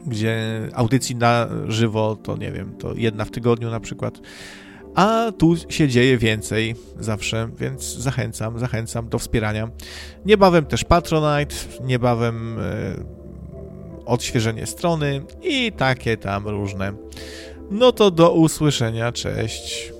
gdzie 0.06 0.38
audycji 0.74 1.16
na 1.16 1.48
żywo 1.66 2.16
to 2.16 2.36
nie 2.36 2.52
wiem, 2.52 2.76
to 2.78 2.94
jedna 2.94 3.24
w 3.24 3.30
tygodniu 3.30 3.70
na 3.70 3.80
przykład 3.80 4.20
a 4.98 5.32
tu 5.38 5.56
się 5.68 5.88
dzieje 5.88 6.18
więcej 6.18 6.74
zawsze, 7.00 7.48
więc 7.58 7.82
zachęcam, 7.82 8.58
zachęcam 8.58 9.08
do 9.08 9.18
wspierania. 9.18 9.70
Niebawem 10.26 10.66
też 10.66 10.84
Patronite, 10.84 11.54
niebawem 11.84 12.58
e, 12.58 12.64
odświeżenie 14.06 14.66
strony 14.66 15.22
i 15.42 15.72
takie 15.72 16.16
tam 16.16 16.48
różne. 16.48 16.92
No 17.70 17.92
to 17.92 18.10
do 18.10 18.32
usłyszenia, 18.32 19.12
cześć. 19.12 19.92